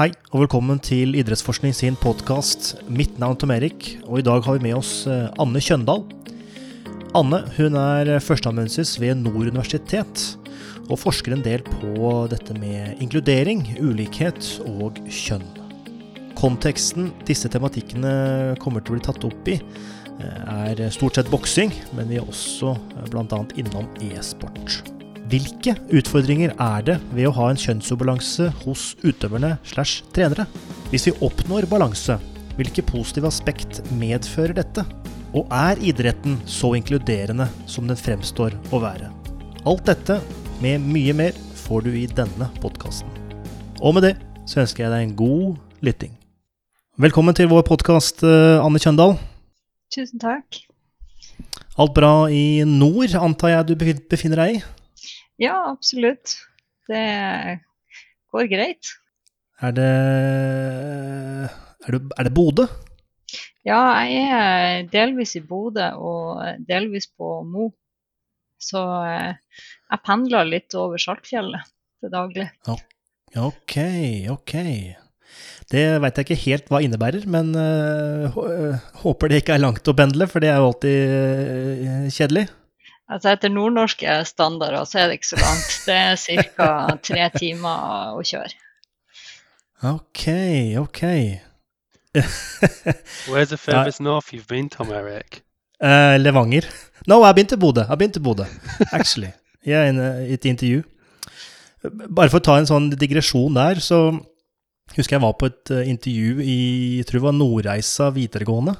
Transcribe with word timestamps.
Hei, 0.00 0.14
og 0.32 0.46
velkommen 0.46 0.78
til 0.80 1.10
Idrettsforskning 1.20 1.74
sin 1.76 1.92
podkast. 2.00 2.70
Mitt 2.88 3.18
navn 3.20 3.34
er 3.34 3.40
Tom 3.42 3.50
Erik, 3.52 3.88
og 4.06 4.16
i 4.16 4.22
dag 4.24 4.46
har 4.46 4.54
vi 4.56 4.62
med 4.64 4.78
oss 4.78 5.02
eh, 5.04 5.26
Anne 5.36 5.60
Kjøndal. 5.60 6.06
Anne 7.20 7.42
hun 7.58 7.74
er 7.76 8.08
førsteamanuensis 8.24 8.94
ved 8.96 9.18
Nord 9.20 9.50
universitet, 9.50 10.22
og 10.86 11.02
forsker 11.02 11.34
en 11.36 11.44
del 11.44 11.60
på 11.66 12.14
dette 12.32 12.56
med 12.56 13.02
inkludering, 13.04 13.66
ulikhet 13.76 14.40
og 14.70 15.02
kjønn. 15.04 15.44
Konteksten 16.40 17.10
disse 17.28 17.52
tematikkene 17.52 18.54
kommer 18.64 18.80
til 18.80 18.94
å 18.94 18.96
bli 18.96 19.04
tatt 19.04 19.26
opp 19.28 19.52
i, 19.52 19.58
eh, 19.60 20.40
er 20.80 20.96
stort 20.96 21.20
sett 21.20 21.28
boksing, 21.28 21.76
men 21.92 22.08
vi 22.08 22.16
er 22.16 22.24
også 22.24 22.72
eh, 22.72 23.12
bl.a. 23.12 23.42
innom 23.60 23.92
e-sport. 24.08 24.80
Hvilke 25.30 25.76
utfordringer 25.94 26.56
er 26.58 26.82
det 26.82 26.94
ved 27.14 27.28
å 27.28 27.34
ha 27.36 27.44
en 27.52 27.58
kjønnsubalanse 27.60 28.48
hos 28.64 28.86
utøverne 29.04 29.52
slash 29.68 30.00
trenere? 30.16 30.42
Hvis 30.90 31.04
vi 31.06 31.12
oppnår 31.22 31.68
balanse, 31.70 32.16
hvilke 32.56 32.82
positive 32.88 33.30
aspekt 33.30 33.78
medfører 33.94 34.56
dette? 34.56 34.82
Og 35.30 35.46
er 35.54 35.78
idretten 35.86 36.34
så 36.50 36.72
inkluderende 36.74 37.46
som 37.70 37.86
den 37.86 38.00
fremstår 38.00 38.56
å 38.74 38.80
være? 38.82 39.12
Alt 39.70 39.84
dette, 39.92 40.16
med 40.58 40.82
mye 40.82 41.14
mer, 41.14 41.38
får 41.62 41.86
du 41.86 41.92
i 41.94 42.08
denne 42.10 42.50
podkasten. 42.58 43.14
Og 43.78 43.94
med 43.94 44.08
det 44.08 44.16
så 44.50 44.64
ønsker 44.64 44.88
jeg 44.88 44.94
deg 44.96 45.06
en 45.06 45.14
god 45.20 45.86
lytting. 45.86 46.18
Velkommen 46.98 47.38
til 47.38 47.52
vår 47.54 47.62
podkast, 47.70 48.26
Anne 48.26 48.82
Kjøndal. 48.82 49.14
Tusen 49.94 50.18
takk. 50.26 50.64
Alt 51.78 51.94
bra 51.94 52.26
i 52.34 52.66
nord, 52.66 53.14
antar 53.14 53.54
jeg 53.54 53.70
du 53.70 53.74
befinner 54.10 54.42
deg 54.42 54.58
i? 54.58 54.62
Ja, 55.40 55.56
absolutt. 55.70 56.36
Det 56.90 57.00
går 58.32 58.48
greit. 58.50 58.92
Er 59.60 59.72
det 59.76 59.90
Er 61.80 61.96
det, 61.96 62.00
er 62.18 62.28
det 62.28 62.34
Bodø? 62.36 62.66
Ja, 63.64 63.80
jeg 64.04 64.28
er 64.36 64.86
delvis 64.92 65.34
i 65.36 65.42
Bodø 65.44 65.86
og 65.96 66.42
delvis 66.68 67.08
på 67.08 67.40
Mo. 67.48 67.70
Så 68.60 68.80
eh, 69.08 69.32
jeg 69.88 70.04
pendler 70.04 70.48
litt 70.48 70.76
over 70.76 71.00
Saltfjellet 71.00 71.68
til 72.00 72.12
daglig. 72.12 72.50
Ja, 72.68 72.76
ok, 73.46 73.76
ok. 74.36 74.54
Det 75.72 75.84
veit 76.02 76.20
jeg 76.20 76.26
ikke 76.26 76.42
helt 76.44 76.68
hva 76.72 76.80
innebærer, 76.84 77.24
men 77.30 77.52
uh, 77.54 78.40
håper 79.04 79.30
det 79.30 79.40
ikke 79.40 79.54
er 79.56 79.62
langt 79.62 79.88
å 79.88 79.94
pendle, 79.96 80.26
for 80.28 80.42
det 80.42 80.50
er 80.50 80.58
jo 80.58 80.72
alltid 80.72 82.10
kjedelig. 82.16 82.48
Altså 83.10 83.32
Etter 83.32 83.50
nordnorske 83.50 84.20
standarder 84.28 84.84
så 84.86 85.02
er 85.02 85.10
det 85.10 85.18
ikke 85.18 85.32
så 85.32 85.38
langt. 85.40 85.76
Det 85.86 85.94
er 85.98 86.44
ca. 86.54 86.72
tre 87.02 87.26
timer 87.34 88.14
å 88.14 88.22
kjøre. 88.22 88.52
Ok, 89.90 90.26
ok. 90.78 91.02
Where's 93.30 93.50
the 93.50 93.56
furthest 93.56 94.00
north 94.00 94.32
you've 94.34 94.46
been, 94.46 94.68
Tom 94.68 94.92
Eric? 94.92 95.42
Uh, 95.82 96.18
Levanger. 96.20 96.68
No, 97.06 97.22
I've 97.24 97.34
been 97.34 97.46
to 97.46 97.56
Bodø. 97.56 97.86
I've 97.88 97.98
been 97.98 98.12
to 98.12 98.20
Bodø, 98.20 98.44
actually. 98.92 99.32
Yeah, 99.66 99.88
in 99.88 99.98
a, 99.98 100.10
et 100.28 100.44
intervju. 100.44 100.84
Bare 101.82 102.28
for 102.28 102.38
å 102.40 102.44
ta 102.44 102.58
en 102.60 102.68
sånn 102.68 102.90
digresjon 102.92 103.56
der, 103.56 103.80
så 103.80 104.10
husker 104.96 105.16
jeg 105.16 105.24
var 105.24 105.34
på 105.40 105.48
et 105.48 105.72
uh, 105.72 105.80
intervju 105.88 106.44
i 106.44 106.58
jeg 107.00 107.08
tror 107.08 107.20
det 107.20 107.26
var 107.26 107.38
Nordreisa 107.38 108.10
videregående. 108.14 108.76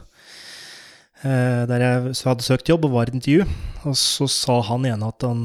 Uh, 1.20 1.66
der 1.68 1.82
jeg 1.84 2.14
hadde 2.24 2.46
søkt 2.46 2.70
jobb 2.70 2.86
og 2.88 2.94
var 2.94 3.08
i 3.08 3.12
et 3.12 3.18
intervju. 3.18 3.44
Og 3.88 3.96
så 3.96 4.28
sa 4.32 4.56
han 4.70 4.86
ene 4.88 5.08
at 5.08 5.24
han 5.24 5.42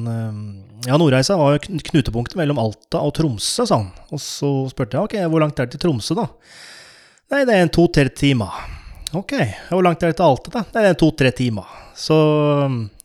Ja, 0.85 0.97
Nordreisa 0.99 1.37
var 1.39 1.59
knutepunktet 1.63 2.37
mellom 2.39 2.59
Alta 2.61 3.01
og 3.03 3.13
Tromsø, 3.15 3.63
sa 3.65 3.79
han. 3.79 3.91
Og 4.11 4.21
så 4.21 4.51
spurte 4.71 4.97
jeg 4.97 5.07
ok, 5.07 5.15
hvor 5.31 5.43
langt 5.43 5.59
er 5.59 5.67
det 5.67 5.75
til 5.75 5.87
Tromsø, 5.87 6.17
da? 6.19 6.27
Nei, 7.31 7.45
det 7.47 7.55
er 7.55 7.63
en 7.65 7.73
to-tre 7.73 8.11
timer. 8.13 8.59
Ok, 9.15 9.33
hvor 9.71 9.85
langt 9.85 10.03
er 10.03 10.11
det 10.11 10.19
til 10.19 10.27
Alta, 10.27 10.51
da? 10.57 10.65
Nei, 10.73 10.83
det 10.83 10.89
er 10.91 10.95
en 10.97 11.01
to-tre 11.01 11.31
timer. 11.35 11.71
Så 11.95 12.17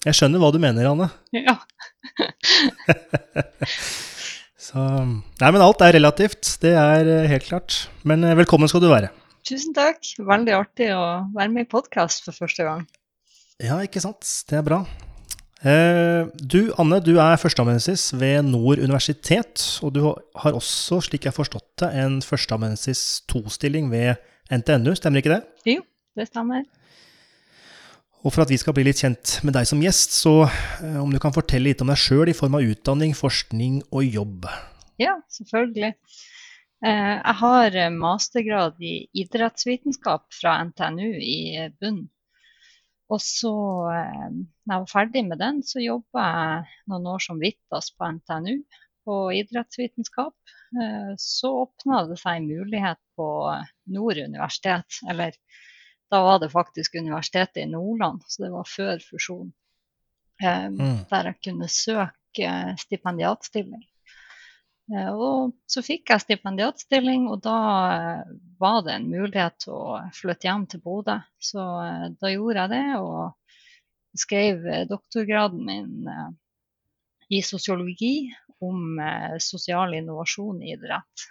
jeg 0.06 0.18
skjønner 0.18 0.42
hva 0.42 0.50
du 0.54 0.58
mener, 0.62 0.90
Anne. 0.90 1.10
Ja. 1.36 1.56
Så 4.70 4.78
Nei, 4.80 5.48
men 5.50 5.62
alt 5.64 5.82
er 5.82 5.96
relativt. 5.96 6.56
Det 6.62 6.74
er 6.78 7.08
helt 7.30 7.46
klart. 7.48 7.88
Men 8.06 8.22
velkommen 8.38 8.70
skal 8.70 8.82
du 8.84 8.90
være. 8.90 9.10
Tusen 9.50 9.72
takk. 9.74 10.04
Veldig 10.22 10.52
artig 10.54 10.92
å 10.94 11.04
være 11.34 11.50
med 11.50 11.64
i 11.64 11.70
podkast 11.72 12.22
for 12.22 12.36
første 12.36 12.62
gang. 12.62 12.84
Ja, 13.58 13.80
ikke 13.82 13.98
sant. 13.98 14.22
Det 14.46 14.60
er 14.60 14.62
bra. 14.62 14.84
Du, 16.38 16.70
Anne, 16.78 17.00
du 17.02 17.16
er 17.18 17.40
førsteamanuensis 17.40 18.12
ved 18.14 18.46
Nord 18.46 18.78
universitet. 18.78 19.64
Og 19.82 19.96
du 19.96 20.04
har 20.06 20.54
også, 20.54 21.00
slik 21.08 21.26
jeg 21.26 21.32
har 21.32 21.36
forstått 21.40 21.82
det, 21.82 21.90
en 21.98 22.20
førsteamanuensis 22.22 23.24
to-stilling 23.26 23.90
ved 23.90 24.22
NTNU, 24.54 24.94
stemmer 24.94 25.18
ikke 25.18 25.34
det? 25.34 25.42
Jo, 25.66 25.82
det 26.14 26.30
stemmer. 26.30 26.62
Og 28.22 28.30
for 28.30 28.46
at 28.46 28.54
vi 28.54 28.60
skal 28.60 28.76
bli 28.76 28.86
litt 28.86 29.02
kjent 29.02 29.40
med 29.42 29.58
deg 29.58 29.66
som 29.66 29.82
gjest, 29.82 30.14
så 30.14 30.46
om 31.02 31.10
du 31.10 31.18
kan 31.18 31.34
fortelle 31.34 31.72
litt 31.72 31.82
om 31.82 31.90
deg 31.90 31.98
sjøl 31.98 32.30
i 32.30 32.38
form 32.38 32.54
av 32.60 32.70
utdanning, 32.70 33.18
forskning 33.18 33.82
og 33.90 34.06
jobb? 34.06 34.46
Ja, 35.02 35.18
selvfølgelig. 35.34 35.96
Jeg 36.80 37.36
har 37.42 37.76
mastergrad 37.92 38.78
i 38.80 38.94
idrettsvitenskap 39.20 40.30
fra 40.32 40.54
NTNU 40.64 41.10
i 41.20 41.68
bunn. 41.80 42.06
Og 43.10 43.20
så, 43.20 43.52
når 43.90 44.70
jeg 44.70 44.84
var 44.84 44.90
ferdig 44.92 45.24
med 45.26 45.40
den, 45.42 45.60
så 45.66 45.82
jobba 45.82 46.24
jeg 46.30 46.78
noen 46.92 47.08
år 47.10 47.24
som 47.24 47.40
Vittas 47.42 47.90
på 47.92 48.08
NTNU 48.16 48.62
på 49.04 49.16
idrettsvitenskap. 49.34 50.36
Så 51.18 51.50
åpna 51.64 52.04
det 52.06 52.20
seg 52.20 52.38
en 52.38 52.48
mulighet 52.48 53.00
på 53.18 53.28
Nord 53.90 54.22
universitet, 54.22 55.00
eller 55.10 55.34
da 56.10 56.22
var 56.22 56.38
det 56.42 56.52
faktisk 56.54 56.94
Universitetet 56.98 57.64
i 57.64 57.70
Nordland, 57.70 58.22
så 58.26 58.46
det 58.46 58.52
var 58.54 58.70
før 58.70 59.02
fusjonen. 59.02 59.52
Mm. 60.40 61.04
Der 61.10 61.28
jeg 61.28 61.40
kunne 61.44 61.68
søke 61.68 62.52
stipendiatstilling. 62.80 63.82
Og 64.90 65.52
så 65.70 65.82
fikk 65.86 66.10
jeg 66.10 66.24
stipendiatstilling, 66.24 67.28
og 67.30 67.42
da 67.44 67.58
var 68.58 68.80
det 68.86 68.96
en 68.96 69.10
mulighet 69.12 69.60
til 69.62 69.76
å 69.76 69.98
flytte 70.16 70.48
hjem 70.48 70.64
til 70.70 70.82
Bodø. 70.82 71.20
Så 71.38 71.62
da 72.18 72.32
gjorde 72.32 72.64
jeg 72.64 72.72
det, 72.72 72.86
og 72.98 74.18
skrev 74.18 74.66
doktorgraden 74.90 75.62
min 75.66 76.10
i 77.30 77.38
sosiologi 77.46 78.32
om 78.66 78.98
sosial 79.38 79.94
innovasjon 79.94 80.58
i 80.64 80.74
idrett. 80.74 81.26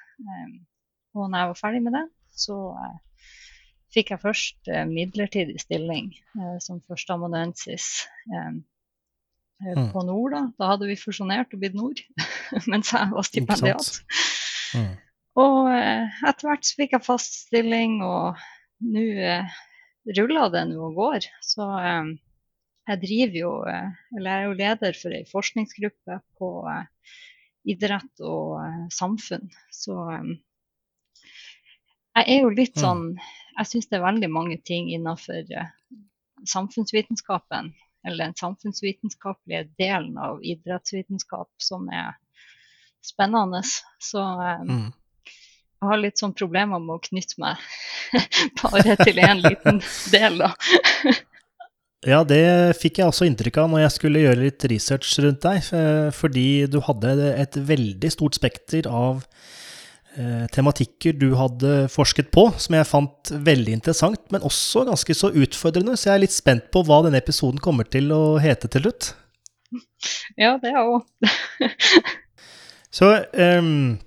Og 1.18 1.28
når 1.28 1.42
jeg 1.42 1.52
var 1.52 1.59
ferdig 1.59 1.84
med 1.84 1.98
det, 1.98 2.06
så 2.31 2.58
fikk 3.92 4.14
jeg 4.14 4.24
først 4.24 4.72
midlertidig 4.88 5.59
stilling 5.59 6.14
som 6.64 6.80
førsteamanuensis 6.88 8.08
på 9.59 10.06
Nord. 10.08 10.31
Da. 10.31 10.44
da 10.56 10.72
hadde 10.74 10.88
vi 10.88 10.96
fusjonert 11.00 11.52
og 11.52 11.59
blitt 11.59 11.75
Nord 11.75 12.00
mens 12.72 12.94
jeg 12.94 13.12
var 13.14 13.28
stipendiat. 13.28 14.02
Mm. 14.76 14.94
Og 15.40 15.70
etter 15.72 16.50
hvert 16.50 16.72
fikk 16.78 16.96
jeg 16.98 17.06
fast 17.06 17.38
stilling, 17.46 18.00
og 18.04 18.40
nå 18.84 19.06
ruller 20.18 20.52
det 20.54 20.66
nå 20.72 20.90
og 20.90 20.98
går. 21.00 21.28
Så 21.46 21.68
jeg 22.90 23.02
driver 23.04 23.38
jo 23.38 23.52
Eller 23.70 24.30
jeg 24.30 24.38
er 24.40 24.46
jo 24.48 24.60
leder 24.60 24.98
for 24.98 25.16
ei 25.16 25.26
forskningsgruppe 25.30 26.20
på 26.40 26.52
idrett 27.70 28.24
og 28.26 28.90
samfunn. 28.94 29.50
Så 29.72 29.98
jeg 32.18 32.26
er 32.26 32.42
jo 32.42 32.56
litt 32.56 32.80
sånn 32.80 33.14
Jeg 33.60 33.70
syns 33.70 33.90
det 33.92 34.00
er 34.00 34.08
veldig 34.08 34.31
mange 34.31 34.58
ting 34.66 34.90
innenfor 34.96 35.46
samfunnsvitenskapen 36.48 37.74
eller 38.08 38.30
den 38.30 38.36
samfunnsvitenskapelige 38.40 39.66
delen 39.78 40.18
av 40.18 40.40
idrettsvitenskap 40.44 41.50
som 41.60 41.90
er 41.92 42.14
spennende. 43.06 43.62
Så 44.02 44.24
Mm. 44.66 44.92
jeg 45.82 45.88
har 45.90 45.98
litt 46.02 46.20
sånn 46.20 46.34
problemer 46.36 46.80
med 46.80 46.98
å 46.98 47.01
knytte 47.01 47.40
meg 47.40 47.57
bare 48.62 48.96
til 49.04 49.22
én 49.24 49.42
liten 49.44 49.81
del, 50.12 50.38
da. 50.44 50.54
Ja, 52.07 52.24
det 52.24 52.78
fikk 52.80 53.00
jeg 53.01 53.07
også 53.12 53.25
inntrykk 53.28 53.57
av 53.60 53.69
når 53.72 53.81
jeg 53.84 53.92
skulle 53.98 54.22
gjøre 54.24 54.44
litt 54.46 54.63
research 54.72 55.18
rundt 55.19 55.42
deg, 55.44 55.63
fordi 56.16 56.66
du 56.72 56.80
hadde 56.86 57.12
et 57.36 57.57
veldig 57.60 58.12
stort 58.16 58.38
spekter 58.40 58.88
av 58.88 59.25
tematikker 60.51 61.13
du 61.19 61.34
hadde 61.38 61.88
forsket 61.92 62.31
på, 62.34 62.46
som 62.60 62.75
jeg 62.75 62.88
fant 62.90 63.30
veldig 63.46 63.75
interessant, 63.78 64.19
men 64.34 64.42
også 64.48 64.86
ganske 64.88 65.16
så 65.16 65.30
utfordrende. 65.31 65.94
Så 65.96 66.10
jeg 66.10 66.16
er 66.16 66.24
litt 66.25 66.36
spent 66.36 66.66
på 66.74 66.81
hva 66.88 67.01
denne 67.06 67.19
episoden 67.22 67.60
kommer 67.63 67.88
til 67.88 68.10
å 68.16 68.40
hete 68.42 68.68
til 68.74 68.88
slutt. 68.88 69.12
Ja, 70.40 70.56
det 70.60 70.72
er 70.74 70.81
òg. 70.81 71.06
så 72.94 73.12
um, 73.33 73.97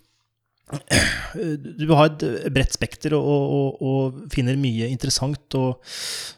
du 1.78 1.90
har 1.92 2.08
et 2.08 2.24
bredt 2.54 2.74
spekter 2.74 3.14
og, 3.18 3.26
og, 3.28 3.82
og, 3.82 4.22
finner 4.32 4.56
mye 4.60 4.88
interessant, 4.88 5.58
og 5.58 5.82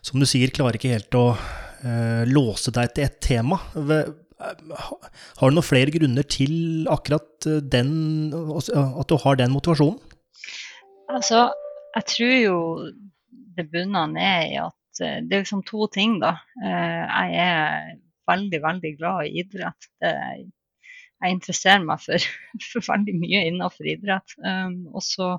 som 0.05 0.21
du 0.21 0.27
sier, 0.29 0.53
klarer 0.55 0.81
ikke 0.81 0.95
helt 0.97 1.19
å 1.19 1.29
uh, 1.37 2.23
låse 2.29 2.75
deg 2.75 2.95
til 2.97 3.07
ett 3.07 3.21
tema. 3.25 3.61
Har 3.79 5.49
du 5.49 5.55
noen 5.55 5.65
flere 5.65 5.95
grunner 5.95 6.27
til 6.27 6.89
akkurat 6.91 7.47
den, 7.71 7.93
at 8.35 9.09
du 9.09 9.17
har 9.23 9.39
den 9.41 9.55
motivasjonen? 9.55 10.01
Altså, 11.15 11.47
jeg 11.95 12.07
tror 12.11 12.35
jo 12.35 12.59
det 13.57 13.69
bunner 13.71 14.11
ned 14.11 14.55
i 14.55 14.59
at 14.61 15.03
eh, 15.05 15.21
det 15.23 15.37
er 15.37 15.45
liksom 15.45 15.63
to 15.69 15.87
ting, 15.95 16.19
da. 16.23 16.37
Eh, 16.63 17.03
jeg 17.05 17.39
er 17.45 17.95
veldig, 18.31 18.61
veldig 18.65 18.93
glad 18.99 19.29
i 19.29 19.43
idrett. 19.43 19.91
Det, 20.03 20.15
jeg 21.25 21.37
interesserer 21.39 21.85
meg 21.89 22.01
for, 22.05 22.29
for 22.71 22.87
veldig 22.93 23.15
mye 23.19 23.43
innenfor 23.51 23.89
idrett. 23.91 24.37
Um, 24.45 24.79
og 24.95 25.03
så 25.07 25.33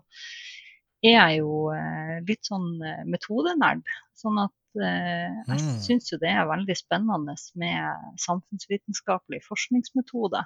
er 1.05 1.13
jeg 1.15 1.39
jo 1.43 1.69
eh, 1.75 2.19
litt 2.25 2.47
sånn 2.47 2.79
metodenerd. 3.05 3.83
Sånn 4.17 4.39
at 4.43 4.53
jeg 4.75 5.55
Mm. 5.55 5.77
syns 5.79 6.09
jo 6.11 6.17
det 6.19 6.27
er 6.33 6.49
veldig 6.49 6.75
spennende 6.75 7.31
med 7.55 8.17
samfunnsvitenskapelig 8.19 9.39
forskningsmetode. 9.45 10.41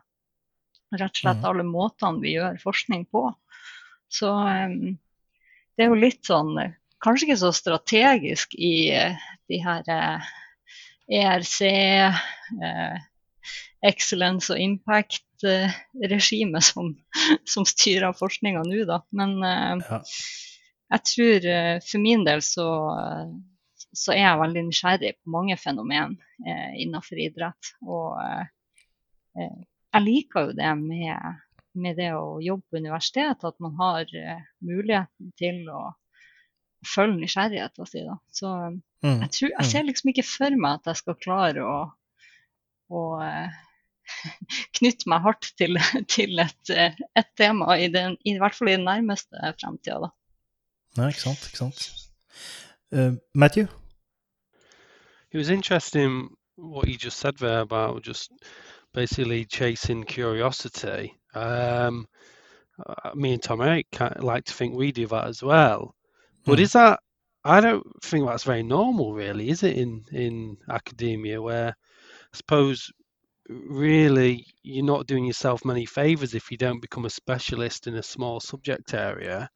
Rett 0.94 1.16
og 1.16 1.18
slett 1.18 1.40
Mhm. 1.42 1.48
alle 1.50 1.64
måtene 1.66 2.22
vi 2.22 2.36
gjør 2.36 2.60
forskning 2.62 3.08
på. 3.10 3.24
Så 4.10 4.30
um, 4.30 5.00
det 5.78 5.86
er 5.86 5.90
jo 5.90 5.98
litt 5.98 6.22
sånn 6.30 6.60
eh, 6.62 6.76
Kanskje 7.02 7.30
ikke 7.30 7.40
så 7.40 7.50
strategisk 7.56 8.54
i 8.60 8.92
eh, 8.92 9.16
de 9.48 9.58
her 9.64 9.84
eh, 9.88 10.30
ERC, 11.10 11.62
eh, 12.62 12.98
Excellence 13.88 14.52
og 14.54 14.60
Impact-regimet 15.44 16.64
som, 16.64 16.96
som 17.46 17.66
styrer 17.66 18.14
forskninga 18.14 18.64
nå, 18.66 18.86
da. 18.86 19.02
Men 19.12 19.38
uh, 19.44 19.80
Ja. 19.90 20.02
jeg 20.92 21.04
tror 21.06 21.48
uh, 21.50 21.80
for 21.86 22.00
min 22.04 22.24
del 22.26 22.42
så, 22.42 22.66
eh, 23.00 23.30
så 23.94 24.14
er 24.14 24.24
jeg 24.24 24.40
veldig 24.42 24.64
nysgjerrig 24.68 25.12
på 25.24 25.32
mange 25.34 25.58
fenomen 25.58 26.18
eh, 26.46 26.82
innenfor 26.84 27.18
idrett. 27.22 27.72
Og 27.86 28.18
eh, 28.22 28.46
eh, 29.38 29.60
jeg 29.94 30.06
liker 30.06 30.50
jo 30.50 30.58
det 30.58 30.74
med, 30.78 31.40
med 31.74 31.96
det 31.98 32.12
å 32.18 32.40
jobbe 32.42 32.66
på 32.70 32.82
universitet, 32.82 33.44
at 33.46 33.60
man 33.60 33.74
har 33.80 34.06
eh, 34.18 34.42
muligheten 34.66 35.32
til 35.38 35.64
å 35.74 35.92
følge 36.86 37.20
nysgjerrigheten 37.24 37.86
si 37.90 38.06
Da. 38.06 38.20
Så 38.34 38.54
eh, 38.68 38.78
Mm. 39.00 39.22
jeg, 39.22 39.30
tror, 39.32 39.52
jeg 39.54 39.66
ser 39.70 39.84
liksom 39.88 40.10
ikke 40.12 40.24
for 40.28 40.56
meg 40.60 40.74
at 40.82 40.90
jeg 40.90 40.98
skal 41.00 41.16
klare 41.24 41.64
å, 41.64 41.76
å 42.92 43.04
eh, 43.24 43.54
knytte 44.78 45.10
meg 45.10 45.22
hardt 45.26 45.52
til, 45.58 45.80
til 46.08 46.40
et, 46.40 46.72
et 47.18 47.30
tema, 47.38 47.76
i, 47.78 47.88
den, 47.94 48.18
i 48.26 48.38
hvert 48.38 48.56
fall 48.56 48.72
i 48.72 48.78
den 48.78 48.86
nærmeste 48.88 49.54
fremtida. 49.62 50.00
Da. 50.06 50.12
Nei, 50.98 51.10
ikke 51.14 51.22
sant. 51.22 51.46
Ikke 51.50 51.58
sant. 51.58 51.90
Eh, 52.92 53.12
Matthew? 53.34 53.68
It 55.32 55.38
was 55.38 55.50
interesting 55.50 56.30
what 56.58 56.88
you 56.88 56.98
just 56.98 57.18
said 57.20 57.38
there 57.38 57.62
about 57.62 58.04
just 58.04 58.32
basically 58.94 59.46
chasing 59.46 60.04
curiosity. 60.04 61.14
Um, 61.36 62.08
uh, 62.84 63.12
me 63.16 63.34
and 63.34 63.44
Tom 63.44 63.62
Eric 63.62 63.88
like 64.20 64.46
to 64.46 64.54
think 64.54 64.76
we 64.76 64.92
do 64.92 65.06
that 65.08 65.28
as 65.28 65.44
well. 65.44 65.96
But 66.46 66.58
Mm. 66.58 66.62
is 66.64 66.74
that? 66.74 67.00
I 67.46 67.62
don't 67.62 67.86
think 68.04 68.26
that's 68.26 68.44
very 68.44 68.64
normal, 68.64 69.14
really, 69.14 69.50
is 69.50 69.64
it? 69.64 69.78
In 69.78 70.04
in 70.12 70.58
academia, 70.70 71.42
where 71.42 71.70
I 72.34 72.38
suppose 72.38 72.92
really 73.50 74.46
you're 74.62 74.86
not 74.86 75.08
doing 75.08 75.26
yourself 75.26 75.66
many 75.66 75.86
favors 75.86 76.36
if 76.36 76.52
you 76.52 76.58
don't 76.58 76.82
become 76.82 77.06
a 77.06 77.10
specialist 77.10 77.88
in 77.88 77.96
a 77.96 78.04
small 78.04 78.40
subject 78.40 78.94
area. 78.94 79.50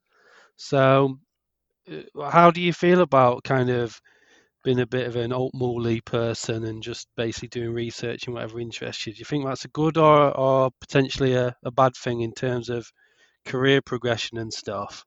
So, 0.56 1.20
uh, 1.92 2.30
how 2.30 2.52
do 2.52 2.62
you 2.62 2.74
feel 2.74 3.02
about 3.02 3.44
kind 3.44 3.70
of 3.70 4.00
being 4.64 4.80
a 4.80 4.88
bit 4.88 5.08
of 5.08 5.16
an 5.16 5.34
alt-mooly 5.34 6.02
person 6.02 6.64
and 6.64 6.82
just 6.82 7.08
basically 7.18 7.50
doing 7.50 7.74
research 7.74 8.26
and 8.26 8.34
whatever 8.34 8.60
interests 8.60 9.06
you? 9.06 9.14
Do 9.14 9.20
you 9.20 9.26
think 9.26 9.46
that's 9.46 9.66
a 9.66 9.70
good 9.70 9.98
or 9.98 10.36
or 10.38 10.72
potentially 10.80 11.34
a, 11.34 11.56
a 11.64 11.72
bad 11.72 11.96
thing 11.96 12.22
in 12.22 12.32
terms 12.34 12.70
of 12.70 12.92
career 13.46 13.82
progression 13.82 14.38
and 14.38 14.54
stuff? 14.54 15.06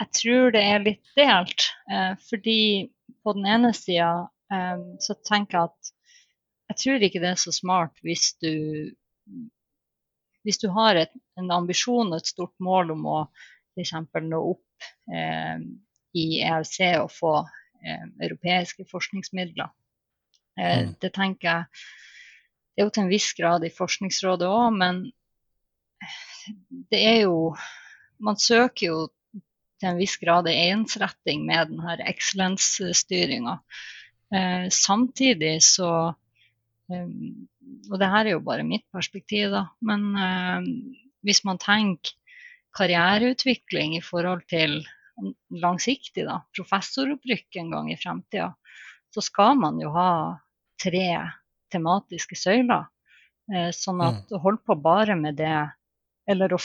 Jeg 0.00 0.08
tror 0.12 0.50
det 0.50 0.62
er 0.62 0.78
litt 0.78 1.04
delt. 1.16 1.62
Eh, 1.92 2.16
fordi 2.28 2.88
på 3.24 3.32
den 3.32 3.46
ene 3.46 3.72
sida 3.72 4.26
eh, 4.52 4.80
så 5.00 5.14
tenker 5.24 5.58
jeg 5.58 5.70
at 5.70 5.92
jeg 6.76 6.82
tror 6.82 7.04
ikke 7.06 7.22
det 7.22 7.32
er 7.32 7.40
så 7.40 7.52
smart 7.54 7.96
hvis 8.04 8.34
du 8.44 8.52
hvis 10.46 10.60
du 10.62 10.68
har 10.70 10.94
et, 11.00 11.14
en 11.40 11.50
ambisjon 11.50 12.12
og 12.12 12.20
et 12.20 12.28
stort 12.30 12.54
mål 12.62 12.92
om 12.94 13.06
å 13.10 13.18
f.eks. 13.74 13.96
nå 14.22 14.38
opp 14.52 14.86
eh, 15.10 15.58
i 16.14 16.26
ERC 16.46 16.76
og 17.00 17.10
få 17.10 17.32
eh, 17.42 18.04
europeiske 18.28 18.86
forskningsmidler. 18.92 19.72
Eh, 19.72 19.82
Mm. 20.56 20.94
Det 21.02 21.10
tenker 21.12 21.48
jeg 21.48 21.64
Det 22.76 22.82
er 22.82 22.86
jo 22.86 22.92
til 22.92 23.02
en 23.02 23.10
viss 23.10 23.32
grad 23.36 23.64
i 23.64 23.72
Forskningsrådet 23.72 24.48
òg, 24.48 24.70
men 24.72 25.02
det 26.92 27.00
er 27.00 27.20
jo 27.26 27.54
Man 28.20 28.38
søker 28.40 28.86
jo 28.86 28.98
til 29.80 29.90
en 29.90 29.98
viss 30.00 30.16
grad 30.16 30.48
en 30.48 30.80
ensretting 30.80 31.44
med 31.44 31.68
denne 31.74 31.96
excellence-styringa. 32.08 33.58
Eh, 34.32 34.68
samtidig 34.72 35.58
så 35.62 36.14
Og 36.90 37.98
det 37.98 38.08
her 38.12 38.26
er 38.26 38.32
jo 38.36 38.44
bare 38.46 38.66
mitt 38.66 38.86
perspektiv, 38.94 39.50
da. 39.54 39.64
Men 39.82 40.06
eh, 40.14 40.68
hvis 41.26 41.42
man 41.46 41.58
tenker 41.62 42.14
karriereutvikling 42.76 43.96
i 43.96 44.04
forhold 44.04 44.44
til 44.52 44.82
langsiktig, 45.62 46.26
da, 46.28 46.42
professoropprykk 46.56 47.58
en 47.62 47.72
gang 47.72 47.92
i 47.92 47.98
fremtida, 47.98 48.50
så 49.14 49.24
skal 49.24 49.56
man 49.58 49.80
jo 49.80 49.90
ha 49.94 50.10
tre 50.82 51.06
tematiske 51.72 52.36
søyler. 52.38 52.86
Eh, 53.52 53.70
sånn 53.74 54.02
at 54.04 54.34
å 54.34 54.42
holde 54.42 54.62
på 54.66 54.76
bare 54.82 55.16
med 55.18 55.38
det, 55.40 55.56
eller 56.28 56.52
å 56.52 56.60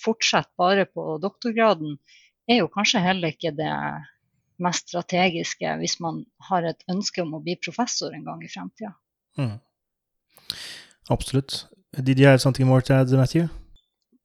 fortsette 0.00 0.54
bare 0.58 0.86
på 0.88 1.18
doktorgraden, 1.22 1.98
er 2.50 2.62
jo 2.62 2.72
kanskje 2.72 3.02
heller 3.04 3.34
ikke 3.34 3.52
det 3.54 3.74
mest 4.60 4.90
strategiske 4.90 5.76
hvis 5.80 5.98
man 6.04 6.24
har 6.48 6.66
et 6.68 6.82
ønske 6.90 7.22
om 7.22 7.36
å 7.36 7.42
bli 7.44 7.56
professor 7.60 8.14
en 8.16 8.26
gang 8.26 8.42
i 8.44 8.50
fremtida. 8.50 8.94
Mm. 9.38 9.58
Absolutt. 11.10 11.66
Did 12.02 12.18
you 12.18 12.26
have 12.26 12.40
something 12.40 12.66
more 12.66 12.80
to 12.82 12.94
add, 12.94 13.10
Matthew? 13.10 13.48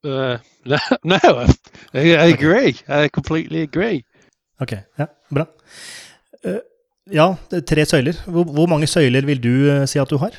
Uh, 0.03 0.37
no, 0.65 0.77
no, 1.03 1.19
I, 1.93 2.15
I 2.15 2.27
agree. 2.33 2.75
I 2.87 3.09
completely 3.09 3.61
agree. 3.61 4.05
Ok, 4.61 4.71
ja, 4.97 5.07
bra. 5.29 5.45
Uh, 6.45 6.61
ja, 7.11 7.35
det 7.51 7.57
er 7.57 7.65
tre 7.69 7.85
søyler. 7.85 8.13
Hvor, 8.25 8.43
hvor 8.43 8.67
mange 8.69 8.87
søyler 8.87 9.25
vil 9.25 9.43
du 9.43 9.53
uh, 9.71 9.85
si 9.89 9.99
at 9.99 10.09
du 10.09 10.17
har? 10.21 10.37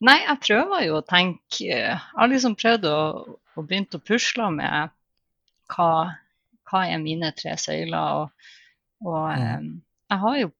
Nei, 0.00 0.16
jeg 0.22 0.40
prøver 0.46 0.86
jo 0.86 0.96
å 0.96 1.04
tenke 1.04 1.66
eh, 1.66 1.92
Jeg 1.92 1.98
har 2.16 2.30
liksom 2.30 2.56
prøvd 2.56 2.86
å, 2.88 2.98
å 3.36 3.64
begynne 3.66 3.98
å 3.98 4.04
pusle 4.06 4.46
med 4.54 4.94
hva, 5.74 5.90
hva 6.70 6.84
er 6.88 7.02
mine 7.02 7.32
tre 7.36 7.56
søyler. 7.60 8.22
Og, 8.22 8.54
og 9.04 9.26
um, 9.34 9.74
jeg 10.08 10.22
har 10.24 10.38
jo 10.40 10.50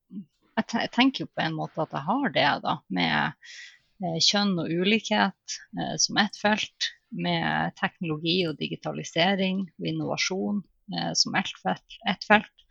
Jeg 0.61 0.93
tenker 0.95 1.25
jo 1.25 1.33
på 1.35 1.45
en 1.45 1.57
måte 1.59 1.83
at 1.85 1.93
jeg 1.97 2.07
har 2.07 2.33
det, 2.35 2.49
da. 2.65 2.77
Med 2.93 4.07
eh, 4.07 4.19
kjønn 4.25 4.57
og 4.63 4.71
ulikhet 4.71 5.59
eh, 5.79 5.95
som 6.03 6.21
ett 6.23 6.39
felt. 6.41 6.91
Med 7.11 7.75
teknologi 7.81 8.37
og 8.47 8.59
digitalisering 8.61 9.65
og 9.67 9.87
innovasjon 9.93 10.61
eh, 10.95 11.13
som 11.19 11.35
ett 11.41 11.55
felt. 11.63 12.01
Et 12.11 12.27
felt 12.29 12.67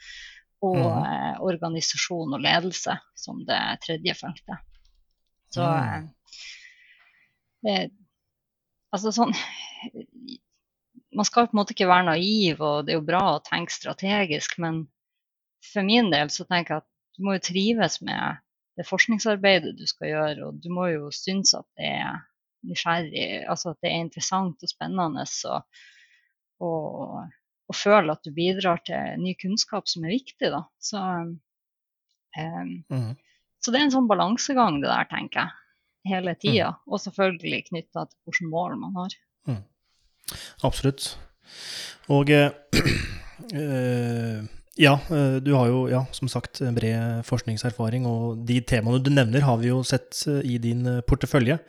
og 0.60 0.76
mm. 0.76 1.40
organisasjon 1.48 2.34
og 2.36 2.42
ledelse 2.44 2.92
som 3.16 3.38
det 3.48 3.60
tredje 3.86 4.16
feltet. 4.20 4.66
Så 5.56 5.64
Mm. 5.64 6.10
eh, 7.68 7.88
Altså 8.94 9.12
sånn 9.14 9.34
Man 11.18 11.26
skal 11.26 11.48
på 11.50 11.56
en 11.56 11.60
måte 11.62 11.74
ikke 11.74 11.90
være 11.90 12.06
naiv, 12.12 12.60
og 12.62 12.86
det 12.86 12.94
er 12.94 13.00
jo 13.00 13.06
bra 13.08 13.22
å 13.34 13.42
tenke 13.42 13.74
strategisk, 13.74 14.60
men 14.62 14.84
for 15.66 15.82
min 15.84 16.12
del 16.14 16.30
så 16.30 16.46
tenker 16.46 16.76
jeg 16.76 16.84
at 16.84 16.88
du 17.20 17.26
må 17.28 17.36
jo 17.36 17.44
trives 17.44 18.00
med 18.06 18.40
det 18.80 18.88
forskningsarbeidet 18.88 19.76
du 19.76 19.84
skal 19.90 20.08
gjøre, 20.14 20.48
og 20.48 20.62
du 20.64 20.70
må 20.72 20.88
jo 20.88 21.10
synes 21.12 21.52
at 21.58 21.68
det 21.76 21.90
er 22.00 22.22
nysgjerrig, 22.70 23.26
altså 23.52 23.74
at 23.74 23.80
det 23.84 23.92
er 23.92 24.06
interessant 24.06 24.64
og 24.64 24.72
spennende, 24.72 25.26
og, 25.52 25.84
og, 26.64 27.26
og 27.68 27.76
føle 27.76 28.16
at 28.16 28.24
du 28.24 28.32
bidrar 28.36 28.80
til 28.88 29.20
ny 29.20 29.36
kunnskap 29.42 29.88
som 29.92 30.08
er 30.08 30.16
viktig, 30.16 30.52
da. 30.56 30.64
Så, 30.80 31.04
um, 31.04 31.38
Mm. 32.90 33.16
så 33.60 33.72
det 33.72 33.80
er 33.80 33.88
en 33.88 33.92
sånn 33.96 34.08
balansegang, 34.08 34.80
det 34.84 34.90
der, 34.92 35.08
tenker 35.10 35.42
jeg. 35.42 35.56
Hele 36.08 36.36
tida. 36.40 36.70
Og 36.88 37.02
selvfølgelig 37.04 37.66
knytta 37.68 38.06
til 38.08 38.20
hvilke 38.30 38.48
mål 38.48 38.78
man 38.80 38.96
har. 38.96 39.16
Absolutt. 40.64 41.18
Og 42.14 42.30
eh, 42.32 42.52
ja, 44.80 44.96
eh, 45.12 45.36
du 45.44 45.52
har 45.58 45.68
jo 45.68 45.84
ja, 45.92 46.06
som 46.16 46.32
sagt 46.32 46.62
bred 46.76 47.26
forskningserfaring, 47.28 48.08
og 48.08 48.46
de 48.48 48.62
temaene 48.64 49.02
du 49.04 49.12
nevner, 49.12 49.44
har 49.44 49.60
vi 49.60 49.72
jo 49.74 49.84
sett 49.88 50.24
eh, 50.30 50.42
i 50.56 50.58
din 50.62 50.86
eh, 50.88 51.04
portefølje. 51.08 51.60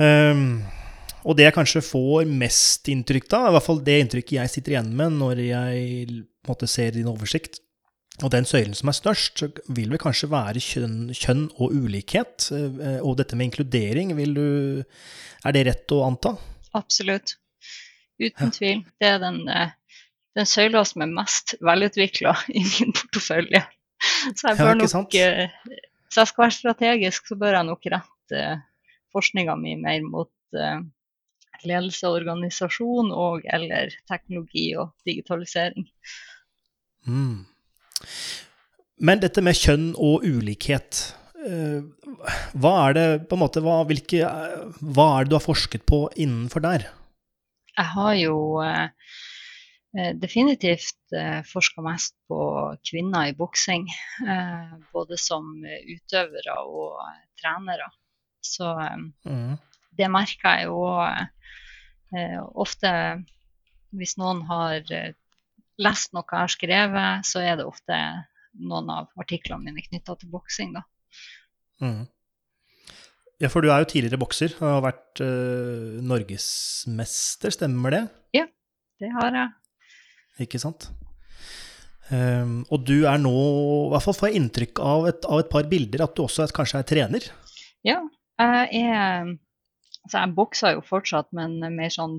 Um, 0.00 0.62
og 1.28 1.36
det 1.36 1.44
jeg 1.44 1.54
kanskje 1.54 1.84
får 1.84 2.28
mest 2.28 2.88
inntrykk 2.88 3.26
av, 3.36 3.50
i 3.50 3.54
hvert 3.54 3.66
fall 3.66 3.82
det 3.84 3.98
inntrykket 4.00 4.38
jeg 4.38 4.52
sitter 4.54 4.74
igjen 4.74 4.94
med 4.96 5.18
når 5.20 5.42
jeg 5.44 6.06
måte 6.48 6.68
ser 6.70 6.94
din 6.96 7.10
oversikt, 7.10 7.60
og 8.24 8.32
den 8.34 8.48
søylen 8.48 8.74
som 8.76 8.90
er 8.90 8.96
størst, 8.96 9.42
så 9.42 9.48
vil 9.72 9.92
vel 9.92 10.00
kanskje 10.00 10.30
være 10.32 10.60
kjønn, 10.64 11.12
kjønn 11.16 11.44
og 11.56 11.72
ulikhet. 11.72 12.50
Og 13.00 13.14
dette 13.16 13.38
med 13.38 13.48
inkludering, 13.48 14.12
vil 14.18 14.34
du 14.36 14.48
Er 15.40 15.54
det 15.56 15.62
rett 15.70 15.94
å 15.96 16.02
anta? 16.04 16.34
Absolutt. 16.76 17.38
Uten 18.20 18.52
tvil. 18.52 18.82
Det 19.00 19.08
er 19.08 19.18
den, 19.22 19.48
eh, 19.48 19.72
den 20.40 20.48
søyla 20.48 20.82
som 20.88 21.04
er 21.04 21.12
mest 21.12 21.54
velutvikla 21.64 22.34
i 22.60 22.64
min 22.64 22.94
portefølje. 22.96 23.64
Så 24.32 24.48
jeg 24.48 24.58
bør 24.60 24.78
nok 24.80 25.18
eh, 25.18 25.52
jeg 26.10 26.26
skal 26.26 26.44
være 26.46 26.56
strategisk, 26.56 27.28
så 27.28 27.36
bør 27.38 27.58
jeg 27.58 27.68
nok 27.68 27.86
rette 27.92 28.40
eh, 28.40 28.64
forskninga 29.14 29.54
mi 29.60 29.76
mer 29.78 30.02
mot 30.06 30.56
eh, 30.56 30.80
ledelse 31.68 32.08
og 32.08 32.22
organisasjon 32.22 33.12
og 33.12 33.46
eller 33.52 33.92
teknologi 34.08 34.70
og 34.80 34.94
digitalisering. 35.06 35.86
Mm. 37.04 37.44
Men 39.00 39.20
dette 39.20 39.44
med 39.44 39.58
kjønn 39.58 39.90
og 39.96 40.24
ulikhet, 40.24 41.02
hva 41.40 42.72
er 42.84 42.96
det 42.96 43.04
på 43.28 43.36
en 43.36 43.40
måte, 43.40 43.62
hva, 43.64 43.78
hvilke, 43.88 44.28
hva 44.80 45.06
er 45.16 45.24
det 45.24 45.32
du 45.32 45.36
har 45.38 45.44
forsket 45.44 45.86
på 45.88 46.02
innenfor 46.20 46.64
der? 46.64 46.84
Jeg 47.80 47.88
har 47.94 48.14
jo 48.18 48.36
eh, 48.60 48.90
definitivt 49.92 51.14
eh, 51.16 51.40
forska 51.46 51.82
mest 51.82 52.14
på 52.30 52.38
kvinner 52.86 53.30
i 53.30 53.34
boksing. 53.34 53.88
Eh, 54.22 54.76
både 54.94 55.18
som 55.18 55.48
eh, 55.66 55.82
utøvere 55.96 56.54
og 56.66 57.00
eh, 57.02 57.24
trenere. 57.40 57.88
Så 58.44 58.70
eh, 58.80 58.96
Mm. 59.26 59.56
det 59.98 60.08
merker 60.10 60.60
jeg 60.60 60.68
jo 60.70 60.84
eh, 61.02 62.38
ofte 62.54 62.92
hvis 63.90 64.14
noen 64.20 64.44
har 64.46 64.86
eh, 64.94 65.12
lest 65.82 66.12
noe 66.14 66.22
jeg 66.28 66.38
har 66.38 66.52
skrevet, 66.54 67.26
så 67.26 67.42
er 67.42 67.58
det 67.58 67.66
ofte 67.66 67.98
noen 68.60 68.90
av 68.92 69.10
artiklene 69.18 69.64
mine 69.66 69.82
knytta 69.82 70.14
til 70.20 70.30
boksing, 70.30 70.74
da. 70.76 70.82
Mm. 71.82 72.04
Ja, 73.40 73.48
for 73.48 73.64
du 73.64 73.70
er 73.72 73.80
jo 73.82 73.88
tidligere 73.88 74.20
bokser 74.20 74.52
og 74.60 74.66
har 74.68 74.82
vært 74.84 75.22
uh, 75.24 75.96
norgesmester, 76.04 77.54
stemmer 77.54 77.94
det? 77.94 78.02
Ja, 78.36 78.44
Det 79.00 79.08
har 79.14 79.32
jeg. 79.32 79.48
Ikke 80.40 80.60
sant? 80.62 80.88
Um, 82.10 82.64
og 82.72 82.82
du 82.88 83.04
er 83.06 83.20
nå, 83.22 83.30
i 83.86 83.90
hvert 83.92 84.02
fall 84.02 84.16
får 84.18 84.30
jeg 84.30 84.40
inntrykk 84.40 84.80
av 84.82 85.04
et, 85.12 85.28
av 85.30 85.44
et 85.44 85.50
par 85.52 85.68
bilder, 85.70 86.02
at 86.02 86.16
du 86.16 86.24
også 86.24 86.42
er, 86.46 86.54
kanskje 86.56 86.80
er 86.80 86.88
trener? 86.88 87.28
Ja, 87.86 88.00
jeg 88.40 89.38
Altså, 90.00 90.16
jeg 90.16 90.32
bokser 90.34 90.72
jo 90.74 90.80
fortsatt, 90.82 91.28
men 91.36 91.58
mer 91.76 91.92
sånn 91.92 92.16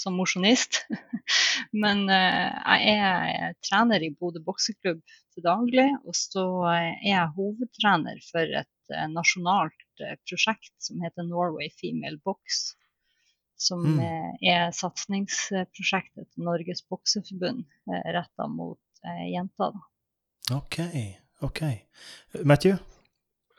som 0.00 0.16
mosjonist. 0.16 0.80
men 1.84 2.06
eh, 2.10 2.78
jeg 2.80 2.94
er 2.98 3.56
trener 3.64 4.04
i 4.04 4.12
Bodø 4.16 4.42
bokseklubb 4.44 5.02
til 5.04 5.44
daglig, 5.44 5.88
og 6.06 6.16
så 6.16 6.44
er 6.72 6.86
jeg 7.04 7.34
hovedtrener 7.36 8.20
for 8.30 8.56
et 8.62 8.94
eh, 8.94 9.08
nasjonalt 9.12 10.04
eh, 10.04 10.16
prosjekt 10.28 10.72
som 10.80 11.02
heter 11.04 11.28
Norway 11.28 11.68
Female 11.80 12.20
Box. 12.24 12.72
Som 13.62 13.82
Mm. 13.84 13.98
eh, 14.02 14.32
er 14.54 14.70
satsingsprosjektet 14.74 16.24
til 16.32 16.42
Norges 16.48 16.80
bokseforbund 16.90 17.60
eh, 17.92 18.02
retta 18.16 18.44
mot 18.50 18.80
eh, 19.06 19.26
jenter. 19.34 19.70
Da. 20.50 20.56
Ok, 20.56 20.76
ok. 21.46 21.60
Matthew? 22.44 22.74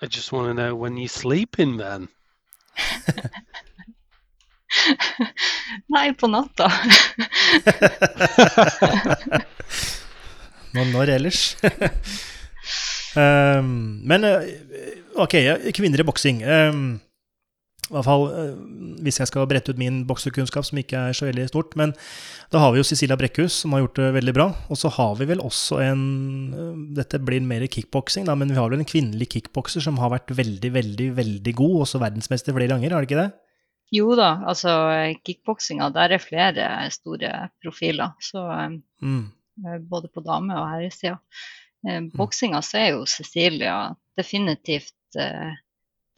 I 0.01 0.05
just 0.12 0.31
want 0.33 0.48
to 0.50 0.53
know 0.53 0.75
when 0.75 0.98
you 0.98 1.07
sleeping 1.07 1.77
then. 1.79 2.10
Nei, 5.93 6.10
på 6.17 6.27
natta. 6.27 6.67
Men 10.74 10.89
når 10.91 11.10
ellers? 11.13 11.41
um, 13.22 13.67
men 14.10 14.25
ok, 15.22 15.36
kvinner 15.77 16.01
i 16.01 16.05
boksing. 16.07 16.39
Ehm, 16.43 16.95
I 17.89 17.93
hvert 17.97 18.05
fall 18.07 18.23
eh, 18.31 18.53
hvis 19.03 19.19
jeg 19.19 19.27
skal 19.29 19.47
brette 19.51 19.73
ut 19.73 19.79
min 19.81 20.01
boksekunnskap, 20.07 20.63
som 20.65 20.79
ikke 20.79 21.01
er 21.09 21.17
så 21.17 21.27
veldig 21.27 21.49
stort. 21.51 21.75
Men 21.79 21.91
da 22.53 22.61
har 22.63 22.71
vi 22.71 22.79
jo 22.79 22.85
Cecilia 22.87 23.17
Brekkhus, 23.19 23.57
som 23.63 23.75
har 23.75 23.83
gjort 23.83 23.99
det 23.99 24.07
veldig 24.15 24.33
bra. 24.37 24.45
Og 24.71 24.79
så 24.79 24.91
har 24.95 25.17
vi 25.19 25.27
vel 25.33 25.43
også 25.43 25.81
en 25.83 26.03
eh, 26.55 26.81
Dette 27.01 27.19
blir 27.19 27.43
mer 27.43 27.65
kickboksing, 27.67 28.29
men 28.31 28.53
vi 28.53 28.59
har 28.59 28.71
vel 28.71 28.79
en 28.83 28.87
kvinnelig 28.89 29.27
kickbokser 29.35 29.83
som 29.83 29.99
har 29.99 30.13
vært 30.15 30.31
veldig, 30.37 30.71
veldig, 30.77 31.09
veldig 31.19 31.55
god. 31.59 31.79
Også 31.87 32.01
verdensmester 32.03 32.55
flere 32.55 32.71
ganger, 32.71 32.95
har 32.95 33.03
det 33.03 33.11
ikke 33.11 33.23
det? 33.25 33.31
Jo 33.93 34.15
da, 34.17 34.29
altså 34.49 34.71
kickboksinga, 35.27 35.91
der 35.93 36.15
er 36.15 36.21
flere 36.23 36.69
store 36.95 37.33
profiler. 37.61 38.15
Så 38.23 38.41
eh, 38.47 38.79
Mm. 39.03 39.27
både 39.85 40.07
på 40.09 40.23
dame- 40.25 40.55
og 40.57 40.69
herresida. 40.71 41.17
Eh, 41.85 41.99
Boksinga 42.15 42.61
så 42.65 42.79
er 42.79 42.87
jo 42.95 43.03
Cecilia 43.05 43.91
definitivt 44.17 44.95
eh, 45.19 45.51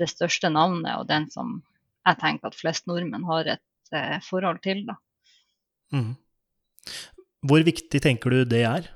det 0.01 0.09
største 0.11 0.51
navnet, 0.51 0.91
og 0.99 1.07
den 1.09 1.29
som 1.31 1.59
jeg 2.05 2.19
tenker 2.21 2.51
at 2.51 2.57
flest 2.57 2.85
nordmenn 2.89 3.25
har 3.29 3.55
et 3.55 3.95
eh, 3.95 4.19
forhold 4.25 4.61
til. 4.65 4.83
da. 4.89 4.97
Mm. 5.95 6.13
Hvor 7.45 7.65
viktig 7.65 8.01
tenker 8.01 8.33
du 8.33 8.43
det 8.49 8.61
er? 8.67 8.91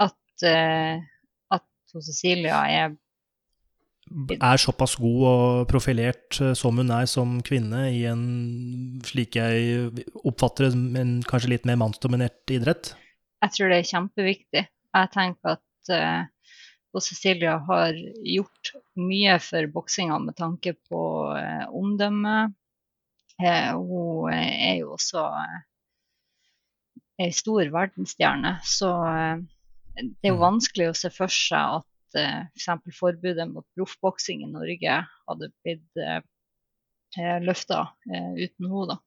At, 0.00 0.46
eh, 0.46 1.02
at 1.52 1.66
Cecilia 1.92 2.62
er 2.68 2.96
er 4.08 4.56
såpass 4.56 4.96
god 4.96 5.24
og 5.28 5.66
profilert 5.68 6.38
eh, 6.40 6.54
som 6.56 6.78
hun 6.80 6.90
er 6.94 7.06
som 7.10 7.38
kvinne 7.44 7.88
i 7.92 8.04
en, 8.08 9.00
slik 9.04 9.36
jeg 9.36 10.06
oppfatter 10.24 10.70
det, 10.70 10.78
en 11.00 11.18
kanskje 11.28 11.52
litt 11.52 11.68
mer 11.68 11.76
mannsdominert 11.80 12.54
idrett? 12.54 12.94
Jeg 13.44 13.54
tror 13.54 13.70
det 13.70 13.78
er 13.78 13.90
kjempeviktig. 13.92 14.64
Jeg 14.96 15.12
tenker 15.14 15.58
at 15.58 15.92
eh, 15.92 16.22
hun 16.94 17.04
Cecilia 17.04 17.58
har 17.68 17.96
gjort 18.24 18.72
mye 18.96 19.36
for 19.44 19.66
boksinga 19.74 20.18
med 20.24 20.36
tanke 20.38 20.72
på 20.88 21.00
eh, 21.36 21.66
omdømme. 21.68 22.36
Eh, 23.42 23.70
hun 23.76 24.32
er 24.32 24.80
jo 24.80 24.94
også 24.96 25.24
eh, 25.42 25.58
ei 27.26 27.30
stor 27.34 27.68
verdensstjerne, 27.74 28.56
så 28.64 28.90
eh, 29.10 29.44
det 29.98 30.28
er 30.28 30.32
jo 30.32 30.38
Mm. 30.38 30.44
vanskelig 30.46 30.88
å 30.92 30.96
se 30.96 31.10
for 31.10 31.30
seg 31.34 31.80
at 31.80 32.18
eh, 32.18 32.40
f.eks. 32.56 32.98
forbudet 32.98 33.48
mot 33.50 33.66
proffboksing 33.76 34.44
i 34.46 34.50
Norge 34.50 35.00
hadde 35.28 35.50
blitt 35.64 36.02
eh, 36.02 36.20
eh, 37.18 37.38
løfta 37.42 37.80
eh, 38.10 38.32
uten 38.46 38.70
henne. 38.70 38.86
da. 38.94 38.98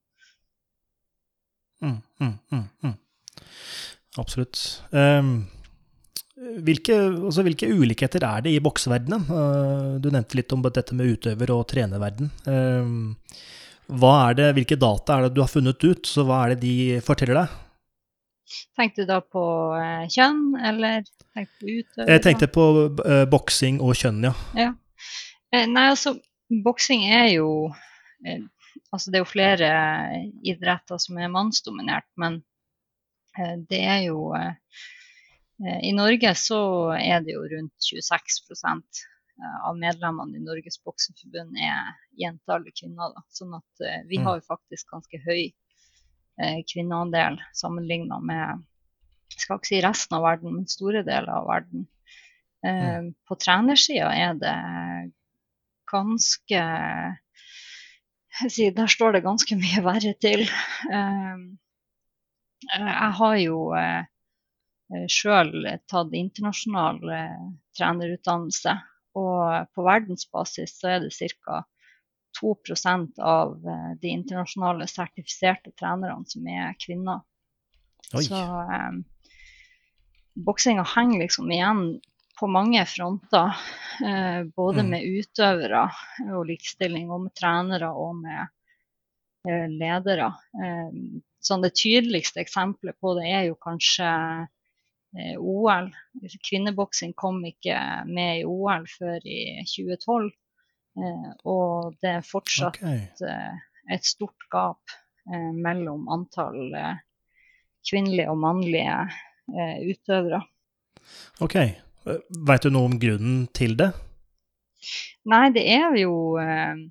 Mm, 1.81 2.01
mm, 2.21 2.33
mm, 2.51 2.67
mm. 2.83 2.97
Absolutt. 4.21 4.83
Ehm, 4.91 5.47
hvilke, 6.65 6.97
altså, 7.09 7.45
hvilke 7.45 7.69
ulikheter 7.69 8.25
er 8.27 8.45
det 8.45 8.55
i 8.55 8.61
bokseverdenen? 8.63 9.25
Eh, 9.25 9.89
du 10.03 10.09
nevnte 10.13 10.39
litt 10.39 10.53
om 10.55 10.63
dette 10.65 10.97
med 10.97 11.15
utøver- 11.15 11.55
og 11.55 11.65
trenerverden. 11.71 12.31
Er 13.91 14.37
det, 14.37 14.53
hvilke 14.55 14.79
data 14.79 15.17
er 15.17 15.27
det 15.27 15.35
du 15.35 15.41
har 15.43 15.51
funnet 15.51 15.83
ut, 15.83 16.05
så 16.07 16.23
hva 16.27 16.45
er 16.45 16.55
det 16.55 16.61
de 16.63 17.01
forteller 17.03 17.41
deg? 17.41 17.59
Tenkte 18.75 19.03
du 19.03 19.11
da 19.11 19.19
på 19.23 19.43
eh, 19.77 20.07
kjønn, 20.11 20.41
eller 20.59 21.03
tenkte 21.35 21.59
du 21.61 21.81
utøver? 21.81 22.11
Jeg 22.11 22.23
tenkte 22.25 22.49
på 22.51 22.65
eh, 23.05 23.25
boksing 23.31 23.79
og 23.83 23.95
kjønn, 23.99 24.23
ja. 24.27 24.33
ja. 24.57 24.71
Nei, 25.51 25.85
altså, 25.91 26.15
boksing 26.63 27.03
er 27.11 27.29
jo 27.35 27.51
eh, 28.25 28.41
Altså, 28.91 29.11
det 29.11 29.19
er 29.19 29.23
jo 29.23 29.31
flere 29.31 29.67
idretter 30.47 30.99
som 30.99 31.19
er 31.19 31.31
mannsdominert, 31.31 32.07
men 32.19 32.41
eh, 33.37 33.55
det 33.69 33.79
er 33.87 34.01
jo 34.09 34.31
eh, 34.35 34.51
eh, 34.51 35.00
I 35.61 35.91
Norge 35.93 36.31
så 36.39 36.59
er 36.97 37.21
det 37.25 37.35
jo 37.35 37.43
rundt 37.45 37.85
26 37.85 38.39
eh, 38.57 39.57
av 39.67 39.77
medlemmene 39.77 40.37
i 40.39 40.43
Norges 40.43 40.79
bokseforbund 40.85 41.57
er 41.61 41.91
jenter 42.17 42.55
eller 42.57 42.73
kvinner. 42.73 43.13
Da. 43.15 43.21
Sånn 43.29 43.53
at 43.59 43.85
eh, 43.85 44.01
vi 44.09 44.17
Mm. 44.19 44.25
har 44.25 44.39
jo 44.39 44.47
faktisk 44.47 44.89
ganske 44.89 45.19
høy 45.25 45.43
eh, 46.41 46.59
kvinneandel 46.73 47.39
sammenligna 47.53 48.19
med 48.19 48.63
jeg 49.31 49.45
skal 49.45 49.57
ikke 49.61 49.69
si 49.69 49.81
resten 49.81 50.15
av 50.17 50.23
verden, 50.25 50.53
men 50.57 50.67
store 50.67 51.03
deler 51.07 51.29
av 51.31 51.45
verden. 51.47 51.85
Eh, 52.67 53.01
På 53.27 53.37
trenersida 53.39 54.09
er 54.11 54.33
det 54.41 54.55
ganske 55.91 56.63
sier, 58.49 58.71
Der 58.75 58.87
står 58.87 59.13
det 59.13 59.23
ganske 59.23 59.55
mye 59.59 59.83
verre 59.85 60.13
til. 60.19 60.43
Eh, 60.91 61.37
jeg 62.77 63.11
har 63.21 63.35
jo 63.41 63.61
eh, 63.77 64.03
sjøl 65.11 65.53
tatt 65.89 66.13
internasjonal 66.17 67.01
eh, 67.15 67.43
trenerutdannelse, 67.77 68.73
og 69.19 69.67
på 69.75 69.85
verdensbasis 69.85 70.77
så 70.79 70.95
er 70.95 71.05
det 71.05 71.11
ca. 71.15 71.63
2% 72.39 73.19
av 73.19 73.57
eh, 73.67 73.89
de 74.01 74.13
internasjonale 74.15 74.87
sertifiserte 74.87 75.73
trenerne 75.79 76.23
som 76.31 76.47
er 76.47 76.77
kvinner. 76.79 77.25
Oi. 78.15 78.23
Så 78.23 78.39
eh, 78.39 79.01
boksinga 80.47 80.85
henger 80.95 81.25
liksom 81.25 81.51
igjen 81.51 81.83
på 82.39 82.47
mange 82.49 82.85
fronter. 82.89 83.57
Eh, 84.01 84.43
både 84.55 84.81
Mm. 84.81 84.89
med 84.89 85.03
utøvere 85.03 85.83
og 86.33 86.47
likestilling, 86.47 87.11
og 87.11 87.27
med 87.27 87.35
trenere 87.37 87.91
og 87.91 88.15
med 88.23 88.47
eh, 89.47 89.67
ledere. 89.69 90.31
Eh, 90.55 90.89
sånn 91.41 91.61
det 91.65 91.75
tydeligste 91.75 92.41
eksempelet 92.41 92.97
på 93.01 93.13
det 93.19 93.27
er 93.29 93.43
jo 93.49 93.59
kanskje 93.61 94.07
eh, 94.07 94.47
OL. 95.39 95.89
Kvinneboksing 96.47 97.13
kom 97.19 97.41
ikke 97.45 97.77
med 98.07 98.41
i 98.41 98.45
OL 98.47 98.85
før 98.87 99.19
i 99.27 99.41
2012. 99.67 100.31
Eh, 101.01 101.29
og 101.47 101.93
det 102.03 102.15
er 102.17 102.25
fortsatt 102.27 102.79
Ok. 102.81 102.87
eh, 103.27 103.59
et 103.95 104.07
stort 104.07 104.47
gap 104.51 104.95
eh, 105.31 105.51
mellom 105.55 106.07
antall 106.11 106.73
eh, 106.75 106.99
kvinnelige 107.87 108.31
og 108.31 108.39
mannlige 108.43 108.97
eh, 109.51 109.77
utøvere. 109.91 110.41
Ok. 111.41 111.57
Veit 112.47 112.63
du 112.65 112.71
noe 112.73 112.89
om 112.89 112.97
grunnen 113.01 113.45
til 113.53 113.75
det? 113.77 113.91
Nei, 115.29 115.47
det 115.53 115.67
er 115.69 115.93
jo 116.01 116.15
eh, 116.41 116.87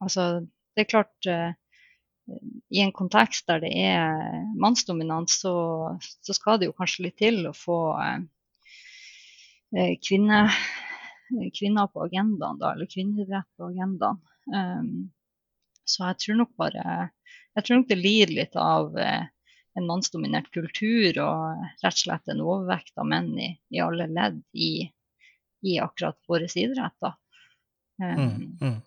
Altså, 0.00 0.46
det 0.74 0.86
er 0.86 0.88
klart 0.88 1.26
eh, 1.28 1.50
I 2.70 2.82
en 2.84 2.92
kontekst 2.94 3.48
der 3.50 3.62
det 3.64 3.70
er 3.74 4.44
mannsdominans, 4.60 5.40
så, 5.42 5.54
så, 5.98 6.36
skal 6.36 6.60
det 6.60 6.70
jo 6.70 6.76
kanskje 6.76 7.08
litt 7.08 7.18
til 7.20 7.42
å 7.50 7.54
få 7.56 7.80
eh, 8.02 8.20
eh 9.76 9.94
kvinne, 10.02 10.44
kvinner 11.56 11.90
på 11.90 12.04
agendaen, 12.06 12.60
da, 12.60 12.74
eller 12.74 12.90
kvinneidrett 12.90 13.48
på 13.56 13.70
agendaen. 13.70 14.20
Um, 14.50 15.10
så 15.90 16.08
jeg 16.08 16.18
tror 16.22 16.38
nok 16.40 16.50
bare 16.58 16.82
Jeg 17.54 17.66
tror 17.66 17.80
nok 17.80 17.88
det 17.90 17.98
lider 17.98 18.32
litt 18.34 18.56
av 18.58 18.96
eh, 18.98 19.26
en 19.78 19.86
mannsdominert 19.86 20.50
kultur 20.54 21.18
og 21.22 21.64
rett 21.82 21.94
og 21.94 22.02
slett 22.02 22.30
en 22.30 22.42
overvekt 22.42 22.98
av 22.98 23.08
menn 23.10 23.32
i, 23.38 23.50
i 23.74 23.82
alle 23.82 24.06
ledd 24.10 24.40
i, 24.54 24.86
i 25.66 25.78
akkurat 25.82 26.18
vår 26.30 26.46
idrett. 26.48 26.96
da. 27.02 27.12
Um, 28.00 28.20
mm, 28.20 28.46
mm. 28.62 28.78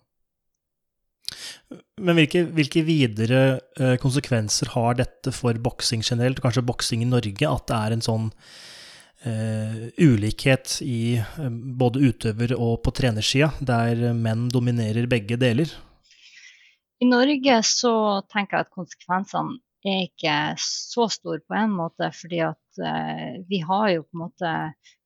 Men 2.02 2.18
hvilke, 2.18 2.42
hvilke 2.50 2.82
videre 2.82 3.40
uh, 3.78 3.94
konsekvenser 4.02 4.72
har 4.74 4.96
dette 4.98 5.30
for 5.34 5.54
boksing 5.62 6.02
generelt, 6.02 6.40
og 6.40 6.48
kanskje 6.48 6.66
boksing 6.66 7.04
i 7.04 7.10
Norge, 7.10 7.46
at 7.46 7.68
det 7.70 7.76
er 7.76 7.94
en 7.94 8.02
sånn 8.02 8.30
uh, 8.34 9.84
ulikhet 10.02 10.80
i 10.82 11.20
uh, 11.22 11.46
både 11.78 12.02
utøver- 12.10 12.56
og 12.58 12.80
på 12.82 12.94
trenersida, 12.98 13.52
der 13.62 14.08
menn 14.18 14.48
dominerer 14.50 15.06
begge 15.10 15.38
deler? 15.38 15.70
I 16.98 17.06
Norge 17.06 17.60
så 17.68 17.94
tenker 18.32 18.58
jeg 18.58 18.66
at 18.66 18.74
konsekvensene 18.74 19.60
er 19.84 20.06
ikke 20.06 20.36
så 20.64 21.06
store 21.12 21.42
på 21.44 21.56
en 21.60 21.74
måte, 21.76 22.08
fordi 22.16 22.40
at 22.42 22.82
uh, 22.82 23.42
vi 23.46 23.60
har 23.62 23.90
jo 23.94 24.06
på 24.06 24.16
en 24.16 24.26
måte 24.26 24.54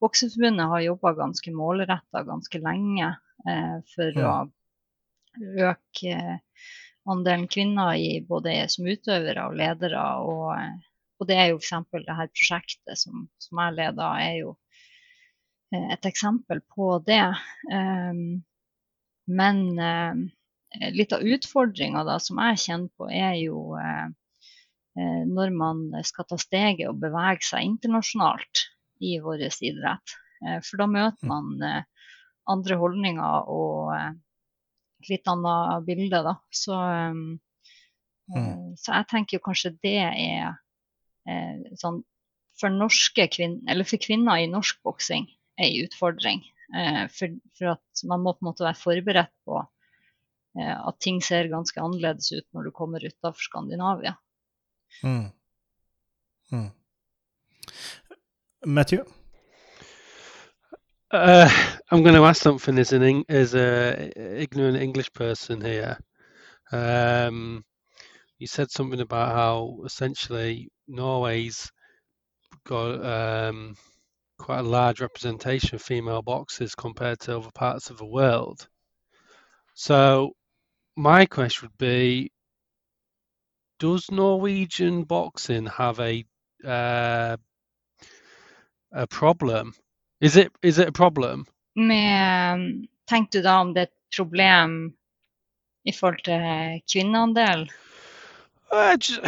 Bokseforbundet 0.00 0.70
har 0.70 0.84
jobba 0.84 1.16
ganske 1.18 1.52
målretta 1.52 2.22
ganske 2.24 2.60
lenge 2.62 3.10
uh, 3.12 3.76
for 3.92 4.14
ja. 4.14 4.30
å 4.30 4.46
øke 5.38 6.18
andelen 7.08 7.48
kvinner 7.48 7.96
i, 7.96 8.20
både 8.28 8.54
som 8.72 8.88
utøvere 8.88 9.48
og 9.48 9.56
ledere. 9.58 10.04
Og, 10.24 10.52
og 11.18 11.28
det 11.28 11.38
er 11.38 11.52
jo 11.52 11.60
f.eks. 11.60 11.90
det 12.04 12.18
her 12.20 12.32
prosjektet 12.32 13.00
som, 13.00 13.28
som 13.42 13.62
jeg 13.64 13.76
leder, 13.78 14.24
er 14.28 14.36
jo 14.42 14.54
eh, 15.74 15.88
et 15.96 16.08
eksempel 16.10 16.62
på 16.74 16.96
det. 17.06 17.24
Um, 17.72 18.42
men 19.28 19.64
eh, 19.80 20.22
litt 20.94 21.12
av 21.16 21.24
utfordringa 21.24 22.04
som 22.20 22.40
jeg 22.44 22.64
kjenner 22.66 22.92
på, 22.96 23.10
er 23.12 23.36
jo 23.40 23.76
eh, 23.80 24.08
når 25.28 25.52
man 25.54 25.84
skal 26.02 26.26
ta 26.26 26.36
steget 26.40 26.88
og 26.90 26.98
bevege 26.98 27.44
seg 27.46 27.62
internasjonalt 27.68 28.64
i 29.06 29.20
vår 29.22 29.44
idrett. 29.46 30.14
For 30.66 30.80
da 30.80 30.88
møter 30.90 31.22
mm. 31.22 31.30
man 31.30 31.84
andre 32.50 32.78
holdninger 32.80 33.46
og 33.52 33.92
et 34.98 35.10
litt 35.12 35.30
annet 35.30 35.86
bilde, 35.86 36.20
da. 36.26 36.34
Så, 36.54 36.76
mm. 38.34 38.76
så 38.78 38.98
jeg 38.98 39.08
tenker 39.10 39.38
jo 39.38 39.44
kanskje 39.46 39.74
det 39.82 39.96
er 40.02 40.56
sånn 41.78 42.02
for 42.58 42.74
norske 42.74 43.28
kvinner, 43.30 43.60
eller 43.70 43.86
for 43.86 44.00
kvinner 44.02 44.40
i 44.42 44.48
norsk 44.50 44.80
boksing 44.86 45.28
ei 45.60 45.84
utfordring. 45.84 46.40
For, 47.14 47.36
for, 47.56 47.74
at 47.76 48.02
man 48.08 48.24
må 48.24 48.34
på 48.34 48.42
en 48.42 48.48
måte 48.50 48.66
være 48.66 48.80
forberedt 48.80 49.34
på 49.46 49.60
at 50.58 50.98
ting 51.04 51.20
ser 51.22 51.50
ganske 51.52 51.78
annerledes 51.80 52.32
ut 52.34 52.46
når 52.56 52.68
du 52.68 52.72
kommer 52.74 53.04
utafor 53.04 53.44
Skandinavia. 53.44 54.16
Mm. 55.04 55.28
Mm. 56.50 56.70
Matthew? 58.66 59.04
Uh, 61.10 61.48
I'm 61.90 62.02
going 62.02 62.14
to 62.14 62.24
ask 62.24 62.42
something 62.42 62.78
as 62.78 62.92
an 62.92 63.24
as 63.30 63.54
a 63.54 64.10
ignorant 64.42 64.76
English 64.76 65.10
person 65.14 65.60
here. 65.60 65.98
Um, 66.70 67.64
you 68.38 68.46
said 68.46 68.70
something 68.70 69.00
about 69.00 69.34
how 69.34 69.78
essentially 69.86 70.70
Norway's 70.86 71.72
got 72.66 73.02
um, 73.04 73.74
quite 74.38 74.60
a 74.60 74.62
large 74.62 75.00
representation 75.00 75.76
of 75.76 75.82
female 75.82 76.20
boxers 76.22 76.74
compared 76.74 77.20
to 77.20 77.38
other 77.38 77.50
parts 77.54 77.88
of 77.88 77.96
the 77.96 78.06
world. 78.06 78.68
So 79.74 80.32
my 80.96 81.24
question 81.24 81.68
would 81.68 81.78
be, 81.78 82.30
does 83.78 84.10
Norwegian 84.10 85.04
boxing 85.04 85.66
have 85.66 86.00
a 86.00 86.24
uh, 86.62 87.38
a 88.92 89.06
problem? 89.06 89.72
Is 90.20 90.36
it 90.36 90.52
is 90.62 90.78
it 90.78 90.88
a 90.88 90.92
problem? 90.92 91.46
Med, 91.76 92.86
tenkte 93.08 93.38
du 93.38 93.42
da 93.42 93.60
om 93.60 93.74
det 93.74 93.82
er 93.82 93.86
et 93.86 94.16
problem 94.16 94.94
i 95.84 95.92
forhold 95.92 96.24
til 96.24 96.80
kvinneandel? 96.92 97.68
Just, 98.98 99.20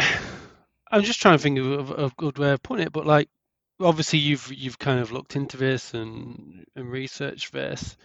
I'm 0.91 1.01
just 1.01 1.21
trying 1.21 1.37
to 1.37 1.41
think 1.41 1.59
of 1.59 1.91
a 1.91 2.09
good 2.17 2.37
way 2.37 2.51
of 2.51 2.61
putting 2.61 2.85
it, 2.85 2.93
but 2.93 3.07
like 3.07 3.29
obviously 3.79 4.19
you've 4.19 4.51
you've 4.53 4.79
kind 4.79 4.99
of 4.99 5.11
looked 5.11 5.35
into 5.35 5.57
this 5.57 5.93
and 5.93 6.65
and 6.75 6.91
researched 6.91 7.53
this. 7.53 7.97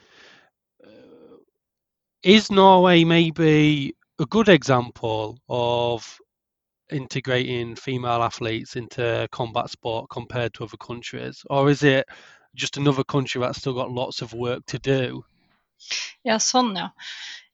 Uh, 0.87 1.39
is 2.23 2.51
Norway 2.51 3.05
maybe 3.05 3.97
a 4.21 4.27
good 4.27 4.49
example 4.49 5.39
of 5.49 6.19
integrating 6.91 7.75
female 7.75 8.23
athletes 8.23 8.77
into 8.77 9.29
combat 9.33 9.71
sport 9.71 10.09
compared 10.09 10.55
to 10.55 10.65
other 10.65 10.77
countries, 10.77 11.45
or 11.51 11.69
is 11.69 11.83
it 11.83 12.07
just 12.57 12.77
another 12.77 13.05
country 13.05 13.41
that's 13.41 13.59
still 13.59 13.75
got 13.75 13.91
lots 13.91 14.23
of 14.23 14.35
work 14.35 14.65
to 14.67 14.79
do? 14.79 15.23
Ja, 16.27 16.39
sånn, 16.43 16.75
ja. 16.77 16.91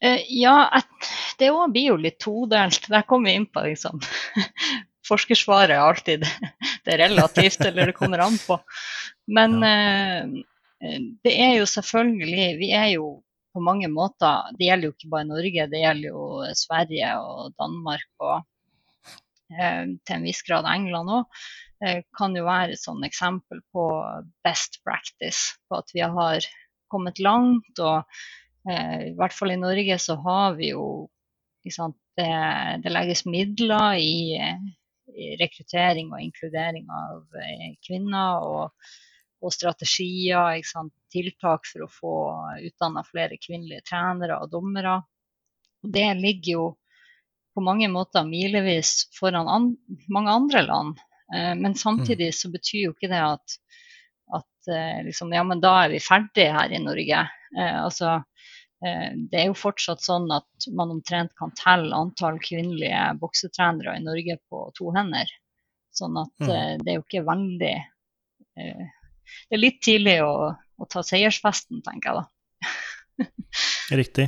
Uh, 0.03 0.19
ja, 0.29 0.57
et, 0.79 1.11
det 1.39 1.51
òg 1.55 1.75
blir 1.75 1.93
jo 1.93 1.99
litt 2.01 2.19
todelt. 2.23 2.89
Der 2.91 3.05
kommer 3.07 3.31
vi 3.31 3.37
inn 3.41 3.51
på 3.51 3.67
liksom 3.67 4.01
Forskersvaret 5.09 5.75
er 5.75 5.83
alltid 5.83 6.25
det 6.85 6.95
er 6.95 7.05
relativt, 7.05 7.61
eller 7.67 7.91
det 7.91 7.97
kommer 7.99 8.23
an 8.23 8.39
på. 8.43 8.59
Men 9.31 9.59
uh, 9.63 10.43
det 11.23 11.35
er 11.39 11.57
jo 11.61 11.67
selvfølgelig 11.71 12.47
Vi 12.59 12.71
er 12.75 12.89
jo 12.97 13.07
på 13.53 13.61
mange 13.63 13.87
måter 13.93 14.51
Det 14.59 14.67
gjelder 14.67 14.89
jo 14.89 14.95
ikke 14.97 15.11
bare 15.13 15.29
Norge, 15.29 15.67
det 15.71 15.83
gjelder 15.85 16.09
jo 16.09 16.23
Sverige 16.59 17.13
og 17.21 17.53
Danmark 17.61 18.09
og 18.19 18.39
uh, 18.41 19.85
til 19.87 20.17
en 20.17 20.27
viss 20.27 20.43
grad 20.47 20.67
England 20.71 21.13
òg, 21.21 21.45
eh, 21.72 21.72
kan 22.17 22.37
jo 22.37 22.45
være 22.47 22.77
et 22.77 22.83
sånn 22.83 23.03
eksempel 23.07 23.63
på 23.75 23.87
best 24.47 24.79
practice. 24.87 25.57
På 25.69 25.81
at 25.81 25.91
vi 25.95 26.05
har 26.05 26.47
kommet 26.93 27.19
langt. 27.23 27.73
Og 27.79 28.03
eh, 28.71 29.09
i 29.11 29.15
hvert 29.19 29.37
fall 29.37 29.55
i 29.55 29.61
Norge 29.61 29.99
så 30.03 30.19
har 30.27 30.59
vi 30.61 30.73
jo 30.73 30.87
sant, 31.73 31.99
det, 32.19 32.29
det, 32.85 32.93
legges 32.93 33.25
midler 33.25 33.97
i, 34.03 34.37
i, 35.15 35.31
rekruttering 35.41 36.11
og 36.13 36.21
inkludering 36.21 36.91
av 36.93 37.41
kvinner. 37.87 38.45
og, 38.45 38.93
og 39.43 39.51
strategier, 39.51 40.61
sant, 40.67 40.93
tiltak 41.11 41.67
for 41.67 41.85
å 41.85 41.91
få 41.91 42.17
utdanna 42.69 43.03
flere 43.07 43.41
kvinnelige 43.43 43.83
trenere 43.91 44.39
og 44.39 44.53
dommere. 44.53 45.01
Det 45.83 46.07
ligger 46.15 46.53
jo 46.53 46.67
på 47.53 47.65
mange 47.65 47.89
måter 47.93 48.25
milevis 48.25 49.09
foran 49.17 49.51
an 49.51 49.73
mange 50.09 50.31
andre 50.31 50.63
land. 50.69 51.01
Eh, 51.35 51.55
men 51.55 51.75
samtidig 51.75 52.27
mm. 52.33 52.33
så 52.33 52.51
betyr 52.51 52.83
jo 52.87 52.95
ikke 52.95 53.11
det 53.13 53.23
at, 53.25 53.57
at 54.37 54.73
eh, 54.73 55.01
liksom, 55.07 55.33
ja, 55.35 55.45
men 55.47 55.63
da 55.63 55.75
er 55.85 55.95
vi 55.95 56.03
ferdige 56.03 56.53
her 56.55 56.75
i 56.75 56.83
Norge. 56.83 57.25
Eh, 57.59 57.79
altså, 57.85 58.21
det 58.83 59.39
er 59.39 59.45
jo 59.47 59.55
fortsatt 59.55 60.01
sånn 60.03 60.25
at 60.35 60.65
man 60.75 60.91
omtrent 60.91 61.31
kan 61.39 61.53
telle 61.55 61.95
antall 61.95 62.41
kvinnelige 62.43 63.13
boksetrenere 63.21 63.93
i 63.95 64.03
Norge 64.03 64.35
på 64.51 64.65
to 64.75 64.89
hender. 64.97 65.31
Sånn 65.95 66.19
at 66.19 66.43
mm. 66.43 66.81
Det 66.83 66.91
er 66.91 66.97
jo 66.97 67.05
ikke 67.05 67.23
veldig 67.29 67.71
Det 68.57 69.55
er 69.55 69.63
litt 69.63 69.79
tidlig 69.87 70.17
å, 70.27 70.51
å 70.51 70.89
ta 70.91 71.05
seiersfesten, 71.07 71.79
tenker 71.87 72.11
jeg 72.11 72.19
da. 72.19 73.31
Riktig. 74.03 74.27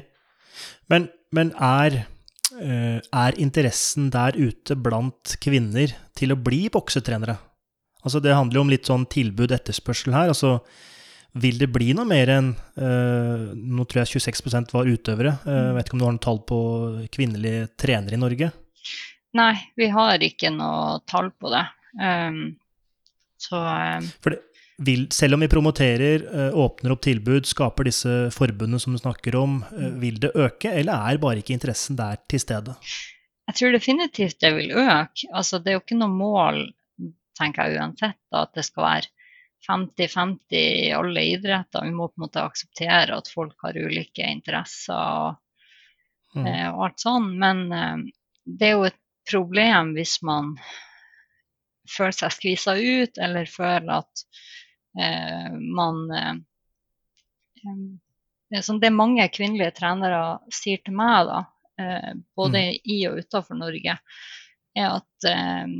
Men, 0.86 1.10
men 1.34 1.50
er 1.58 2.04
er 2.60 3.38
interessen 3.42 4.10
der 4.14 4.36
ute 4.38 4.76
blant 4.78 5.34
kvinner 5.42 5.92
til 6.16 6.34
å 6.34 6.38
bli 6.38 6.68
boksetrenere? 6.72 7.36
Altså 8.04 8.20
Det 8.20 8.34
handler 8.36 8.58
jo 8.58 8.64
om 8.66 8.72
litt 8.72 8.88
sånn 8.88 9.06
tilbud-etterspørsel 9.10 10.14
her. 10.14 10.32
altså 10.32 10.58
Vil 11.40 11.58
det 11.58 11.70
bli 11.72 11.92
noe 11.96 12.06
mer 12.08 12.30
enn 12.36 12.50
uh, 12.54 13.52
Nå 13.54 13.86
tror 13.88 14.04
jeg 14.04 14.20
26% 14.20 14.74
var 14.76 14.90
utøvere. 14.90 15.38
Uh, 15.46 15.72
vet 15.78 15.88
ikke 15.88 15.96
om 15.96 16.02
du 16.02 16.06
har 16.08 16.16
noe 16.16 16.26
tall 16.26 16.42
på 16.46 16.58
kvinnelige 17.14 17.70
trenere 17.80 18.18
i 18.18 18.20
Norge? 18.20 18.50
Nei, 19.34 19.54
vi 19.74 19.88
har 19.90 20.22
ikke 20.22 20.52
noe 20.54 21.00
tall 21.10 21.32
på 21.40 21.50
det. 21.50 21.64
Um, 21.98 22.44
så 23.40 23.58
um... 23.58 24.06
For 24.22 24.36
det, 24.36 24.44
vil, 24.78 25.06
selv 25.14 25.34
om 25.36 25.40
vi 25.44 25.48
promoterer, 25.48 26.24
eh, 26.26 26.54
åpner 26.58 26.90
opp 26.94 27.02
tilbud, 27.06 27.46
skaper 27.46 27.86
disse 27.86 28.14
forbundene 28.34 28.80
som 28.82 28.92
du 28.94 28.98
snakker 28.98 29.36
om, 29.38 29.60
eh, 29.76 29.90
vil 30.02 30.18
det 30.20 30.32
øke, 30.34 30.72
eller 30.72 31.12
er 31.12 31.18
bare 31.22 31.42
ikke 31.42 31.54
interessen 31.54 31.96
der 31.96 32.16
til 32.28 32.40
stede? 32.42 32.74
jeg 33.46 33.56
tror 33.58 33.72
definitivt 33.76 34.38
det 34.40 34.54
vil 34.56 34.70
øke. 34.72 35.28
Altså, 35.36 35.58
det 35.60 35.68
er 35.70 35.74
jo 35.76 35.82
ikke 35.82 35.98
noe 36.00 36.08
mål, 36.08 36.72
tenker 37.36 37.68
jeg 37.68 37.76
uansett, 37.78 38.16
da, 38.32 38.42
at 38.46 38.54
det 38.56 38.64
skal 38.64 38.82
være 38.86 39.10
50-50 39.68 40.56
i 40.56 40.90
alle 40.96 41.20
idretter. 41.34 41.84
Vi 41.84 41.92
må 41.92 42.08
på 42.08 42.16
en 42.18 42.24
måte 42.24 42.40
akseptere 42.44 43.16
at 43.18 43.28
folk 43.28 43.54
har 43.62 43.76
ulike 43.76 44.24
interesser 44.24 44.94
og, 44.96 45.36
Mm. 46.34 46.46
eh, 46.48 46.68
og 46.72 46.84
alt 46.88 46.98
sånn. 47.04 47.28
Men 47.38 48.10
det 48.46 48.66
er 48.66 48.72
jo 48.72 48.84
et 48.88 48.98
problem 49.30 49.92
hvis 49.94 50.16
man 50.22 50.56
føler 51.88 52.16
seg 52.16 52.32
skvisa 52.32 52.74
ut, 52.80 53.18
eller 53.18 53.44
føler 53.46 53.98
at 54.00 54.24
man 54.94 55.96
eh, 56.14 56.36
det, 58.50 58.62
sånn, 58.62 58.80
det 58.82 58.92
mange 58.94 59.26
kvinnelige 59.32 59.74
trenere 59.80 60.20
sier 60.54 60.82
til 60.84 60.96
meg, 60.98 61.30
da, 61.30 61.40
eh, 61.80 62.12
både 62.36 62.64
i 62.84 63.00
og 63.08 63.18
utenfor 63.24 63.58
Norge, 63.58 63.96
er 64.74 64.88
at 64.90 65.28
eh, 65.30 65.74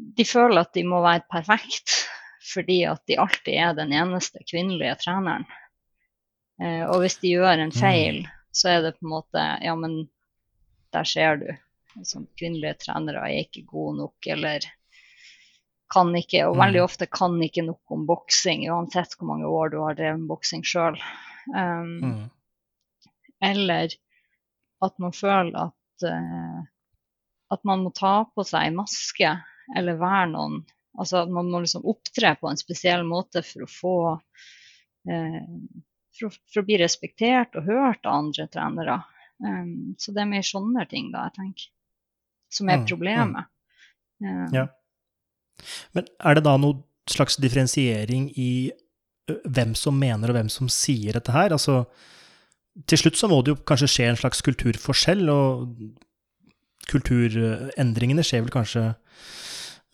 de 0.00 0.26
føler 0.26 0.62
at 0.62 0.72
de 0.76 0.86
må 0.88 1.02
være 1.04 1.28
perfekt 1.30 1.98
fordi 2.50 2.80
at 2.88 3.02
de 3.06 3.18
alltid 3.20 3.56
er 3.62 3.74
den 3.76 3.92
eneste 3.94 4.40
kvinnelige 4.48 4.96
treneren. 5.02 5.44
Eh, 6.62 6.84
og 6.88 7.02
hvis 7.02 7.20
de 7.22 7.34
gjør 7.36 7.60
en 7.60 7.74
feil, 7.74 8.24
så 8.52 8.72
er 8.72 8.86
det 8.86 8.96
på 8.96 9.06
en 9.06 9.12
måte 9.12 9.44
Ja, 9.62 9.76
men 9.78 10.02
der 10.94 11.06
ser 11.06 11.38
du. 11.42 11.50
Sånn, 12.06 12.26
kvinnelige 12.38 12.86
trenere 12.86 13.22
er 13.26 13.44
ikke 13.44 13.66
gode 13.68 13.98
nok, 14.00 14.26
eller 14.30 14.64
kan 15.90 16.12
ikke, 16.16 16.44
og 16.48 16.56
veldig 16.60 16.80
Mm. 16.80 16.84
ofte 16.86 17.06
kan 17.10 17.34
ikke 17.42 17.64
nok 17.66 17.94
om 17.96 18.06
boksing, 18.06 18.66
uansett 18.70 19.16
hvor 19.18 19.26
mange 19.32 19.46
år 19.50 19.70
du 19.72 19.78
har 19.82 19.94
drevet 19.98 20.26
boksing 20.28 20.62
sjøl. 20.62 20.98
Um, 21.54 22.00
Mm. 22.02 22.30
eller 23.42 23.88
at 24.82 24.98
man 24.98 25.12
føler 25.12 25.56
at, 25.56 26.04
uh, 26.04 26.60
at 27.52 27.64
man 27.64 27.82
må 27.84 27.90
ta 27.96 28.24
på 28.24 28.44
seg 28.46 28.72
maske 28.76 29.32
eller 29.76 29.98
være 30.00 30.28
noen 30.34 30.60
Altså 30.98 31.20
at 31.22 31.28
man 31.30 31.46
må 31.46 31.60
liksom 31.62 31.84
opptre 31.86 32.32
på 32.40 32.48
en 32.50 32.56
spesiell 32.58 33.04
måte 33.06 33.44
for 33.46 33.62
å 33.62 33.68
få 33.70 33.92
uh, 35.06 35.44
for, 36.18 36.34
for 36.50 36.60
å 36.60 36.64
bli 36.66 36.78
respektert 36.82 37.54
og 37.56 37.68
hørt 37.70 38.04
av 38.10 38.16
andre 38.24 38.46
trenere. 38.50 38.96
Um, 39.38 39.94
så 40.02 40.12
det 40.12 40.20
er 40.24 40.26
mer 40.32 40.42
sånne 40.42 40.82
ting 40.90 41.12
da, 41.14 41.28
jeg 41.28 41.36
tenker, 41.38 41.68
som 42.50 42.68
er 42.68 42.76
Mm, 42.78 42.82
mm. 42.82 42.88
problemet. 42.90 43.46
Um, 44.20 44.48
Ja. 44.52 44.66
Men 45.96 46.08
er 46.18 46.38
det 46.38 46.44
da 46.46 46.56
noe 46.60 46.80
slags 47.10 47.38
differensiering 47.40 48.30
i 48.38 48.70
hvem 49.44 49.74
som 49.78 49.98
mener 49.98 50.30
og 50.30 50.38
hvem 50.38 50.50
som 50.52 50.70
sier 50.72 51.16
dette 51.16 51.34
her? 51.34 51.54
Altså, 51.54 51.84
til 52.90 53.02
slutt 53.02 53.18
så 53.18 53.30
må 53.30 53.40
det 53.42 53.54
jo 53.54 53.60
kanskje 53.66 53.90
skje 53.90 54.08
en 54.10 54.20
slags 54.20 54.42
kulturforskjell, 54.46 55.28
og 55.32 55.74
kulturendringene 56.90 58.24
skjer 58.26 58.44
vel 58.44 58.54
kanskje 58.54 58.90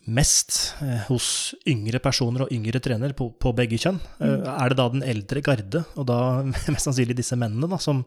mest 0.07 0.55
eh, 0.85 1.03
hos 1.09 1.53
yngre 1.67 1.99
personer 1.99 2.45
og 2.45 2.51
yngre 2.55 2.79
trenere 2.83 3.15
på, 3.17 3.27
på 3.35 3.51
begge 3.57 3.79
kjønn. 3.81 3.99
Mm. 4.21 4.45
er 4.53 4.71
det 4.71 4.77
da 4.79 4.87
den 4.93 5.03
eldre 5.03 5.43
garde, 5.43 5.83
og 5.99 6.07
da 6.07 6.19
mest 6.73 6.87
sannsynlig 6.87 7.17
disse 7.19 7.37
mennene, 7.39 7.67
da, 7.67 7.79
som 7.81 8.05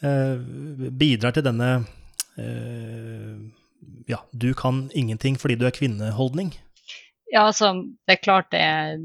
eh, 0.00 0.40
bidrar 0.88 1.36
til 1.36 1.44
denne 1.44 1.70
eh, 2.40 3.34
ja, 4.08 4.22
du 4.32 4.50
kan 4.56 4.86
ingenting 4.96 5.36
fordi 5.40 5.58
du 5.60 5.66
er 5.68 5.76
kvinneholdning? 5.76 6.54
Ja, 7.32 7.46
altså, 7.46 7.72
det 8.08 8.14
er 8.16 8.22
klart 8.24 8.50
det 8.54 8.60
er, 8.64 8.98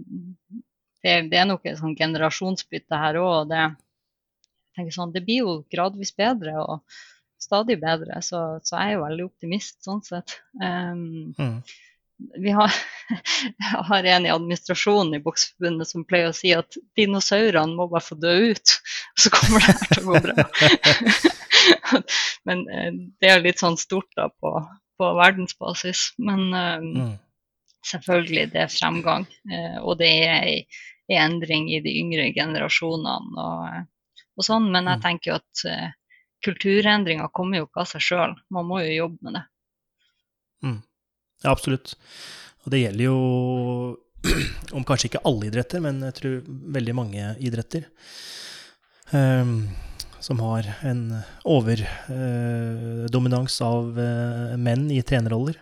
det 1.04 1.16
det 1.32 1.40
er 1.42 1.48
nok 1.50 1.66
et 1.68 1.80
sånn 1.82 1.96
generasjonsbytte 2.00 3.00
her 3.02 3.18
òg. 3.20 3.50
Det, 3.52 3.64
jeg 3.68 4.78
tenker 4.80 4.96
sånn, 4.96 5.12
det 5.16 5.26
blir 5.28 5.42
jo 5.44 5.56
gradvis 5.74 6.14
bedre 6.16 6.54
og 6.64 7.02
stadig 7.44 7.76
bedre, 7.82 8.22
så, 8.24 8.60
så 8.64 8.78
jeg 8.80 8.94
er 8.94 8.96
jo 8.96 9.02
veldig 9.04 9.26
optimist 9.28 9.82
sånn 9.84 10.04
sett. 10.06 10.38
Um, 10.62 11.34
Mm. 11.36 11.58
vi 12.40 12.54
har, 12.56 12.72
jeg 13.60 13.82
har 13.90 14.06
en 14.14 14.26
i 14.26 14.32
administrasjonen 14.32 15.18
i 15.18 15.20
Bokseforbundet 15.26 15.90
som 15.90 16.06
pleier 16.08 16.30
å 16.32 16.36
si 16.38 16.54
at 16.56 16.78
dinosaurene 16.96 17.76
må 17.76 17.90
bare 17.92 18.06
få 18.06 18.16
dø 18.22 18.32
ut, 18.54 18.76
så 19.20 19.34
kommer 19.34 19.60
det 19.66 19.74
her 19.74 19.92
til 19.92 20.06
å 20.06 20.14
gå 20.14 20.22
bra. 20.30 20.46
Men 22.48 22.64
eh, 22.72 22.92
det 23.20 23.34
er 23.34 23.44
litt 23.44 23.60
sånn 23.60 23.76
stort 23.82 24.08
da 24.16 24.30
på, 24.32 24.54
på 25.02 25.12
verdensbasis. 25.20 26.14
Men 26.24 26.48
um, 26.54 26.90
Mm. 27.04 27.14
Selvfølgelig, 27.86 28.52
det 28.54 28.62
er 28.62 28.68
fremgang. 28.72 29.28
eh, 29.52 29.78
Og 29.82 29.98
det 30.00 30.08
er 30.28 30.44
ei 30.44 30.66
endring 31.20 31.70
i 31.70 31.80
de 31.84 31.90
yngre 32.00 32.34
generasjonene 32.34 33.38
og, 33.38 33.68
eh, 33.74 33.84
og 34.38 34.44
sånn. 34.48 34.72
Men 34.72 34.86
jeg 34.86 34.98
Mm. 34.98 35.02
tenker 35.02 35.32
jo 35.32 35.36
at 35.36 35.66
eh, 35.66 35.92
kulturendringer 36.44 37.28
kommer 37.32 37.58
jo 37.58 37.66
ikke 37.68 37.82
av 37.82 37.88
seg 37.88 38.02
sjøl. 38.02 38.36
Man 38.50 38.66
må 38.66 38.80
jo 38.84 38.96
jobbe 39.08 39.18
med 39.22 39.34
det. 39.34 39.44
Ja, 41.44 41.52
absolutt. 41.52 41.96
Og 42.64 42.72
det 42.72 42.80
gjelder 42.86 43.04
jo 43.04 43.18
om 44.78 44.84
kanskje 44.88 45.08
ikke 45.10 45.26
alle 45.28 45.46
idretter, 45.50 45.80
men 45.84 46.00
jeg 46.08 46.14
tror 46.20 46.36
veldig 46.48 46.94
mange 46.96 47.24
idretter. 47.44 47.84
Um, 49.12 49.68
som 50.24 50.40
har 50.40 50.64
en 50.88 51.02
overdominans 51.44 53.58
av 53.62 53.92
uh, 54.00 54.56
menn 54.58 54.88
i 54.96 55.02
trenerroller. 55.04 55.60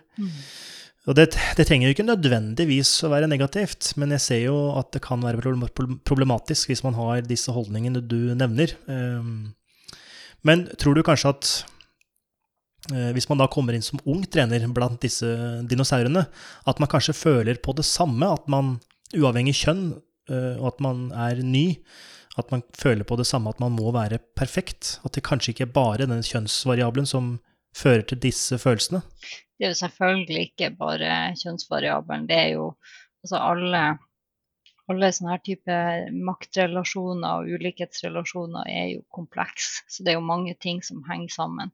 Og 1.10 1.16
det, 1.18 1.32
det 1.58 1.64
trenger 1.66 1.88
jo 1.88 1.94
ikke 1.96 2.06
nødvendigvis 2.06 2.92
å 3.02 3.10
være 3.10 3.26
negativt, 3.30 3.88
men 3.98 4.12
jeg 4.14 4.22
ser 4.22 4.40
jo 4.44 4.56
at 4.78 4.92
det 4.94 5.00
kan 5.02 5.22
være 5.24 5.40
problem- 5.42 5.66
problem- 5.74 5.98
problematisk 6.06 6.70
hvis 6.70 6.84
man 6.86 6.94
har 6.94 7.24
disse 7.26 7.50
holdningene 7.50 8.04
du 8.06 8.34
nevner. 8.38 8.76
Ehm, 8.88 9.54
Men 10.44 10.64
tror 10.78 10.94
du 10.94 11.02
kanskje 11.06 11.30
at 11.30 11.48
eh, 12.90 13.10
hvis 13.14 13.28
man 13.30 13.38
da 13.38 13.46
kommer 13.46 13.74
inn 13.74 13.84
som 13.86 14.00
ung 14.10 14.24
trener 14.26 14.64
blant 14.74 14.98
disse 15.02 15.26
dinosaurene, 15.70 16.24
at 16.66 16.80
man 16.82 16.90
kanskje 16.90 17.14
føler 17.14 17.60
på 17.62 17.74
det 17.78 17.84
samme, 17.86 18.26
at 18.26 18.48
man 18.50 18.80
uavhengig 19.14 19.54
kjønn, 19.60 19.84
eh, 20.30 20.56
og 20.58 20.72
at 20.72 20.80
man 20.82 21.12
er 21.14 21.42
ny, 21.46 21.78
at 22.38 22.50
man 22.50 22.62
føler 22.74 23.04
på 23.06 23.18
det 23.20 23.26
samme 23.28 23.50
at 23.50 23.60
man 23.60 23.74
må 23.76 23.92
være 23.94 24.18
perfekt? 24.38 24.98
At 25.04 25.14
det 25.14 25.22
kanskje 25.22 25.52
ikke 25.54 25.68
er 25.68 25.74
bare 25.78 26.06
den 26.10 26.22
kjønnsvariabelen 26.26 27.06
som 27.06 27.36
fører 27.76 28.02
til 28.02 28.18
disse 28.18 28.58
følelsene? 28.58 29.02
Det 29.62 29.68
er 29.68 29.76
jo 29.76 29.78
selvfølgelig 29.78 30.40
ikke 30.48 30.68
bare 30.74 31.10
kjønnsvariabelen. 31.38 32.24
Det 32.26 32.34
er 32.34 32.48
jo 32.56 32.64
altså 33.22 33.38
alle, 33.38 33.82
alle 34.90 35.10
sånne 35.14 35.36
her 35.36 35.42
type 35.46 35.76
maktrelasjoner 36.26 37.36
og 37.36 37.52
ulikhetsrelasjoner 37.54 38.66
er 38.72 38.88
jo 38.96 39.04
kompleks. 39.14 39.68
Så 39.86 40.02
det 40.02 40.10
er 40.10 40.18
jo 40.18 40.24
mange 40.32 40.56
ting 40.58 40.82
som 40.82 41.04
henger 41.06 41.30
sammen. 41.36 41.70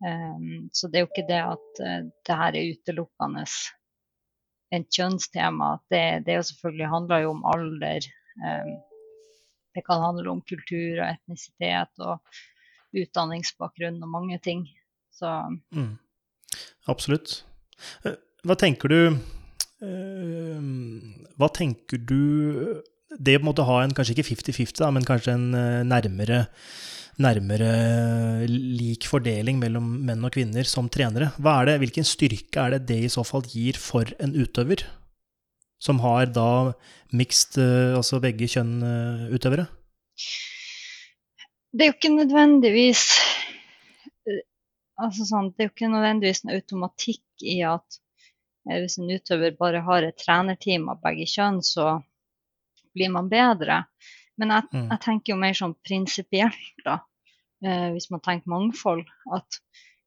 Um, 0.00 0.70
så 0.72 0.88
det 0.88 1.02
er 1.02 1.04
jo 1.04 1.10
ikke 1.10 1.26
det 1.28 1.42
at 1.42 1.84
uh, 1.84 2.00
det 2.08 2.40
her 2.40 2.56
er 2.56 2.72
utelukkende 2.72 3.44
et 4.80 4.88
kjønnstema. 4.88 5.70
Det, 5.92 6.02
det 6.24 6.40
jo 6.40 6.48
selvfølgelig 6.54 6.90
handler 6.96 7.24
jo 7.26 7.36
om 7.36 7.46
alder. 7.52 8.10
Um, 8.40 8.74
det 9.76 9.84
kan 9.84 10.08
handle 10.08 10.32
om 10.32 10.44
kultur 10.48 11.04
og 11.04 11.12
etnisitet 11.12 12.08
og 12.08 12.40
utdanningsbakgrunn 12.96 14.00
og 14.00 14.14
mange 14.16 14.40
ting. 14.40 14.64
Så 15.12 15.36
Mm. 15.76 15.98
Absolutt. 16.90 17.42
Eh, 18.04 18.16
Hva 18.46 18.56
tenker 18.58 18.90
du 18.90 18.98
eh, 19.08 20.60
Hva 21.38 21.48
tenker 21.54 22.00
du 22.02 22.82
Det 23.18 23.36
å 23.38 23.44
måtte 23.46 23.66
ha 23.68 23.80
en 23.84 23.94
kanskje 23.94 24.16
ikke 24.16 24.28
50-50, 24.32 24.84
men 24.96 25.06
kanskje 25.06 25.34
en 25.36 25.48
eh, 25.56 25.80
nærmere, 25.86 26.44
nærmere 27.18 27.70
lik 28.48 29.08
fordeling 29.10 29.58
mellom 29.62 29.86
menn 30.06 30.26
og 30.26 30.34
kvinner 30.36 30.68
som 30.68 30.90
trenere. 30.92 31.32
Er 31.38 31.70
det, 31.70 31.78
hvilken 31.82 32.06
styrke 32.06 32.62
er 32.62 32.76
det 32.76 32.86
det 32.90 33.00
i 33.06 33.12
så 33.12 33.24
fall 33.26 33.46
gir 33.48 33.80
for 33.80 34.08
en 34.18 34.36
utøver? 34.36 34.84
Som 35.78 36.00
har 36.02 36.26
da 36.34 36.74
mixed, 37.14 37.58
altså 37.94 38.18
begge 38.22 38.50
kjønn 38.50 38.78
eh, 38.82 39.26
utøvere? 39.34 39.68
det 41.72 41.84
er 41.84 41.90
jo 41.90 41.96
ikke 41.98 42.14
nødvendigvis 42.16 43.02
altså 45.00 45.26
sånn, 45.28 45.52
Det 45.54 45.64
er 45.64 45.68
jo 45.68 45.74
ikke 45.74 45.90
nødvendigvis 45.92 46.44
noe 46.44 46.58
automatikk 46.58 47.44
i 47.46 47.60
at 47.66 47.98
eh, 48.68 48.78
hvis 48.82 48.98
en 48.98 49.10
utøver 49.10 49.56
bare 49.58 49.80
har 49.86 50.02
et 50.06 50.18
trenerteam 50.18 50.88
av 50.92 51.00
begge 51.04 51.26
kjønn, 51.30 51.60
så 51.62 51.98
blir 52.94 53.10
man 53.14 53.28
bedre. 53.30 53.84
Men 54.38 54.50
jeg, 54.54 54.68
Mm. 54.72 54.88
jeg 54.90 55.00
tenker 55.02 55.32
jo 55.32 55.38
mer 55.40 55.54
sånn 55.58 55.74
prinsipielt, 55.86 56.82
da, 56.84 57.00
eh, 57.64 57.90
hvis 57.94 58.10
man 58.10 58.20
tenker 58.20 58.50
mangfold, 58.50 59.04
at 59.34 59.60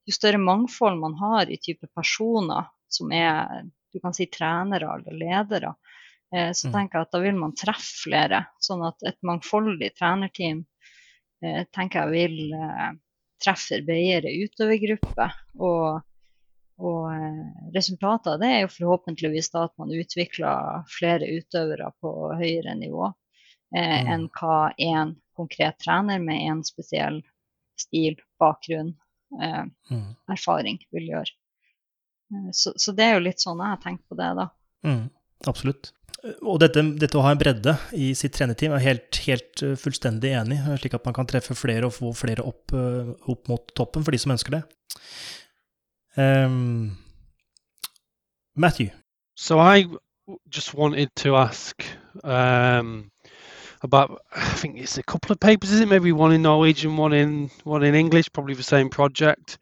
jo 0.08 0.14
større 0.16 0.40
mangfold 0.42 1.00
man 1.00 1.14
har 1.20 1.50
i 1.52 1.58
type 1.58 1.88
personer 1.96 2.68
som 2.90 3.12
er 3.12 3.64
du 3.94 4.00
kan 4.00 4.14
si 4.14 4.26
trenere 4.32 4.88
eller 4.88 5.12
ledere, 5.20 5.76
eh, 6.34 6.52
så 6.56 6.68
Mm. 6.70 6.74
tenker 6.74 6.94
jeg 7.00 7.02
at 7.02 7.12
da 7.12 7.20
vil 7.20 7.36
man 7.36 7.54
treffe 7.54 8.08
flere. 8.08 8.46
Sånn 8.62 8.86
at 8.88 8.96
et 9.06 9.18
mangfoldig 9.22 9.92
trenerteam 9.98 10.66
eh, 11.44 11.66
tenker 11.74 12.06
jeg 12.06 12.12
vil 12.12 12.54
eh, 13.48 13.82
bredere 13.86 14.32
utover 14.44 14.78
gruppa. 14.82 15.32
Og, 15.60 16.02
og 16.82 17.08
eh, 17.14 17.72
resultatet 17.76 18.34
av 18.34 18.40
det 18.42 18.50
er 18.56 18.62
jo 18.66 18.72
forhåpentligvis 18.76 19.52
da 19.54 19.66
at 19.68 19.76
man 19.82 19.92
utvikler 19.94 20.86
flere 20.92 21.28
utøvere 21.40 21.92
på 22.02 22.14
høyere 22.40 22.76
nivå 22.80 23.10
eh, 23.76 24.02
Mm. 24.02 24.08
enn 24.14 24.24
hva 24.36 24.74
én 24.78 25.16
konkret 25.38 25.78
trener 25.80 26.20
med 26.20 26.42
en 26.50 26.64
spesiell 26.68 27.22
stil, 27.80 28.18
bakgrunn, 28.40 28.96
eh, 29.42 29.64
Mm. 29.92 30.10
erfaring 30.30 30.80
vil 30.92 31.08
gjøre. 31.14 31.32
Eh, 32.34 32.50
Så, 32.52 32.74
så 32.76 32.92
det 32.96 33.06
er 33.06 33.14
jo 33.16 33.24
litt 33.30 33.40
sånn 33.40 33.58
jeg 33.64 33.68
har 33.76 33.82
tenkt 33.84 34.04
på 34.10 34.16
det, 34.20 34.28
da. 34.36 34.50
Mm, 34.84 35.10
absolutt. 35.50 35.92
Og 36.46 36.60
dette, 36.62 36.84
dette 37.02 37.18
å 37.18 37.24
ha 37.26 37.32
en 37.34 37.40
bredde 37.40 37.74
i 37.98 38.12
sitt 38.18 38.36
trenerteam 38.38 38.76
er 38.76 38.84
helt, 38.84 39.18
helt 39.26 39.64
eh, 39.66 39.74
fullstendig 39.80 40.36
enig, 40.38 40.60
slik 40.78 40.94
at 40.94 41.08
man 41.08 41.16
kan 41.18 41.30
treffe 41.30 41.58
flere 41.58 41.88
og 41.88 41.96
få 41.96 42.12
flere 42.14 42.46
opp, 42.46 42.76
eh, 42.78 43.10
opp 43.34 43.50
mot 43.50 43.74
toppen 43.78 44.06
for 44.06 44.14
de 44.14 44.20
som 44.22 44.36
ønsker 44.36 44.60
det. 44.60 44.62
Um, 46.22 46.98
Matthew. 48.56 48.92
So 49.36 49.58
I 49.58 49.88
just 50.50 50.76
wanted 50.76 51.10
to 51.18 51.36
ask 51.36 51.84
um, 52.24 53.10
about. 53.82 54.22
I 54.36 54.54
think 54.54 54.78
it's 54.78 55.00
a 55.00 55.04
couple 55.04 55.32
of 55.32 55.40
papers, 55.40 55.72
is 55.72 55.80
it? 55.80 55.88
Maybe 55.88 56.12
one 56.12 56.34
in 56.34 56.44
Norwegian, 56.44 56.98
one 56.98 57.14
in 57.14 57.50
one 57.64 57.84
in 57.84 57.96
English, 57.96 58.32
probably 58.32 58.54
the 58.54 58.64
same 58.64 58.90
project. 58.90 59.58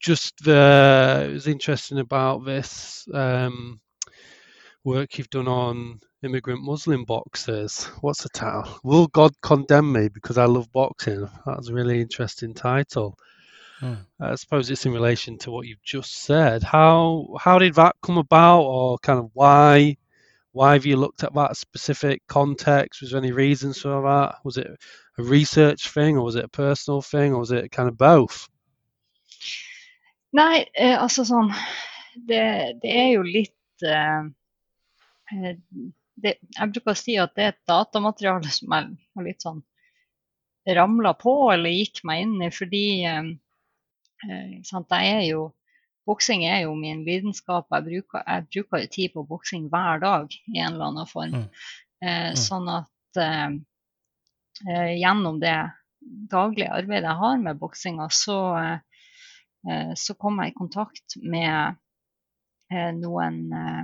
Just 0.00 0.34
the 0.44 1.28
it 1.30 1.32
was 1.32 1.46
interesting 1.46 1.98
about 1.98 2.44
this 2.44 3.08
um, 3.14 3.80
work 4.84 5.18
you've 5.18 5.30
done 5.30 5.48
on 5.48 6.00
immigrant 6.22 6.62
Muslim 6.62 7.04
boxers. 7.04 7.84
What's 8.00 8.22
the 8.22 8.28
title? 8.30 8.78
Will 8.84 9.06
God 9.08 9.32
condemn 9.42 9.92
me 9.92 10.08
because 10.08 10.38
I 10.38 10.46
love 10.46 10.70
boxing? 10.72 11.28
That's 11.46 11.68
a 11.68 11.74
really 11.74 12.00
interesting 12.00 12.54
title. 12.54 13.16
Mm. 13.80 14.04
I 14.20 14.34
suppose 14.34 14.70
it's 14.70 14.86
in 14.86 14.92
relation 14.92 15.38
to 15.38 15.50
what 15.50 15.66
you've 15.66 15.82
just 15.82 16.24
said. 16.24 16.62
How 16.62 17.36
how 17.40 17.58
did 17.58 17.74
that 17.74 17.94
come 18.02 18.18
about, 18.18 18.62
or 18.62 18.98
kind 18.98 19.20
of 19.20 19.30
why 19.34 19.96
why 20.52 20.72
have 20.72 20.86
you 20.86 20.96
looked 20.96 21.22
at 21.22 21.34
that 21.34 21.56
specific 21.56 22.22
context? 22.26 23.00
Was 23.00 23.12
there 23.12 23.18
any 23.18 23.32
reasons 23.32 23.80
for 23.80 24.02
that? 24.02 24.36
Was 24.44 24.56
it 24.56 24.66
a 25.18 25.22
research 25.22 25.90
thing, 25.90 26.16
or 26.16 26.24
was 26.24 26.34
it 26.34 26.44
a 26.44 26.48
personal 26.48 27.02
thing, 27.02 27.32
or 27.32 27.38
was 27.38 27.52
it 27.52 27.70
kind 27.70 27.88
of 27.88 27.96
both? 27.96 28.48
Nei, 30.32 30.66
eh, 30.74 30.96
altså 30.98 31.24
sånn 31.24 31.52
Det, 32.28 32.80
det 32.82 32.90
er 32.90 33.12
jo 33.14 33.22
litt 33.22 33.84
eh, 33.86 34.26
det, 36.18 36.34
Jeg 36.56 36.72
bruker 36.72 36.94
å 36.94 36.98
si 36.98 37.18
at 37.20 37.34
det 37.36 37.44
er 37.44 37.52
et 37.52 37.68
datamateriale 37.68 38.50
som 38.50 38.72
jeg 38.74 38.96
har 38.96 39.26
litt 39.26 39.44
sånn 39.44 39.62
ramla 40.68 41.14
på 41.16 41.32
eller 41.52 41.72
gikk 41.72 42.02
meg 42.04 42.26
inn 42.26 42.34
i, 42.44 42.50
fordi 42.52 42.82
eh, 43.08 43.28
eh, 44.28 44.58
sant, 44.68 44.90
jeg 44.92 45.14
er 45.20 45.24
jo 45.30 45.46
Boksing 46.08 46.40
er 46.48 46.62
jo 46.62 46.70
min 46.72 47.02
lidenskap. 47.04 47.66
Jeg 47.68 47.84
bruker, 47.84 48.22
jeg 48.24 48.44
bruker 48.48 48.84
tid 48.88 49.10
på 49.12 49.26
boksing 49.28 49.66
hver 49.68 49.98
dag 50.00 50.32
i 50.32 50.54
en 50.56 50.70
eller 50.72 50.86
annen 50.86 51.08
form. 51.10 51.34
Mm. 51.34 51.48
Eh, 52.00 52.30
Mm. 52.30 52.38
Sånn 52.40 52.68
at 52.72 53.20
eh, 53.20 53.50
eh, 54.64 54.92
gjennom 55.02 55.36
det 55.42 55.52
daglige 56.32 56.72
arbeidet 56.72 57.10
jeg 57.10 57.20
har 57.20 57.36
med 57.42 57.60
boksinga, 57.60 58.08
så 58.08 58.38
eh, 58.56 58.78
eh, 59.68 59.92
så 60.00 60.16
kom 60.16 60.40
jeg 60.40 60.54
i 60.54 60.56
kontakt 60.56 61.18
med 61.20 61.76
eh, 62.72 62.90
noen 62.96 63.38
eh, 63.52 63.82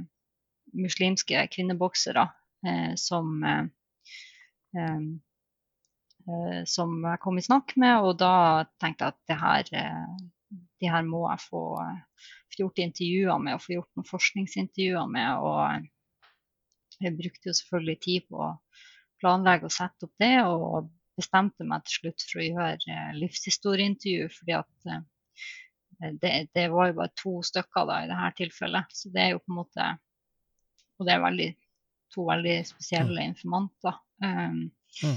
muslimske 0.75 1.47
kvinneboksere 1.53 2.27
eh, 2.67 2.93
som 3.01 3.45
eh, 3.45 3.65
eh, 4.79 6.63
som 6.67 6.95
jeg 7.05 7.21
kom 7.21 7.39
i 7.39 7.45
snakk 7.45 7.75
med, 7.81 8.01
og 8.01 8.19
da 8.23 8.65
tenkte 8.81 9.05
jeg 9.05 9.13
at 9.13 9.19
det 9.29 9.37
her, 9.37 9.73
de 10.81 10.89
her 10.89 11.05
må 11.05 11.27
jeg 11.29 11.43
få, 11.51 11.65
få 12.49 12.63
gjort 12.63 12.81
intervjuer 12.81 13.43
med 13.45 13.59
og 13.59 13.61
få 13.61 13.75
gjort 13.75 13.91
noen 13.93 14.09
forskningsintervjuer 14.09 15.11
med. 15.13 15.45
Og 15.45 17.05
jeg 17.05 17.17
brukte 17.19 17.51
jo 17.51 17.57
selvfølgelig 17.59 17.97
tid 18.07 18.29
på 18.31 18.41
å 18.41 18.49
planlegge 19.21 19.69
og 19.69 19.77
sette 19.77 20.09
opp 20.09 20.25
det, 20.25 20.33
og 20.49 20.89
bestemte 21.21 21.69
meg 21.69 21.85
til 21.85 21.99
slutt 21.99 22.25
for 22.31 22.41
å 22.41 22.49
gjøre 22.49 22.97
livshistorieintervju, 23.21 24.33
fordi 24.39 24.57
at 24.63 24.97
det, 26.25 26.33
det 26.57 26.67
var 26.73 26.89
jo 26.89 26.99
bare 27.03 27.13
to 27.21 27.37
stykker 27.45 27.87
da 27.93 28.01
i 28.01 28.09
dette 28.09 28.33
tilfellet. 28.41 28.97
Så 28.97 29.13
det 29.13 29.27
er 29.27 29.35
jo 29.35 29.45
på 29.45 29.53
en 29.53 29.61
måte 29.61 29.93
Og 30.99 31.07
det 31.07 31.15
er 31.15 31.23
veldig, 31.25 31.49
to 32.15 32.25
veldig 32.29 32.57
spesielle 32.69 33.29
informanter. 33.33 34.01
Um, 34.23 34.71
Mm. 35.03 35.17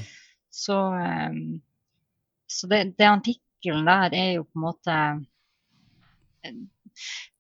Så, 0.50 0.74
um, 0.74 1.62
så 2.50 2.68
det, 2.68 2.80
det 2.98 3.06
artikkelen 3.06 3.86
der 3.86 4.10
er 4.18 4.32
jo 4.40 4.44
på 4.48 4.58
en 4.58 4.64
måte 4.64 4.96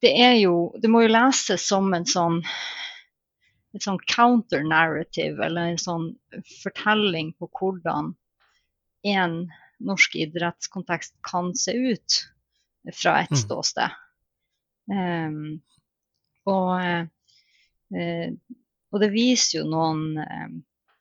Det 0.01 0.11
er 0.21 0.35
jo 0.37 0.75
Det 0.81 0.89
må 0.93 1.01
jo 1.01 1.09
leses 1.15 1.65
som 1.67 1.89
en 1.97 2.05
sånn 2.05 2.43
et 3.73 3.83
sånn 3.83 3.97
counter-narrative, 4.09 5.41
eller 5.43 5.71
en 5.71 5.77
sånn 5.81 6.05
fortelling 6.63 7.33
på 7.37 7.49
hvordan 7.59 8.13
en 9.05 9.35
norsk 9.85 10.15
idrettskontekst 10.17 11.13
kan 11.25 11.51
se 11.57 11.73
ut 11.73 12.15
fra 12.93 13.19
et 13.23 13.33
Mm. 13.33 13.37
ståsted. 13.37 13.91
Um, 14.89 15.61
og, 16.45 16.79
eh, 16.81 17.05
og 17.95 19.01
det 19.03 19.11
viser 19.13 19.61
jo 19.61 19.67
noen 19.69 20.17
eh, 20.23 20.49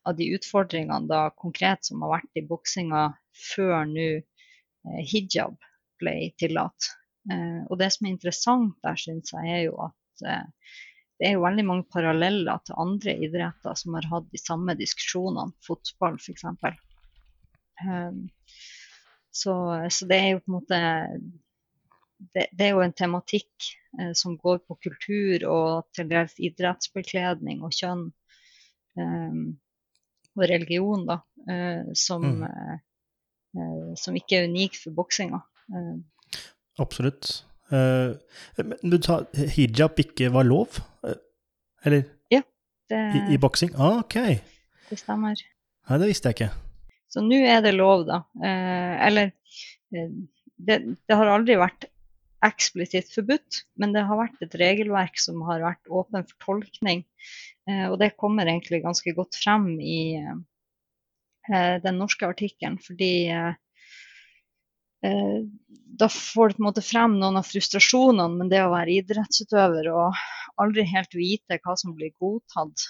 av 0.06 0.16
de 0.16 0.28
utfordringene 0.36 1.10
da 1.10 1.28
konkret 1.34 1.86
som 1.86 2.02
har 2.04 2.18
vært 2.18 2.38
i 2.38 2.44
boksinga 2.46 3.06
før 3.54 3.86
nå 3.90 4.08
eh, 4.16 5.00
hijab 5.10 5.56
ble 6.00 6.16
tillatt. 6.38 6.90
Eh, 7.32 7.62
og 7.66 7.78
det 7.80 7.90
som 7.94 8.06
er 8.06 8.14
interessant 8.14 8.76
der, 8.86 8.98
syns 9.00 9.34
jeg, 9.34 9.50
er 9.50 9.64
jo 9.66 9.78
at 9.88 10.26
eh, 10.26 10.74
det 11.16 11.30
er 11.30 11.36
jo 11.38 11.46
veldig 11.46 11.64
mange 11.66 11.88
paralleller 11.92 12.60
til 12.66 12.78
andre 12.82 13.16
idretter 13.24 13.78
som 13.80 13.96
har 13.96 14.06
hatt 14.10 14.28
de 14.32 14.40
samme 14.40 14.76
diskusjonene, 14.78 15.56
fotball 15.64 16.18
f.eks. 16.20 16.44
Um, 17.86 18.26
så, 19.32 19.54
så 19.92 20.08
det 20.08 20.18
er 20.20 20.28
jo 20.34 20.42
på 20.42 20.50
en 20.50 20.56
måte 20.58 20.80
det, 22.18 22.46
det 22.52 22.66
er 22.66 22.74
jo 22.74 22.82
en 22.84 22.94
tematikk 22.96 23.66
eh, 24.00 24.12
som 24.16 24.36
går 24.40 24.62
på 24.66 24.76
kultur 24.82 25.44
og 25.50 25.86
til 25.96 26.08
dels 26.10 26.34
idrettsbekledning 26.38 27.62
og 27.66 27.74
kjønn 27.76 28.06
eh, 28.98 29.38
og 30.36 30.44
religion, 30.50 31.06
da, 31.08 31.20
eh, 31.48 31.92
som, 31.96 32.24
Mm. 32.26 32.42
eh, 32.44 32.78
eh, 33.56 33.94
som 33.96 34.16
ikke 34.18 34.42
er 34.42 34.48
unik 34.50 34.76
for 34.82 34.96
boksinga. 34.96 35.40
Eh, 35.72 35.96
Absolutt. 36.78 37.44
Eh, 37.72 38.12
men 38.62 38.76
du 38.92 38.98
sa 39.02 39.22
hijab 39.56 39.96
ikke 39.98 40.28
var 40.34 40.44
lov? 40.44 40.76
Eller? 41.86 42.04
Ja. 42.30 42.42
det, 42.90 43.00
i, 43.16 43.34
i 43.34 43.38
boksing? 43.40 43.72
Ah, 43.78 44.00
ok. 44.04 44.14
det 44.90 44.98
stemmer. 45.00 45.40
Nei, 45.88 45.98
det 46.02 46.08
visste 46.10 46.28
jeg 46.30 46.36
ikke. 46.36 46.50
Så 47.08 47.22
nå 47.24 47.38
er 47.48 47.60
det 47.64 47.72
lov, 47.74 48.04
da. 48.08 48.20
Eh, 48.44 48.94
eller 49.06 49.32
det, 49.90 50.76
det 51.08 51.16
har 51.16 51.30
aldri 51.32 51.56
vært 51.58 51.86
eksplisitt 52.44 53.12
forbudt, 53.14 53.62
men 53.80 53.94
det 53.94 54.04
har 54.08 54.18
vært 54.20 54.42
et 54.44 54.56
regelverk 54.60 55.18
som 55.20 55.40
har 55.48 55.64
vært 55.64 55.88
åpen 55.88 56.26
for 56.28 56.36
tolkning. 56.44 57.04
Eh, 57.68 57.86
og 57.90 57.98
det 58.02 58.16
kommer 58.20 58.48
egentlig 58.48 58.82
ganske 58.84 59.14
godt 59.16 59.38
frem 59.40 59.68
i 59.80 60.18
eh, 60.20 61.76
den 61.84 62.00
norske 62.00 62.28
artikkelen, 62.28 62.78
fordi 62.82 63.12
eh, 63.32 63.54
da 65.96 66.08
får 66.12 66.50
du 66.52 66.58
på 66.58 66.62
en 66.62 66.68
måte 66.68 66.84
frem 66.84 67.16
noen 67.20 67.38
av 67.40 67.46
frustrasjonene 67.46 68.42
med 68.42 68.52
det 68.52 68.62
å 68.64 68.72
være 68.72 68.98
idrettsutøver 69.00 69.90
og 69.92 70.22
aldri 70.60 70.86
helt 70.88 71.14
vite 71.14 71.60
hva 71.62 71.76
som 71.78 71.94
blir 71.94 72.14
godtatt 72.18 72.88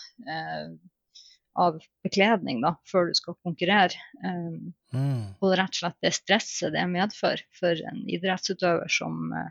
av 1.56 1.78
bekledning 2.04 2.60
da, 2.64 2.74
før 2.90 3.10
du 3.10 3.18
skal 3.18 3.36
konkurrere. 3.46 3.98
Um, 4.24 4.74
Mm. 4.94 5.34
og 5.42 5.54
rett 5.58 5.74
og 5.74 5.78
slett 5.80 6.04
det 6.04 6.12
stresset 6.14 6.72
det 6.72 6.84
medfører 6.88 7.42
for 7.58 7.80
en 7.90 8.04
idrettsutøver 8.08 8.88
som, 8.92 9.32
eh, 9.34 9.50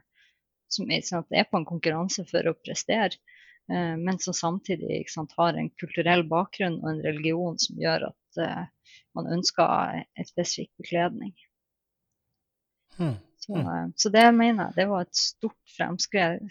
som 0.71 0.89
er, 0.89 1.03
sånn 1.05 1.27
er 1.35 1.45
på 1.49 1.59
en 1.59 1.67
konkurranse 1.67 2.25
for 2.29 2.47
å 2.49 2.55
prestere, 2.55 3.19
uh, 3.71 3.95
men 3.99 4.17
som 4.23 4.33
samtidig 4.33 5.03
sant, 5.11 5.35
har 5.37 5.59
en 5.59 5.69
kulturell 5.81 6.23
bakgrunn 6.31 6.79
og 6.81 6.89
en 6.93 7.03
religion 7.05 7.59
som 7.61 7.77
gjør 7.83 8.07
at 8.09 8.41
uh, 8.41 8.63
man 9.17 9.29
ønsker 9.37 10.01
en 10.01 10.29
spesifikk 10.31 10.71
bekledning. 10.81 11.35
Mm. 12.97 13.17
Så, 13.45 13.57
eh, 13.59 13.87
så 13.95 14.09
det 14.09 14.25
mener 14.33 14.69
jeg 14.69 14.75
det 14.79 14.85
var 14.89 15.05
et 15.05 15.19
stort 15.19 15.73
fremsteg, 15.75 16.45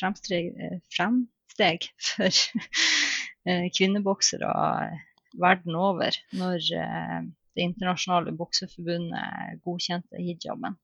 fremsteg 0.00 1.90
for 2.10 2.42
kvinneboksere 3.76 4.50
verden 5.40 5.76
over 5.78 6.16
når 6.36 6.58
eh, 6.78 7.20
det 7.56 7.66
internasjonale 7.66 8.32
bokseforbundet 8.38 9.60
godkjente 9.64 10.20
hijaben. 10.22 10.76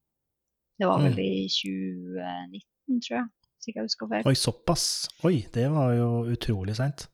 Det 0.76 0.88
var 0.88 1.00
vel 1.00 1.14
Mm. 1.16 1.22
i 1.24 1.48
2019, 1.48 3.00
tror 3.00 3.16
jeg, 3.16 3.28
sikkert 3.62 3.68
ikke 3.68 3.78
jeg 3.80 3.86
husker 3.86 4.10
feil. 4.10 4.26
Oi, 4.28 4.34
såpass. 4.36 4.86
Oi, 5.24 5.36
det 5.54 5.70
var 5.72 5.94
jo 5.96 6.08
utrolig 6.34 6.76
seint. 6.76 7.06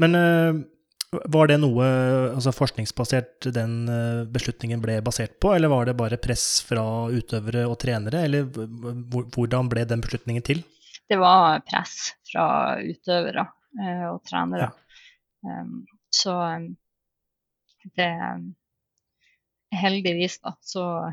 Men 0.00 0.14
eh, 0.18 0.62
var 1.30 1.50
det 1.50 1.58
noe 1.62 1.84
altså 2.34 2.54
forskningsbasert 2.54 3.50
den 3.54 3.88
eh, 3.92 4.24
beslutningen 4.34 4.80
ble 4.82 5.00
basert 5.04 5.36
på, 5.42 5.52
eller 5.54 5.70
var 5.70 5.86
det 5.86 5.96
bare 5.98 6.18
press 6.18 6.62
fra 6.66 7.06
utøvere 7.12 7.66
og 7.68 7.76
trenere, 7.84 8.24
eller 8.26 8.48
hvordan 9.34 9.68
ble 9.70 9.84
den 9.90 10.02
beslutningen 10.02 10.42
til? 10.46 10.64
Det 11.10 11.18
var 11.20 11.60
press 11.68 12.14
fra 12.30 12.46
utøvere 12.80 13.44
eh, 13.44 13.52
og 13.80 14.22
trenere. 14.28 14.70
Um, 15.44 15.86
så 16.12 16.34
um, 16.56 16.76
det 17.96 18.10
Heldigvis, 19.74 20.38
da, 20.38 20.52
så, 20.62 21.12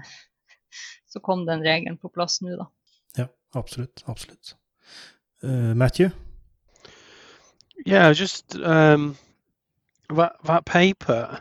så 1.10 1.19
kom 1.19 1.45
den 1.47 1.63
regelen 1.65 1.97
på 1.97 2.12
plass 2.13 2.41
nå, 2.41 2.56
da. 2.60 2.65
Ja, 3.17 3.28
absolutt. 3.58 4.04
Absolutt. 4.08 4.56
Uh, 5.43 5.74
Matthew? 5.76 6.12
Yeah, 7.86 8.13
just 8.13 8.56
um, 8.56 9.17
that 10.10 10.34
that 10.43 10.65
paper. 10.65 11.39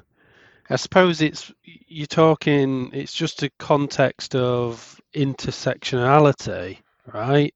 I 0.71 0.77
suppose 0.77 1.21
it's 1.21 1.53
you're 1.65 2.07
talking. 2.07 2.91
It's 2.95 3.13
just 3.13 3.43
a 3.43 3.51
context 3.59 4.35
of 4.35 5.01
intersectionality, 5.15 6.79
right? 7.13 7.55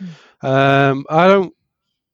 Mm. 0.00 0.08
Um, 0.48 1.06
I 1.08 1.28
don't. 1.28 1.54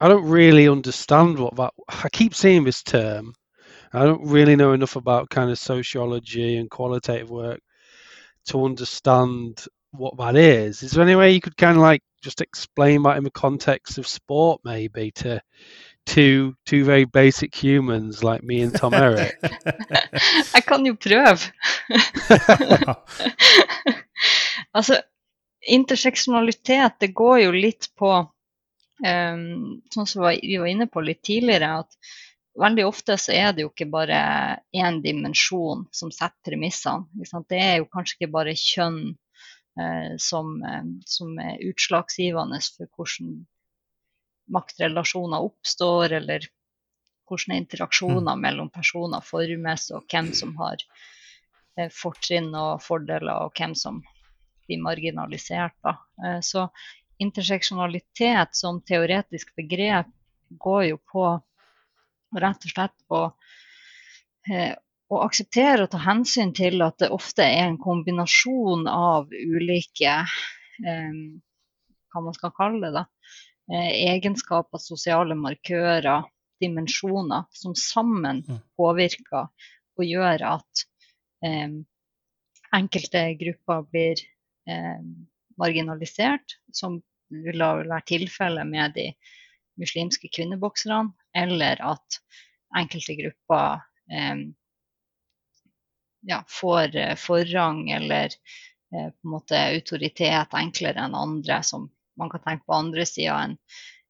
I 0.01 0.09
don't 0.09 0.25
really 0.25 0.69
understand 0.69 1.39
what 1.39 1.57
that. 1.57 1.75
I 1.89 2.09
keep 2.09 2.35
seeing 2.35 2.65
this 2.65 2.83
term. 2.83 3.35
I 3.93 4.05
don't 4.05 4.25
really 4.25 4.57
know 4.57 4.73
enough 4.73 4.97
about 4.97 5.31
kind 5.31 5.51
of 5.51 5.59
sociology 5.59 6.57
and 6.57 6.71
qualitative 6.71 7.29
work 7.29 7.61
to 8.47 8.65
understand 8.65 9.65
what 9.91 10.17
that 10.19 10.37
is. 10.37 10.83
Is 10.83 10.93
there 10.93 11.03
any 11.03 11.17
way 11.17 11.33
you 11.33 11.41
could 11.41 11.57
kind 11.57 11.77
of 11.77 11.83
like 11.83 12.03
just 12.23 12.41
explain 12.41 13.03
that 13.03 13.17
in 13.17 13.25
the 13.25 13.31
context 13.31 13.99
of 13.99 14.07
sport, 14.07 14.61
maybe 14.65 15.11
to 15.17 15.41
two 16.07 16.55
two 16.65 16.85
very 16.85 17.05
basic 17.05 17.55
humans 17.55 18.25
like 18.25 18.43
me 18.43 18.63
and 18.63 18.75
Tom 18.75 18.95
Eric? 18.95 19.37
Jeg 20.55 20.65
kan 20.67 20.87
jo 20.87 20.95
prøve. 20.95 21.51
altså, 24.75 25.01
interseksjonalitet, 25.69 26.93
det 27.01 27.15
går 27.15 27.37
jo 27.45 27.51
litt 27.51 27.91
på 27.99 28.15
Sånn 29.01 30.07
som 30.07 30.27
vi 30.27 30.59
var 30.61 30.69
inne 30.69 30.87
på 30.91 31.01
litt 31.01 31.23
tidligere, 31.25 31.71
at 31.81 31.97
veldig 32.59 32.87
ofte 32.87 33.17
så 33.19 33.35
er 33.35 33.55
det 33.55 33.65
jo 33.65 33.71
ikke 33.71 33.89
bare 33.91 34.21
én 34.77 35.01
dimensjon 35.05 35.87
som 35.95 36.13
setter 36.15 36.51
premissene. 36.51 37.07
Det 37.49 37.61
er 37.61 37.77
jo 37.81 37.91
kanskje 37.93 38.19
ikke 38.19 38.33
bare 38.35 38.57
kjønn 38.59 39.01
eh, 39.81 40.13
som, 40.19 40.57
eh, 40.67 40.87
som, 41.07 41.37
er 41.39 41.63
utslagsgivende 41.71 42.61
for 42.77 42.91
hvordan 42.97 43.35
maktrelasjoner 44.51 45.47
oppstår, 45.47 46.17
eller 46.21 46.49
hvordan 47.31 47.61
interaksjoner 47.61 48.35
mm. 48.35 48.47
mellom 48.47 48.71
personer 48.75 49.23
formes, 49.25 49.91
og 49.95 50.07
hvem 50.11 50.33
som 50.35 50.57
har 50.59 50.83
eh, 51.79 51.91
fortrinn 51.95 52.51
og 52.55 52.83
fordeler, 52.83 53.47
og 53.47 53.55
hvem 53.55 53.77
som 53.79 54.03
blir 54.67 54.83
marginalisert. 54.83 55.75
Da. 55.83 55.97
så 56.47 56.69
interseksjonalitet 57.21 58.57
som 58.57 58.81
teoretisk 58.87 59.53
begrep 59.57 60.09
går 60.51 60.85
jo 60.91 61.01
på 61.13 61.27
rett 62.41 62.65
og 62.65 62.73
slett 62.73 62.97
å, 63.13 63.21
eh, 64.51 64.73
å 65.11 65.21
akseptere 65.27 65.85
og 65.85 65.93
ta 65.93 66.01
hensyn 66.05 66.55
til 66.57 66.83
at 66.87 66.99
det 67.03 67.11
ofte 67.15 67.45
er 67.45 67.67
en 67.67 67.79
kombinasjon 67.83 68.87
av 68.91 69.31
ulike 69.31 70.17
eh, 70.23 71.21
hva 72.11 72.25
man 72.25 72.37
skal 72.37 72.55
kalle 72.57 72.83
det, 72.83 72.93
da, 72.97 73.05
eh, 73.73 73.93
egenskaper, 74.15 74.83
sosiale 74.83 75.37
markører, 75.39 76.27
dimensjoner, 76.61 77.47
som 77.57 77.77
sammen 77.79 78.43
mm. 78.47 78.63
påvirker 78.77 79.49
og 80.01 80.07
gjør 80.07 80.45
at 80.57 80.85
eh, 81.47 81.79
enkelte 82.77 83.25
grupper 83.41 83.87
blir 83.91 84.25
eh, 84.69 85.05
marginalisert, 85.61 86.59
som 86.73 87.01
ville 87.31 87.69
være 87.83 88.01
tilfellet 88.11 88.69
med 88.69 88.97
de 88.97 89.11
muslimske 89.81 90.29
kvinnebokserne, 90.35 91.15
eller 91.37 91.81
at 91.85 92.21
enkelte 92.77 93.17
grupper 93.19 93.85
eh, 94.13 94.43
ja, 96.29 96.43
får 96.49 96.97
eh, 96.97 97.15
forrang 97.17 97.91
eller 97.91 98.27
eh, 98.27 99.09
på 99.11 99.29
en 99.29 99.35
måte 99.37 99.63
autoritet 99.71 100.55
enklere 100.59 101.07
enn 101.07 101.17
andre, 101.17 101.63
som 101.67 101.89
man 102.21 102.31
kan 102.33 102.45
tenke 102.45 102.67
på 102.67 102.77
andre 102.77 103.07
sida 103.09 103.39
en, 103.47 103.57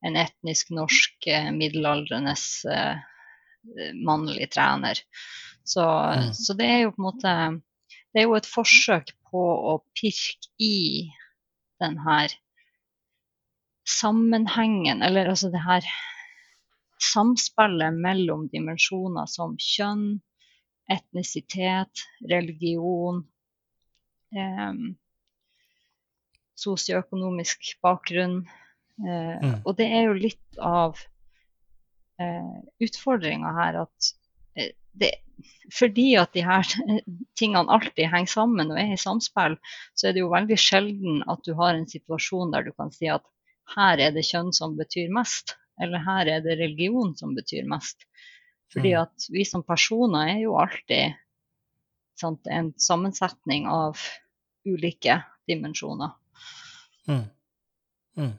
en 0.06 0.18
etnisk 0.18 0.72
norsk 0.74 1.30
eh, 1.30 1.50
middelaldrende 1.54 2.34
eh, 2.72 3.94
mannlig 3.94 4.50
trener. 4.54 4.98
Så, 5.64 5.84
mm. 5.84 6.32
så, 6.34 6.56
det 6.58 6.66
er 6.66 6.78
jo 6.86 6.94
på 6.94 7.02
en 7.02 7.04
måte 7.04 7.32
Det 8.10 8.22
er 8.22 8.24
jo 8.24 8.38
et 8.38 8.48
forsøk 8.48 9.12
på 9.30 9.42
å 9.70 9.74
pirke 9.94 10.48
i 10.58 11.10
den 11.78 11.98
her 12.02 12.32
sammenhengen, 13.90 15.02
eller 15.02 15.32
altså 15.32 15.50
det 15.52 15.62
her 15.64 15.86
samspillet 17.00 17.96
mellom 17.96 18.46
dimensjoner 18.52 19.28
som 19.30 19.56
kjønn, 19.60 20.20
etnisitet, 20.90 22.02
religion, 22.30 23.22
eh, 24.34 24.74
sosioøkonomisk 26.60 27.76
bakgrunn. 27.84 28.42
Eh, 29.00 29.36
mm. 29.40 29.56
Og 29.64 29.74
det 29.78 29.88
er 29.88 30.08
jo 30.08 30.18
litt 30.18 30.60
av 30.60 31.00
eh, 32.20 32.54
utfordringa 32.84 33.54
her 33.56 33.82
at 33.86 34.12
eh, 34.58 34.72
det, 35.00 35.12
fordi 35.72 36.12
at 36.20 36.34
de 36.36 36.44
her 36.44 36.66
tingene 37.38 37.72
alltid 37.72 38.10
henger 38.12 38.34
sammen 38.34 38.72
og 38.74 38.80
er 38.80 38.94
i 38.94 39.00
samspill, 39.00 39.56
så 39.94 40.10
er 40.10 40.16
det 40.16 40.24
jo 40.24 40.32
veldig 40.34 40.58
sjelden 40.60 41.22
at 41.30 41.44
du 41.46 41.54
har 41.58 41.76
en 41.76 41.88
situasjon 41.88 42.52
der 42.54 42.66
du 42.68 42.74
kan 42.76 42.92
si 42.94 43.08
at 43.12 43.24
her 43.76 44.02
er 44.02 44.14
det 44.14 44.26
kjønn 44.26 44.52
som 44.56 44.76
betyr 44.78 45.10
mest, 45.14 45.56
eller 45.80 46.02
her 46.04 46.30
er 46.36 46.44
det 46.44 46.58
religion 46.58 47.14
som 47.16 47.34
betyr 47.36 47.68
mest. 47.70 48.06
Fordi 48.72 48.94
mm. 48.94 49.00
at 49.00 49.26
vi 49.30 49.44
som 49.44 49.64
personer 49.66 50.34
er 50.34 50.42
jo 50.44 50.56
alltid 50.58 51.16
sant, 52.20 52.46
en 52.46 52.72
sammensetning 52.78 53.66
av 53.70 53.98
ulike 54.68 55.22
dimensjoner. 55.48 56.12
Mm. 57.08 57.24
Mm. 58.16 58.32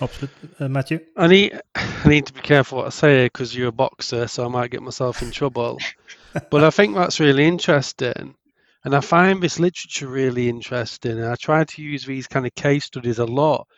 Absolutely. 0.00 0.48
Uh, 0.58 0.68
Matthew? 0.68 0.98
I 1.16 1.26
need, 1.28 1.60
I 1.76 2.08
need 2.08 2.26
to 2.26 2.32
be 2.32 2.40
careful 2.40 2.78
what 2.78 2.86
I 2.88 2.90
say 2.90 3.26
because 3.26 3.54
you're 3.54 3.68
a 3.68 3.72
boxer, 3.72 4.26
so 4.26 4.44
I 4.44 4.48
might 4.48 4.70
get 4.70 4.82
myself 4.82 5.22
in 5.22 5.30
trouble. 5.30 5.78
but 6.50 6.64
I 6.64 6.70
think 6.70 6.96
that's 6.96 7.20
really 7.20 7.46
interesting. 7.46 8.34
And 8.84 8.96
I 8.96 9.00
find 9.00 9.40
this 9.40 9.60
literature 9.60 10.08
really 10.08 10.48
interesting. 10.48 11.12
And 11.12 11.26
I 11.26 11.36
try 11.36 11.64
to 11.64 11.82
use 11.82 12.04
these 12.04 12.26
kind 12.26 12.46
of 12.46 12.54
case 12.54 12.86
studies 12.86 13.20
a 13.20 13.24
lot 13.24 13.68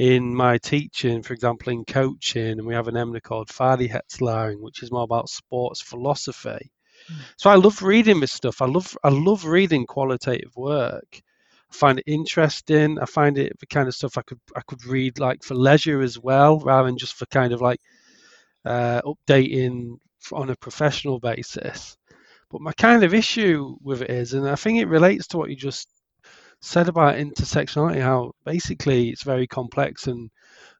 in 0.00 0.34
my 0.34 0.56
teaching, 0.56 1.22
for 1.22 1.34
example, 1.34 1.70
in 1.70 1.84
coaching, 1.84 2.52
and 2.58 2.64
we 2.64 2.72
have 2.72 2.88
an 2.88 2.94
emna 2.94 3.22
called 3.22 3.48
Färdighetsläring, 3.48 4.58
which 4.58 4.82
is 4.82 4.90
more 4.90 5.02
about 5.02 5.28
sports 5.28 5.82
philosophy. 5.82 6.72
Mm. 7.12 7.16
So 7.36 7.50
I 7.50 7.56
love 7.56 7.82
reading 7.82 8.18
this 8.18 8.32
stuff. 8.32 8.62
I 8.62 8.66
love 8.66 8.96
I 9.04 9.10
love 9.10 9.44
reading 9.44 9.84
qualitative 9.84 10.56
work. 10.56 11.20
I 11.70 11.74
find 11.74 11.98
it 11.98 12.06
interesting. 12.06 12.98
I 12.98 13.04
find 13.04 13.36
it 13.36 13.60
the 13.60 13.66
kind 13.66 13.88
of 13.88 13.94
stuff 13.94 14.16
I 14.16 14.22
could 14.22 14.40
I 14.56 14.62
could 14.62 14.86
read 14.86 15.18
like 15.18 15.42
for 15.42 15.54
leisure 15.54 16.00
as 16.00 16.18
well, 16.18 16.60
rather 16.60 16.88
than 16.88 16.96
just 16.96 17.16
for 17.16 17.26
kind 17.26 17.52
of 17.52 17.60
like 17.60 17.82
uh, 18.64 19.02
updating 19.02 19.98
on 20.32 20.48
a 20.48 20.56
professional 20.56 21.20
basis. 21.20 21.98
But 22.50 22.62
my 22.62 22.72
kind 22.72 23.04
of 23.04 23.12
issue 23.12 23.76
with 23.82 24.00
it 24.00 24.08
is, 24.08 24.32
and 24.32 24.48
I 24.48 24.54
think 24.54 24.78
it 24.78 24.88
relates 24.88 25.26
to 25.28 25.36
what 25.36 25.50
you 25.50 25.56
just 25.56 25.88
said 26.60 26.88
about 26.88 27.16
intersectionality, 27.16 28.00
how 28.00 28.32
basically 28.44 29.08
it's 29.10 29.22
very 29.22 29.46
complex 29.46 30.06
and, 30.06 30.30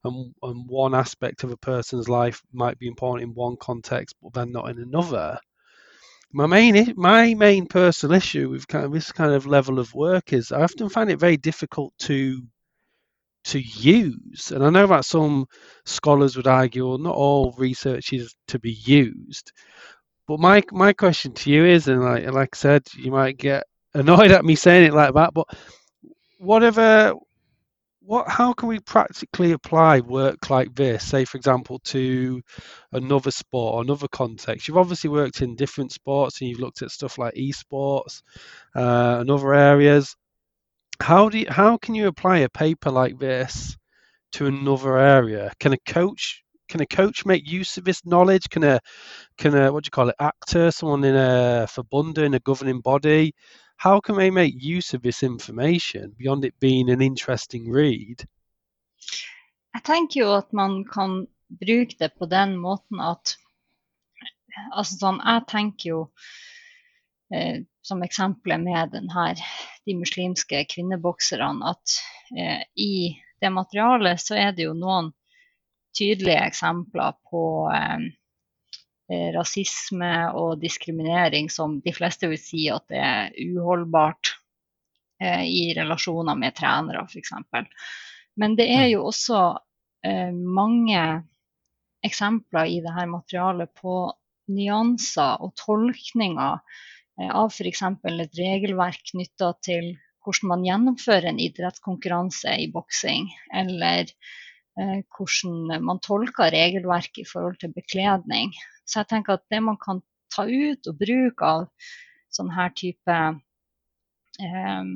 and 0.05 0.35
and 0.43 0.69
one 0.69 0.95
aspect 0.95 1.45
of 1.45 1.51
a 1.51 1.57
person's 1.57 2.09
life 2.09 2.43
might 2.53 2.79
be 2.79 2.89
important 2.89 3.29
in 3.29 3.35
one 3.35 3.57
context, 3.57 4.17
but 4.23 4.33
then 4.35 4.53
not 4.53 4.69
in 4.71 4.79
another. 4.79 5.39
My 6.33 6.47
main 6.47 6.95
my 6.97 7.35
main 7.35 7.67
personal 7.67 8.17
issue 8.17 8.51
with 8.51 8.69
kind 8.69 8.85
of 8.85 8.93
this 8.93 9.11
kind 9.13 9.33
of 9.33 9.47
level 9.47 9.79
of 9.79 9.95
work 9.95 10.33
is 10.33 10.53
I 10.53 10.63
often 10.63 10.89
find 10.89 11.11
it 11.11 11.19
very 11.19 11.37
difficult 11.37 11.93
to 12.01 12.43
to 13.45 13.59
use. 13.61 14.53
And 14.53 14.65
I 14.65 14.71
know 14.71 14.87
that 14.87 15.05
some 15.05 15.47
scholars 15.85 16.37
would 16.37 16.47
argue, 16.47 16.87
well, 16.89 16.99
not 16.99 17.15
all 17.15 17.55
research 17.59 18.13
is 18.13 18.35
to 18.49 18.59
be 18.59 18.73
used. 18.73 19.53
But 20.27 20.41
my 20.41 20.63
my 20.73 20.93
question 20.93 21.33
to 21.35 21.51
you 21.51 21.65
is, 21.65 21.89
and 21.89 22.03
like 22.03 22.31
like 22.31 22.51
I 22.55 22.57
said, 22.57 22.83
you 22.97 23.11
might 23.11 23.39
get 23.39 23.65
annoyed 23.95 24.31
at 24.31 24.45
me 24.45 24.55
saying 24.55 24.87
it 24.87 24.95
like 24.95 25.15
that, 25.15 25.35
but 25.35 25.47
whatever 26.39 27.15
what 28.03 28.29
how 28.29 28.53
can 28.53 28.69
we 28.69 28.81
practically 28.81 29.53
apply 29.53 30.01
work 30.01 30.49
like 30.49 30.75
this 30.75 31.05
say 31.05 31.25
for 31.25 31.37
example 31.37 31.79
to 31.81 32.41
another 32.93 33.31
sport 33.31 33.75
or 33.75 33.83
another 33.83 34.09
context 34.09 34.67
you've 34.67 34.79
obviously 34.79 35.11
worked 35.11 35.43
in 35.43 35.55
different 35.55 35.93
sports 35.93 36.41
and 36.41 36.49
you've 36.49 36.59
looked 36.61 36.81
at 36.83 36.91
stuff 36.91 37.19
like 37.19 37.35
esports 37.35 38.23
uh, 38.75 39.19
and 39.21 39.31
other 39.31 39.55
areas 39.55 40.17
how 40.99 41.29
do 41.29 41.39
you, 41.39 41.47
how 41.51 41.77
can 41.77 41.95
you 41.95 42.07
apply 42.07 42.39
a 42.39 42.49
paper 42.49 42.91
like 42.91 43.19
this 43.19 43.77
to 44.33 44.47
another 44.47 44.97
area 44.97 45.53
can 45.61 45.75
a 45.75 45.79
coach 45.87 46.43
can 46.71 46.81
a 46.81 46.87
coach 46.87 47.27
make 47.27 47.51
use 47.51 47.77
of 47.77 47.85
this 47.85 48.07
knowledge? 48.07 48.49
Can 48.49 48.63
a 48.63 48.81
can 49.37 49.55
a 49.55 49.73
what 49.73 49.85
do 49.85 49.89
you 49.89 49.91
call 49.91 50.09
it 50.09 50.15
actor, 50.21 50.71
someone 50.71 51.05
in 51.05 51.17
a 51.17 51.67
verbunda 51.69 52.19
in 52.19 52.35
a 52.35 52.39
governing 52.39 52.81
body? 52.81 53.35
How 53.83 53.99
can 54.01 54.17
they 54.17 54.31
make 54.31 54.55
use 54.61 54.93
of 54.93 55.03
this 55.03 55.23
information 55.23 56.15
beyond 56.19 56.45
it 56.45 56.61
being 56.61 56.91
an 56.91 57.01
interesting 57.01 57.73
read? 57.73 58.27
Jeg 59.75 59.85
tenker 59.85 60.21
jo 60.21 60.35
at 60.37 60.53
man 60.53 60.83
kan 60.85 61.23
bruke 61.49 61.97
det 61.99 62.11
på 62.19 62.29
den 62.29 62.59
måten 62.61 63.01
at 63.01 63.37
altså 64.77 64.99
sånn, 64.99 65.23
Jeg 65.25 65.47
tenker 65.49 65.89
jo 65.95 66.01
eh, 67.33 67.65
som 67.81 68.05
eksempelet 68.05 68.61
med 68.61 69.01
her, 69.15 69.41
de 69.89 69.97
muslimske 69.97 70.61
kvinnebokserne, 70.69 71.73
at 71.73 71.97
eh, 72.37 72.63
i 72.77 73.17
det 73.41 73.53
materialet 73.55 74.21
så 74.21 74.37
er 74.37 74.53
det 74.53 74.69
jo 74.69 74.77
noen 74.77 75.09
tydelige 75.97 76.51
eksempler 76.53 77.17
på 77.31 77.45
eh, 77.73 78.11
rasisme 79.35 80.13
og 80.39 80.61
diskriminering 80.63 81.51
som 81.51 81.79
de 81.85 81.93
fleste 81.95 82.29
vil 82.31 82.41
si 82.41 82.67
at 82.71 82.87
det 82.93 83.01
er 83.03 83.33
uholdbart 83.57 84.35
eh, 85.23 85.45
i 85.47 85.65
relasjoner 85.77 86.39
med 86.39 86.55
trenere, 86.59 87.07
f.eks. 87.09 87.35
Men 88.41 88.55
det 88.59 88.69
er 88.71 88.87
jo 88.93 89.09
også 89.09 89.41
eh, 90.07 90.31
mange 90.31 91.03
eksempler 92.07 92.71
i 92.71 92.79
dette 92.85 93.09
materialet 93.11 93.75
på 93.77 93.97
nyanser 94.51 95.43
og 95.43 95.57
tolkninger 95.59 96.61
eh, 97.21 97.31
av 97.31 97.51
f.eks. 97.51 97.83
et 97.83 98.39
regelverk 98.39 99.03
knytta 99.13 99.55
til 99.67 99.97
hvordan 100.21 100.53
man 100.53 100.65
gjennomfører 100.69 101.31
en 101.31 101.41
idrettskonkurranse 101.41 102.53
i 102.61 102.69
boksing, 102.71 103.31
eller 103.57 104.13
Eh, 104.79 105.01
hvordan 105.17 105.83
man 105.85 105.99
tolker 106.03 106.53
regelverket 106.55 107.25
i 107.25 107.29
forhold 107.29 107.59
til 107.61 107.73
bekledning. 107.75 108.53
Så 108.91 109.03
jeg 109.03 109.11
tenker 109.13 109.39
at 109.39 109.47
det 109.53 109.61
man 109.63 109.79
kan 109.81 110.03
ta 110.35 110.47
ut 110.47 110.91
og 110.91 110.99
bruke 110.99 111.47
av 111.47 111.67
sånne 112.35 112.55
her 112.55 112.73
type 112.79 113.17
eh, 114.43 114.91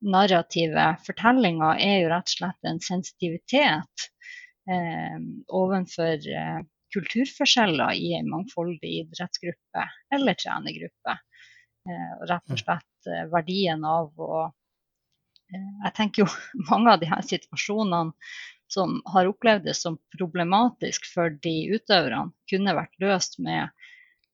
narrative 0.00 0.86
fortellinger, 1.06 1.78
er 1.78 1.96
jo 2.04 2.12
rett 2.12 2.30
og 2.30 2.36
slett 2.36 2.68
en 2.70 2.80
sensitivitet 2.84 4.06
eh, 4.70 5.18
overfor 5.60 6.30
eh, 6.30 6.60
kulturforskjeller 6.94 7.98
i 7.98 8.14
en 8.18 8.30
mangfoldig 8.30 8.94
idrettsgruppe 9.04 9.84
eller 10.14 10.38
trenergruppe. 10.38 11.18
Eh, 11.88 12.14
og 12.18 12.24
rett 12.30 12.48
og 12.48 12.56
mm. 12.56 12.62
slett 12.64 13.10
eh, 13.10 13.26
verdien 13.32 13.84
av 13.86 14.10
å 14.20 14.48
Jeg 15.50 15.90
tenker 15.96 16.22
jo 16.22 16.28
mange 16.70 16.92
av 16.92 17.00
de 17.02 17.08
her 17.10 17.22
situasjonene 17.26 18.14
som 18.72 19.00
har 19.12 19.28
opplevd 19.30 19.66
det 19.66 19.76
som 19.78 19.98
problematisk 20.16 21.06
for 21.10 21.32
de 21.44 21.54
utøverne, 21.74 22.30
kunne 22.50 22.76
vært 22.76 23.02
løst 23.02 23.38
med 23.42 23.68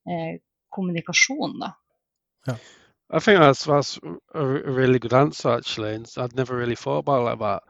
eh, 0.09 0.37
kommunikasjon. 0.73 1.59
da. 1.61 1.73
Yeah. 2.47 2.59
I 3.09 3.19
think 3.19 3.39
that's 3.39 3.63
that's 3.63 3.99
a 4.33 4.45
really 4.45 4.99
good 4.99 5.13
answer 5.13 5.49
actually, 5.49 5.95
and 5.95 6.11
I'd 6.17 6.35
never 6.35 6.57
really 6.57 6.75
thought 6.75 6.99
about 6.99 7.21
it 7.21 7.23
like 7.23 7.39
that. 7.39 7.63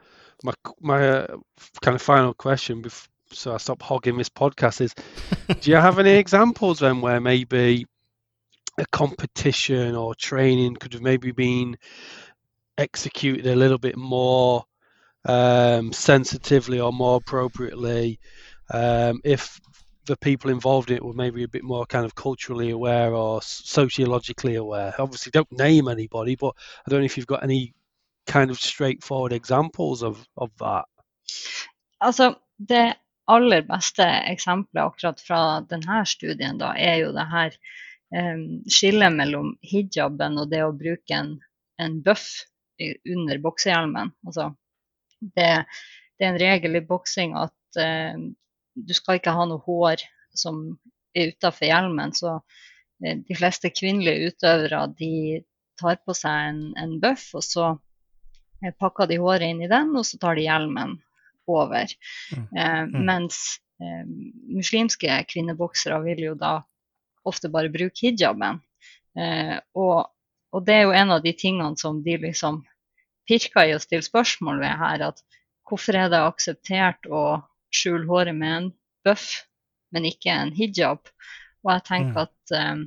My 0.43 0.53
my 0.81 1.09
uh, 1.09 1.37
kind 1.81 1.95
of 1.95 2.01
final 2.01 2.33
question, 2.33 2.81
before, 2.81 3.07
so 3.31 3.53
I 3.53 3.57
stop 3.57 3.81
hogging 3.83 4.17
this 4.17 4.29
podcast, 4.29 4.81
is: 4.81 4.95
Do 5.61 5.69
you 5.69 5.77
have 5.77 5.99
any 5.99 6.11
examples 6.11 6.79
then 6.79 7.01
where 7.01 7.19
maybe 7.19 7.85
a 8.79 8.85
competition 8.87 9.95
or 9.95 10.15
training 10.15 10.75
could 10.75 10.93
have 10.93 11.03
maybe 11.03 11.31
been 11.31 11.77
executed 12.77 13.45
a 13.45 13.55
little 13.55 13.79
bit 13.79 13.97
more 13.97 14.65
um, 15.27 15.93
sensitively 15.93 16.79
or 16.79 16.91
more 16.91 17.17
appropriately 17.17 18.19
um, 18.71 19.21
if 19.23 19.59
the 20.05 20.17
people 20.17 20.49
involved 20.49 20.89
in 20.89 20.97
it 20.97 21.03
were 21.03 21.13
maybe 21.13 21.43
a 21.43 21.47
bit 21.47 21.63
more 21.63 21.85
kind 21.85 22.05
of 22.05 22.15
culturally 22.15 22.71
aware 22.71 23.13
or 23.13 23.41
sociologically 23.41 24.55
aware. 24.55 24.93
Obviously, 24.99 25.31
don't 25.31 25.51
name 25.51 25.87
anybody, 25.89 26.35
but 26.35 26.55
I 26.85 26.89
don't 26.89 26.99
know 26.99 27.05
if 27.05 27.17
you've 27.17 27.27
got 27.27 27.43
any 27.43 27.73
kind 28.25 28.49
of 28.49 28.57
straightforward 28.57 29.33
examples 29.33 30.03
of, 30.03 30.25
of 30.37 30.49
that. 30.59 30.85
Altså, 31.99 32.35
det 32.57 32.95
aller 33.27 33.61
beste 33.61 34.03
eksempelet 34.03 34.83
akkurat 34.83 35.19
fra 35.21 35.39
denne 35.69 36.05
studien 36.05 36.57
da, 36.57 36.71
er 36.77 37.01
jo 37.01 37.11
det 37.11 37.25
her 37.31 37.57
um, 38.15 38.45
skillet 38.69 39.11
mellom 39.11 39.57
hijaben 39.61 40.39
og 40.39 40.51
det 40.51 40.63
å 40.63 40.71
bruke 40.75 41.19
en, 41.19 41.33
en 41.81 41.99
buff 42.05 42.29
under 42.79 43.41
boksehjelmen. 43.43 44.13
Altså 44.27 44.53
det, 45.19 45.65
det, 46.17 46.25
er 46.25 46.29
en 46.31 46.41
regel 46.41 46.79
i 46.79 46.85
boksing 46.85 47.35
at 47.39 47.81
eh, 47.81 48.19
du 48.77 48.93
skal 48.93 49.19
ikke 49.19 49.33
ha 49.33 49.47
noe 49.49 49.63
hår 49.65 50.03
som 50.37 50.77
er 51.17 51.33
utafor 51.33 51.69
hjelmen. 51.69 52.13
Så 52.15 52.37
eh, 53.03 53.17
de 53.17 53.37
fleste 53.37 53.73
kvinnelige 53.73 54.31
utøvere 54.31 54.85
de 54.99 55.41
tar 55.77 55.99
på 56.05 56.15
seg 56.17 56.51
en, 56.51 56.61
en 56.79 56.97
buff, 57.01 57.29
og 57.37 57.45
så 57.45 57.67
eh, 58.63 58.73
pakker 58.73 59.09
de 59.09 59.19
håret 59.21 59.49
inn 59.49 59.63
i 59.65 59.71
den, 59.71 59.93
og 59.97 60.05
så 60.07 60.19
tar 60.21 60.37
de 60.37 60.47
hjelmen 60.47 60.97
over. 61.47 61.87
Mm. 62.35 62.47
Eh, 62.57 62.83
mm. 62.83 63.05
Mens 63.05 63.41
eh, 63.81 64.05
muslimske 64.57 65.21
kvinneboksere 65.31 65.99
vil 66.05 66.25
jo 66.29 66.37
da 66.39 66.59
ofte 67.27 67.51
bare 67.51 67.71
bruke 67.73 68.07
hijaben. 68.07 68.61
Eh, 69.17 69.55
og, 69.75 70.09
og, 70.53 70.65
det 70.65 70.75
er 70.75 70.87
jo 70.87 70.95
en 70.95 71.15
av 71.17 71.23
de 71.23 71.33
tingene 71.37 71.79
som 71.79 72.01
de 72.03 72.17
liksom 72.27 72.61
pirka 73.27 73.65
i 73.67 73.75
å 73.75 73.81
stille 73.83 74.05
spørsmål 74.05 74.61
ved 74.63 74.75
her. 74.81 75.05
At 75.11 75.23
hvorfor 75.67 75.97
er 75.99 76.11
det 76.13 76.23
akseptert 76.23 77.09
å 77.09 77.23
skjule 77.73 78.07
håret 78.09 78.37
med 78.37 78.57
en 78.57 78.69
buff, 79.07 79.29
men 79.95 80.07
ikke 80.09 80.33
en 80.33 80.53
hijab? 80.57 81.11
Og 81.65 81.73
jeg 81.73 81.87
tenker 81.89 82.13
mm. 82.13 82.21
at 82.23 82.55
um, 82.59 82.85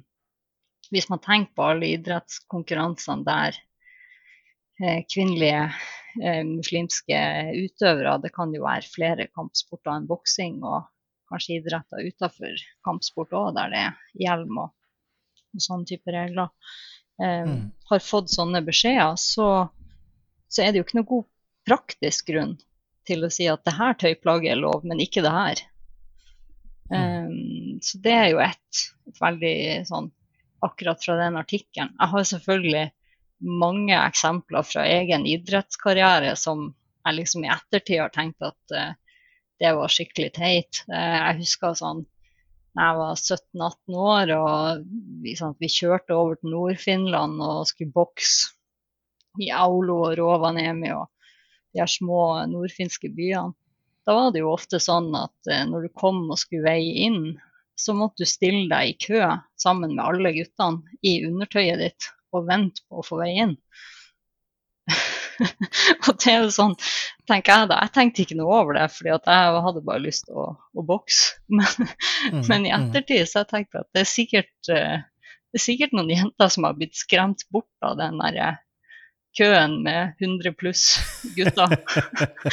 hvis 0.91 1.09
man 1.11 1.23
tenker 1.23 1.55
på 1.57 1.67
alle 1.73 1.91
idrettskonkurransene 1.95 3.27
der 3.27 3.59
eh, 4.83 5.03
kvinnelige 5.11 5.67
eh, 6.23 6.43
muslimske 6.47 7.21
utøvere, 7.61 8.17
det 8.25 8.33
kan 8.35 8.55
jo 8.55 8.65
være 8.65 8.91
flere 8.91 9.29
kampsporter 9.31 9.95
enn 9.95 10.09
boksing, 10.11 10.61
og 10.67 10.89
kanskje 11.31 11.61
idretter 11.61 12.09
utenfor 12.09 12.65
kampsport 12.87 13.35
òg, 13.39 13.53
der 13.59 13.75
det 13.75 13.83
er 13.87 14.25
hjelm 14.25 14.65
og, 14.65 14.73
og 15.55 15.67
sånne 15.67 15.87
type 15.93 16.15
regler, 16.15 16.51
eh, 17.23 17.45
mm. 17.47 17.69
har 17.93 18.03
fått 18.03 18.33
sånne 18.35 18.65
beskjeder, 18.67 19.15
så 19.21 19.51
så 20.51 20.65
er 20.65 20.73
det 20.73 20.81
jo 20.81 20.87
ikke 20.87 20.99
noe 20.99 21.11
god 21.11 21.27
praktisk 21.69 22.31
grunn 22.33 22.57
til 23.09 23.25
å 23.25 23.33
si 23.33 23.47
at 23.51 23.63
det 23.67 23.77
her 23.77 23.97
tøyplagget 23.99 24.55
er 24.55 24.61
lov, 24.61 24.87
men 24.87 25.03
ikke 25.03 25.23
det 25.25 25.35
her. 25.35 25.63
Um, 26.91 27.79
så 27.85 28.01
det 28.03 28.15
er 28.15 28.27
jo 28.33 28.41
et, 28.43 28.81
et 29.11 29.21
veldig 29.23 29.59
sånn 29.91 30.11
Akkurat 30.61 31.01
fra 31.01 31.15
den 31.17 31.39
artikkelen. 31.41 31.95
Jeg 31.97 32.13
har 32.13 32.25
selvfølgelig 32.29 32.83
mange 33.49 33.95
eksempler 33.97 34.67
fra 34.69 34.83
egen 34.85 35.23
idrettskarriere 35.25 36.35
som 36.37 36.67
jeg 37.07 37.17
liksom 37.17 37.47
i 37.47 37.49
ettertid 37.55 38.03
har 38.03 38.13
tenkt 38.13 38.45
at 38.45 38.75
uh, 38.77 38.91
det 39.57 39.71
var 39.79 39.95
skikkelig 39.95 40.35
teit. 40.37 40.83
Uh, 40.91 41.17
jeg 41.17 41.39
husker 41.39 41.79
sånn 41.79 42.03
jeg 42.77 42.99
var 42.99 43.17
17-18 43.17 43.97
år 44.05 44.35
og 44.37 44.85
vi, 45.25 45.33
sånn, 45.39 45.57
vi 45.59 45.73
kjørte 45.73 46.15
over 46.15 46.37
til 46.37 46.53
Nord-Finland 46.53 47.41
og 47.41 47.65
skulle 47.71 47.97
bokse 47.97 48.53
i 49.39 49.51
Aulo 49.55 50.01
og 50.09 50.17
Rovaniemi 50.19 50.91
og 50.97 51.09
de 51.73 51.83
her 51.83 51.91
små 51.91 52.23
nordfinske 52.51 53.13
byene. 53.15 53.55
Da 54.07 54.17
var 54.17 54.33
det 54.35 54.43
jo 54.43 54.55
ofte 54.55 54.81
sånn 54.83 55.13
at 55.15 55.51
eh, 55.51 55.63
når 55.69 55.87
du 55.87 55.95
kom 55.95 56.25
og 56.33 56.41
skulle 56.41 56.67
veie 56.67 57.07
inn, 57.07 57.37
så 57.79 57.95
måtte 57.97 58.25
du 58.25 58.29
stille 58.29 58.67
deg 58.73 58.91
i 58.91 58.97
kø 59.01 59.21
sammen 59.61 59.95
med 59.95 60.05
alle 60.05 60.33
guttene 60.37 60.99
i 61.07 61.21
undertøyet 61.29 61.81
ditt 61.81 62.09
og 62.35 62.49
vente 62.49 62.83
på 62.89 63.01
å 63.01 63.07
få 63.07 63.21
veie 63.21 63.47
inn. 63.47 63.55
og 66.09 66.17
det 66.21 66.33
er 66.33 66.43
jo 66.45 66.51
sånn, 66.53 66.75
tenker 67.29 67.63
jeg 67.63 67.71
da. 67.71 67.79
Jeg 67.87 67.95
tenkte 67.95 68.25
ikke 68.25 68.39
noe 68.41 68.59
over 68.61 68.77
det, 68.77 68.89
fordi 68.95 69.13
jeg 69.13 69.63
hadde 69.67 69.85
bare 69.87 70.05
lyst 70.05 70.27
til 70.29 70.41
å, 70.43 70.49
å 70.57 70.85
bokse. 70.87 71.39
Men, 71.61 71.71
mm, 72.33 72.43
men, 72.49 72.67
i 72.67 72.73
mm. 72.73 72.89
ettertid 72.91 73.29
så 73.29 73.45
jeg 73.45 73.51
tenkt 73.53 73.79
at 73.79 73.89
det 73.95 74.05
er 74.05 74.11
sikkert, 74.11 74.57
eh, 74.73 74.99
det 75.51 75.61
er 75.61 75.65
sikkert 75.65 75.95
noen 75.97 76.13
jenter 76.13 76.53
som 76.53 76.67
har 76.69 76.77
blitt 76.79 76.99
skremt 76.99 77.47
bort 77.55 77.87
av 77.87 77.97
den 77.99 78.21
der 78.23 78.61
køen 79.39 79.77
med 79.85 80.17
100 80.21 80.53
pluss 80.59 80.85
gutter. 81.37 81.77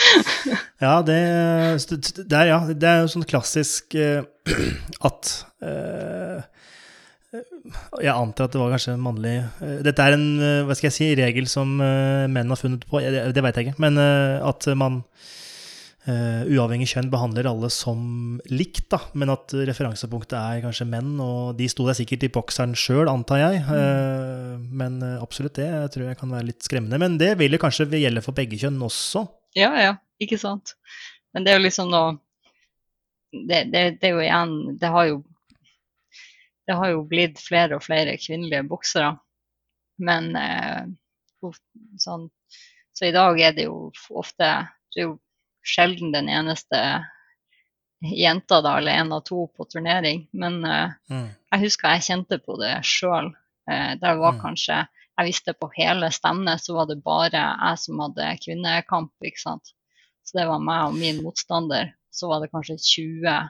ja, 0.83 0.93
det, 1.05 1.17
det, 2.19 2.37
er, 2.37 2.45
ja, 2.51 2.59
det 2.69 2.89
er 2.89 3.01
jo 3.01 3.11
sånn 3.11 3.25
klassisk 3.27 3.97
uh, 3.97 4.21
at 5.09 5.31
uh, 5.65 6.45
Jeg 7.99 8.13
antar 8.13 8.47
at 8.47 8.53
det 8.53 8.61
var 8.61 8.71
kanskje 8.71 8.93
en 8.95 9.03
mannlig 9.03 9.33
uh, 9.59 9.79
Dette 9.85 10.05
er 10.05 10.15
en 10.15 10.27
hva 10.67 10.77
skal 10.77 10.89
jeg 10.91 10.97
si, 10.99 11.09
regel 11.19 11.49
som 11.51 11.77
menn 11.77 12.53
har 12.53 12.61
funnet 12.61 12.85
på, 12.87 13.01
det, 13.03 13.25
det 13.35 13.43
vet 13.45 13.59
jeg 13.59 13.69
ikke. 13.69 13.81
Men 13.83 13.97
at 13.97 14.69
man 14.77 15.01
uavhengig 16.07 16.87
kjønn 16.93 17.09
behandler 17.11 17.49
alle 17.49 17.67
som 17.73 17.99
likt, 18.47 18.85
da, 18.93 18.99
men 19.19 19.31
at 19.33 19.51
referansepunktet 19.67 20.37
er 20.37 20.61
kanskje 20.63 20.87
menn. 20.87 21.17
Og 21.23 21.57
de 21.59 21.67
sto 21.71 21.87
der 21.87 21.97
sikkert 21.97 22.23
i 22.23 22.31
bokseren 22.31 22.75
sjøl, 22.79 23.09
antar 23.11 23.41
jeg. 23.41 23.63
Uh, 23.67 24.55
men 24.79 25.01
uh, 25.03 25.17
absolutt 25.23 25.57
det 25.59 25.67
jeg 25.67 25.91
tror 25.93 26.07
jeg 26.07 26.19
kan 26.21 26.31
være 26.31 26.49
litt 26.49 26.63
skremmende. 26.63 26.99
Men 27.01 27.17
det 27.19 27.33
vil 27.41 27.57
jo 27.57 27.61
kanskje 27.61 27.89
gjelde 27.91 28.23
for 28.25 28.37
begge 28.37 28.59
kjønn 28.61 28.79
også? 28.87 29.25
Ja, 29.57 29.73
ja, 29.81 29.93
ikke 30.23 30.39
sant. 30.39 30.77
Men 31.35 31.43
det 31.43 31.53
er 31.53 31.59
jo 31.59 31.65
liksom 31.65 31.91
noe 31.91 32.15
det, 33.31 33.65
det, 33.73 33.81
det, 33.99 34.07
er 34.07 34.15
jo 34.15 34.23
igjen 34.23 34.53
det 34.79 34.89
har 34.93 35.09
jo, 35.09 35.17
det 36.67 36.77
har 36.79 36.93
jo 36.93 37.03
blitt 37.09 37.41
flere 37.43 37.75
og 37.75 37.83
flere 37.83 38.15
kvinnelige 38.21 38.63
boksere. 38.69 39.17
Men 39.99 40.31
sånn 41.97 42.27
Så 42.95 43.09
i 43.09 43.13
dag 43.13 43.39
er 43.41 43.55
det 43.57 43.65
jo 43.67 43.89
ofte 44.13 44.49
det 44.93 45.01
er 45.01 45.09
jo 45.09 45.15
sjelden 45.67 46.13
den 46.15 46.29
eneste 46.31 46.81
jenta, 48.01 48.61
da, 48.61 48.77
eller 48.77 48.91
en 48.91 49.11
av 49.13 49.23
to 49.25 49.47
på 49.47 49.65
turnering. 49.65 50.27
Men 50.31 50.61
uh, 50.65 50.93
mm. 51.09 51.27
jeg 51.51 51.63
husker 51.65 51.95
jeg 51.95 52.07
kjente 52.09 52.39
på 52.43 52.57
det 52.61 52.75
sjøl. 52.85 53.31
Uh, 53.69 53.93
der 53.99 54.21
var 54.21 54.37
Mm. 54.37 54.41
kanskje 54.41 54.85
Jeg 55.17 55.25
visste 55.25 55.53
på 55.57 55.71
hele 55.73 56.11
stevnet 56.13 56.61
så 56.61 56.75
var 56.75 56.85
det 56.85 56.99
bare 57.01 57.39
jeg 57.41 57.77
som 57.81 57.99
hadde 58.03 58.25
kvinnekamp, 58.43 59.09
ikke 59.25 59.41
sant. 59.41 59.71
Så 60.21 60.37
det 60.37 60.45
var 60.45 60.59
meg 60.61 60.91
og 60.91 60.93
min 60.93 61.23
motstander. 61.23 61.89
Så 62.13 62.29
var 62.29 62.43
det 62.43 62.51
kanskje 62.51 62.77
20 62.77 63.49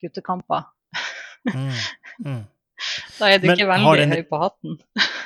guttekamper. 0.00 0.64
Mm. 2.24 2.44
Da 3.18 3.28
er 3.30 3.38
du 3.38 3.46
Men 3.48 3.56
ikke 3.58 3.68
veldig 3.70 3.98
den- 4.00 4.14
høy 4.18 4.24
på 4.28 4.40
hatten. 4.42 4.78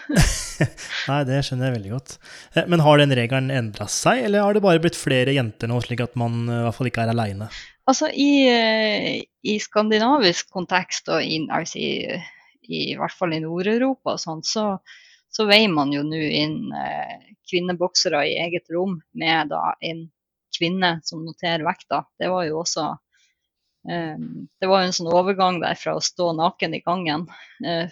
Nei, 1.08 1.18
det 1.28 1.38
skjønner 1.46 1.68
jeg 1.70 1.76
veldig 1.78 1.92
godt. 1.94 2.14
Eh, 2.54 2.66
Men 2.68 2.82
har 2.84 2.98
den 3.00 3.14
regelen 3.16 3.50
endra 3.54 3.86
seg, 3.92 4.24
eller 4.26 4.44
har 4.44 4.56
det 4.56 4.62
bare 4.64 4.82
blitt 4.82 4.98
flere 4.98 5.34
jenter 5.36 5.70
nå, 5.70 5.78
slik 5.84 6.02
at 6.04 6.16
man 6.18 6.48
eh, 6.48 6.60
i 6.60 6.64
hvert 6.66 6.76
fall 6.78 6.90
ikke 6.90 7.04
er 7.06 7.12
aleine? 7.14 7.48
Altså 7.88 8.10
i, 8.12 8.30
eh, 8.52 9.22
i 9.48 9.54
skandinavisk 9.62 10.50
kontekst, 10.52 11.08
og 11.14 11.22
i, 11.24 11.40
altså 11.48 11.78
i, 11.80 12.18
i 12.68 12.94
hvert 12.98 13.14
fall 13.16 13.32
i 13.32 13.40
Nord-Europa 13.40 14.18
sånn, 14.20 14.42
så, 14.44 14.66
så 15.32 15.46
veier 15.48 15.72
man 15.72 15.94
jo 15.94 16.02
nå 16.04 16.20
inn 16.42 16.58
eh, 16.76 17.32
kvinneboksere 17.48 18.26
i 18.28 18.36
eget 18.44 18.68
rom 18.74 18.98
med 19.16 19.54
da 19.54 19.70
en 19.80 20.04
kvinne 20.58 20.98
som 21.06 21.22
noterer 21.24 21.64
vekta. 21.64 22.02
Det 22.20 22.28
var 22.32 22.44
jo 22.48 22.60
også 22.64 22.90
Det 23.86 24.66
var 24.68 24.82
jo 24.82 24.86
en 24.88 24.92
sånn 24.96 25.12
overgang 25.14 25.60
der 25.62 25.78
fra 25.78 25.94
å 25.96 26.00
stå 26.02 26.32
naken 26.36 26.74
i 26.76 26.80
gangen 26.84 27.26
eh, 27.64 27.88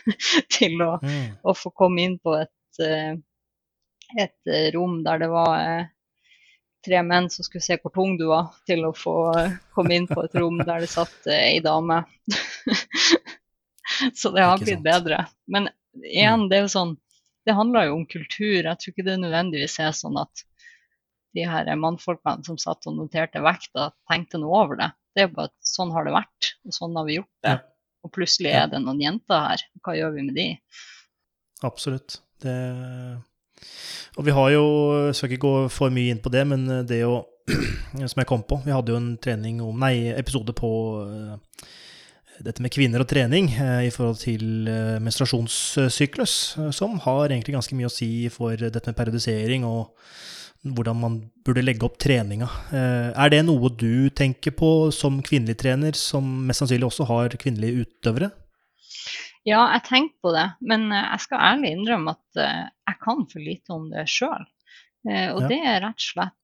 til 0.56 0.82
å, 0.82 0.98
Mm. 1.02 1.38
å 1.42 1.54
få 1.56 1.70
komme 1.70 2.02
inn 2.04 2.16
på 2.18 2.34
et, 2.40 2.80
eh, 2.84 3.14
et 4.18 4.50
eh, 4.50 4.66
rom 4.74 4.98
der 5.06 5.22
det 5.22 5.28
var 5.32 5.86
tre 6.84 7.00
menn 7.02 7.30
som 7.30 7.44
skulle 7.46 7.62
se 7.64 7.78
hvor 7.82 7.92
tung 7.94 8.16
du 8.18 8.26
var, 8.28 8.50
til 8.66 8.84
å 8.86 8.92
få 8.96 9.14
komme 9.74 9.94
inn 9.96 10.06
på 10.10 10.22
et 10.26 10.34
rom 10.38 10.58
der 10.68 10.84
det 10.84 10.90
satt 10.92 11.26
ei 11.32 11.60
dame. 11.64 12.02
Så 14.14 14.30
det 14.34 14.44
har 14.44 14.58
blitt 14.60 14.82
bedre. 14.84 15.24
Men 15.46 15.70
igjen, 16.04 16.48
det 16.50 16.58
er 16.58 16.66
jo 16.66 16.72
sånn 16.74 16.96
Det 17.48 17.54
handler 17.56 17.86
jo 17.88 17.94
om 17.96 18.04
kultur. 18.06 18.58
Jeg 18.66 18.76
tror 18.76 18.92
ikke 18.92 19.04
det 19.06 19.16
nødvendigvis 19.22 19.78
er 19.80 19.94
sånn 19.96 20.18
at 20.20 20.42
de 21.36 21.44
her 21.48 21.68
mannfolkene 21.76 22.46
som 22.46 22.58
satt 22.60 22.86
og 22.88 22.96
noterte 22.96 23.42
vekta, 23.44 23.90
tenkte 24.10 24.40
noe 24.40 24.62
over 24.64 24.80
det. 24.80 24.90
Det 25.16 25.24
er 25.24 25.34
bare 25.34 25.50
at 25.50 25.56
sånn 25.66 25.92
har 25.94 26.06
det 26.06 26.14
vært, 26.14 26.52
og 26.64 26.76
sånn 26.76 26.96
har 26.98 27.08
vi 27.08 27.18
gjort 27.18 27.46
det. 27.46 27.56
Og 28.06 28.12
plutselig 28.14 28.52
er 28.54 28.68
det 28.70 28.80
noen 28.84 29.02
jenter 29.02 29.42
her. 29.44 29.64
Hva 29.84 29.96
gjør 29.98 30.14
vi 30.14 30.28
med 30.28 30.38
de? 30.38 30.46
Absolutt. 31.66 32.20
Det 32.38 32.54
Og 34.14 34.22
vi 34.22 34.30
har 34.30 34.50
jo 34.52 34.64
Jeg 35.08 35.16
skal 35.18 35.32
ikke 35.32 35.42
gå 35.42 35.54
for 35.74 35.90
mye 35.90 36.12
inn 36.14 36.20
på 36.22 36.30
det, 36.30 36.44
men 36.46 36.68
det 36.86 37.00
å 37.02 37.24
Som 38.06 38.20
jeg 38.20 38.28
kom 38.28 38.44
på 38.46 38.60
Vi 38.62 38.70
hadde 38.70 38.94
jo 38.94 39.00
en 39.00 39.16
trening 39.18 39.58
om 39.64 39.74
Nei, 39.82 40.12
episode 40.14 40.54
på 40.54 40.70
eh, 41.02 41.66
dette 42.38 42.62
med 42.62 42.70
kvinner 42.70 43.02
og 43.02 43.08
trening 43.10 43.48
eh, 43.50 43.88
i 43.88 43.90
forhold 43.90 44.20
til 44.22 44.68
eh, 44.70 45.00
menstruasjonssyklus, 45.02 46.34
som 46.70 46.92
har 47.02 47.32
egentlig 47.32 47.56
ganske 47.56 47.74
mye 47.74 47.88
å 47.88 47.90
si 47.90 48.28
for 48.30 48.54
dette 48.54 48.86
med 48.86 48.94
periodisering 48.94 49.66
og 49.66 49.90
hvordan 50.64 50.98
man 51.00 51.30
burde 51.46 51.62
legge 51.62 51.86
opp 51.86 51.98
treninga. 52.02 52.48
Eh, 52.72 53.12
Er 53.14 53.30
det 53.30 53.44
noe 53.46 53.70
du 53.70 54.10
tenker 54.10 54.50
på 54.56 54.90
som 54.92 55.20
kvinnelig 55.22 55.56
trener, 55.62 55.94
som 55.94 56.24
mest 56.46 56.60
sannsynlig 56.62 56.88
også 56.90 57.06
har 57.06 57.28
kvinnelige 57.38 57.84
utøvere? 57.86 58.30
Ja, 59.46 59.62
jeg 59.72 59.84
tenker 59.86 60.16
på 60.22 60.32
det, 60.34 60.46
men 60.60 60.90
eh, 60.92 61.06
jeg 61.14 61.20
skal 61.24 61.44
ærlig 61.52 61.70
innrømme 61.76 62.10
at 62.16 62.36
eh, 62.42 62.64
jeg 62.90 62.98
kan 63.04 63.24
for 63.30 63.40
lite 63.40 63.70
om 63.76 63.90
det 63.90 64.06
sjøl. 64.10 64.44
Og 65.08 65.40
Ja. 65.40 65.48
det 65.48 65.58
er 65.64 65.80
rett 65.86 66.02
og 66.02 66.04
slett 66.04 66.34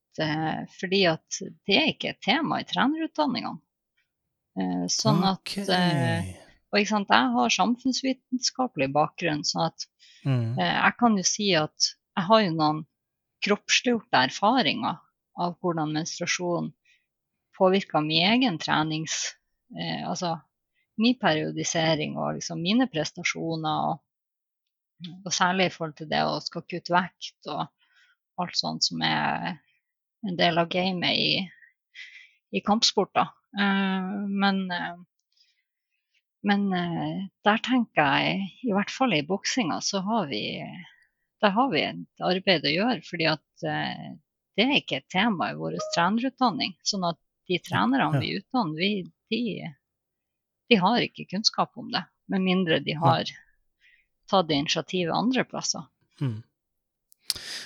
fordi 0.78 1.00
at 1.10 1.38
det 1.66 1.74
er 1.76 1.88
ikke 1.90 2.10
et 2.14 2.20
tema 2.22 2.60
i 2.62 2.64
trenerutdanningene. 2.70 3.58
Sånn 4.94 5.24
at 5.26 5.40
Ok. 5.42 5.56
eh, 5.68 6.28
Og 6.72 6.78
ikke 6.80 6.88
sant, 6.92 7.08
jeg 7.10 7.32
har 7.34 7.50
samfunnsvitenskapelig 7.54 8.88
bakgrunn, 8.94 9.42
sånn 9.46 9.66
at 9.66 9.86
Mm. 10.24 10.56
jeg 10.56 10.92
kan 10.98 11.16
jo 11.16 11.22
si 11.22 11.52
at 11.54 11.76
jeg 12.16 12.24
har 12.26 12.40
jo 12.42 12.50
noen 12.54 12.86
kroppsliggjorte 13.44 14.24
erfaringer 14.28 14.98
av 15.40 15.54
hvordan 15.62 15.94
menstruasjon 15.96 16.72
påvirker 17.58 18.04
min 18.04 18.32
egen 18.32 18.58
trenings... 18.62 19.34
Eh, 19.74 20.02
altså 20.08 20.36
min 21.00 21.16
periodisering 21.18 22.12
og 22.14 22.36
liksom 22.36 22.60
mine 22.62 22.86
prestasjoner. 22.86 23.88
Og, 23.90 25.08
og 25.24 25.32
særlig 25.34 25.66
i 25.66 25.72
forhold 25.74 25.96
til 25.98 26.10
det 26.12 26.20
å 26.22 26.36
skal 26.44 26.62
kutte 26.70 26.94
vekt 26.94 27.50
og 27.50 27.64
alt 28.38 28.58
sånt 28.58 28.86
som 28.86 29.02
er 29.02 29.56
en 30.24 30.38
del 30.38 30.60
av 30.62 30.70
gamet 30.70 31.18
i, 31.18 31.32
i 32.54 32.62
kampsporter. 32.62 33.32
Eh, 33.58 34.14
men 34.30 34.62
eh, 34.70 34.94
men 36.44 36.66
eh, 36.76 37.20
der 37.46 37.60
tenker 37.64 38.18
jeg, 38.20 38.48
i 38.68 38.72
hvert 38.76 38.92
fall 38.92 39.14
i 39.16 39.24
boksinga, 39.24 39.78
så 39.80 40.02
har 40.04 40.26
vi, 40.28 40.60
der 41.44 41.52
har 41.52 41.70
vi 41.72 41.82
et 41.84 42.24
arbeid 42.24 42.64
å 42.64 42.72
gjøre. 42.72 43.00
fordi 43.04 43.28
at 43.28 43.66
eh, 43.68 44.12
det 44.56 44.64
er 44.64 44.76
ikke 44.78 45.00
et 45.02 45.10
tema 45.12 45.50
i 45.50 45.58
vår 45.58 45.76
trenerutdanning. 45.94 46.76
Sånn 46.86 47.04
at 47.08 47.20
de 47.50 47.58
trenerne 47.60 48.22
vi 48.22 48.36
utdanner, 48.38 48.78
vi, 48.78 48.92
de, 49.32 49.68
de 50.70 50.80
har 50.80 51.04
ikke 51.04 51.28
kunnskap 51.34 51.74
om 51.80 51.90
det. 51.92 52.04
Med 52.32 52.44
mindre 52.46 52.80
de 52.80 52.96
har 52.96 53.28
tatt 54.30 54.52
initiativet 54.54 55.12
andre 55.12 55.44
plasser. 55.44 55.84
Mm. 56.22 56.40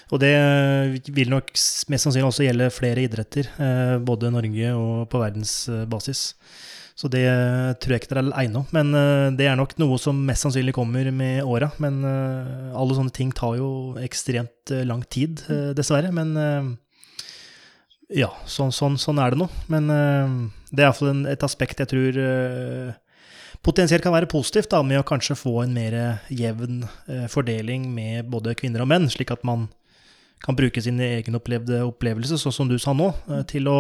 Og 0.09 0.22
det 0.22 0.33
vil 1.12 1.31
nok 1.31 1.53
mest 1.53 2.07
sannsynlig 2.07 2.26
også 2.31 2.47
gjelde 2.47 2.70
flere 2.72 3.05
idretter, 3.05 3.51
eh, 3.61 3.95
både 4.01 4.33
Norge 4.33 4.72
og 4.74 5.05
på 5.12 5.20
verdensbasis. 5.20 6.22
Så 6.99 7.07
det 7.13 7.23
tror 7.79 7.95
jeg 7.95 8.03
ikke 8.03 8.11
dere 8.11 8.25
er 8.25 8.29
aleine 8.33 8.59
om. 8.59 8.71
Men 8.75 8.91
eh, 8.99 9.29
det 9.39 9.47
er 9.47 9.59
nok 9.59 9.77
noe 9.79 10.01
som 10.03 10.19
mest 10.27 10.43
sannsynlig 10.43 10.75
kommer 10.75 11.07
med 11.15 11.47
åra. 11.47 11.71
Men 11.79 12.01
eh, 12.03 12.73
alle 12.75 12.97
sånne 12.97 13.15
ting 13.15 13.31
tar 13.31 13.55
jo 13.61 13.71
ekstremt 14.03 14.73
eh, 14.75 14.83
lang 14.89 15.05
tid, 15.07 15.45
eh, 15.47 15.71
dessverre. 15.79 16.11
Men 16.15 16.35
ja, 18.11 18.33
sånn, 18.51 18.73
sånn, 18.75 18.97
sånn 18.99 19.21
er 19.23 19.35
det 19.35 19.39
nå. 19.39 19.47
Men 19.71 19.87
det 20.73 20.81
er 20.81 20.89
iallfall 20.89 21.27
et 21.31 21.45
aspekt 21.45 21.83
jeg 21.85 21.91
tror 21.91 22.19
potensielt 23.63 24.03
kan 24.03 24.15
være 24.15 24.31
positivt, 24.31 24.71
da, 24.73 24.81
med 24.87 25.03
å 25.03 25.07
kanskje 25.07 25.37
få 25.37 25.59
en 25.67 25.75
mer 25.77 25.95
jevn 26.33 26.81
fordeling 27.29 27.85
med 27.93 28.31
både 28.33 28.55
kvinner 28.57 28.85
og 28.85 28.89
menn, 28.89 29.11
slik 29.13 29.35
at 29.35 29.45
man 29.45 29.67
kan 30.41 30.57
bruke 30.57 30.81
sine 30.81 31.05
egenopplevde 31.19 31.83
opplevelser, 31.85 32.41
sånn 32.41 32.55
som 32.55 32.71
du 32.71 32.79
sa 32.81 32.95
nå, 32.97 33.11
til 33.51 33.69
å 33.69 33.79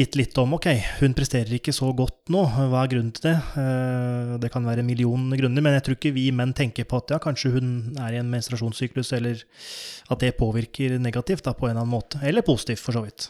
vite 0.00 0.18
litt 0.20 0.38
om 0.40 0.54
ok, 0.56 0.66
hun 1.00 1.14
presterer 1.16 1.52
ikke 1.56 1.72
så 1.76 1.90
godt 1.96 2.30
nå, 2.32 2.42
hva 2.72 2.82
er 2.84 2.90
grunnen 2.92 3.12
til 3.16 3.26
det? 3.28 3.36
Eh, 3.60 4.34
Det 4.40 4.50
kan 4.52 4.64
være 4.64 4.84
millioner 4.86 5.36
grunner, 5.40 5.64
men 5.64 5.76
jeg 5.76 5.84
tror 5.86 5.98
ikke 5.98 6.14
vi 6.16 6.30
menn 6.32 6.54
tenker 6.56 6.88
på 6.88 7.00
at 7.02 7.12
ja, 7.14 7.18
kanskje 7.22 7.52
hun 7.56 7.68
er 8.00 8.16
i 8.16 8.20
en 8.20 8.30
menstruasjonssyklus, 8.32 9.12
eller 9.18 9.42
at 10.10 10.24
det 10.24 10.36
påvirker 10.38 10.96
negativt 11.02 11.44
da, 11.44 11.52
på 11.56 11.68
en 11.68 11.74
eller 11.74 11.84
annen 11.84 11.96
måte. 11.98 12.22
Eller 12.24 12.46
positivt, 12.46 12.82
for 12.84 12.96
så 12.96 13.04
vidt. 13.04 13.28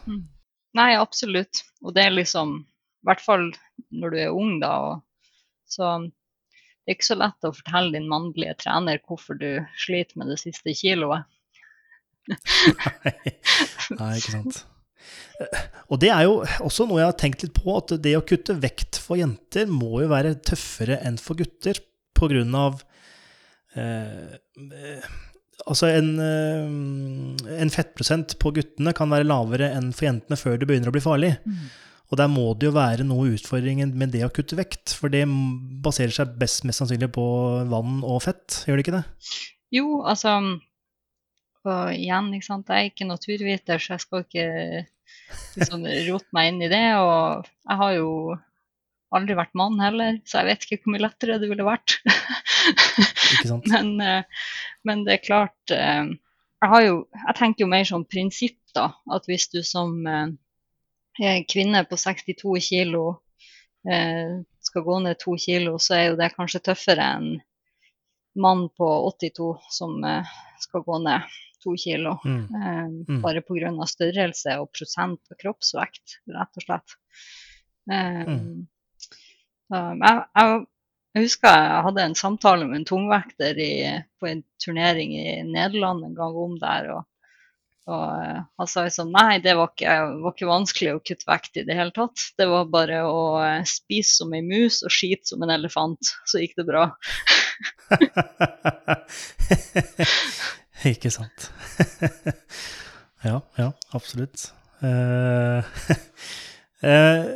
Nei, 0.79 0.93
absolutt. 0.95 1.65
Og 1.83 1.97
det 1.97 2.07
er 2.07 2.15
liksom, 2.15 2.61
i 3.03 3.11
hvert 3.11 3.25
fall 3.25 3.51
når 3.91 4.15
du 4.15 4.21
er 4.23 4.37
ung, 4.37 4.57
da. 4.63 4.73
Og, 4.87 5.37
så 5.71 5.97
det 6.07 6.95
er 6.95 6.99
ikke 6.99 7.11
så 7.11 7.19
lett 7.19 7.47
å 7.47 7.55
fortelle 7.55 7.95
din 7.97 8.09
mannlige 8.11 8.57
trener 8.63 9.03
hvorfor 9.07 9.39
du 9.41 9.51
sliter 9.79 10.23
med 10.23 10.31
det 10.31 10.39
siste 10.43 10.75
kiloet. 10.79 11.27
Nei, 13.99 14.13
ikke 14.21 14.37
sant. 14.37 14.67
Og 15.91 16.01
det 16.03 16.11
er 16.13 16.27
jo 16.27 16.41
også 16.65 16.87
noe 16.89 17.01
jeg 17.01 17.11
har 17.11 17.19
tenkt 17.19 17.45
litt 17.45 17.57
på, 17.57 17.73
at 17.79 17.95
det 18.05 18.17
å 18.19 18.25
kutte 18.27 18.59
vekt 18.61 19.01
for 19.01 19.21
jenter 19.21 19.71
må 19.71 20.03
jo 20.03 20.11
være 20.13 20.37
tøffere 20.47 21.01
enn 21.07 21.19
for 21.21 21.41
gutter, 21.41 21.81
på 22.21 22.29
av 22.29 22.83
eh, 23.81 24.33
eh, 24.37 25.11
Altså, 25.69 25.91
en, 25.93 26.15
eh, 26.25 27.61
en 27.61 27.73
fettprosent 27.73 28.39
på 28.41 28.53
guttene 28.57 28.95
kan 28.97 29.11
være 29.13 29.29
lavere 29.29 29.71
enn 29.77 29.91
for 29.93 30.09
jentene 30.09 30.39
før 30.41 30.57
det 30.57 30.69
begynner 30.69 30.89
å 30.89 30.95
bli 30.95 31.03
farlig. 31.05 31.35
Og 32.11 32.19
der 32.19 32.31
må 32.33 32.47
det 32.59 32.71
jo 32.71 32.75
være 32.75 33.05
noe 33.07 33.35
utfordringen 33.37 33.93
med 34.01 34.15
det 34.15 34.25
å 34.27 34.33
kutte 34.35 34.59
vekt, 34.59 34.95
for 34.97 35.13
det 35.13 35.27
baserer 35.85 36.15
seg 36.17 36.33
best 36.41 36.65
mest 36.67 36.83
sannsynlig 36.83 37.11
på 37.15 37.25
vann 37.71 38.01
og 38.01 38.25
fett, 38.25 38.63
gjør 38.67 38.81
det 38.81 38.87
ikke 38.87 38.97
det? 38.97 39.05
Jo, 39.77 40.01
altså 40.01 40.35
Og 41.69 41.93
igjen, 41.93 42.31
ikke 42.33 42.47
sant, 42.47 42.71
jeg 42.73 42.87
er 42.87 42.91
ikke 42.91 43.09
naturviter, 43.09 43.83
så 43.83 43.97
jeg 43.97 44.05
skal 44.05 44.25
ikke 44.25 44.47
liksom 45.59 45.85
rote 46.09 46.37
meg 46.37 46.53
inn 46.53 46.63
i 46.65 46.71
det. 46.73 46.87
Og 46.97 47.51
jeg 47.69 47.81
har 47.83 47.97
jo 47.99 48.11
aldri 49.17 49.37
vært 49.37 49.57
mann 49.59 49.81
heller, 49.83 50.21
så 50.25 50.41
jeg 50.41 50.49
vet 50.49 50.65
ikke 50.65 50.81
hvor 50.85 50.95
mye 50.95 51.05
lettere 51.05 51.39
det 51.43 51.51
ville 51.51 51.67
vært. 51.67 51.99
Men, 53.73 53.95
eh, 54.03 54.47
men 54.85 55.05
det 55.07 55.13
er 55.15 55.23
klart 55.23 55.73
eh, 55.75 56.09
jeg, 56.11 56.69
har 56.73 56.83
jo, 56.85 56.97
jeg 57.15 57.37
tenker 57.39 57.65
jo 57.65 57.71
mer 57.71 57.87
som 57.89 58.05
prinsipp, 58.05 58.59
da. 58.77 58.91
At 59.15 59.27
hvis 59.31 59.47
du 59.53 59.61
som 59.67 59.95
eh, 60.07 61.43
kvinne 61.51 61.85
på 61.89 61.99
62 61.99 62.57
kilo 62.67 63.05
eh, 63.89 64.41
skal 64.63 64.87
gå 64.87 64.99
ned 65.07 65.21
to 65.23 65.37
kilo, 65.41 65.79
så 65.83 65.97
er 65.97 66.05
jo 66.11 66.19
det 66.21 66.33
kanskje 66.37 66.63
tøffere 66.71 67.07
enn 67.17 67.31
mann 68.41 68.69
på 68.79 68.89
82 69.09 69.53
som 69.75 70.05
eh, 70.07 70.35
skal 70.63 70.85
gå 70.87 71.01
ned 71.07 71.41
to 71.63 71.77
kilo. 71.79 72.19
Mm. 72.25 72.49
Eh, 72.55 72.89
Mm. 73.09 73.21
Bare 73.23 73.41
pga. 73.43 73.87
størrelse 73.87 74.59
og 74.61 74.71
prosent 74.73 75.21
og 75.31 75.39
kroppsvekt, 75.39 76.19
rett 76.29 76.57
og 76.57 76.63
slett. 76.67 76.97
Eh, 77.91 78.27
Mm. 78.27 78.67
jeg, 79.71 80.25
jeg, 80.37 80.67
husker 81.15 81.49
jeg 81.49 81.83
hadde 81.87 82.03
en 82.03 82.15
samtale 82.15 82.67
med 82.67 82.77
en 82.81 82.85
tungvekter 82.85 83.59
i, 83.59 84.03
på 84.21 84.27
en 84.27 84.43
turnering 84.63 85.13
i 85.15 85.43
Nederland 85.43 86.05
en 86.05 86.15
gang 86.15 86.35
om 86.37 86.59
der. 86.59 86.91
og 86.97 87.05
og 87.91 88.07
uh, 88.07 88.43
han 88.61 88.69
sa 88.69 88.83
liksom 88.85 89.09
nei, 89.11 89.39
det 89.43 89.57
var 89.59 89.71
ikke, 89.73 89.89
var 90.23 90.33
ikke, 90.35 90.47
vanskelig 90.47 90.93
å 90.95 91.01
kutte 91.03 91.27
vekt 91.27 91.57
i 91.59 91.65
det 91.67 91.75
hele 91.75 91.91
tatt. 91.97 92.23
Det 92.39 92.47
var 92.47 92.69
bare 92.71 93.01
å 93.09 93.41
uh, 93.41 93.65
spise 93.67 94.13
som 94.21 94.35
ei 94.37 94.43
mus 94.47 94.83
og 94.85 94.93
skite 94.95 95.27
som 95.33 95.43
en 95.43 95.51
elefant, 95.57 96.13
så 96.29 96.39
gikk 96.43 96.55
det 96.61 96.67
bra. 96.69 96.85
ikke 100.95 101.13
sant. 101.13 101.51
ja, 103.29 103.41
ja, 103.59 103.71
absolutt. 103.97 104.49
Uh, 104.81 105.61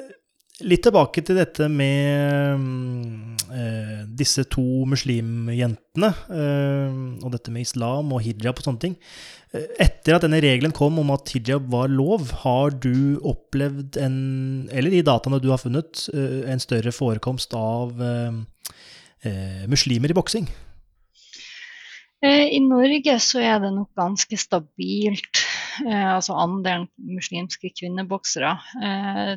litt 0.64 0.84
tilbake 0.86 1.24
til 1.26 1.36
dette 1.36 1.68
med 1.68 2.62
disse 4.16 4.46
to 4.50 4.84
muslimjentene, 4.88 6.08
og 7.20 7.28
dette 7.34 7.52
med 7.52 7.66
islam 7.66 8.12
og 8.14 8.22
hijab 8.24 8.58
og 8.58 8.64
sånne 8.66 8.82
ting. 8.82 8.94
Etter 9.52 10.16
at 10.16 10.24
denne 10.24 10.40
regelen 10.42 10.72
kom 10.74 10.96
om 11.02 11.12
at 11.14 11.30
hijab 11.34 11.68
var 11.74 11.92
lov, 11.92 12.30
har 12.46 12.74
du 12.80 13.20
opplevd 13.26 13.98
en, 14.00 14.16
eller 14.72 14.96
i 14.96 15.04
dataene 15.06 15.42
du 15.42 15.50
har 15.52 15.60
funnet, 15.62 16.06
en 16.14 16.62
større 16.62 16.94
forekomst 16.94 17.54
av 17.58 17.92
muslimer 19.70 20.14
i 20.14 20.16
boksing? 20.16 20.48
I 22.24 22.60
Norge 22.64 23.18
så 23.20 23.42
er 23.44 23.58
det 23.60 23.72
nok 23.74 23.90
ganske 23.98 24.38
stabilt, 24.40 25.42
altså 25.84 26.38
andelen 26.40 26.86
muslimske 27.04 27.68
kvinneboksere. 27.76 28.54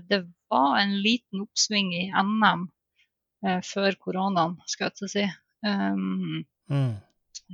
Det 0.08 0.22
var 0.48 0.78
en 0.80 0.94
liten 1.04 1.44
oppsving 1.44 1.92
i 1.98 2.06
NM 2.16 2.64
før 3.68 3.98
koronaen, 4.00 4.56
skal 4.72 4.88
jeg 4.88 4.96
til 5.02 5.10
å 5.10 5.12
si. 5.12 5.26
Mm. 6.72 6.96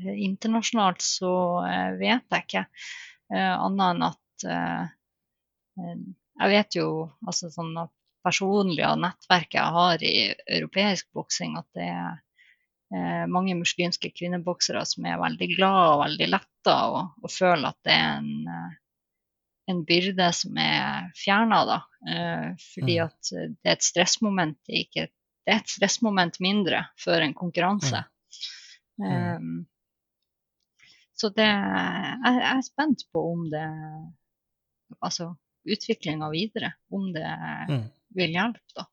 Internasjonalt 0.01 1.01
så 1.05 1.33
eh, 1.67 1.91
vet 1.99 2.25
jeg 2.33 2.45
ikke 2.47 2.63
eh, 2.63 3.53
annet 3.53 3.89
enn 3.91 4.05
at 4.07 4.45
eh, 4.49 4.85
Jeg 6.41 6.49
vet 6.49 6.77
jo 6.79 6.87
altså 7.27 7.51
sånn 7.53 7.75
personlig 8.25 8.81
av 8.87 8.97
nettverket 9.01 9.59
jeg 9.59 9.75
har 9.75 10.03
i 10.05 10.13
europeisk 10.57 11.09
boksing, 11.13 11.57
at 11.59 11.67
det 11.77 11.89
er 11.91 12.15
mange 13.29 13.55
muslimske 13.57 14.11
kvinneboksere 14.13 14.83
som 14.85 15.07
er 15.09 15.21
veldig 15.21 15.47
glade 15.55 15.89
og 15.95 16.01
veldig 16.03 16.27
letta 16.29 16.75
og, 16.93 17.15
og 17.23 17.31
føler 17.33 17.71
at 17.71 17.79
det 17.87 17.95
er 17.95 18.19
en, 18.19 18.75
en 19.73 19.81
byrde 19.87 20.27
som 20.37 20.59
er 20.61 21.09
fjerna, 21.17 21.63
da. 21.65 21.79
fordi 22.61 22.99
mm. 22.99 23.03
at 23.07 23.33
det 23.33 23.71
er 23.71 23.77
et 23.77 23.87
stressmoment 23.87 24.73
ikke 24.83 25.07
Det 25.09 25.51
er 25.51 25.63
et 25.63 25.73
stressmoment 25.73 26.37
mindre 26.43 26.85
før 27.01 27.25
en 27.25 27.33
konkurranse. 27.35 28.03
Um, 29.01 29.65
så 31.17 31.29
det, 31.33 31.47
jeg, 31.47 32.35
jeg, 32.37 32.51
er 32.51 32.61
spent 32.67 33.05
på 33.13 33.23
om 33.31 33.47
det 33.51 33.65
Altså 35.01 35.33
utviklinga 35.63 36.29
videre. 36.29 36.73
Om 36.91 37.11
det 37.15 37.29
vil 38.13 38.35
hjelpe, 38.35 38.75
da. 38.77 38.85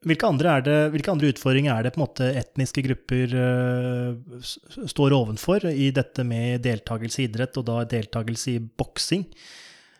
Hvilke 0.00 0.28
andre, 0.30 0.54
det, 0.64 0.74
hvilke 0.94 1.12
andre, 1.12 1.28
utfordringer 1.34 1.74
er 1.74 1.84
det 1.84 1.90
på 1.92 2.00
en 2.00 2.06
måte 2.06 2.28
etniske 2.40 2.80
grupper 2.86 3.34
uh, 3.36 4.46
står 4.88 5.12
ovenfor 5.12 5.66
i 5.68 5.90
dette 5.92 6.24
med 6.24 6.62
deltakelse 6.64 7.20
i 7.20 7.26
idrett, 7.28 7.58
og 7.60 7.66
da 7.68 7.82
deltakelse 7.84 8.54
i 8.54 8.62
boksing? 8.64 9.26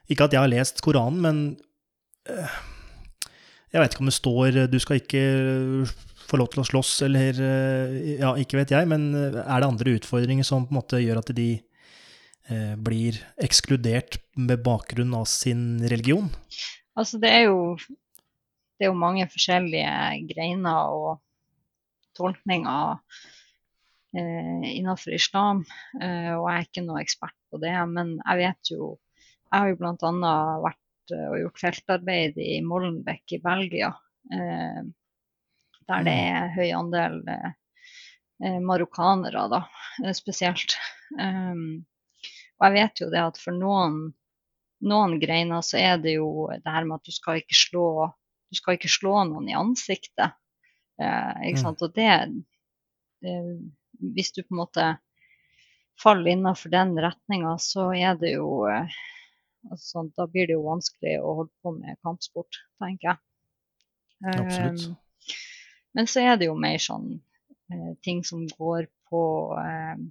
Ikke 0.08 0.24
at 0.24 0.32
jeg 0.32 0.40
har 0.40 0.48
lest 0.48 0.80
Koranen, 0.86 1.20
men 1.20 1.42
uh, 2.32 2.56
jeg 3.74 3.82
vet 3.82 3.92
ikke 3.92 4.02
om 4.02 4.08
det 4.08 4.16
står 4.16 4.56
Du 4.72 4.78
skal 4.82 5.02
ikke 5.02 5.20
få 6.30 6.40
lov 6.40 6.48
til 6.54 6.64
å 6.64 6.68
slåss, 6.70 6.96
eller 7.04 7.44
uh, 7.44 8.00
Ja, 8.24 8.32
ikke 8.40 8.62
vet 8.62 8.72
jeg, 8.72 8.88
men 8.88 9.10
er 9.12 9.60
det 9.60 9.68
andre 9.68 9.98
utfordringer 10.00 10.48
som 10.48 10.64
på 10.64 10.72
en 10.72 10.80
måte 10.80 11.04
gjør 11.04 11.20
at 11.20 11.36
de 11.36 11.52
blir 12.82 13.14
ekskludert 13.38 14.16
med 14.34 14.64
bakgrunn 14.64 15.12
av 15.14 15.28
sin 15.30 15.84
religion? 15.92 16.32
Altså, 16.98 17.20
det 17.22 17.30
er 17.30 17.44
jo, 17.46 17.76
det 18.80 18.86
er 18.86 18.94
jo 18.94 18.96
mange 18.96 19.26
forskjellige 19.28 19.92
greiner 20.30 20.94
og 20.96 21.20
tolkninger 22.16 22.96
eh, 24.16 24.64
innenfor 24.72 25.12
islam, 25.14 25.60
eh, 26.00 26.32
og 26.32 26.46
jeg 26.48 26.54
er 26.56 26.68
ikke 26.68 26.86
noe 26.86 27.02
ekspert 27.04 27.36
på 27.52 27.60
det. 27.60 27.74
Men 27.92 28.16
jeg 28.24 28.40
vet 28.46 28.72
jo 28.72 28.96
Jeg 29.50 29.58
har 29.58 29.68
jo 29.72 29.76
bl.a. 29.80 30.32
vært 30.62 31.12
og 31.16 31.36
gjort 31.40 31.58
feltarbeid 31.58 32.36
i 32.38 32.60
Molenbeek 32.62 33.34
i 33.34 33.40
Belgia. 33.42 33.88
Eh, 34.30 34.82
der 35.90 36.06
det 36.06 36.14
er 36.14 36.52
høy 36.54 36.68
andel 36.76 37.18
eh, 37.28 37.50
eh, 38.44 38.58
marokkanere, 38.62 39.46
da, 39.52 39.64
eh, 40.04 40.14
spesielt. 40.16 40.76
Um, 41.18 41.82
og 42.60 42.68
jeg 42.68 42.76
vet 42.76 43.02
jo 43.02 43.10
det 43.10 43.22
at 43.24 43.40
for 43.40 43.56
noen, 43.56 44.12
noen 44.86 45.16
greiner 45.22 45.64
så 45.66 45.80
er 45.80 45.98
det 46.02 46.18
jo 46.18 46.46
det 46.52 46.70
her 46.70 46.86
med 46.86 47.00
at 47.00 47.08
du 47.08 47.14
skal 47.14 47.40
ikke 47.40 47.58
slå, 47.58 47.86
du 48.50 48.58
skal 48.58 48.76
ikke 48.76 48.90
slå 48.90 49.14
noen 49.28 49.48
i 49.50 49.56
ansiktet. 49.58 50.34
Eh, 51.00 51.34
ikke 51.50 51.60
mm. 51.60 51.62
sant? 51.62 51.84
Og 51.86 51.94
det, 51.96 52.10
det, 53.24 53.36
Hvis 54.16 54.32
du 54.34 54.42
på 54.42 54.54
en 54.54 54.62
måte 54.62 54.88
faller 56.00 56.32
innenfor 56.32 56.72
den 56.72 56.96
retninga, 56.98 57.56
så 57.62 57.90
er 57.94 58.18
det 58.20 58.34
jo 58.34 58.66
eh, 58.70 59.00
altså, 59.70 60.06
Da 60.16 60.26
blir 60.30 60.50
det 60.50 60.58
jo 60.58 60.66
vanskelig 60.66 61.18
å 61.22 61.36
holde 61.42 61.54
på 61.62 61.74
med 61.78 62.00
kampsport, 62.06 62.62
tenker 62.82 63.12
jeg. 63.12 63.22
Absolutt. 64.34 64.86
Eh, 64.88 65.36
men 65.96 66.06
så 66.06 66.22
er 66.22 66.38
det 66.38 66.46
jo 66.50 66.56
mer 66.58 66.78
sånn 66.82 67.12
eh, 67.72 67.92
ting 68.04 68.22
som 68.26 68.44
går 68.50 68.88
på, 69.10 69.22
eh, 69.58 70.02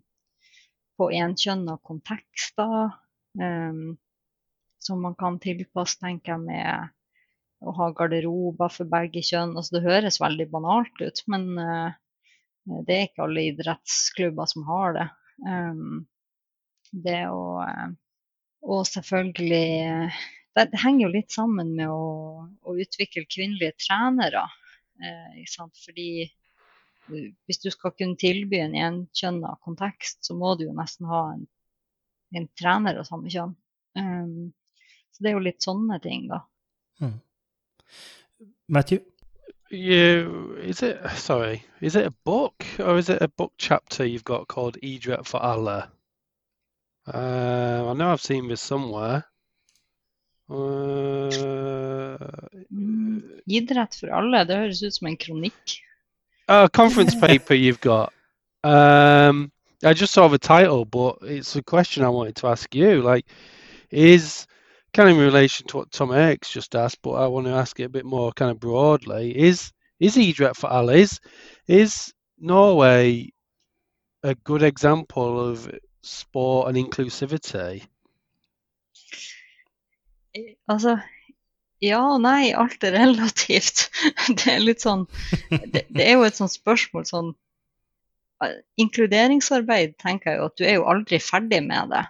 på 1.00 1.10
enkjønna 1.16 1.80
kontekster. 1.84 2.96
Eh, 3.40 3.84
som 4.80 5.02
man 5.04 5.16
kan 5.20 5.40
tilpasse, 5.44 6.00
tenker 6.00 6.38
jeg, 6.38 6.42
med 6.48 6.99
å 7.60 7.74
ha 7.76 7.90
garderober 7.96 8.72
for 8.72 8.90
begge 8.90 9.24
kjønn. 9.26 9.56
Altså, 9.58 9.78
det 9.78 9.88
høres 9.88 10.22
veldig 10.22 10.48
banalt 10.54 11.02
ut, 11.04 11.24
men 11.32 11.50
eh, 11.60 11.98
det 12.88 12.96
er 12.96 13.08
ikke 13.08 13.26
alle 13.26 13.48
idrettsklubber 13.52 14.50
som 14.52 14.66
har 14.70 14.96
det. 14.98 15.08
Um, 15.46 16.06
det 16.92 17.22
å 17.32 17.62
eh, 17.64 17.92
Og 18.68 18.82
selvfølgelig 18.90 20.10
det, 20.56 20.66
det, 20.74 20.80
henger 20.82 21.06
jo 21.06 21.12
litt 21.14 21.32
sammen 21.32 21.72
med 21.78 21.92
å, 21.94 22.48
å 22.68 22.76
utvikle 22.76 23.28
kvinnelige 23.30 23.78
trenere. 23.86 24.44
Eh, 25.00 25.46
Fordi 25.86 26.10
eh, 26.26 27.30
hvis 27.48 27.64
du 27.64 27.70
skal 27.72 27.96
kunne 27.96 28.20
tilby 28.20 28.60
en 28.64 28.76
enkjønna 28.76 29.56
kontekst, 29.64 30.24
så 30.26 30.36
må 30.36 30.56
du 30.60 30.66
jo 30.68 30.76
nesten 30.76 31.08
ha 31.10 31.24
en, 31.36 31.46
en 32.36 32.50
trener 32.60 33.00
av 33.00 33.08
samme 33.08 33.32
kjønn. 33.32 33.56
Um, 33.98 34.52
så 35.14 35.24
det 35.24 35.32
er 35.32 35.38
jo 35.38 35.48
litt 35.48 35.66
sånne 35.66 36.00
ting, 36.04 36.28
da. 36.32 36.44
Hmm. 37.00 37.18
Matthew? 38.68 39.02
You 39.70 40.58
is 40.62 40.82
it 40.82 41.00
sorry? 41.16 41.64
Is 41.82 41.96
it 41.96 42.06
a 42.06 42.14
book 42.26 42.66
or 42.80 42.98
is 42.98 43.10
it 43.10 43.22
a 43.22 43.28
book 43.28 43.54
chapter 43.58 44.06
you've 44.06 44.24
got 44.24 44.48
called 44.48 44.78
Idret 44.82 45.26
for 45.26 45.38
Allah? 45.38 45.92
Uh, 47.08 47.86
I 47.90 47.94
know 47.94 48.12
I've 48.12 48.22
seen 48.22 48.48
this 48.48 48.62
somewhere. 48.62 49.26
Uh, 50.50 52.18
Idrett 53.48 53.96
for 54.00 54.10
alle, 54.14 54.46
det 54.46 54.58
høres 54.58 54.82
ut 54.84 54.96
som 54.96 55.08
en 55.08 55.18
kronikk. 55.18 55.78
Uh, 56.48 56.68
conference 56.68 57.16
paper 57.22 57.54
you've 57.54 57.82
got. 57.82 58.12
Um, 58.64 59.52
I 59.84 59.94
just 59.94 60.14
saw 60.14 60.28
the 60.28 60.40
title, 60.40 60.86
but 60.86 61.20
it's 61.22 61.56
a 61.56 61.64
question 61.64 62.04
I 62.04 62.10
wanted 62.10 62.36
to 62.38 62.48
ask 62.48 62.74
you. 62.76 63.02
Like, 63.02 63.26
is 63.92 64.48
kind 64.94 65.10
of 65.10 65.18
in 65.18 65.24
relation 65.24 65.68
to 65.68 65.78
what 65.78 65.92
Tom 65.92 66.14
X 66.14 66.50
just 66.50 66.76
asked, 66.76 67.02
but 67.02 67.12
I 67.12 67.28
want 67.28 67.48
to 67.48 67.54
ask 67.54 67.80
it 67.80 67.84
a 67.84 67.90
bit 67.90 68.06
more 68.06 68.32
kind 68.34 68.52
of 68.52 68.60
broadly. 68.60 69.38
Is 69.38 69.72
is 70.00 70.16
Idret 70.16 70.56
for 70.56 70.68
Allah? 70.68 70.94
Is, 70.94 71.20
is 71.68 72.14
Norway 72.40 73.32
a 74.24 74.36
good 74.36 74.64
example 74.64 75.52
of 75.52 75.70
sport 76.02 76.70
and 76.70 76.78
inclusivity? 76.78 77.84
Altså, 80.70 81.00
ja 81.82 82.00
og 82.14 82.22
nei, 82.22 82.54
alt 82.56 82.84
er 82.84 82.96
relativt. 82.96 83.90
Det 84.40 84.48
er 84.54 84.64
litt 84.64 84.84
sånn 84.84 85.08
Det, 85.50 85.88
det 85.90 86.06
er 86.06 86.20
jo 86.20 86.28
et 86.28 86.38
sånt 86.38 86.54
spørsmål 86.54 87.08
sånn 87.10 87.32
Inkluderingsarbeid 88.80 89.98
tenker 90.00 90.32
jeg 90.32 90.40
jo 90.40 90.46
at 90.48 90.60
du 90.60 90.64
er 90.64 90.78
jo 90.78 90.86
aldri 90.88 91.18
ferdig 91.20 91.60
med 91.66 91.92
det. 91.92 92.06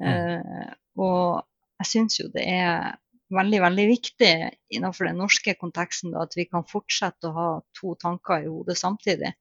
Uh, 0.00 0.66
og 1.00 1.40
jeg 1.80 1.88
syns 1.88 2.20
jo 2.20 2.28
det 2.34 2.44
er 2.48 2.96
veldig, 3.30 3.60
veldig 3.62 3.86
viktig 3.90 4.32
innenfor 4.74 5.06
den 5.06 5.20
norske 5.22 5.54
konteksten 5.58 6.14
da, 6.14 6.24
at 6.26 6.34
vi 6.36 6.48
kan 6.50 6.66
fortsette 6.68 7.30
å 7.30 7.36
ha 7.36 7.48
to 7.78 7.94
tanker 8.00 8.44
i 8.44 8.50
hodet 8.50 8.76
samtidig. 8.78 9.32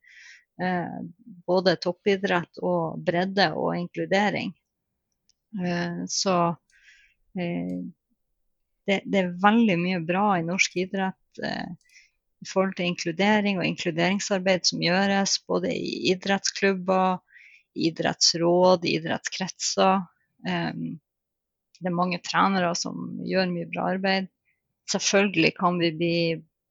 Eh, 0.62 1.00
både 1.48 1.78
toppidrett 1.82 2.62
og 2.62 3.00
bredde 3.06 3.50
og 3.58 3.76
inkludering. 3.80 4.54
Eh, 5.66 6.04
så 6.08 6.40
Eh, 7.38 7.80
det, 8.88 9.02
det, 9.06 9.22
er 9.22 9.36
veldig 9.44 9.78
mye 9.80 10.02
bra 10.06 10.26
i 10.40 10.46
norsk 10.46 10.78
idrett. 10.86 11.42
Eh, 11.44 11.70
i 12.40 12.48
forhold 12.48 12.78
til 12.78 12.88
inkludering 12.88 13.60
og 13.60 13.68
inkluderingsarbeid 13.68 14.64
som 14.70 14.80
gjøres 14.80 15.34
både 15.50 15.74
i 15.76 16.14
idrettsklubber, 16.14 17.20
idrettsråd, 17.76 18.88
idrettskretser. 18.88 20.06
Um, 20.48 20.86
det 21.80 21.90
er 21.90 21.96
mange 21.96 22.20
trenere 22.24 22.74
som 22.76 23.20
gjør 23.26 23.50
mye 23.52 23.70
bra 23.72 23.90
arbeid. 23.94 24.28
Selvfølgelig 24.92 25.54
kan 25.58 25.80
vi 25.80 25.92
bli 25.96 26.16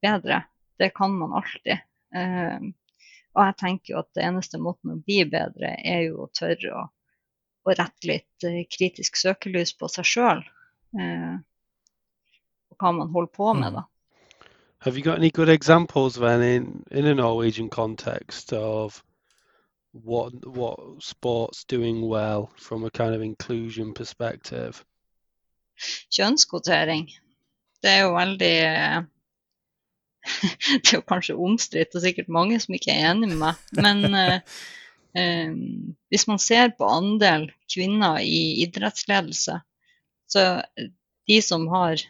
bedre. 0.04 0.42
Det 0.78 0.92
kan 0.96 1.14
man 1.16 1.34
alltid. 1.40 1.84
Um, 2.14 2.72
og 3.36 3.44
jeg 3.44 3.56
tenker 3.60 3.92
jo 3.92 3.98
at 4.02 4.10
det 4.16 4.24
eneste 4.26 4.60
måten 4.60 4.94
å 4.94 5.00
bli 5.00 5.22
bedre, 5.28 5.74
er 5.84 6.08
jo 6.08 6.24
å 6.24 6.30
tørre 6.34 6.72
å, 6.74 6.86
å 7.64 7.74
rette 7.76 8.10
litt 8.10 8.46
uh, 8.46 8.60
kritisk 8.70 9.18
søkelys 9.20 9.74
på 9.78 9.90
seg 9.92 10.08
sjøl. 10.08 10.42
Uh, 10.98 11.38
og 12.72 12.82
hva 12.82 12.92
man 13.00 13.14
holder 13.14 13.32
på 13.38 13.54
med, 13.56 13.78
da. 13.80 13.86
Have 14.80 14.96
you 14.96 15.02
got 15.02 15.18
any 15.18 15.30
good 15.30 15.48
examples 15.48 16.14
then 16.14 16.42
in, 16.42 16.84
in 16.92 17.06
a 17.06 17.14
Norwegian 17.14 17.68
context 17.68 18.52
of 18.52 19.02
what 19.90 20.32
what 20.46 20.78
sports 21.00 21.64
doing 21.64 22.06
well 22.06 22.52
from 22.56 22.84
a 22.84 22.90
kind 22.90 23.12
of 23.14 23.22
inclusion 23.22 23.92
perspective? 23.92 24.84
Kjønnskvotering. 26.14 27.06
Det 27.82 27.92
er 27.92 28.04
jo 28.04 28.16
veldig 28.16 28.56
eh, 28.66 28.98
Det 30.82 30.90
er 30.90 30.98
jo 30.98 31.06
kanskje 31.08 31.38
omstridt, 31.38 31.94
og 31.94 32.04
sikkert 32.04 32.32
mange 32.32 32.58
som 32.62 32.74
ikke 32.76 32.92
er 32.94 33.12
enig 33.12 33.30
med 33.32 33.40
meg. 33.42 33.64
Men 33.78 34.04
eh, 34.22 34.60
eh, 35.18 35.56
hvis 36.12 36.28
man 36.30 36.42
ser 36.42 36.74
på 36.78 36.88
andel 36.90 37.48
kvinner 37.70 38.20
i 38.24 38.62
idrettsledelse, 38.64 39.60
så 40.28 40.44
de 41.28 41.40
som 41.44 41.68
har 41.72 42.00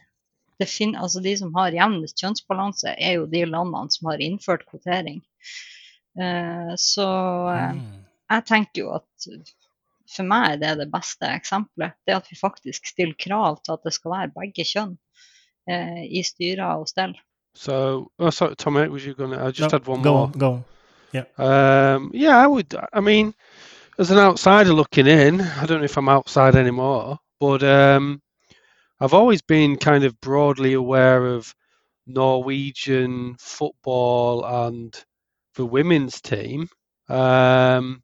det 0.58 0.66
fin 0.66 0.96
altså 0.98 1.22
de 1.22 1.34
som 1.38 1.54
har 1.54 1.74
jevnest 1.74 2.18
kjønnsbalanse, 2.18 2.94
er 2.98 3.18
jo 3.20 3.28
de 3.30 3.44
landene 3.46 3.94
som 3.94 4.10
har 4.10 4.22
innført 4.22 4.66
kvotering. 4.66 5.20
Uh, 6.18 6.74
så 6.74 7.06
uh, 7.46 7.76
jeg 8.26 8.44
tenker 8.48 8.82
jo 8.82 8.88
at 8.96 9.28
for 10.08 10.28
meg 10.28 10.54
er 10.54 10.60
det 10.62 10.74
det 10.82 10.88
beste 10.92 11.28
eksempelet. 11.28 11.96
Det 12.06 12.16
at 12.16 12.28
vi 12.30 12.38
faktisk 12.40 12.86
stiller 12.86 13.16
krav 13.18 13.60
til 13.64 13.76
at 13.76 13.84
det 13.84 13.92
skal 13.96 14.14
være 14.14 14.34
begge 14.36 14.64
kjønn 14.64 14.94
eh, 15.70 16.04
i 16.08 16.22
styrer 16.26 16.78
og 16.80 16.88
stell. 16.88 17.14
So, 17.54 18.10
oh, 18.18 18.30
sorry, 18.30 18.54
Tom, 18.56 18.74
was 18.74 19.04
you 19.04 19.14
going 19.14 19.32
to? 19.32 19.40
I 19.44 19.50
just 19.50 19.72
No, 19.72 19.78
had 19.78 19.86
one 19.88 20.02
go 20.02 20.12
more. 20.12 20.22
on, 20.26 20.32
go 20.32 20.52
on. 20.52 20.64
Um, 21.38 22.10
yeah, 22.14 22.36
I 22.36 22.46
would. 22.46 22.74
I 22.92 23.00
mean, 23.00 23.34
as 23.98 24.10
an 24.10 24.18
outsider 24.18 24.72
looking 24.72 25.06
in, 25.06 25.40
I 25.40 25.66
don't 25.66 25.78
know 25.78 25.84
if 25.84 25.96
I'm 25.96 26.08
outside 26.08 26.54
anymore, 26.54 27.18
but 27.40 27.62
um, 27.64 28.20
I've 29.00 29.14
always 29.14 29.42
been 29.42 29.76
kind 29.76 30.04
of 30.04 30.20
broadly 30.20 30.74
aware 30.74 31.26
of 31.26 31.52
Norwegian 32.06 33.36
football 33.40 34.44
and 34.44 34.94
the 35.56 35.66
women's 35.66 36.20
team 36.20 36.68
um, 37.08 38.02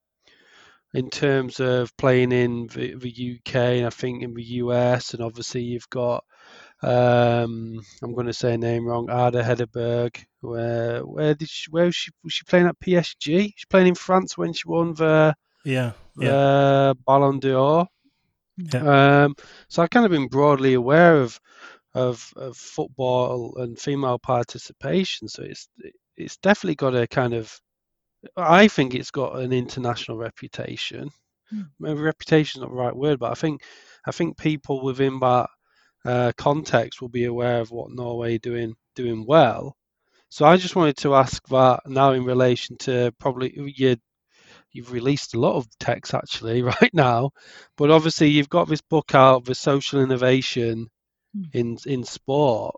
in 0.95 1.11
terms 1.11 1.61
of 1.61 1.95
playing 1.97 2.32
in 2.32 2.68
the, 2.68 2.95
the 2.95 3.38
UK 3.38 3.57
and 3.57 3.86
I 3.86 3.90
think 3.90 4.22
in 4.22 4.32
the 4.34 4.45
US, 4.62 5.14
and 5.14 5.22
obviously 5.22 5.62
you've 5.62 5.90
got. 5.90 6.24
Um, 6.82 7.80
I'm 8.03 8.14
going 8.14 8.26
to 8.26 8.34
say 8.34 8.55
a 8.55 8.59
name 8.59 8.86
wrong. 8.86 9.09
Ada 9.11 9.42
Hederberg. 9.42 10.22
Where 10.40 11.01
where 11.01 11.34
did 11.34 11.49
she? 11.49 11.70
Where 11.70 11.86
was 11.86 11.97
she? 11.97 12.11
Was 12.22 12.34
she 12.34 12.45
playing 12.45 12.66
at 12.66 12.78
PSG? 12.80 13.53
She's 13.57 13.66
playing 13.70 13.88
in 13.88 13.95
France 13.95 14.36
when 14.38 14.53
she 14.53 14.64
won 14.68 14.95
the 14.95 15.34
Yeah, 15.64 15.92
yeah, 16.16 16.28
the 16.28 16.97
Ballon 17.07 17.40
d'Or. 17.40 17.86
Yeah. 18.59 19.24
Um, 19.24 19.34
so 19.68 19.82
I've 19.82 19.90
kind 19.90 20.07
of 20.07 20.12
been 20.12 20.28
broadly 20.28 20.74
aware 20.74 21.20
of, 21.20 21.40
of 21.95 22.32
of 22.36 22.57
football 22.57 23.57
and 23.57 23.78
female 23.78 24.18
participation. 24.18 25.28
So 25.28 25.42
it's 25.42 25.68
it's 26.16 26.36
definitely 26.36 26.76
got 26.76 26.95
a 26.95 27.07
kind 27.07 27.34
of 27.34 27.61
I 28.36 28.68
think 28.68 28.94
it's 28.94 29.10
got 29.10 29.36
an 29.38 29.52
international 29.52 30.18
reputation. 30.18 31.10
Mm. 31.52 31.70
Maybe 31.78 32.00
reputation 32.00 32.60
is 32.60 32.62
not 32.62 32.70
the 32.70 32.76
right 32.76 32.96
word, 32.96 33.18
but 33.18 33.30
I 33.30 33.34
think 33.34 33.62
I 34.06 34.12
think 34.12 34.38
people 34.38 34.82
within 34.82 35.18
that 35.20 35.48
uh, 36.04 36.32
context 36.36 37.00
will 37.00 37.08
be 37.08 37.24
aware 37.24 37.60
of 37.60 37.70
what 37.70 37.90
Norway 37.90 38.38
doing 38.38 38.74
doing 38.94 39.24
well. 39.26 39.76
So 40.30 40.44
I 40.46 40.56
just 40.56 40.76
wanted 40.76 40.96
to 40.98 41.14
ask 41.14 41.46
that 41.48 41.80
now 41.86 42.12
in 42.12 42.24
relation 42.24 42.76
to 42.78 43.12
probably 43.18 43.52
you 43.56 43.96
you've 44.72 44.92
released 44.92 45.34
a 45.34 45.40
lot 45.40 45.56
of 45.56 45.66
text 45.78 46.14
actually 46.14 46.62
right 46.80 46.94
now, 46.94 47.30
but 47.76 47.90
obviously 47.90 48.28
you've 48.28 48.48
got 48.48 48.68
this 48.68 48.82
book 48.82 49.14
out, 49.14 49.44
the 49.44 49.54
social 49.54 50.00
innovation 50.02 50.88
Mm. 51.36 51.50
in 51.52 51.78
in 51.86 52.04
sport. 52.04 52.76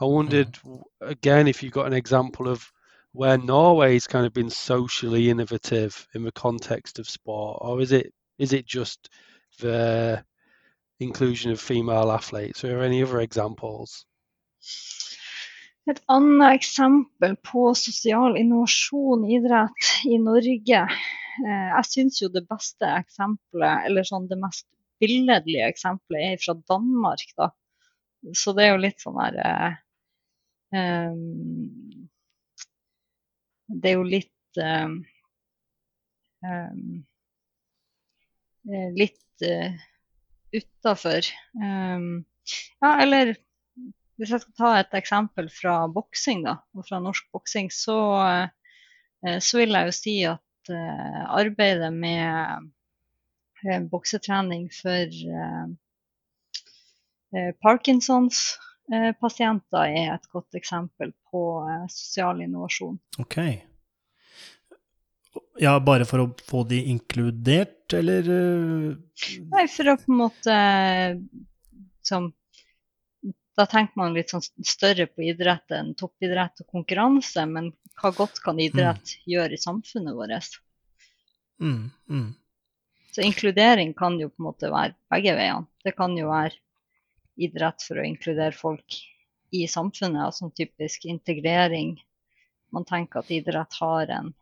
I 0.00 0.06
wondered 0.06 0.58
again 1.00 1.48
if 1.48 1.62
you've 1.62 1.72
got 1.72 1.86
an 1.86 1.92
example 1.92 2.48
of 2.48 2.66
where 3.14 3.38
Norway's 3.38 4.08
kind 4.08 4.26
of 4.26 4.32
been 4.32 4.50
socially 4.50 5.30
innovative 5.30 6.06
in 6.14 6.24
the 6.24 6.32
context 6.32 6.98
of 6.98 7.08
sport, 7.08 7.58
or 7.62 7.80
is 7.80 7.92
it 7.92 8.12
is 8.38 8.52
it 8.52 8.66
just 8.66 9.08
the 9.60 10.22
inclusion 10.98 11.52
of 11.52 11.60
female 11.60 12.10
athletes? 12.10 12.64
Are 12.64 12.68
there 12.68 12.82
any 12.82 13.02
other 13.02 13.20
examples? 13.20 14.04
Et 15.86 16.00
annet 16.08 16.56
eksempel 16.58 17.36
på 17.44 17.74
sosial 17.76 18.38
innovasjon 18.40 19.26
i 19.28 19.36
idrett 19.36 19.90
i 20.08 20.18
Norge. 20.18 20.80
Eh, 21.44 21.68
jeg 21.76 21.90
syns 21.90 22.22
jo 22.22 22.30
det 22.32 22.46
beste 22.48 22.88
eksempelet, 22.88 23.84
eller 23.86 24.06
sånn 24.08 24.26
det 24.30 24.40
mest 24.40 24.66
billedlige 25.02 25.68
eksempelet, 25.68 26.32
er 26.32 26.40
fra 26.40 26.56
Danmark, 26.72 27.26
da. 27.36 27.50
Så 28.32 28.56
det 28.56 28.64
er 28.64 28.72
jo 28.72 28.82
litt 28.86 29.04
sånn 29.04 29.20
her 29.20 29.38
eh, 29.44 29.76
em, 30.80 32.03
Det 33.80 33.90
er 33.90 33.98
jo 33.98 34.06
litt 34.06 34.60
um, 34.62 35.00
Litt 38.94 39.44
uh, 39.44 39.72
utafor. 40.54 41.26
Um, 41.56 42.24
ja, 42.80 42.90
eller 43.02 43.34
hvis 44.20 44.30
jeg 44.30 44.42
skal 44.44 44.56
ta 44.58 44.70
et 44.78 44.94
eksempel 44.96 45.48
fra 45.52 45.88
boksing, 45.90 46.44
da, 46.46 46.58
og 46.76 46.86
fra 46.88 47.00
norsk 47.02 47.26
boksing, 47.34 47.70
så, 47.74 47.96
så 49.42 49.58
vil 49.58 49.74
jeg 49.74 49.88
jo 49.88 49.94
si 49.96 50.14
at 50.30 50.70
uh, 50.70 51.22
arbeidet 51.34 51.92
med 51.92 52.68
uh, 53.64 53.80
boksetrening 53.90 54.68
for 54.72 55.06
uh, 55.34 55.66
Parkinsons 57.62 58.58
pasienter 59.20 59.94
er 59.96 60.10
et 60.14 60.26
godt 60.32 60.56
eksempel 60.58 61.14
på 61.30 61.44
eh, 61.64 61.86
sosial 61.88 62.42
innovasjon. 62.44 62.98
Ok. 63.22 63.38
Ja, 65.58 65.78
bare 65.80 66.06
for 66.06 66.22
å 66.22 66.30
få 66.46 66.62
de 66.68 66.80
inkludert, 66.90 67.92
eller 67.94 68.28
eh, 68.30 68.88
Nei, 69.50 69.66
for 69.70 69.90
å 69.90 69.98
på 69.98 70.12
en 70.12 70.18
måte 70.20 70.56
som 72.04 72.32
Da 73.54 73.64
tenker 73.70 73.94
man 73.96 74.16
litt 74.16 74.32
sånn 74.34 74.42
større 74.66 75.06
på 75.06 75.22
idrett 75.30 75.70
enn 75.72 75.92
toppidrett 75.94 76.64
og 76.64 76.72
konkurranse, 76.74 77.44
men 77.46 77.70
hva 78.00 78.10
godt 78.10 78.40
kan 78.42 78.58
idrett 78.58 79.14
gjøre 79.30 79.54
i 79.54 79.62
samfunnet 79.62 80.16
vårt? 80.18 80.58
mm, 81.62 81.84
mm. 82.10 82.32
Så 83.14 83.22
inkludering 83.22 83.92
kan 83.94 84.18
jo 84.18 84.26
på 84.32 84.42
en 84.42 84.48
måte 84.48 84.72
være 84.74 84.96
begge 85.14 85.36
veiene. 85.38 85.68
Det 85.86 85.94
kan 85.94 86.16
jo 86.18 86.32
være 86.32 86.58
idrett 87.36 87.82
for 87.82 87.98
å 88.00 88.06
inkludere 88.06 88.52
folk 88.54 88.96
i 89.54 89.66
samfunnet, 89.70 90.22
altså 90.26 90.48
en 90.48 90.54
typisk 90.56 91.04
integrering. 91.06 91.96
Man 92.74 92.84
tenker 92.88 93.22
at 93.22 93.30
idrett 93.30 93.76
har 93.80 94.10
en 94.10 94.32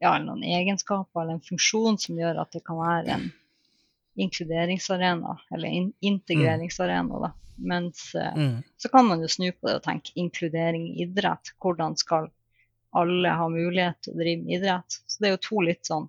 ja, 0.00 0.14
noen 0.18 0.42
egenskaper 0.44 1.22
eller 1.22 1.36
en 1.36 1.44
funksjon 1.44 1.98
som 2.00 2.16
gjør 2.16 2.38
at 2.40 2.52
det 2.56 2.62
kan 2.64 2.78
være 2.80 3.16
en 3.18 3.26
inkluderingsarena, 4.20 5.34
eller 5.52 5.68
in 5.68 5.90
integreringsarena, 6.00 7.20
da. 7.26 7.32
Mens 7.60 8.14
eh, 8.14 8.36
Mm. 8.36 8.62
så 8.76 8.88
kan 8.88 9.06
man 9.06 9.20
jo 9.20 9.28
snu 9.28 9.52
på 9.52 9.68
det 9.68 9.74
og 9.76 9.82
tenke 9.84 10.12
inkludering 10.16 10.86
i 10.88 11.02
idrett. 11.04 11.52
Hvordan 11.60 11.96
skal 11.96 12.30
alle 12.96 13.28
ha 13.36 13.48
mulighet 13.52 14.00
til 14.02 14.14
å 14.14 14.18
drive 14.22 14.42
med 14.42 14.54
idrett? 14.56 14.96
Så 15.06 15.20
det 15.20 15.28
er 15.28 15.34
jo 15.36 15.42
to 15.48 15.60
litt 15.68 15.84
sånn 15.84 16.08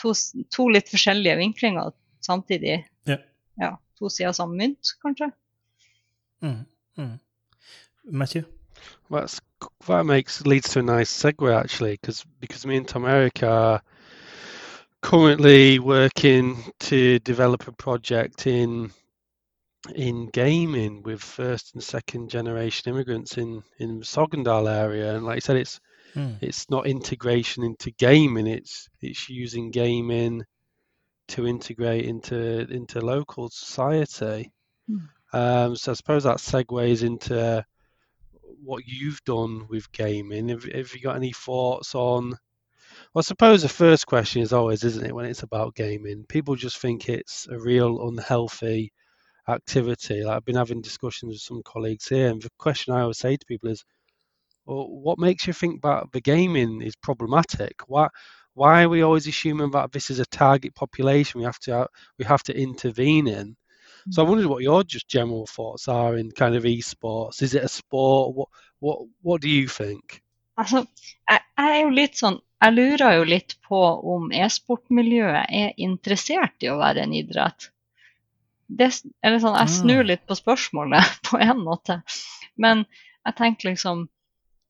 To, 0.00 0.14
to 0.48 0.64
litt 0.72 0.88
forskjellige 0.88 1.36
vinklinger 1.36 1.90
samtidig. 2.24 2.86
Ja. 3.04 3.18
Ja, 3.60 3.76
to 3.98 4.08
sider 4.08 4.28
av 4.28 4.34
samme 4.34 4.56
mynt, 4.56 4.94
kanskje. 5.02 5.30
Mm. 6.42 6.64
Mm. 6.96 7.18
Matthew? 8.04 8.42
That's 9.10 9.40
that 9.86 10.06
makes 10.06 10.46
leads 10.46 10.70
to 10.72 10.78
a 10.78 10.82
nice 10.82 11.10
segue 11.22 11.54
actually, 11.54 11.92
because 12.00 12.24
because 12.40 12.66
me 12.66 12.76
and 12.76 12.88
Tom 12.88 13.04
Eric 13.04 13.42
are 13.42 13.82
currently 15.02 15.78
working 15.78 16.56
to 16.80 17.18
develop 17.18 17.68
a 17.68 17.72
project 17.72 18.46
in 18.46 18.90
in 19.94 20.28
gaming 20.32 21.02
with 21.02 21.22
first 21.22 21.74
and 21.74 21.82
second 21.82 22.30
generation 22.30 22.90
immigrants 22.92 23.38
in 23.38 23.62
in 23.78 24.00
Sogndal 24.02 24.68
area, 24.68 25.14
and 25.16 25.26
like 25.26 25.36
I 25.36 25.40
said, 25.40 25.56
it's 25.56 25.80
Mm. 26.16 26.38
it's 26.40 26.68
not 26.70 26.86
integration 26.88 27.62
into 27.64 27.92
gaming; 27.92 28.46
it's 28.48 28.88
it's 29.00 29.28
using 29.28 29.70
gaming 29.70 30.44
to 31.30 31.46
integrate 31.46 32.04
into 32.04 32.66
into 32.70 33.00
local 33.00 33.48
society. 33.48 34.52
Mm. 34.88 35.08
Um, 35.32 35.76
so 35.76 35.92
I 35.92 35.94
suppose 35.94 36.24
that 36.24 36.38
segues 36.38 37.02
into 37.02 37.64
what 38.62 38.84
you've 38.86 39.22
done 39.24 39.66
with 39.68 39.90
gaming. 39.92 40.48
Have, 40.48 40.64
have 40.64 40.94
you 40.94 41.00
got 41.00 41.16
any 41.16 41.32
thoughts 41.32 41.94
on? 41.94 42.30
Well, 43.12 43.20
I 43.20 43.22
suppose 43.22 43.62
the 43.62 43.68
first 43.68 44.06
question 44.06 44.42
is 44.42 44.52
always, 44.52 44.84
isn't 44.84 45.06
it, 45.06 45.14
when 45.14 45.24
it's 45.26 45.42
about 45.42 45.74
gaming? 45.74 46.24
People 46.28 46.54
just 46.56 46.78
think 46.78 47.08
it's 47.08 47.48
a 47.48 47.58
real 47.58 48.08
unhealthy 48.08 48.92
activity. 49.48 50.22
Like 50.22 50.36
I've 50.36 50.44
been 50.44 50.56
having 50.56 50.80
discussions 50.82 51.30
with 51.32 51.40
some 51.40 51.62
colleagues 51.64 52.08
here, 52.08 52.28
and 52.28 52.42
the 52.42 52.50
question 52.58 52.94
I 52.94 53.00
always 53.00 53.18
say 53.18 53.36
to 53.36 53.46
people 53.46 53.70
is, 53.70 53.84
well, 54.66 54.88
what 54.88 55.18
makes 55.18 55.46
you 55.46 55.52
think 55.52 55.82
that 55.82 56.04
the 56.12 56.20
gaming 56.20 56.82
is 56.82 56.94
problematic? 56.96 57.80
Why 57.86 58.08
why 58.54 58.82
are 58.82 58.88
we 58.88 59.02
always 59.02 59.26
assuming 59.26 59.70
that 59.72 59.92
this 59.92 60.10
is 60.10 60.18
a 60.18 60.26
target 60.26 60.74
population 60.74 61.40
we 61.40 61.44
have 61.44 61.58
to 61.60 61.88
we 62.18 62.24
have 62.24 62.42
to 62.44 62.56
intervene 62.56 63.28
in? 63.28 63.56
So 64.10 64.24
I 64.24 64.28
wondered 64.28 64.46
what 64.46 64.62
your 64.62 64.82
just 64.82 65.08
general 65.08 65.46
thoughts 65.46 65.86
are 65.88 66.16
in 66.16 66.30
kind 66.30 66.56
of 66.56 66.64
esports. 66.64 67.42
Is 67.42 67.54
it 67.54 67.64
a 67.64 67.68
sport? 67.68 68.34
What 68.34 68.48
what 68.80 68.98
what 69.22 69.42
do 69.42 69.48
you 69.48 69.68
think? 69.68 70.22
Altså, 70.58 70.86
jeg, 71.28 71.40
jeg 71.58 71.74
er 71.76 71.82
jo 71.82 71.90
litt 71.96 72.16
sånn 72.20 72.40
Jeg 72.60 72.74
lurer 72.76 73.14
jo 73.16 73.20
litt 73.24 73.54
på 73.64 73.78
om 74.14 74.26
e-sportmiljøet 74.36 75.46
er 75.48 75.78
interessert 75.80 76.60
i 76.60 76.68
å 76.68 76.76
være 76.76 77.06
en 77.06 77.14
idrett. 77.16 77.70
Det, 78.68 78.90
eller 79.24 79.40
sånn, 79.40 79.56
jeg 79.56 79.72
snur 79.78 80.04
litt 80.04 80.26
på 80.28 80.36
spørsmålet 80.36 81.14
på 81.30 81.40
en 81.40 81.62
måte. 81.64 82.02
Men 82.60 82.84
jeg 83.24 83.38
tenker 83.38 83.70
liksom 83.70 84.04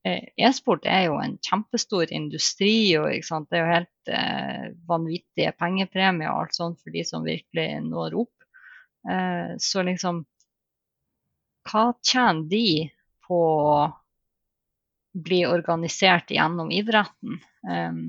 E-sport 0.02 0.86
er 0.88 1.02
jo 1.10 1.18
en 1.20 1.34
kjempestor 1.44 2.12
industri, 2.16 2.96
og 2.96 3.10
det 3.12 3.58
er 3.58 3.60
jo 3.60 3.72
helt 3.74 4.12
eh, 4.16 4.68
vanvittige 4.88 5.52
pengepremier 5.60 6.30
og 6.32 6.46
alt 6.46 6.56
sånt 6.56 6.80
for 6.80 6.94
de 6.94 7.04
som 7.04 7.26
virkelig 7.26 7.66
når 7.84 8.16
opp. 8.22 8.46
Eh, 9.08 9.56
så 9.60 9.84
liksom 9.84 10.24
Hva 11.68 11.90
tjener 12.00 12.48
de 12.48 12.88
på 13.28 13.40
å 13.60 13.76
bli 15.12 15.42
organisert 15.44 16.32
gjennom 16.32 16.72
idretten? 16.72 17.36
Eh, 17.68 18.00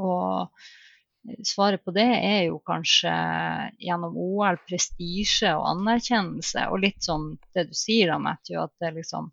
og 0.00 1.40
svaret 1.48 1.84
på 1.84 1.96
det 1.96 2.08
er 2.12 2.42
jo 2.50 2.60
kanskje 2.66 3.16
gjennom 3.80 4.20
OL 4.20 4.60
prestisje 4.68 5.56
og 5.56 5.66
anerkjennelse, 5.78 6.68
og 6.68 6.84
litt 6.84 7.08
sånn 7.08 7.32
det 7.56 7.70
du 7.72 7.76
sier, 7.76 8.12
da, 8.12 8.20
Matthew, 8.20 8.60
at 8.62 8.76
det 8.84 8.98
liksom 9.00 9.32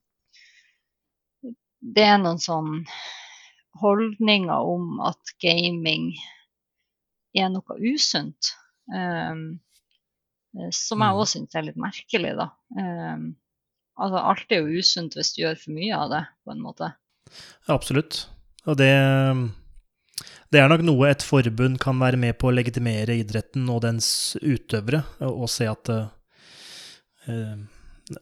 det 1.80 2.06
er 2.08 2.18
noen 2.22 2.42
sånn 2.42 2.82
holdninger 3.82 4.72
om 4.72 5.02
at 5.06 5.36
gaming 5.44 6.12
er 7.38 7.52
noe 7.54 7.78
usunt. 7.78 8.54
Um, 8.90 9.60
som 10.74 11.04
jeg 11.04 11.18
òg 11.18 11.26
mm. 11.26 11.30
syns 11.34 11.58
er 11.58 11.68
litt 11.68 11.80
merkelig, 11.82 12.34
da. 12.40 12.48
Um, 12.74 13.30
altså, 14.00 14.24
alt 14.24 14.56
er 14.56 14.64
jo 14.64 14.82
usunt 14.82 15.18
hvis 15.18 15.36
du 15.36 15.44
gjør 15.44 15.62
for 15.62 15.78
mye 15.78 16.02
av 16.02 16.12
det, 16.14 16.24
på 16.44 16.56
en 16.56 16.64
måte. 16.64 16.92
Ja, 17.68 17.76
absolutt. 17.76 18.24
Og 18.68 18.80
det, 18.80 18.90
det 20.54 20.62
er 20.62 20.72
nok 20.72 20.84
noe 20.88 21.12
et 21.12 21.26
forbund 21.26 21.78
kan 21.84 22.00
være 22.02 22.20
med 22.20 22.40
på 22.42 22.50
å 22.50 22.56
legitimere 22.56 23.20
idretten 23.22 23.68
og 23.72 23.84
dens 23.86 24.10
utøvere, 24.42 25.04
og, 25.22 25.44
og 25.46 25.52
se 25.52 25.70
at 25.70 25.94
uh, 25.94 26.08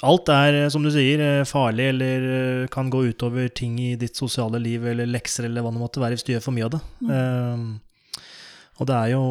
Alt 0.02 0.30
er, 0.34 0.56
som 0.74 0.82
du 0.82 0.90
sier, 0.90 1.22
eh, 1.22 1.46
farlig 1.46 1.92
eller 1.92 2.24
eh, 2.36 2.68
kan 2.74 2.90
gå 2.90 3.04
utover 3.12 3.52
ting 3.54 3.78
i 3.80 3.92
ditt 4.02 4.18
sosiale 4.18 4.58
liv 4.62 4.86
eller 4.90 5.06
lekser 5.06 5.46
eller 5.46 5.62
hva 5.62 5.74
det 5.76 5.82
måtte 5.84 6.02
være 6.02 6.18
hvis 6.18 6.26
du 6.26 6.32
gjør 6.34 6.46
for 6.48 6.58
mye 6.58 6.66
av 6.66 6.74
det. 6.74 6.82
Mm. 7.06 7.12
Uh, 7.14 8.22
og 8.82 8.90
det 8.90 8.98
er 8.98 9.14
jo 9.14 9.24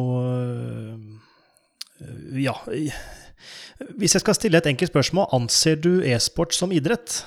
Ja. 2.45 2.55
Hvis 3.99 4.15
jeg 4.15 4.23
skal 4.23 4.35
stille 4.37 4.57
et 4.57 4.67
enkelt 4.71 4.93
spørsmål, 4.93 5.27
anser 5.35 5.75
du 5.75 5.99
e-sport 6.07 6.55
som 6.55 6.71
idrett? 6.71 7.25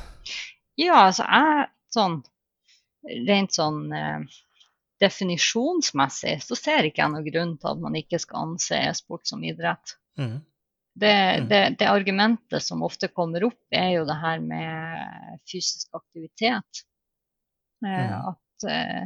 Ja, 0.81 1.09
altså 1.11 1.29
jeg 1.29 1.69
sånn 1.93 2.21
Rent 3.29 3.55
sånn 3.55 3.93
uh, 3.93 4.25
definisjonsmessig 5.01 6.41
så 6.45 6.57
ser 6.59 6.89
ikke 6.89 7.05
jeg 7.05 7.13
noen 7.13 7.29
grunn 7.29 7.55
til 7.61 7.71
at 7.71 7.83
man 7.85 7.97
ikke 7.97 8.19
skal 8.21 8.49
anse 8.49 8.77
e-sport 8.89 9.29
som 9.29 9.45
idrett. 9.47 9.95
Mm. 10.19 10.41
Det, 10.99 11.15
mm. 11.15 11.49
det, 11.49 11.77
det, 11.79 11.87
argumentet 11.87 12.63
som 12.63 12.83
ofte 12.83 13.09
kommer 13.15 13.45
opp, 13.47 13.61
er 13.71 13.93
jo 13.93 14.07
det 14.09 14.17
her 14.19 14.41
med 14.43 15.39
fysisk 15.47 15.95
aktivitet. 15.95 16.83
Eh, 17.87 18.07
mm. 18.07 18.15
At, 18.33 18.67
eh, 18.71 19.03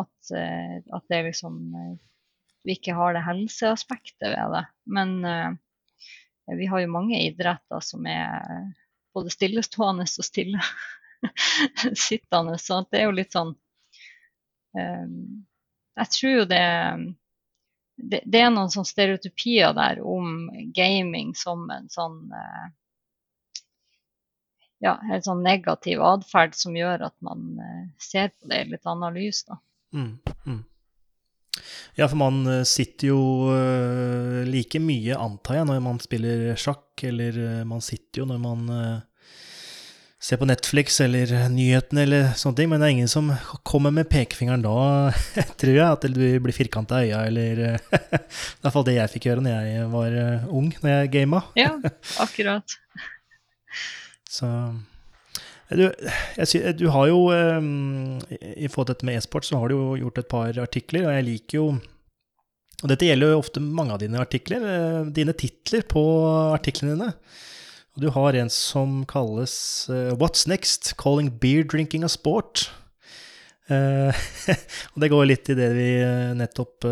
at, 0.00 0.32
eh, 0.36 0.76
at, 0.92 1.04
det 1.08 1.22
liksom 1.30 1.62
Vi 2.62 2.76
ikke 2.76 2.94
har 2.94 3.14
det 3.16 3.24
helseaspektet 3.26 4.34
ved 4.34 4.52
det. 4.54 4.66
Men 4.86 5.16
vi 6.58 6.66
har 6.66 6.82
jo 6.82 6.92
mange 6.92 7.18
idretter 7.24 7.80
som 7.82 8.06
er 8.06 8.68
både 9.14 9.32
stillestående 9.34 10.06
og 10.06 10.26
stille 10.26 10.60
sittende. 12.06 12.58
Så 12.62 12.84
det 12.90 13.00
er 13.00 13.08
jo 13.08 13.16
litt 13.16 13.34
sånn 13.34 13.56
Jeg 14.76 16.12
tror 16.14 16.36
jo 16.36 16.44
det 16.52 16.62
det, 18.02 18.22
det, 18.26 18.40
er 18.42 18.50
noen 18.50 18.70
sånne 18.72 18.90
stereotypier 18.90 19.74
der 19.76 20.00
om 20.02 20.48
gaming 20.74 21.32
som 21.38 21.68
en 21.70 21.88
sånn 21.92 22.32
eh, 22.34 22.64
ja, 24.82 24.96
en 25.06 25.22
sånn 25.22 25.44
negativ 25.46 26.02
atferd 26.02 26.56
som 26.58 26.74
gjør 26.76 27.06
at 27.06 27.16
man 27.22 27.54
eh, 27.62 27.86
ser 28.02 28.34
på 28.34 28.50
det 28.50 28.64
i 28.64 28.70
litt 28.72 28.90
annet 28.90 29.14
lys. 29.14 29.44
Da. 29.46 29.60
Mm, 29.94 30.16
mm. 30.46 30.60
Ja, 32.00 32.08
for 32.08 32.18
man 32.18 32.42
eh, 32.50 32.64
sitter 32.66 33.12
jo 33.12 33.22
like 34.48 34.82
mye, 34.82 35.14
antar 35.14 35.60
jeg, 35.60 35.70
når 35.70 35.86
man 35.86 36.02
spiller 36.02 36.44
sjakk, 36.58 37.06
eller 37.06 37.62
man 37.68 37.84
sitter 37.84 38.24
jo 38.24 38.30
når 38.32 38.42
man 38.42 38.66
se 40.22 40.36
på 40.38 40.46
Netflix 40.46 41.00
eller 41.02 41.32
nyhetene 41.50 42.04
eller 42.04 42.28
sånne 42.38 42.60
ting, 42.60 42.68
men 42.70 42.78
det 42.78 42.86
er 42.86 42.94
ingen 42.94 43.10
som 43.10 43.32
kommer 43.66 43.90
med 43.94 44.06
pekefingeren 44.10 44.62
da, 44.62 45.10
tror 45.60 45.74
jeg, 45.74 45.88
at 45.88 46.06
du 46.06 46.22
blir 46.44 46.54
firkanta 46.54 47.00
i 47.02 47.10
øya, 47.10 47.24
eller 47.26 47.62
er 47.66 47.82
i 48.20 48.62
hvert 48.62 48.76
fall 48.76 48.86
det 48.86 48.96
jeg 49.00 49.12
fikk 49.16 49.28
gjøre 49.28 49.42
når 49.42 49.66
jeg 49.66 49.90
var 49.96 50.16
eh, 50.22 50.46
ung, 50.54 50.70
når 50.78 50.94
jeg 50.94 51.12
gama. 51.16 51.42
Ja, 51.62 51.74
akkurat. 52.22 52.78
Så 54.30 54.48
du, 55.72 55.86
jeg, 56.36 56.74
du, 56.76 56.86
har 56.92 57.06
jo 57.08 57.18
I 57.32 58.68
forhold 58.68 58.86
til 58.86 58.92
dette 58.92 59.06
med 59.08 59.16
e-sport, 59.18 59.46
så 59.48 59.58
har 59.60 59.72
du 59.72 59.74
jo 59.74 59.86
gjort 60.04 60.20
et 60.20 60.28
par 60.28 60.58
artikler, 60.62 61.08
og 61.08 61.16
jeg 61.16 61.26
liker 61.26 61.58
jo 61.58 61.64
Og 62.82 62.90
dette 62.92 63.08
gjelder 63.08 63.32
jo 63.32 63.40
ofte 63.40 63.62
mange 63.64 63.96
av 63.96 64.02
dine 64.04 64.20
artikler, 64.22 64.68
eh, 64.68 65.00
dine 65.16 65.34
titler 65.34 65.82
på 65.88 66.04
artiklene 66.52 66.94
dine. 66.94 67.10
Og 67.92 68.04
du 68.04 68.08
har 68.14 68.36
en 68.40 68.50
som 68.52 69.02
kalles 69.08 69.54
uh, 69.92 70.14
What's 70.16 70.46
Next? 70.48 70.94
Calling 71.00 71.28
beer 71.42 71.64
drinking 71.64 72.04
a 72.04 72.08
sport. 72.08 72.70
Uh, 73.68 74.12
og 74.94 75.02
det 75.04 75.10
går 75.12 75.28
litt 75.28 75.50
i 75.52 75.56
det 75.58 75.68
vi 75.76 75.88
uh, 76.00 76.32
nettopp, 76.36 76.88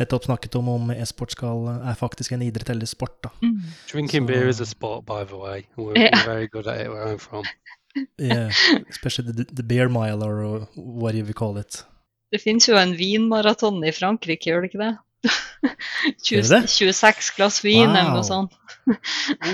nettopp 0.00 0.26
snakket 0.28 0.56
om, 0.58 0.70
om 0.72 0.90
e-sport 0.96 1.36
er 1.42 1.98
faktisk 2.00 2.32
en 2.32 2.44
idrett 2.46 2.72
eller 2.72 2.88
sport. 2.88 3.18
Da. 3.22 3.32
Mm. 3.42 3.60
Drinking 3.92 4.24
Så, 4.24 4.32
beer 4.32 4.48
is 4.48 4.60
a 4.60 4.66
sport, 4.66 5.04
by 5.04 5.24
the 5.24 5.36
way. 5.36 5.66
We're, 5.76 5.96
yeah. 5.96 6.16
we're 6.16 6.32
very 6.32 6.48
good 6.48 6.66
at 6.66 6.80
it 6.80 6.90
where 6.90 7.04
I'm 7.04 7.18
from. 7.18 7.44
yeah, 8.18 8.50
especially 8.88 9.32
the, 9.32 9.44
the 9.44 9.62
beer 9.62 9.88
mile, 9.88 10.24
or 10.24 10.68
whatever 10.76 11.28
you 11.28 11.34
call 11.34 11.58
it. 11.58 11.84
Det 12.32 12.40
finnes 12.42 12.66
jo 12.68 12.76
en 12.76 12.96
vinmaraton 12.96 13.84
i 13.86 13.92
Frankrike, 13.94 14.50
gjør 14.50 14.64
det 14.64 14.72
ikke 14.72 14.82
det? 14.82 14.94
20, 16.26 16.66
26 16.70 17.30
glass 17.36 17.62
vin 17.64 17.88
wow. 17.88 17.96
eller 17.96 18.12
noe 18.14 18.26
sånt. 18.26 18.56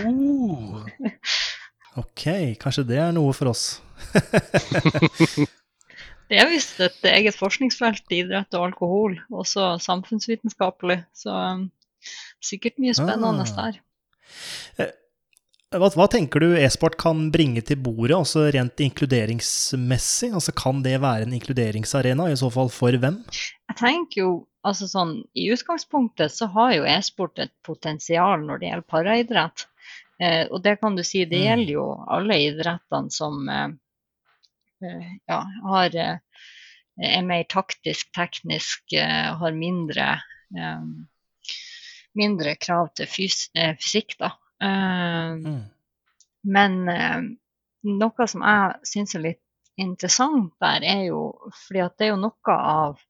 oh. 0.02 0.82
Ok, 2.00 2.24
kanskje 2.60 2.86
det 2.88 3.00
er 3.02 3.12
noe 3.12 3.34
for 3.36 3.52
oss. 3.52 3.82
det 6.30 6.40
er 6.40 6.48
visst 6.48 6.80
et 6.80 7.04
eget 7.10 7.36
forskningsfelt, 7.36 8.04
idrett 8.12 8.56
og 8.56 8.70
alkohol, 8.70 9.18
også 9.28 9.74
samfunnsvitenskapelig. 9.84 11.02
Så 11.16 11.32
um, 11.32 11.68
sikkert 12.42 12.80
mye 12.80 12.96
spennende 12.96 13.44
ah. 13.44 13.54
der. 13.58 13.80
Eh, 14.80 14.92
hva, 15.72 15.88
hva, 15.96 16.06
tenker 16.12 16.44
du 16.44 16.54
e-sport 16.56 16.96
kan 17.00 17.26
bringe 17.32 17.60
til 17.64 17.80
bordet, 17.84 18.16
også 18.16 18.48
rent 18.56 18.80
inkluderingsmessig? 18.84 20.32
Altså 20.36 20.56
Kan 20.56 20.80
det 20.84 20.98
være 21.04 21.28
en 21.28 21.36
inkluderingsarena, 21.36 22.30
i 22.32 22.40
så 22.40 22.50
fall 22.52 22.72
for 22.72 22.96
hvem? 23.04 23.20
Jeg 23.32 23.78
tenker 23.80 24.24
jo 24.24 24.32
altså 24.66 24.88
sånn, 24.90 25.14
I 25.34 25.48
utgangspunktet 25.54 26.32
så 26.34 26.48
har 26.54 26.74
jo 26.76 26.88
e-sport 26.88 27.40
et 27.42 27.52
potensial 27.66 28.44
når 28.46 28.60
det 28.60 28.68
gjelder 28.70 28.90
paraidrett. 28.94 29.66
Eh, 30.22 30.44
og 30.48 30.62
det 30.64 30.76
kan 30.82 30.96
du 30.96 31.02
si, 31.06 31.24
det 31.26 31.40
mm. 31.40 31.46
gjelder 31.46 31.72
jo 31.74 31.86
alle 32.16 32.38
idrettene 32.46 33.14
som 33.14 33.48
eh, 33.50 33.68
eh, 34.86 35.12
ja, 35.30 35.40
har, 35.66 35.98
eh, 35.98 36.46
er 37.12 37.26
mer 37.26 37.46
taktisk, 37.50 38.12
teknisk, 38.14 38.84
eh, 38.94 39.32
har 39.38 39.56
mindre, 39.56 40.14
mindre 42.12 42.52
krav 42.60 42.90
til 42.98 43.08
fys 43.08 43.46
fysikk. 43.80 44.18
da. 44.20 44.34
Mm. 44.60 45.62
Men 46.44 46.74
noe 47.88 48.26
som 48.28 48.44
jeg 48.44 48.90
syns 48.90 49.16
er 49.16 49.24
litt 49.24 49.40
interessant 49.80 50.52
der, 50.60 50.84
er 50.84 51.06
jo 51.06 51.22
fordi 51.56 51.80
at 51.86 51.96
det 51.96 52.06
er 52.06 52.12
jo 52.12 52.20
noe 52.20 52.58
av 52.58 53.00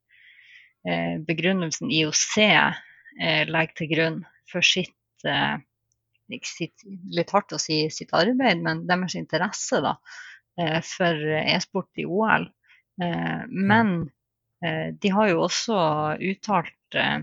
begrunnelsen 1.29 1.93
IOC 1.95 2.39
eh, 2.43 3.45
legger 3.47 3.77
til 3.79 3.91
grunn 3.93 4.17
for 4.51 4.67
sitt 4.67 5.29
eh, 5.29 5.61
sitt, 6.41 6.85
litt 7.13 7.31
hardt 7.35 7.53
å 7.53 7.61
si 7.61 7.85
sitt 7.91 8.13
arbeid, 8.17 8.63
men 8.63 8.87
deres 8.89 9.17
interesse 9.19 9.81
da, 9.85 9.97
eh, 10.59 10.81
for 10.81 11.15
e-sport 11.43 11.91
i 12.01 12.07
OL. 12.07 12.49
Eh, 13.03 13.43
men 13.49 14.11
eh, 14.65 14.93
de 14.95 15.13
har 15.13 15.29
jo 15.29 15.45
også 15.47 15.77
uttalt 16.21 16.97
eh, 16.97 17.21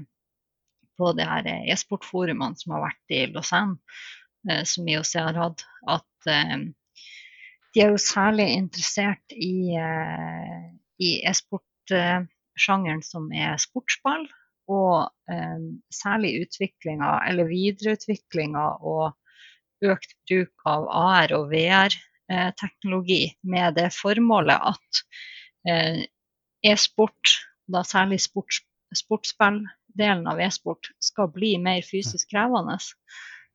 på 1.00 1.14
det 1.16 1.28
her 1.28 1.48
e-sportforumene 1.72 2.60
som 2.60 2.76
har 2.76 2.90
vært 2.90 3.16
i 3.16 3.24
Lausanne, 3.32 3.80
eh, 4.50 4.64
som 4.64 4.88
IOC 4.88 5.16
har 5.20 5.40
hatt, 5.40 5.66
at 5.88 6.30
eh, 6.30 6.58
de 7.74 7.84
er 7.86 7.94
jo 7.94 8.02
særlig 8.02 8.50
interessert 8.58 9.36
i, 9.36 9.76
eh, 9.78 10.70
i 11.00 11.20
e-sportsjangeren 12.60 13.02
som 13.04 13.32
er 13.32 13.58
sportsball, 13.58 14.28
og 14.70 15.10
eh, 15.32 15.60
særlig 15.92 16.46
utviklinga, 16.46 17.24
eller 17.30 17.48
videreutviklinga 17.50 18.66
og 18.82 19.16
økt 19.82 20.14
bruk 20.28 20.68
av 20.68 20.88
AR 20.92 21.34
og 21.34 21.50
VR-teknologi 21.54 23.32
med 23.44 23.76
det 23.80 23.90
formålet 23.96 24.60
at 24.60 25.04
eh, 25.68 26.04
e-sport, 26.64 27.40
da 27.72 27.84
særlig 27.84 28.20
sports, 28.22 28.62
sportsspilldelen 28.94 30.28
av 30.28 30.40
e-sport, 30.40 30.92
skal 31.00 31.32
bli 31.32 31.58
mer 31.58 31.82
fysisk 31.86 32.30
krevende. 32.32 32.78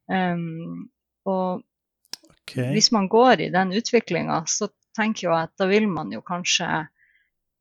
Um, 0.08 0.90
og 1.24 1.62
Okay. 2.44 2.74
hvis 2.74 2.90
man 2.92 3.06
går 3.08 3.40
i 3.40 3.46
den 3.48 3.70
utviklinga, 3.72 4.42
så 4.46 4.68
tenker 4.94 5.30
jeg 5.30 5.46
at 5.46 5.52
da 5.56 5.64
vil 5.64 5.86
man 5.88 6.10
jo 6.12 6.20
kanskje 6.20 6.66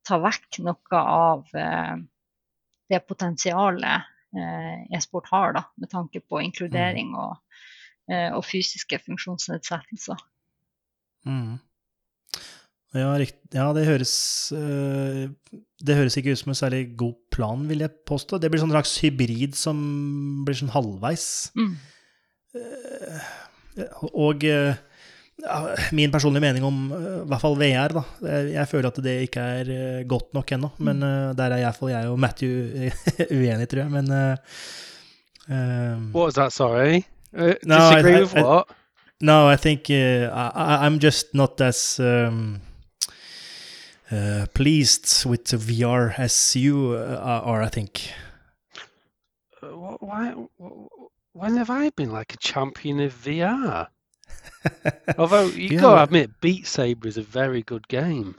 ta 0.08 0.20
vekk 0.22 0.62
noe 0.66 1.00
av 1.00 1.48
eh, 1.58 1.96
det 2.92 3.02
potensialet 3.08 4.10
eh, 4.38 4.96
e-sport 4.98 5.30
har, 5.32 5.56
da, 5.58 5.66
med 5.80 5.92
tanke 5.92 6.22
på 6.22 6.42
inkludering 6.44 7.14
og, 7.16 7.38
eh, 8.12 8.30
og 8.34 8.44
fysiske 8.48 9.00
funksjonsnedsettelser. 9.06 10.26
Mm. 11.28 11.62
Ja, 12.94 13.16
ja, 13.18 13.68
det 13.74 13.88
høres 13.88 14.12
Det 14.54 15.96
høres 15.98 16.18
ikke 16.20 16.36
ut 16.36 16.42
som 16.44 16.52
en 16.52 16.58
særlig 16.60 16.82
god 17.00 17.16
plan, 17.34 17.64
vil 17.66 17.82
jeg 17.82 18.04
påstå. 18.06 18.38
Det 18.38 18.52
blir 18.54 18.62
sånn 18.62 18.74
slags 18.76 18.92
hybrid 19.02 19.58
som 19.58 19.80
blir 20.46 20.60
sånn 20.60 20.70
halvveis. 20.76 21.26
Mm. 21.58 21.72
Og 24.14 24.46
min 25.92 26.12
personlige 26.12 26.42
mening 26.42 26.66
om 26.66 26.92
øh, 26.92 27.24
i 27.26 27.28
hvert 27.28 27.42
fall 27.42 27.56
VR, 27.60 27.88
da. 27.88 28.02
Jeg, 28.28 28.52
jeg 28.54 28.68
føler 28.68 28.90
at 28.90 28.96
det 29.04 29.20
ikke 29.22 29.40
er 29.40 30.00
øh, 30.00 30.08
godt 30.08 30.34
nok 30.34 30.52
ennå. 30.52 30.70
Men 30.78 31.04
øh, 31.04 31.38
der 31.38 31.44
er 31.44 31.58
iallfall 31.58 31.92
jeg 31.92 32.08
og 32.08 32.20
Matthew 32.20 32.50
uenige, 33.38 33.66
tror 33.66 33.80
jeg. 33.80 33.92
Men 33.92 34.12
What 36.16 36.26
was 36.26 36.34
that? 36.34 36.54
Sorry. 36.54 37.02
Uh, 37.34 37.54
No, 37.66 37.76
I- 37.76 37.80
disagree 37.80 38.18
I- 38.18 38.22
with 38.22 38.36
I- 38.38 38.44
what? 38.44 38.64
No, 39.22 39.50
I 39.54 39.56
think 39.58 39.80
uh, 39.90 40.30
I, 40.56 40.88
I'm 40.88 41.00
just 41.00 41.34
not 41.34 41.62
as 41.62 42.00
um, 42.00 42.60
uh, 44.12 44.46
pleased 44.54 45.26
with 45.26 45.44
the 45.46 45.58
VR 45.58 46.14
as 46.18 46.56
you 46.56 46.94
uh, 46.94 47.20
are. 47.52 47.64
I 47.64 47.70
think. 47.70 47.90
Uh, 49.62 49.68
wh- 49.70 50.04
Why? 50.04 50.34
When 51.36 51.58
have 51.58 51.70
I 51.70 51.90
been 51.96 52.12
like 52.12 52.34
a 52.34 52.38
champion 52.42 53.00
of 53.00 53.14
VR? 53.26 53.88
Although 55.18 55.48
you 55.56 55.76
Yeah, 55.76 55.82
gotta 55.82 56.04
admit, 56.04 56.40
Beat 56.42 56.68
Saber 56.68 57.08
is 57.08 57.18
a 57.18 57.24
very 57.24 57.62
good 57.62 57.88
game. 57.88 58.36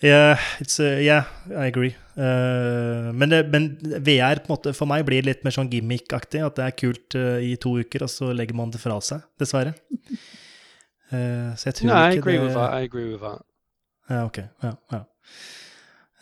Yeah, 0.00 0.38
it's 0.60 0.78
uh, 0.78 0.98
yeah, 1.02 1.24
I 1.50 1.66
agree. 1.66 1.96
Uh, 2.16 3.10
men, 3.14 3.32
det, 3.32 3.48
men 3.50 3.64
VR 3.82 4.38
på 4.44 4.46
en 4.46 4.54
måte 4.54 4.74
for 4.76 4.86
meg 4.86 5.02
blir 5.08 5.26
litt 5.26 5.42
mer 5.42 5.54
sånn 5.56 5.70
gimmick-aktig. 5.72 6.44
At 6.46 6.58
det 6.60 6.68
er 6.68 6.76
kult 6.78 7.18
uh, 7.18 7.38
i 7.42 7.56
to 7.58 7.74
uker, 7.82 8.06
og 8.06 8.12
så 8.12 8.30
legger 8.36 8.58
man 8.58 8.70
det 8.74 8.82
fra 8.82 9.00
seg. 9.02 9.26
Dessverre. 9.42 9.74
Uh, 11.10 11.50
så 11.58 11.72
jeg 11.72 11.80
tror 11.80 11.90
No, 11.90 11.98
I 11.98 12.18
agree 12.20 12.38
det 12.38 12.46
with 12.46 12.54
that. 12.54 12.78
I 12.78 12.86
agree 12.86 13.08
with 13.10 13.24
that. 13.26 13.42
Ja, 14.08 14.24
ok. 14.24 14.42
Ja, 14.62 14.74
ja. 14.94 15.02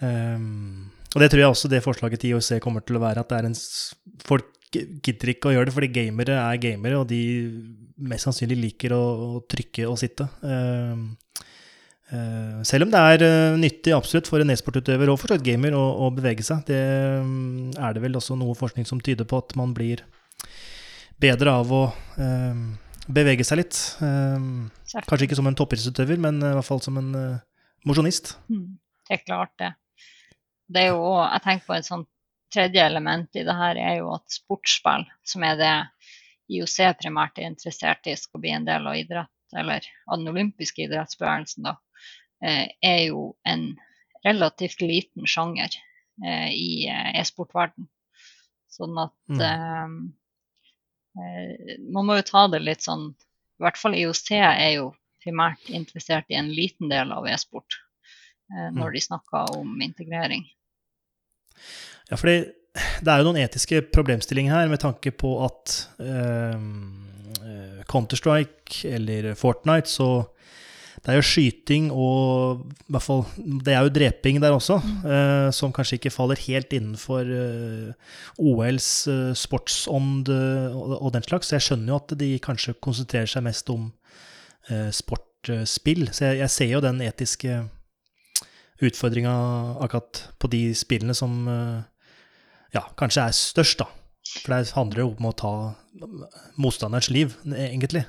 Um, 0.01 0.89
og 1.14 1.22
det 1.22 1.30
tror 1.32 1.41
jeg 1.41 1.53
også 1.53 1.68
det 1.72 1.84
forslaget 1.84 2.20
til 2.20 2.34
IOC 2.34 2.59
kommer 2.64 2.84
til 2.84 2.99
å 2.99 3.05
være, 3.05 3.22
at 3.22 3.30
det 3.30 3.39
er 3.39 3.47
en 3.49 3.57
folk 4.26 4.49
gidder 5.05 5.33
ikke 5.33 5.51
å 5.51 5.55
gjøre 5.57 5.68
det, 5.68 5.74
fordi 5.77 5.93
gamere 5.95 6.39
er 6.41 6.62
gamere, 6.62 7.01
og 7.01 7.09
de 7.11 7.20
mest 7.97 8.27
sannsynlig 8.27 8.59
liker 8.61 8.95
å, 8.97 9.03
å 9.39 9.43
trykke 9.49 9.87
og 9.89 9.99
sitte. 10.01 10.27
Uh, 10.45 11.07
uh, 12.12 12.62
selv 12.66 12.87
om 12.87 12.93
det 12.93 13.03
er 13.12 13.24
uh, 13.24 13.59
nyttig 13.61 13.95
absolutt 13.97 14.29
for 14.31 14.43
en 14.43 14.53
e-sportutøver 14.53 15.12
og 15.12 15.20
for 15.22 15.33
så 15.33 15.41
gamer 15.41 15.77
å, 15.77 15.85
å 16.07 16.11
bevege 16.14 16.45
seg, 16.47 16.64
det 16.68 16.83
um, 17.22 17.70
er 17.72 17.97
det 17.97 18.05
vel 18.05 18.18
også 18.20 18.37
noe 18.39 18.57
forskning 18.59 18.89
som 18.89 19.01
tyder 19.03 19.29
på 19.29 19.41
at 19.43 19.57
man 19.59 19.72
blir 19.77 20.05
bedre 21.22 21.53
av 21.62 21.70
å 21.72 21.83
ehm, 22.20 22.74
bevege 23.09 23.45
seg 23.47 23.62
litt. 23.62 23.79
Ehm, 24.05 24.66
kanskje 25.09 25.31
ikke 25.31 25.39
som 25.39 25.47
en 25.49 25.57
toppidrettsutøver, 25.57 26.20
men 26.20 26.43
eh, 26.43 26.53
i 26.53 26.59
hvert 26.59 26.68
fall 26.68 26.83
som 26.85 26.99
en 27.01 27.09
mosjonist. 27.89 28.35
Mm, 28.53 28.74
det 29.09 29.16
er 29.16 29.22
klart 29.22 29.55
det. 29.62 29.70
Det 30.68 30.83
er 30.83 30.93
jo 30.93 31.14
jeg 31.14 31.45
tenker 31.47 31.70
på 31.70 31.77
et 31.79 31.89
sånt 31.89 32.11
tredje 32.53 32.82
element 32.86 33.36
i 33.36 33.44
det 33.47 33.55
her, 33.57 33.76
er 33.76 33.99
jo 34.01 34.12
at 34.14 34.30
sportsspill, 34.32 35.07
som 35.26 35.42
er 35.47 35.57
det 35.61 35.74
IOC 36.57 36.76
primært 37.01 37.38
er 37.40 37.49
interessert 37.51 38.07
i 38.07 38.14
skal 38.18 38.40
bli 38.42 38.53
en 38.55 38.66
del 38.68 38.86
av 38.86 38.97
idrett, 38.99 39.32
eller 39.57 39.86
av 40.07 40.18
den 40.20 40.30
olympiske 40.30 40.84
idrettsbevegelsen, 40.86 41.66
da, 41.66 41.76
eh, 42.44 42.68
er 42.82 43.01
jo 43.09 43.36
en 43.44 43.72
relativt 44.24 44.80
liten 44.82 45.26
sjanger 45.26 45.74
eh, 46.24 46.51
i 46.55 46.86
eh, 46.90 47.20
e-sportverden. 47.20 47.88
Sånn 48.76 48.99
at 49.01 49.12
Mm. 49.28 49.40
eh, 51.16 51.22
eh, 51.22 51.76
man 51.92 52.07
må 52.07 52.16
jo 52.18 52.26
ta 52.28 52.47
det 52.49 52.61
litt 52.62 52.84
sånn 52.84 53.09
I 53.57 53.64
hvert 53.64 53.78
fall 53.80 53.94
IOC 53.97 54.30
er 54.36 54.72
jo 54.74 54.90
primært 55.24 55.70
interessert 55.72 56.26
i 56.28 56.36
en 56.36 56.51
liten 56.53 56.90
del 56.92 57.11
av 57.12 57.26
e-sport 57.26 57.78
eh, 58.53 58.68
når 58.76 58.92
de 58.92 59.01
snakker 59.01 59.55
om 59.57 59.80
integrering. 59.80 60.44
Ja, 62.11 62.18
fordi 62.18 62.38
det 62.76 63.09
er 63.09 63.20
jo 63.22 63.30
noen 63.30 63.40
etiske 63.40 63.80
problemstillinger 63.94 64.52
her 64.52 64.70
med 64.70 64.82
tanke 64.82 65.12
på 65.16 65.32
at 65.46 65.76
eh, 66.02 66.57
Counter-Strike 67.88 68.82
eller 68.96 69.34
Fortnite, 69.38 69.90
så 69.90 70.09
det 71.07 71.12
er 71.12 71.20
jo 71.20 71.26
skyting 71.28 71.84
og 71.94 72.62
i 72.66 72.94
hvert 72.94 73.04
fall, 73.04 73.20
Det 73.36 73.74
er 73.74 73.84
jo 73.84 73.92
dreping 73.94 74.40
der 74.42 74.57
også, 74.57 74.80
eh, 75.07 75.50
som 75.54 75.72
kanskje 75.72 76.00
ikke 76.00 76.11
faller 76.11 76.40
helt 76.48 76.72
innenfor 76.74 77.28
eh, 77.30 77.92
OLs 78.42 78.88
eh, 79.12 79.30
sportsånd 79.38 80.32
eh, 80.32 80.74
og, 80.74 80.96
og 80.98 81.12
den 81.14 81.22
slags. 81.22 81.46
Så 81.46 81.57
jeg 81.57 81.66
skjønner 81.68 81.92
jo 81.92 82.00
at 82.00 82.16
de 82.18 82.32
kanskje 82.42 82.74
konsentrerer 82.82 83.30
seg 83.30 83.46
mest 83.46 83.70
om 83.70 83.92
eh, 84.68 84.90
sportspill. 84.90 86.09
Så 86.11 86.26
jeg, 86.32 86.40
jeg 86.42 86.54
ser 86.57 86.72
jo 86.74 86.82
den 86.82 86.98
etiske 87.07 87.61
utfordringa 88.83 89.33
akkurat 89.81 90.22
på 90.39 90.51
de 90.53 90.74
spillene 90.77 91.14
som 91.16 91.47
eh, 91.49 91.81
ja, 92.77 92.83
kanskje 92.99 93.24
er 93.29 93.37
størst, 93.37 93.79
da. 93.81 93.87
For 94.43 94.53
det 94.53 94.74
handler 94.77 95.01
jo 95.05 95.09
om 95.14 95.29
å 95.31 95.35
ta 95.39 95.53
motstanderens 96.61 97.09
liv, 97.14 97.37
egentlig. 97.47 98.05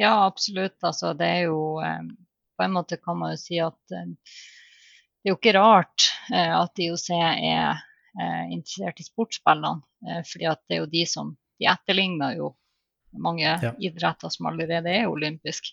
Ja, 0.00 0.24
absolutt. 0.26 0.78
Altså, 0.84 1.12
det 1.18 1.26
er 1.26 1.42
jo 1.50 1.78
eh, 1.84 2.02
På 2.56 2.64
en 2.64 2.72
måte 2.72 2.96
kan 2.96 3.18
man 3.20 3.34
jo 3.34 3.40
si 3.40 3.58
at 3.60 3.76
eh, 3.92 4.12
det 5.22 5.28
er 5.28 5.34
jo 5.34 5.38
ikke 5.40 5.56
rart 5.58 6.04
at 6.30 6.78
IOC 6.78 7.08
er 7.18 7.80
interessert 8.54 9.00
i 9.02 9.04
sportsspillene. 9.04 9.82
Fordi 10.30 10.46
at 10.46 10.60
det 10.70 10.76
er 10.76 10.80
jo 10.84 10.86
de 10.92 11.02
som 11.10 11.32
De 11.58 11.66
etterligner 11.66 12.36
jo 12.38 12.52
mange 13.18 13.42
Ja. 13.48 13.72
idretter 13.80 14.30
som 14.30 14.46
allerede 14.46 14.92
er 14.92 15.08
olympisk. 15.10 15.72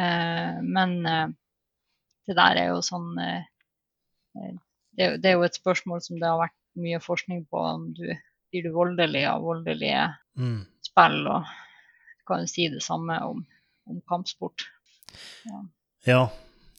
Eh, 0.00 0.56
men 0.62 0.96
det 2.28 2.36
der 2.36 2.60
er 2.60 2.66
jo 2.74 2.80
sånn 2.84 3.10
eh, 3.24 3.42
eh, 4.38 4.56
det, 4.98 5.24
er 5.24 5.36
jo- 5.38 5.46
et 5.46 5.56
spørsmål 5.58 6.02
som 6.04 6.18
det 6.20 6.28
har 6.28 6.38
vært 6.42 6.56
mye 6.78 6.98
forskning 7.02 7.46
på. 7.50 7.58
om 7.74 7.92
du 7.96 8.04
Blir 8.52 8.62
du 8.64 8.70
voldelig 8.72 9.26
av 9.28 9.42
voldelige 9.44 10.06
Mm. 10.38 10.62
spill, 10.80 11.26
og 11.28 11.44
kan 12.26 12.40
jo 12.44 12.46
si 12.48 12.68
det 12.72 12.80
samme 12.82 13.18
om, 13.26 13.42
om 13.90 13.98
kampsport. 14.08 14.64
Ja, 16.06 16.22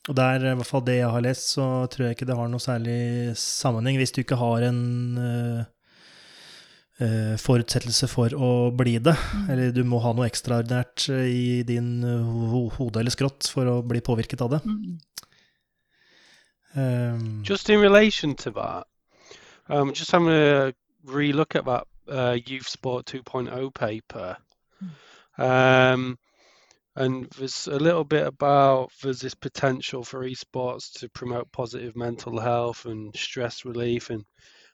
og 0.08 0.16
der, 0.18 0.40
i 0.52 0.56
hvert 0.56 0.66
fall 0.70 0.82
det 0.88 0.96
jeg 1.02 1.12
har 1.14 1.22
lest, 1.22 1.52
så 1.54 1.66
tror 1.92 2.08
jeg 2.08 2.16
ikke 2.18 2.26
det 2.30 2.38
har 2.40 2.48
noe 2.50 2.64
særlig 2.64 3.36
sammenheng 3.38 3.98
hvis 4.02 4.14
du 4.16 4.22
ikke 4.24 4.40
har 4.40 4.66
en 4.70 4.82
uh, 5.20 5.62
uh, 7.04 7.36
forutsettelse 7.42 8.10
for 8.10 8.34
å 8.34 8.50
bli 8.76 8.98
det. 9.04 9.16
Eller 9.50 9.72
du 9.76 9.84
må 9.86 10.00
ha 10.04 10.14
noe 10.16 10.30
ekstraordinært 10.30 11.06
i 11.30 11.62
din 11.68 12.02
ho 12.04 12.66
hode 12.80 13.02
eller 13.04 13.14
skrått 13.14 13.50
for 13.52 13.70
å 13.70 13.78
bli 13.86 14.02
påvirket 14.02 14.42
av 14.46 14.56
det. 14.58 14.64
Mm. 14.66 14.98
Um, 16.76 17.42
Just 17.44 17.70
in 17.70 17.80
relation 17.80 18.36
to 18.36 18.52
that, 18.52 18.88
um, 19.70 19.94
just 19.94 20.12
having 20.12 20.30
a 20.30 20.74
relook 21.06 21.56
at 21.56 21.66
that 21.66 21.88
uh, 22.08 22.38
Youth 22.46 22.68
Sport 22.68 23.06
2.0 23.06 23.74
paper. 23.74 24.38
Um, 25.38 26.18
and 26.96 27.30
there's 27.38 27.68
a 27.68 27.78
little 27.78 28.04
bit 28.04 28.28
about 28.28 28.92
there's 29.02 29.22
this 29.22 29.36
potential 29.36 30.04
for 30.04 30.26
esports 30.26 30.92
to 31.00 31.10
promote 31.10 31.52
positive 31.52 31.96
mental 31.96 32.40
health 32.40 32.86
and 32.86 33.16
stress 33.16 33.64
relief 33.64 34.10
and 34.10 34.26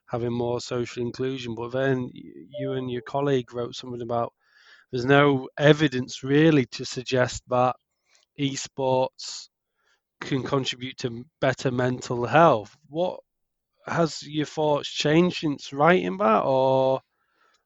having 0.07 0.33
more 0.33 0.59
social 0.59 1.03
inclusion. 1.03 1.55
But 1.55 1.71
then 1.71 2.09
you 2.13 2.73
and 2.73 2.89
your 2.89 3.03
colleague 3.03 3.53
wrote 3.53 3.75
something 3.75 4.01
about 4.01 4.33
there's 4.91 5.05
no 5.05 5.49
evidence 5.57 6.23
really 6.23 6.65
to 6.67 6.85
suggest 6.85 7.43
that 7.49 7.75
esports 8.39 9.49
can 10.21 10.43
contribute 10.43 10.97
to 10.97 11.25
better 11.41 11.71
mental 11.71 12.25
health. 12.25 12.75
What 12.89 13.19
has 13.87 14.23
your 14.23 14.45
thoughts 14.45 14.89
changed 14.89 15.37
since 15.37 15.73
writing 15.73 16.17
that, 16.17 16.43
or 16.43 17.01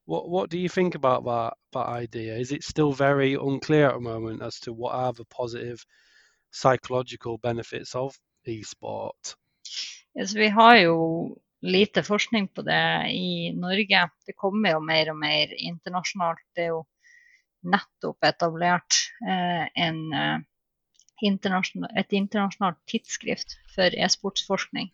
what 0.06 0.30
what 0.30 0.50
do 0.50 0.58
you 0.58 0.70
think 0.70 0.96
about 0.96 1.26
that 1.26 1.54
that 1.74 1.88
idea? 1.88 2.36
Is 2.38 2.52
it 2.52 2.64
still 2.64 2.92
very 2.92 3.36
unclear 3.36 3.90
at 3.90 3.96
the 3.96 4.02
moment 4.02 4.42
as 4.42 4.60
to 4.62 4.74
what 4.74 4.94
are 4.94 5.14
the 5.14 5.26
positive 5.26 5.86
psychological 6.52 7.38
benefits 7.38 7.96
of 7.96 8.18
e-sport? 8.46 9.36
Yes, 10.16 10.34
vi 10.34 10.48
har 10.48 10.76
jo 10.76 11.38
lite 11.62 12.04
forskning 12.04 12.48
på 12.48 12.62
det 12.62 13.12
i 13.12 13.52
Norge. 13.56 14.10
Det 14.26 14.36
kommer 14.38 14.74
jo 14.74 14.80
mer 14.80 15.12
og 15.12 15.20
mer 15.20 15.54
internasjonalt. 15.58 16.42
Det 16.56 16.64
er 16.64 16.72
jo 16.74 16.84
nettopp 17.70 18.24
etablert 18.24 18.98
eh, 19.28 19.68
en, 19.76 20.00
eh, 20.14 20.40
internasjonal, 21.26 21.92
et 21.98 22.14
internasjonalt 22.16 22.80
tidsskrift 22.90 23.58
for 23.76 23.96
e-sportsforskning. 23.96 24.92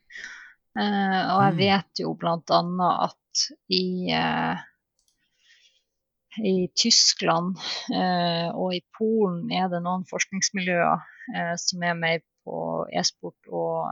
Uh, 0.76 1.22
og 1.32 1.42
jeg 1.46 1.54
Mm. 1.54 1.60
vet 1.60 2.00
jo 2.02 2.14
bl.a. 2.20 2.62
at 3.08 3.44
i, 3.72 4.12
uh, 4.12 4.58
i 6.44 6.68
Tyskland 6.76 7.56
uh, 7.96 8.50
og 8.52 8.76
i 8.76 8.82
Polen 8.98 9.52
er 9.52 9.70
det 9.72 9.82
noen 9.86 10.04
forskningsmiljøer 10.10 11.12
som 11.58 11.82
er 11.82 11.96
mer 11.98 12.20
på 12.46 12.86
e-sport 12.94 13.48
og 13.50 13.90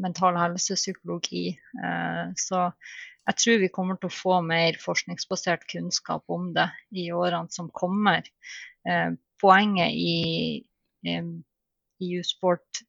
mental 0.00 0.38
helse, 0.40 0.78
psykologi. 0.80 1.58
Så 2.40 2.70
jeg 3.28 3.36
tror 3.36 3.58
vi 3.60 3.68
kommer 3.68 3.98
til 4.00 4.08
å 4.08 4.14
få 4.16 4.38
mer 4.40 4.78
forskningsbasert 4.80 5.66
kunnskap 5.68 6.24
om 6.32 6.54
det 6.56 6.70
i 6.96 7.10
årene 7.12 7.52
som 7.52 7.68
kommer. 7.68 8.24
Poenget 9.42 9.92
i, 9.98 10.62
i 11.02 12.10
U-sport 12.20 12.82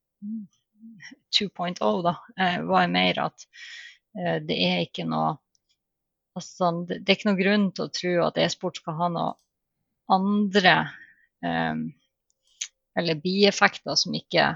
2.0 1.40 2.04
da, 2.06 2.16
eh, 2.38 2.60
var 2.70 2.92
mer 2.92 3.20
at 3.26 3.48
eh, 4.20 4.38
det 4.46 4.58
er 4.68 4.84
ikke 4.86 5.08
noe 5.10 5.38
altså, 6.38 6.72
det, 6.88 7.02
er 7.02 7.18
ikke 7.18 7.32
noe 7.32 7.40
grunn 7.40 7.66
til 7.74 7.88
å 7.88 7.94
tro 7.94 8.14
at 8.28 8.40
e-sport 8.44 8.80
skal 8.82 9.00
ha 9.00 9.10
noe 9.14 9.34
andre 10.14 10.76
um, 11.46 11.86
eller 13.00 13.22
bieffekter 13.24 13.96
som 13.98 14.16
ikke 14.18 14.52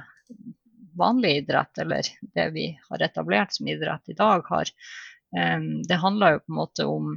vanlig 0.97 1.43
idrett, 1.43 1.77
eller 1.81 2.09
det 2.35 2.47
vi 2.53 2.67
har 2.89 3.05
etablert 3.05 3.55
som 3.55 3.69
idrett 3.69 4.11
i 4.11 4.17
dag, 4.17 4.43
har. 4.49 4.69
Um, 5.37 5.83
det 5.87 6.01
handler 6.01 6.35
jo 6.35 6.43
på 6.43 6.51
en 6.51 6.57
måte 6.57 6.87
om 6.89 7.09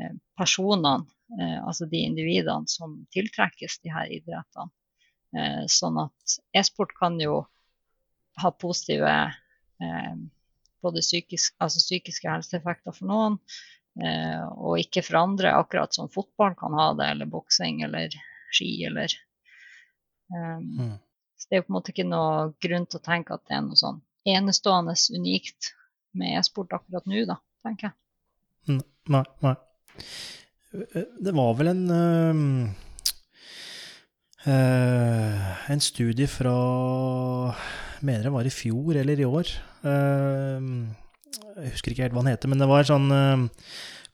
eh, 0.00 0.14
personene, 0.38 0.94
altså 1.38 1.86
de 1.86 2.00
individene 2.02 2.66
som 2.66 2.96
tiltrekkes 3.14 3.78
de 3.84 3.92
her 3.94 4.10
idrettene. 4.10 4.72
Eh, 5.36 5.64
sånn 5.70 5.98
at 6.02 6.38
e-sport 6.58 6.92
kan 6.98 7.18
jo 7.22 7.44
ha 8.42 8.50
positive 8.50 9.10
eh, 9.10 10.14
både 10.82 11.04
psykisk, 11.04 11.54
altså 11.62 11.82
psykiske 11.82 12.30
helseeffekter 12.30 12.96
for 12.96 13.10
noen, 13.10 13.36
eh, 14.02 14.42
og 14.56 14.80
ikke 14.82 15.04
for 15.06 15.20
andre, 15.20 15.52
akkurat 15.54 15.94
som 15.94 16.10
fotball 16.10 16.56
kan 16.58 16.74
ha 16.78 16.88
det, 16.98 17.12
eller 17.14 17.30
boksing 17.30 17.84
eller 17.86 18.16
ski 18.50 18.72
eller 18.88 19.14
um, 20.34 20.66
Mm. 20.80 20.98
Så 21.40 21.48
det 21.48 21.56
er 21.56 21.60
jo 21.62 21.64
på 21.64 21.72
en 21.72 21.74
måte 21.78 21.92
ikke 21.94 22.04
noe 22.04 22.32
grunn 22.60 22.84
til 22.90 22.98
å 22.98 23.04
tenke 23.04 23.32
at 23.32 23.46
det 23.48 23.54
er 23.56 23.62
noe 23.64 23.78
sånn 23.78 24.02
enestående 24.28 24.92
unikt 25.16 25.70
med 26.12 26.36
e-sport 26.36 26.74
akkurat 26.76 27.06
nå, 27.08 27.22
da, 27.30 27.38
tenker 27.64 27.88
jeg. 27.88 27.96
Nei, 29.08 29.24
nei. 29.40 29.54
Det 30.70 31.32
var 31.34 31.54
vel 31.58 31.72
en 31.72 31.86
eh, 34.46 35.70
En 35.74 35.82
studie 35.82 36.30
fra 36.30 36.54
Mener 38.00 38.28
det 38.28 38.32
var 38.32 38.46
i 38.46 38.52
fjor 38.54 38.96
eller 38.96 39.18
i 39.20 39.26
år. 39.28 39.50
Uh, 39.84 40.88
jeg 41.60 41.72
husker 41.74 41.92
ikke 41.92 42.06
helt 42.06 42.14
hva 42.16 42.22
den 42.24 42.30
heter, 42.32 42.48
men 42.48 42.62
det 42.62 42.68
var 42.70 42.86
sånn 42.88 43.12
uh, 43.12 43.42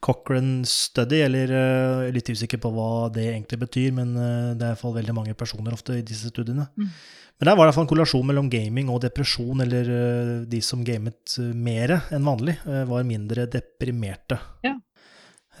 Cochrane 0.03 0.67
study, 0.67 1.21
eller 1.23 1.53
uh, 1.55 2.09
litt 2.11 2.27
usikker 2.27 2.59
på 2.59 2.73
hva 2.75 3.07
det 3.15 3.29
egentlig 3.29 3.61
betyr, 3.61 3.95
men 3.95 4.11
det 4.11 4.59
er 4.59 4.59
i 4.59 4.73
hvert 4.73 4.81
fall 4.81 4.97
veldig 4.97 5.15
mange 5.15 5.37
personer 5.39 5.71
ofte 5.77 6.01
i 6.01 6.03
disse 6.03 6.33
studiene. 6.33 6.67
Mm. 6.75 6.91
Men 6.91 7.47
der 7.47 7.55
var 7.55 7.63
det 7.63 7.63
i 7.63 7.69
hvert 7.69 7.79
fall 7.79 7.87
en 7.87 7.93
korrelasjon 7.93 8.27
mellom 8.27 8.51
gaming 8.51 8.91
og 8.91 8.99
depresjon, 9.07 9.63
eller 9.63 9.95
de 10.51 10.61
som 10.67 10.83
gamet 10.83 11.39
mer 11.55 11.95
enn 12.11 12.27
vanlig, 12.27 12.59
var 12.91 13.07
mindre 13.07 13.47
deprimerte. 13.55 14.41
Ja. 14.67 14.75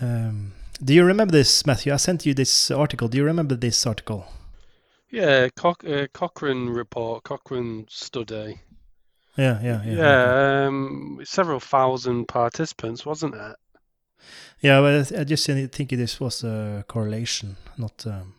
Um, 0.03 0.49
do 0.83 0.93
you 0.93 1.03
remember 1.05 1.31
this, 1.31 1.65
Matthew? 1.65 1.93
I 1.93 1.97
sent 1.97 2.25
you 2.25 2.33
this 2.33 2.71
article. 2.71 3.07
Do 3.07 3.17
you 3.17 3.23
remember 3.25 3.55
this 3.55 3.85
article? 3.85 4.25
Yeah, 5.11 5.49
Coch- 5.55 5.85
uh, 5.85 6.07
Cochrane 6.13 6.69
report, 6.69 7.23
Cochrane 7.23 7.85
study. 7.89 8.59
Yeah, 9.37 9.61
yeah, 9.63 9.83
yeah. 9.85 9.93
Yeah, 9.97 10.67
um, 10.67 11.19
several 11.23 11.59
thousand 11.59 12.27
participants, 12.27 13.05
wasn't 13.05 13.35
it? 13.35 13.55
Yeah, 14.61 14.81
but 14.81 15.11
I 15.17 15.23
just 15.23 15.45
think 15.45 15.89
this 15.89 16.19
was 16.19 16.43
a 16.43 16.83
correlation, 16.87 17.55
not 17.77 18.05
um, 18.05 18.33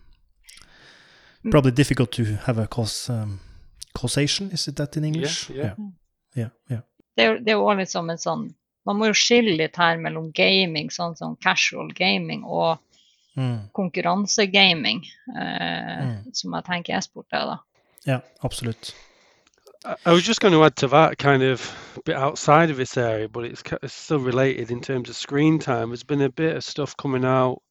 Mm. 1.45 1.51
probably 1.53 1.71
difficult 1.71 2.11
to 2.13 2.25
have 2.47 2.59
a 2.59 2.67
cause, 2.67 3.09
um, 3.09 3.39
causation. 3.95 4.51
Is 4.51 4.67
it 4.67 4.75
that 4.77 4.97
in 4.97 5.05
English? 5.05 5.49
yeah. 5.51 5.75
Yeah, 6.35 6.49
yeah. 6.69 6.81
Det 7.17 7.25
er, 7.25 7.31
jo- 7.33 7.39
det 7.39 7.49
er 7.49 7.53
jo 7.53 7.65
også 7.65 7.79
litt 7.79 7.91
som 7.91 8.11
en 8.11 8.19
sånn 8.19 8.55
Man 8.89 8.97
må 8.97 9.11
jo 9.11 9.17
skille 9.21 9.57
litt 9.59 9.77
her 9.77 9.99
mellom 10.01 10.31
gaming, 10.33 10.89
sånn 10.91 11.17
som 11.19 11.37
casual 11.45 11.91
gaming, 11.95 12.45
og 12.45 12.79
Mm. 13.37 13.69
konkurransegaming, 13.77 15.05
eh, 15.37 16.05
Mm. 16.05 16.35
som 16.35 16.55
jeg 16.55 16.65
tenker 16.65 16.97
e-sport 16.97 17.27
er, 17.33 17.45
da. 17.47 17.57
Ja, 18.07 18.21
absolutt. 18.43 18.95
I 19.85 19.95
I 20.07 20.13
was 20.13 20.25
just 20.25 20.41
going 20.41 20.53
to 20.55 20.65
add 20.65 20.75
to 20.77 20.89
that 20.89 21.19
kind 21.19 21.43
of 21.43 21.61
bit 22.05 22.17
outside 22.17 22.71
of 22.71 22.77
this 22.79 22.97
area, 22.97 23.29
but 23.29 23.45
it's, 23.45 23.63
it's 23.83 23.95
still 23.95 24.19
related 24.19 24.71
in 24.73 24.81
terms 24.81 25.09
of 25.09 25.15
screen 25.17 25.61
time. 25.61 25.91
There's 25.91 26.03
been 26.03 26.23
a 26.23 26.31
bit 26.31 26.57
of 26.57 26.65
stuff 26.65 26.97
coming 26.97 27.25
out 27.25 27.63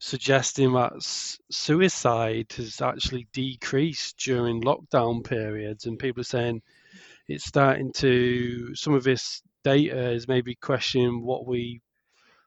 suggesting 0.00 0.72
that 0.72 0.92
suicide 1.50 2.52
has 2.56 2.80
actually 2.82 3.26
decreased 3.32 4.18
during 4.18 4.62
lockdown 4.62 5.24
periods, 5.24 5.86
and 5.86 5.98
people 5.98 6.20
are 6.20 6.24
saying 6.24 6.60
it's 7.28 7.44
starting 7.44 7.92
to. 7.94 8.74
Some 8.74 8.94
of 8.94 9.04
this 9.04 9.42
data 9.64 10.10
is 10.10 10.28
maybe 10.28 10.54
questioning 10.54 11.22
what 11.22 11.46
we, 11.46 11.80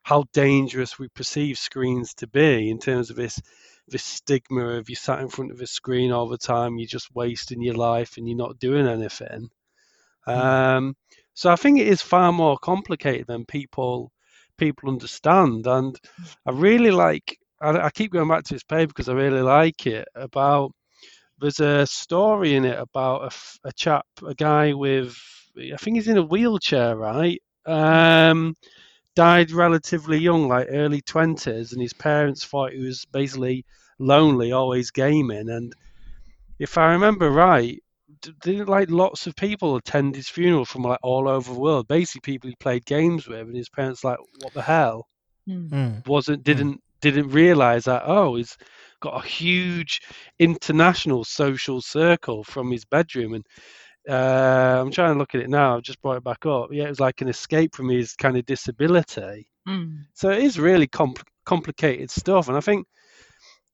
how 0.03 0.25
dangerous 0.33 0.99
we 0.99 1.07
perceive 1.09 1.57
screens 1.57 2.13
to 2.15 2.27
be 2.27 2.69
in 2.69 2.79
terms 2.79 3.09
of 3.09 3.15
this 3.15 3.39
this 3.87 4.03
stigma 4.03 4.65
of 4.77 4.89
you 4.89 4.95
sat 4.95 5.19
in 5.19 5.27
front 5.27 5.51
of 5.51 5.59
a 5.59 5.67
screen 5.67 6.11
all 6.11 6.29
the 6.29 6.37
time, 6.37 6.77
you're 6.77 6.87
just 6.87 7.13
wasting 7.13 7.61
your 7.61 7.75
life 7.75 8.15
and 8.17 8.27
you're 8.27 8.37
not 8.37 8.57
doing 8.57 8.87
anything. 8.87 9.49
Um, 10.25 10.95
so 11.33 11.51
I 11.51 11.55
think 11.57 11.79
it 11.79 11.87
is 11.87 12.01
far 12.01 12.31
more 12.31 12.57
complicated 12.57 13.27
than 13.27 13.45
people 13.45 14.11
people 14.57 14.89
understand, 14.89 15.67
and 15.67 15.99
I 16.45 16.51
really 16.51 16.91
like. 16.91 17.37
I, 17.61 17.71
I 17.77 17.89
keep 17.89 18.11
going 18.13 18.29
back 18.29 18.43
to 18.45 18.53
this 18.53 18.63
paper 18.63 18.87
because 18.87 19.09
I 19.09 19.13
really 19.13 19.41
like 19.41 19.85
it. 19.85 20.07
About 20.15 20.71
there's 21.39 21.59
a 21.59 21.85
story 21.85 22.55
in 22.55 22.65
it 22.65 22.79
about 22.79 23.33
a, 23.33 23.67
a 23.67 23.71
chap, 23.73 24.05
a 24.25 24.33
guy 24.33 24.73
with, 24.73 25.17
I 25.57 25.77
think 25.77 25.97
he's 25.97 26.07
in 26.07 26.17
a 26.17 26.23
wheelchair, 26.23 26.95
right? 26.95 27.41
Um, 27.65 28.55
died 29.15 29.51
relatively 29.51 30.17
young, 30.17 30.47
like 30.47 30.67
early 30.69 31.01
20s, 31.01 31.73
and 31.73 31.81
his 31.81 31.93
parents 31.93 32.43
thought 32.43 32.73
he 32.73 32.79
was 32.79 33.05
basically 33.05 33.65
lonely, 33.99 34.51
always 34.51 34.91
gaming. 34.91 35.49
And 35.49 35.73
if 36.59 36.77
I 36.77 36.93
remember 36.93 37.29
right, 37.29 37.81
didn't 38.41 38.69
like 38.69 38.89
lots 38.89 39.27
of 39.27 39.35
people 39.35 39.75
attend 39.75 40.15
his 40.15 40.29
funeral 40.29 40.65
from 40.65 40.83
like 40.83 40.99
all 41.03 41.27
over 41.27 41.53
the 41.53 41.59
world? 41.59 41.87
Basically, 41.87 42.21
people 42.21 42.49
he 42.49 42.55
played 42.55 42.85
games 42.85 43.27
with, 43.27 43.39
and 43.39 43.55
his 43.55 43.69
parents 43.69 44.03
like, 44.03 44.17
what 44.41 44.53
the 44.53 44.61
hell? 44.61 45.07
Mm. 45.47 45.69
Mm. 45.69 46.07
Wasn't 46.07 46.43
didn't 46.43 46.81
didn't 47.01 47.29
realize 47.29 47.83
that 47.83 48.03
oh 48.05 48.35
he's 48.35 48.57
got 49.01 49.25
a 49.25 49.27
huge 49.27 49.99
international 50.39 51.25
social 51.25 51.81
circle 51.81 52.45
from 52.45 52.71
his 52.71 52.85
bedroom 52.85 53.33
and 53.33 53.45
uh, 54.09 54.81
I'm 54.81 54.91
trying 54.91 55.13
to 55.13 55.19
look 55.19 55.35
at 55.35 55.41
it 55.41 55.49
now. 55.49 55.75
I've 55.77 55.83
just 55.83 56.01
brought 56.01 56.17
it 56.17 56.23
back 56.23 56.45
up. 56.45 56.69
Yeah, 56.71 56.85
it 56.85 56.89
was 56.89 56.99
like 56.99 57.21
an 57.21 57.29
escape 57.29 57.75
from 57.75 57.89
his 57.89 58.15
kind 58.15 58.37
of 58.37 58.45
disability. 58.45 59.47
Mm. 59.67 60.03
So 60.13 60.29
it 60.29 60.43
is 60.43 60.59
really 60.59 60.87
compl- 60.87 61.23
complicated 61.45 62.11
stuff, 62.11 62.47
and 62.47 62.57
I 62.57 62.61
think 62.61 62.85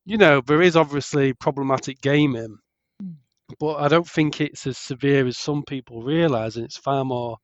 you 0.06 0.18
know 0.18 0.42
there 0.42 0.62
is 0.62 0.76
obviously 0.76 1.34
problematic 1.34 2.02
gaming, 2.02 2.58
Mm. 3.02 3.16
but 3.60 3.76
I 3.78 3.88
don't 3.88 4.08
think 4.08 4.42
it's 4.42 4.68
as 4.68 4.78
severe 4.78 5.26
as 5.28 5.38
some 5.38 5.64
people 5.64 6.04
realise, 6.04 6.56
and 6.58 6.66
it's 6.66 6.78
far 6.78 7.04
more 7.06 7.38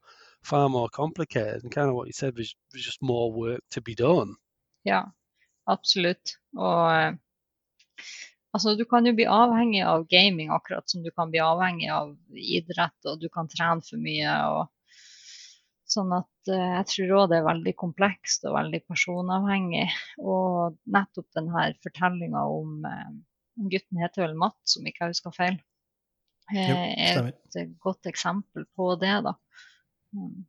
far 0.44 0.70
more 0.70 0.90
complicated. 0.90 1.64
And 1.64 1.72
kind 1.72 1.90
of 1.90 1.95
what 1.95 2.07
you 2.07 2.14
said 2.14 2.38
was, 2.38 2.56
was 2.74 2.84
just 2.84 3.02
more 3.02 3.32
work 3.32 3.62
to 3.72 3.82
be 3.82 3.95
done. 3.95 4.36
Yeah, 4.84 5.06
absolutt. 5.68 6.38
Og 6.56 7.18
altså, 8.56 8.73
du 8.80 8.86
kan 8.90 9.06
jo 9.07 9.14
bli 9.18 9.26
avhengig 9.30 9.84
av 9.86 10.07
gaming 10.11 10.49
akkurat 10.56 10.88
som 10.90 11.03
du 11.03 11.11
kan 11.11 11.30
bli 11.34 11.41
avhengig 11.44 11.91
av 11.94 12.15
idrett, 12.40 12.98
og 13.06 13.19
du 13.22 13.27
kan 13.34 13.49
trene 13.52 13.84
for 13.86 14.02
mye. 14.02 14.38
og 14.56 14.72
Sånn 15.86 16.10
at 16.18 16.49
eh, 16.49 16.72
jeg 16.80 16.88
tror 16.91 17.11
òg 17.19 17.27
det 17.30 17.38
er 17.38 17.45
veldig 17.45 17.76
komplekst 17.77 18.48
og 18.49 18.56
veldig 18.57 18.80
personavhengig. 18.90 19.86
Og 20.26 20.80
nettopp 20.95 21.27
denne 21.38 21.68
fortellinga 21.86 22.41
om 22.49 22.88
eh, 22.90 23.11
Gutten 23.69 24.02
heter 24.02 24.26
vel 24.26 24.34
Matt, 24.40 24.57
som 24.68 24.88
ikke 24.90 25.06
jeg 25.06 25.14
husker 25.14 25.36
feil. 25.36 25.60
Eh, 26.52 26.73
er 27.11 27.30
et 27.30 27.77
godt 27.86 28.10
eksempel 28.10 28.65
på 28.76 28.90
det, 29.02 29.14
da. 29.30 29.36
Mm. 30.18 30.44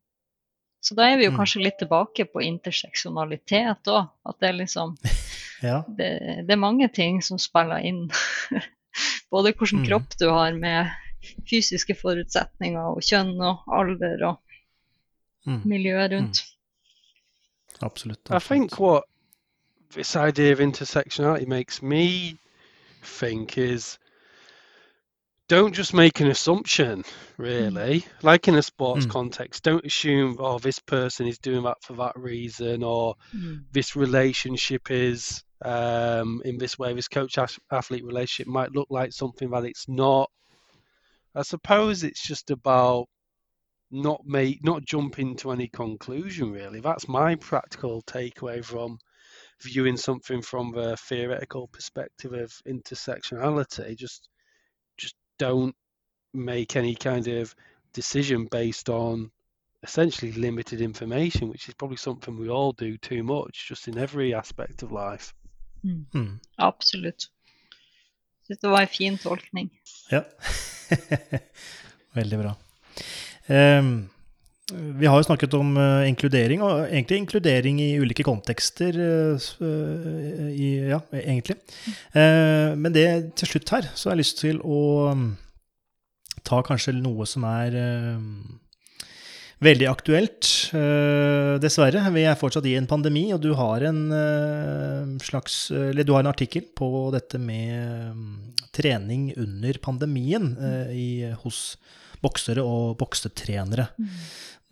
Så 0.87 0.97
da 0.99 1.07
er 1.11 1.17
vi 1.21 1.27
jo 1.29 1.33
Mm. 1.35 1.39
kanskje 1.41 1.63
litt 1.65 1.79
tilbake 1.83 2.27
på 2.33 2.43
interseksjonalitet 2.47 3.89
òg. 3.93 4.09
At 4.25 4.41
det 4.41 4.49
er 4.49 4.59
liksom 4.63 4.97
Ja. 5.63 5.83
det, 5.99 6.09
det 6.47 6.51
er 6.53 6.57
mange 6.61 6.89
ting 6.89 7.23
som 7.25 7.39
spiller 7.39 7.77
inn. 7.79 8.11
Både 9.31 9.53
hvilken 9.53 9.79
Mm. 9.83 9.87
kropp 9.87 10.15
du 10.21 10.29
har 10.31 10.53
med 10.55 10.87
fysiske 11.51 11.95
forutsetninger 11.95 12.81
og 12.81 13.03
kjønn 13.03 13.41
og 13.41 13.63
alder 13.73 14.27
og 14.27 14.37
Mm. 15.47 15.61
miljøet 15.65 16.13
rundt. 16.13 16.41
Absolutt. 17.83 18.19
I 18.31 18.39
think 18.41 18.65
absolutt. 18.73 18.81
what 18.81 19.03
this 19.93 20.17
idea 20.17 20.53
of 20.53 20.61
intersectionality 20.61 21.47
makes 21.47 21.83
me 21.83 22.37
think 23.05 23.57
is 23.59 23.99
don't 25.53 25.73
just 25.79 25.95
make 25.95 26.21
an 26.25 26.31
assumption, 26.31 27.05
really. 27.39 28.05
Like 28.23 28.49
in 28.49 28.57
a 28.57 28.63
sports 28.63 29.07
Mm. 29.07 29.11
context, 29.13 29.65
don't 29.65 29.87
assume, 29.87 30.37
oh, 30.41 30.59
this 30.59 30.81
person 30.81 31.27
is 31.29 31.39
doing 31.39 31.63
that 31.65 31.77
for 31.85 31.95
that 31.95 32.13
reason, 32.17 32.83
or 32.83 33.15
Mm. 33.33 33.65
this 33.73 33.95
relationship 33.97 34.91
is 34.91 35.45
um, 35.63 36.43
in 36.45 36.59
this 36.59 36.79
way. 36.79 36.95
This 36.95 37.09
coach 37.09 37.39
athlete 37.71 38.05
relationship 38.05 38.47
might 38.51 38.73
look 38.73 38.89
like 38.91 39.13
something 39.13 39.51
that 39.51 39.65
it's 39.65 39.89
not. 39.89 40.31
I 41.35 41.43
suppose 41.43 42.03
it's 42.03 42.27
just 42.27 42.51
about 42.51 43.09
not 43.91 44.25
make 44.27 44.65
not 44.65 44.85
jumping 44.85 45.37
to 45.37 45.53
any 45.53 45.69
conclusion 45.69 46.51
really 46.51 46.81
that's 46.81 47.09
my 47.09 47.37
practical 47.37 48.03
takeaway 48.03 48.65
from 48.65 48.99
viewing 49.63 49.97
something 49.97 50.43
from 50.43 50.73
the 50.73 50.97
theoretical 50.97 51.69
perspective 51.69 52.33
of 52.33 52.53
intersectionality 52.67 53.97
just 53.97 54.29
just 54.97 55.15
don't 55.39 55.75
make 56.35 56.75
any 56.75 56.95
kind 56.97 57.29
of 57.29 57.55
decision 57.93 58.47
based 58.51 58.89
on 58.89 59.31
essentially 59.85 60.33
limited 60.33 60.81
information 60.81 61.49
which 61.49 61.69
is 61.69 61.75
probably 61.75 61.97
something 61.97 62.37
we 62.37 62.49
all 62.49 62.73
do 62.73 62.99
too 62.99 63.23
much 63.23 63.69
just 63.69 63.87
in 63.87 63.97
every 63.97 64.35
aspect 64.35 64.83
of 64.83 64.91
life 64.91 65.33
Mm. 65.87 66.37
Absolutt. 66.63 67.29
Syns 68.47 68.61
det 68.63 68.73
var 68.73 68.85
en 68.85 68.93
fin 68.93 69.17
tolkning. 69.19 69.71
Ja. 70.13 70.23
Veldig 72.19 72.43
bra. 72.43 72.53
Um, 73.47 73.91
vi 74.99 75.07
har 75.07 75.21
jo 75.21 75.27
snakket 75.29 75.55
om 75.55 75.77
uh, 75.79 76.09
inkludering, 76.09 76.63
og 76.63 76.89
egentlig 76.89 77.21
inkludering 77.23 77.81
i 77.83 77.91
ulike 78.03 78.27
kontekster. 78.27 78.99
Uh, 79.61 80.51
i, 80.51 80.71
ja, 80.91 81.01
egentlig. 81.15 81.59
Uh, 82.15 82.75
men 82.79 82.95
det 82.95 83.09
til 83.39 83.55
slutt 83.55 83.75
her, 83.77 83.91
så 83.95 84.11
har 84.11 84.17
jeg 84.17 84.25
lyst 84.25 84.41
til 84.43 84.63
å 84.63 84.81
um, 85.15 85.29
ta 86.47 86.63
kanskje 86.67 86.95
noe 86.97 87.27
som 87.29 87.47
er 87.49 87.77
eh, 87.79 88.19
veldig 89.65 89.89
aktuelt. 89.89 90.49
Eh, 90.77 91.57
dessverre. 91.63 92.03
Vi 92.15 92.25
er 92.29 92.39
fortsatt 92.39 92.67
i 92.69 92.77
en 92.79 92.89
pandemi, 92.89 93.29
og 93.35 93.41
du 93.45 93.53
har 93.57 93.85
en 93.89 94.01
eh, 94.13 95.15
slags 95.25 95.71
Eller 95.71 96.05
du 96.05 96.13
har 96.15 96.25
en 96.25 96.33
artikkel 96.33 96.67
på 96.77 97.09
dette 97.15 97.41
med 97.41 98.13
mm, 98.13 98.35
trening 98.77 99.31
under 99.41 99.79
pandemien 99.83 100.53
eh, 100.61 100.93
i, 100.93 101.09
hos 101.45 101.79
boksere 102.23 102.65
og 102.65 102.99
boksetrenere. 103.01 103.89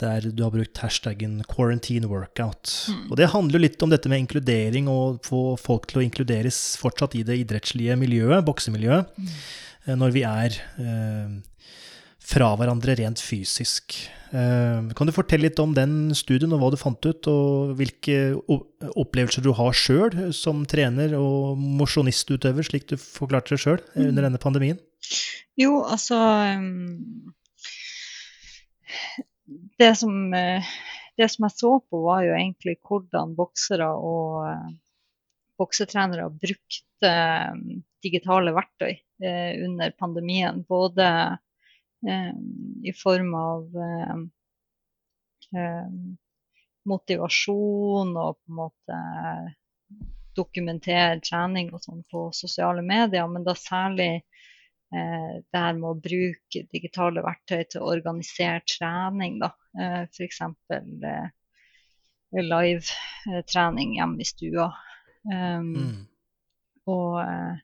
Der 0.02 0.24
du 0.26 0.42
har 0.42 0.50
brukt 0.50 0.80
hashtaggen 0.82 1.44
'quarantine 1.46 2.08
workout'. 2.10 2.90
Mm. 2.90 3.10
Og 3.10 3.16
det 3.16 3.30
handler 3.30 3.62
litt 3.62 3.82
om 3.82 3.92
dette 3.92 4.10
med 4.10 4.24
inkludering, 4.24 4.88
og 4.90 5.22
få 5.22 5.56
folk 5.56 5.86
til 5.86 6.00
å 6.00 6.04
inkluderes 6.04 6.76
fortsatt 6.80 7.14
i 7.14 7.22
det 7.22 7.38
idrettslige 7.44 7.94
miljøet, 7.96 8.44
boksemiljøet, 8.44 9.06
mm. 9.16 9.94
når 9.94 10.16
vi 10.16 10.24
er 10.26 10.58
eh, 10.82 11.38
fra 12.18 12.50
hverandre 12.58 12.98
rent 12.98 13.22
fysisk. 13.22 13.94
Eh, 14.34 14.94
kan 14.98 15.06
du 15.06 15.14
fortelle 15.14 15.46
litt 15.46 15.60
om 15.62 15.74
den 15.76 16.10
studien, 16.16 16.50
og 16.54 16.62
hva 16.62 16.72
du 16.74 16.78
fant 16.80 17.06
ut, 17.06 17.28
og 17.30 17.74
hvilke 17.78 18.34
opplevelser 18.50 19.44
du 19.44 19.52
har 19.54 19.76
sjøl 19.78 20.32
som 20.34 20.64
trener 20.66 21.14
og 21.18 21.60
mosjonistutøver, 21.78 22.66
slik 22.66 22.88
du 22.90 22.96
forklarte 22.98 23.54
det 23.54 23.62
sjøl 23.62 23.80
under 23.94 24.26
denne 24.26 24.42
pandemien? 24.42 24.80
Jo, 25.60 25.84
altså 25.86 26.18
um, 26.58 27.30
det, 29.78 29.92
som, 30.00 30.16
eh, 30.34 30.66
det 31.20 31.30
som 31.30 31.46
jeg 31.46 31.58
så 31.60 31.76
på, 31.84 32.02
var 32.08 32.24
jo 32.26 32.34
egentlig 32.34 32.80
hvordan 32.82 33.36
boksere 33.38 33.86
og 33.94 34.48
eh, 34.50 34.72
boksetrenere 35.60 36.26
brukte 36.32 37.10
eh, 37.10 37.54
digitale 38.04 38.54
verktøy 38.56 38.92
eh, 38.92 39.52
under 39.64 39.94
pandemien. 39.98 40.64
Både 40.68 41.06
eh, 41.06 41.36
i 42.04 42.92
form 42.92 43.34
av 43.38 43.76
eh, 43.88 44.16
eh, 45.60 45.90
motivasjon 46.84 48.16
og 48.16 48.38
på 48.38 48.52
en 48.52 48.58
måte 48.58 48.98
dokumentere 50.36 51.20
trening 51.24 51.70
og 51.72 51.82
sånn 51.84 52.02
på 52.10 52.26
sosiale 52.34 52.82
medier, 52.84 53.28
men 53.30 53.46
da 53.46 53.54
særlig 53.56 54.10
eh, 54.18 55.30
det 55.40 55.62
her 55.66 55.78
med 55.78 55.88
å 55.92 56.00
bruke 56.08 56.64
digitale 56.74 57.22
verktøy 57.24 57.62
til 57.70 57.82
å 57.82 57.92
organisere 57.94 58.60
trening. 58.68 59.38
da. 59.42 59.54
Eh, 59.78 60.02
F.eks. 60.10 60.42
Eh, 60.74 61.30
live-trening 62.34 63.94
hjemme 64.00 64.24
i 64.24 64.26
stua. 64.26 64.72
Um, 65.24 65.70
Mm. 65.74 66.00
Og 66.84 67.14
eh, 67.22 67.60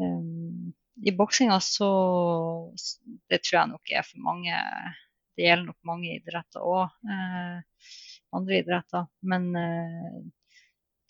um, 0.00 0.72
i 1.06 1.12
boksinga 1.16 1.60
så 1.64 1.90
Det 3.28 3.40
tror 3.42 3.56
jeg 3.58 3.70
nok 3.72 3.92
er 3.92 4.04
for 4.06 4.24
mange 4.24 4.56
Det 5.36 5.46
gjelder 5.46 5.70
nok 5.70 5.88
mange 5.88 6.10
idretter 6.18 6.64
òg. 6.66 6.90
Eh, 7.08 7.86
andre 8.36 8.58
idretter. 8.60 9.06
Men 9.24 9.46
eh, 9.56 10.18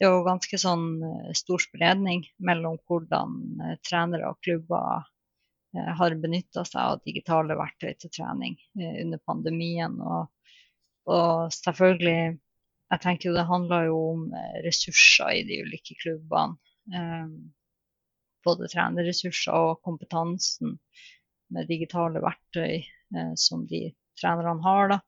det 0.01 0.07
er 0.09 0.15
jo 0.15 0.25
ganske 0.25 0.61
sånn 0.61 0.85
eh, 1.05 1.33
stor 1.37 1.61
spredning 1.61 2.23
mellom 2.49 2.79
hvordan 2.89 3.35
eh, 3.67 3.75
trenere 3.85 4.31
og 4.31 4.39
klubber 4.45 5.03
eh, 5.75 5.91
har 5.99 6.17
benytta 6.23 6.65
seg 6.65 6.81
av 6.81 7.03
digitale 7.05 7.57
verktøy 7.59 7.93
til 8.01 8.13
trening 8.15 8.57
under 8.79 9.21
pandemien. 9.27 9.99
Og, 10.01 10.55
og 11.11 11.53
selvfølgelig 11.57 12.39
Jeg 12.91 13.03
tenker 13.05 13.29
jo 13.29 13.37
det 13.37 13.47
handler 13.47 13.85
jo 13.87 13.99
om 14.15 14.23
ressurser 14.65 15.37
i 15.37 15.45
de 15.47 15.61
ulike 15.67 15.95
klubbene. 16.01 16.57
Eh, 16.95 17.27
både 18.47 18.69
trenerressurser 18.73 19.53
og 19.57 19.83
kompetansen 19.87 20.79
med 21.51 21.69
digitale 21.71 22.23
verktøy 22.23 22.81
eh, 22.81 23.33
som 23.39 23.67
de 23.71 23.89
trenerne 24.21 24.63
har. 24.67 24.97
Eh, 24.97 25.01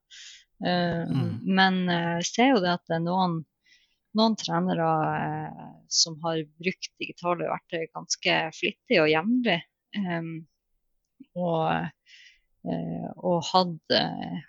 Mm. 0.63 1.39
Men 1.43 1.89
eh, 1.89 2.13
jeg 2.21 2.25
ser 2.29 2.49
jo 2.53 2.61
det 2.63 2.71
at 2.71 2.83
det 2.87 2.95
er 2.95 3.03
noen, 3.03 3.33
noen 4.15 4.35
trenere 4.39 4.89
eh, 5.17 5.65
som 5.91 6.15
har 6.23 6.39
brukt 6.61 6.91
digitale 7.01 7.49
verktøy 7.49 7.87
ganske 7.91 8.37
flittig 8.55 9.01
og 9.01 9.09
jevnlig. 9.11 9.59
eh, 9.99 10.29
og, 11.35 11.89
eh, 12.69 13.09
og 13.17 13.43
hadde 13.49 14.01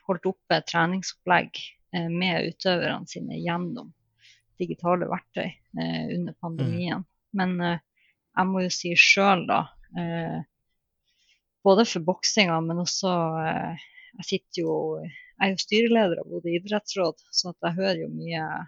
holdt 0.06 0.26
oppe 0.30 0.60
treningsopplegg 0.70 1.58
med 2.10 2.48
utøverne 2.50 3.06
sine 3.06 3.36
gjennom 3.38 3.92
digitale 4.58 5.06
verktøy 5.06 5.46
under 5.78 6.34
pandemien. 6.42 7.04
Men 7.38 7.60
eh, 7.60 7.78
jeg 8.34 8.50
må 8.50 8.64
jo 8.64 8.70
si 8.74 8.92
sjøl, 8.98 9.46
da, 9.48 9.60
eh, 9.98 10.38
både 11.64 11.86
for 11.88 12.06
boksinga, 12.06 12.60
men 12.66 12.82
også 12.84 13.12
eh, 13.46 13.90
Jeg 14.14 14.26
sitter 14.28 14.60
jo 14.62 14.74
Jeg 15.02 15.40
er 15.42 15.52
jo 15.54 15.62
styreleder 15.62 16.20
av 16.22 16.28
Bodø 16.30 16.52
idrettsråd, 16.54 17.22
så 17.34 17.54
jeg 17.54 17.76
hører 17.78 18.04
jo 18.04 18.10
mye 18.12 18.42
eh, 18.42 18.66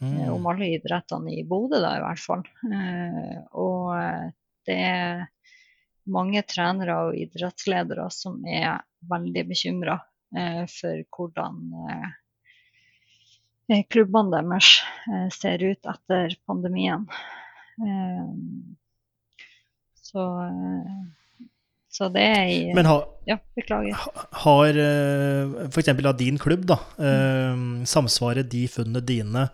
Mm. 0.00 0.30
om 0.30 0.46
alle 0.46 0.66
idrettene 0.76 1.32
i 1.40 1.44
Bodø, 1.44 1.80
da 1.82 1.96
i 1.98 2.02
hvert 2.04 2.22
fall. 2.22 2.44
Eh, 2.70 3.38
og 3.58 3.96
eh, 3.98 4.28
det 4.68 4.76
er 4.78 5.24
mange 6.08 6.44
trenere 6.46 7.00
og 7.08 7.18
idrettsledere 7.18 8.06
som 8.14 8.38
er 8.46 8.78
veldig 9.10 9.44
bekymra 9.48 9.98
eh, 10.36 10.62
for 10.70 11.02
hvordan 11.16 11.58
klubbene 13.92 14.38
deres 14.38 14.70
ser 15.36 15.60
ut 15.60 15.90
etter 15.92 16.38
pandemien. 16.48 17.02
Eh, 17.78 18.26
så, 20.02 20.24
eh, 20.44 21.48
så 21.92 22.08
det 22.12 22.24
er 22.24 22.44
i 22.50 22.60
Men 22.74 22.88
har, 22.88 23.06
Ja, 23.28 23.38
beklager. 23.56 23.96
har 24.44 24.78
f.eks. 25.68 25.88
av 25.88 26.16
din 26.16 26.38
klubb, 26.38 26.66
da, 26.66 26.78
mm. 26.98 27.84
samsvarer 27.86 28.42
de 28.42 28.66
funnene 28.68 29.04
dine 29.04 29.48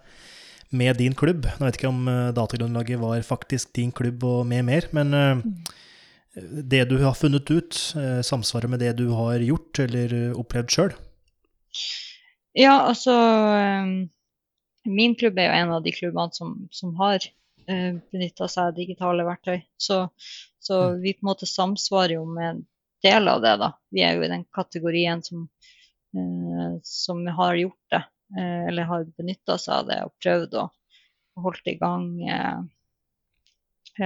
med 0.74 0.98
din 0.98 1.14
klubb? 1.14 1.46
Nå 1.46 1.66
vet 1.66 1.76
jeg 1.76 1.82
ikke 1.82 1.92
om 1.92 2.10
eh, 2.10 2.34
datagrunnlaget 2.36 3.00
var 3.02 3.24
faktisk 3.26 3.72
din 3.76 3.92
klubb 3.94 4.24
og 4.26 4.44
med 4.50 4.66
mer, 4.66 4.88
men 4.96 5.14
mm. 5.14 5.42
det 6.70 6.84
du 6.90 6.98
har 7.04 7.16
funnet 7.18 7.50
ut, 7.50 7.74
samsvaret 7.74 8.26
samsvarer 8.26 8.72
med 8.72 8.82
det 8.82 8.94
du 8.98 9.08
har 9.14 9.42
gjort 9.42 9.84
eller 9.86 10.16
eh, 10.18 10.38
opplevd 10.38 10.74
sjøl? 10.74 10.94
Ja, 12.54 12.84
altså 12.86 13.14
Min 14.84 15.14
klubb 15.18 15.38
er 15.40 15.48
jo 15.48 15.56
en 15.62 15.72
av 15.78 15.82
de 15.82 15.94
klubbene 15.94 16.34
som, 16.36 16.68
som 16.70 16.92
har 17.00 17.24
uh, 17.70 18.00
benytta 18.12 18.48
seg 18.48 18.70
av 18.70 18.76
digitale 18.76 19.24
verktøy. 19.26 19.62
Så, 19.76 20.08
så 20.58 20.80
mm. 20.90 21.00
vi 21.02 21.14
på 21.14 21.24
en 21.24 21.30
måte 21.30 21.48
samsvarer 21.50 22.16
jo 22.18 22.24
med 22.28 22.50
en 22.50 22.62
del 23.04 23.28
av 23.28 23.42
det, 23.44 23.56
da. 23.60 23.70
Vi 23.90 24.02
er 24.04 24.16
jo 24.16 24.24
i 24.24 24.30
den 24.32 24.44
kategorien 24.54 25.22
som, 25.22 25.48
eh, 26.16 26.78
som 26.82 27.26
har 27.26 27.54
gjort 27.54 27.90
det, 27.92 28.04
eh, 28.38 28.62
eller 28.68 28.88
har 28.88 29.04
benytta 29.04 29.58
seg 29.60 29.74
av 29.74 29.90
det 29.90 29.98
og 30.06 30.14
prøvd 30.24 30.56
å 30.62 30.64
holde 31.44 31.74
i 31.74 31.76
gang 31.76 32.06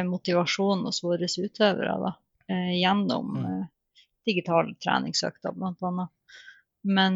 motivasjonen 0.08 0.84
hos 0.88 0.98
våre 1.04 1.28
utøvere 1.30 1.94
da, 2.02 2.10
gjennom 2.74 3.36
mm. 3.38 3.62
digitale 4.26 4.74
treningsøkter, 4.82 5.54
bl.a. 5.54 6.08
Men 6.82 7.14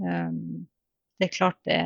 det 0.00 1.28
er 1.28 1.32
klart 1.32 1.60
det 1.68 1.78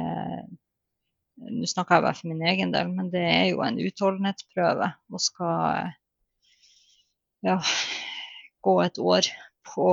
Nå 1.35 1.67
snakker 1.67 1.99
jeg 1.99 2.05
bare 2.05 2.19
for 2.19 2.31
min 2.31 2.45
egen 2.47 2.73
del, 2.75 2.91
men 2.95 3.09
det 3.11 3.25
er 3.27 3.47
jo 3.51 3.63
en 3.67 3.81
utholdenhetsprøve 3.83 4.91
å 5.11 5.21
skal 5.23 5.91
ja, 7.45 7.57
gå 8.65 8.75
et 8.85 9.01
år 9.03 9.29
på 9.75 9.89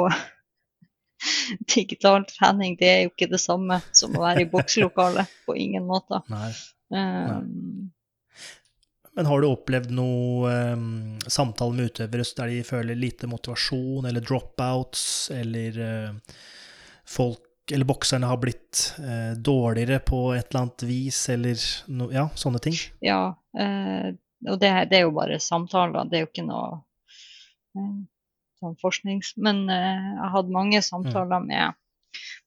digital 1.75 2.27
trening. 2.29 2.77
Det 2.79 2.91
er 2.91 3.01
jo 3.05 3.13
ikke 3.13 3.31
det 3.31 3.41
samme 3.41 3.81
som 3.91 4.15
å 4.15 4.23
være 4.25 4.45
i 4.45 4.51
bokselokalet. 4.51 5.33
På 5.47 5.57
ingen 5.57 5.87
måte. 5.89 6.21
Nei. 6.31 6.51
Um, 6.91 7.91
men 9.15 9.27
har 9.27 9.41
du 9.41 9.49
opplevd 9.49 9.91
noe 9.95 10.51
um, 10.71 11.17
samtale 11.27 11.75
med 11.75 11.91
utøvere 11.91 12.25
der 12.37 12.51
de 12.53 12.61
føler 12.67 12.99
lite 12.99 13.27
motivasjon, 13.27 14.07
eller 14.07 14.23
dropouts, 14.23 15.03
eller 15.35 15.79
uh, 15.81 16.37
folk 17.07 17.50
eller 17.71 17.87
bokserne 17.87 18.27
har 18.27 18.37
blitt 18.41 18.95
eh, 18.99 19.33
dårligere 19.37 19.99
på 20.05 20.33
et 20.35 20.49
eller 20.49 20.61
annet 20.65 20.83
vis, 20.83 21.19
eller 21.29 21.65
no, 21.87 22.09
ja, 22.13 22.27
sånne 22.35 22.61
ting? 22.63 22.77
Ja, 23.03 23.35
eh, 23.57 24.11
og 24.49 24.57
det, 24.61 24.71
det, 24.91 24.99
er 24.99 25.05
jo 25.05 25.13
bare 25.15 25.39
samtaler, 25.41 26.09
det 26.09 26.17
er 26.17 26.25
jo 26.25 26.31
ikke 26.31 26.47
noe 26.47 26.81
eh, 27.77 27.99
sånn 28.61 28.79
forsknings... 28.81 29.35
Men 29.41 29.63
eh, 29.69 30.09
jeg 30.15 30.33
hatt 30.35 30.51
mange 30.53 30.81
samtaler 30.85 31.43
mm. 31.43 31.51
med 31.51 31.77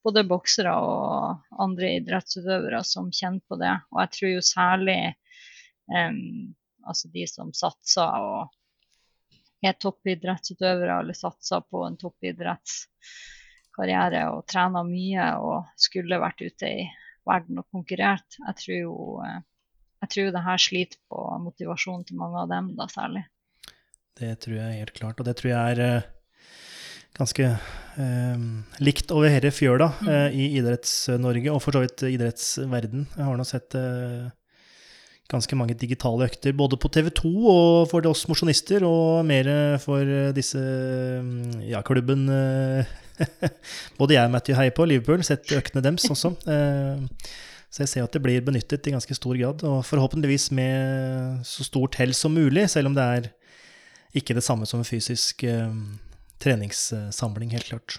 både 0.05 0.27
boksere 0.29 0.75
og 0.85 1.63
andre 1.65 1.95
idrettsutøvere 2.01 2.83
som 2.85 3.13
kjenner 3.15 3.45
på 3.49 3.59
det, 3.61 3.73
og 3.93 4.03
jeg 4.05 4.13
tror 4.19 4.35
jo 4.35 4.45
særlig 4.45 4.99
eh, 5.09 6.21
altså 6.85 7.09
de 7.15 7.25
som 7.31 7.55
satser 7.57 8.21
og 8.21 8.53
er 9.65 9.79
toppidrettsutøvere 9.81 10.99
eller 11.01 11.17
satser 11.17 11.65
på 11.71 11.87
en 11.87 11.97
toppidretts 12.01 12.83
karriere 13.75 14.27
og 14.33 14.45
trena 14.51 14.85
mye 14.87 15.33
og 15.43 15.75
skulle 15.81 16.21
vært 16.23 16.45
ute 16.45 16.71
i 16.71 16.87
verden 17.25 17.61
og 17.61 17.69
konkurrert. 17.73 18.39
Jeg 18.39 18.61
tror 18.61 18.79
jo 18.79 18.97
eh, 19.25 19.43
jeg 20.05 20.13
tror 20.13 20.35
det 20.35 20.45
her 20.45 20.61
sliter 20.61 20.99
på 21.09 21.23
motivasjonen 21.41 22.05
til 22.05 22.19
mange 22.21 22.43
av 22.43 22.51
dem, 22.51 22.75
da 22.77 22.85
særlig. 22.93 23.25
Det 24.15 24.35
tror 24.45 24.59
jeg 24.59 24.83
helt 24.83 24.99
klart, 24.99 25.21
og 25.21 25.27
det 25.27 25.35
tror 25.39 25.51
jeg 25.51 25.75
er 25.75 25.81
eh, 25.85 26.09
ganske 27.17 27.47
eh, 27.49 28.45
likt 28.85 29.15
over 29.15 29.33
hele 29.33 29.53
fjøla 29.55 29.89
mm. 29.97 30.11
eh, 30.13 30.37
i 30.37 30.49
Idretts-Norge, 30.59 31.53
og 31.55 31.63
for 31.65 31.77
så 31.77 31.85
vidt 31.87 32.05
idrettsverden. 32.11 33.07
Jeg 33.15 33.29
har 33.31 33.41
nå 33.41 33.47
sett 33.49 33.79
eh, 33.81 34.29
ganske 35.33 35.57
mange 35.57 35.79
digitale 35.81 36.29
økter, 36.29 36.53
både 36.53 36.77
på 36.77 36.93
TV2 36.93 37.33
og 37.55 37.89
for 37.89 38.11
oss 38.11 38.27
mosjonister, 38.29 38.85
og 38.85 39.25
mer 39.25 39.49
for 39.83 40.05
disse 40.37 40.61
mm, 40.61 41.65
ja, 41.71 41.81
klubben 41.87 42.29
Både 43.99 44.17
jeg 44.17 44.29
og 44.29 44.33
Matthew 44.35 44.59
heier 44.59 44.75
på 44.75 44.87
Liverpool, 44.89 45.25
sett 45.27 45.53
øktene 45.55 45.83
deres 45.85 46.07
også. 46.11 46.35
Eh, 46.51 47.29
så 47.75 47.83
jeg 47.83 47.91
ser 47.91 48.07
at 48.07 48.15
det 48.15 48.23
blir 48.23 48.45
benyttet 48.47 48.87
i 48.87 48.95
ganske 48.95 49.17
stor 49.19 49.35
grad, 49.39 49.65
og 49.67 49.83
forhåpentligvis 49.87 50.51
med 50.55 51.43
så 51.49 51.67
stort 51.67 51.99
hell 51.99 52.15
som 52.15 52.37
mulig, 52.37 52.69
selv 52.71 52.93
om 52.93 52.95
det 52.95 53.07
er 53.17 53.29
ikke 54.15 54.37
det 54.37 54.45
samme 54.47 54.67
som 54.71 54.79
en 54.79 54.87
fysisk 54.87 55.43
uh, 55.43 55.75
treningssamling, 56.39 57.51
helt 57.51 57.67
klart. 57.73 57.97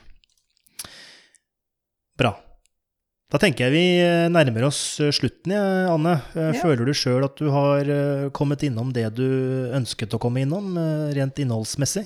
Bra. 2.15 2.31
Da 3.33 3.41
tenker 3.41 3.65
jeg 3.65 3.73
vi 3.73 3.83
eh, 3.99 4.29
nærmer 4.31 4.69
oss 4.69 4.79
slutten, 5.17 5.51
ja, 5.51 5.89
Anne. 5.91 6.13
Føler 6.61 6.87
du 6.87 6.93
sjøl 6.95 7.25
at 7.27 7.35
du 7.35 7.49
har 7.51 7.89
kommet 8.37 8.63
innom 8.63 8.93
det 8.95 9.09
du 9.17 9.25
ønsket 9.75 10.15
å 10.15 10.21
komme 10.23 10.45
innom, 10.45 10.77
rent 11.17 11.41
innholdsmessig? 11.43 12.05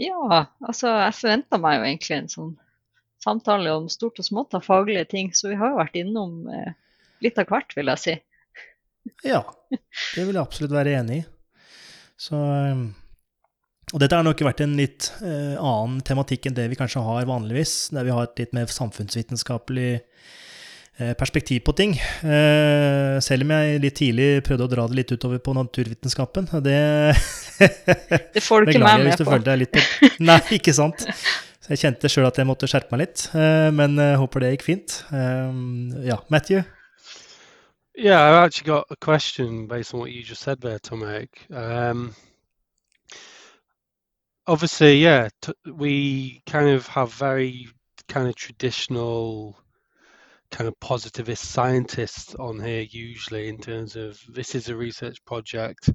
Ja, 0.00 0.46
altså 0.64 0.90
jeg 0.90 1.16
forventa 1.18 1.58
meg 1.62 1.78
jo 1.78 1.86
egentlig 1.86 2.16
en 2.16 2.30
sånn 2.32 2.54
samtale 3.24 3.72
om 3.72 3.86
stort 3.92 4.18
og 4.20 4.26
smått 4.26 4.56
av 4.56 4.64
faglige 4.66 5.06
ting, 5.12 5.30
så 5.36 5.52
vi 5.52 5.58
har 5.60 5.72
jo 5.72 5.80
vært 5.80 5.96
innom 6.00 6.48
eh, 6.50 6.74
litt 7.24 7.38
av 7.40 7.48
hvert, 7.48 7.72
vil 7.76 7.92
jeg 7.92 8.02
si. 8.02 8.16
Ja, 9.24 9.42
det 9.70 10.24
vil 10.24 10.34
jeg 10.34 10.42
absolutt 10.42 10.74
være 10.74 10.98
enig 10.98 11.22
i. 11.22 11.24
Så 12.20 12.38
eh, 12.38 12.82
Og 13.94 14.00
dette 14.02 14.18
har 14.18 14.26
nok 14.26 14.42
vært 14.46 14.64
en 14.64 14.76
litt 14.78 15.10
eh, 15.22 15.54
annen 15.54 16.00
tematikk 16.06 16.48
enn 16.48 16.58
det 16.58 16.68
vi 16.72 16.78
kanskje 16.80 17.04
har 17.04 17.30
vanligvis, 17.30 17.76
der 17.94 18.06
vi 18.06 18.14
har 18.14 18.28
et 18.28 18.44
litt 18.44 18.54
mer 18.56 18.70
samfunnsvitenskapelig 18.72 19.92
perspektiv 21.18 21.64
på 21.66 21.72
ting. 21.74 21.96
Eh, 21.98 23.16
selv 23.24 23.46
om 23.46 23.54
jeg 23.54 23.80
litt 23.82 23.96
tidlig 23.98 24.28
prøvde 24.46 24.68
å 24.68 24.70
dra 24.70 24.84
det 24.90 24.98
litt 25.00 25.14
utover 25.14 25.40
på 25.42 25.54
naturvitenskapen. 25.56 26.46
Det, 26.62 26.76
det 28.36 28.42
får 28.44 28.62
du 28.62 28.74
ikke 28.74 28.84
meg 28.84 29.08
med 29.08 29.18
på. 29.18 29.26
på. 29.26 29.82
Nei, 30.28 30.38
ikke 30.58 30.76
sant. 30.76 31.02
Så 31.64 31.72
jeg 31.72 31.82
kjente 31.82 32.10
sjøl 32.12 32.28
at 32.28 32.38
jeg 32.38 32.46
måtte 32.46 32.68
skjerpe 32.70 32.94
meg 32.94 33.08
litt. 33.08 33.26
Eh, 33.34 33.70
men 33.74 33.98
jeg 33.98 34.20
håper 34.22 34.44
det 34.44 34.54
gikk 34.54 34.66
fint. 34.68 35.00
Ja, 35.10 36.20
Matthew? 36.30 36.62
Yeah, 37.96 38.20
I've 38.20 38.46
actually 38.46 38.66
got 38.66 38.86
a 38.90 38.96
question 38.96 39.68
based 39.68 39.94
on 39.94 40.00
what 40.00 40.10
you 40.10 40.22
just 40.22 40.42
said 40.42 40.60
there, 40.60 40.80
Tomek. 40.80 41.28
Um, 41.52 42.14
obviously, 44.48 44.98
yeah, 44.98 45.28
we 45.64 46.42
kind 46.44 46.68
of 46.68 46.88
have 46.88 47.12
very 47.12 47.68
kind 48.08 48.26
of 48.26 48.34
traditional 48.34 49.56
kind 50.54 50.68
of 50.68 50.78
positivist 50.78 51.50
scientists 51.50 52.36
on 52.36 52.60
here 52.60 52.86
usually 52.88 53.48
in 53.48 53.58
terms 53.58 53.96
of 53.96 54.20
this 54.28 54.54
is 54.54 54.68
a 54.68 54.76
research 54.76 55.16
project. 55.24 55.90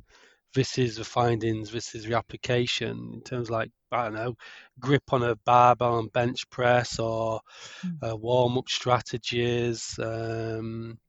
This 0.54 0.78
is 0.78 0.98
the 0.98 1.06
findings. 1.06 1.72
This 1.72 1.96
is 1.96 2.04
the 2.04 2.18
application. 2.18 3.12
In 3.14 3.22
terms 3.22 3.50
like 3.50 3.72
i 3.92 4.04
don't 4.04 4.14
know 4.14 4.36
grip 4.80 5.14
on 5.14 5.24
a 5.24 5.36
barbell 5.46 5.98
and 5.98 6.12
bench 6.12 6.48
press 6.52 7.00
or 7.00 7.40
mm. 7.84 8.12
uh, 8.12 8.16
warm-up 8.16 8.70
strategies 8.70 9.98
um, 9.98 11.00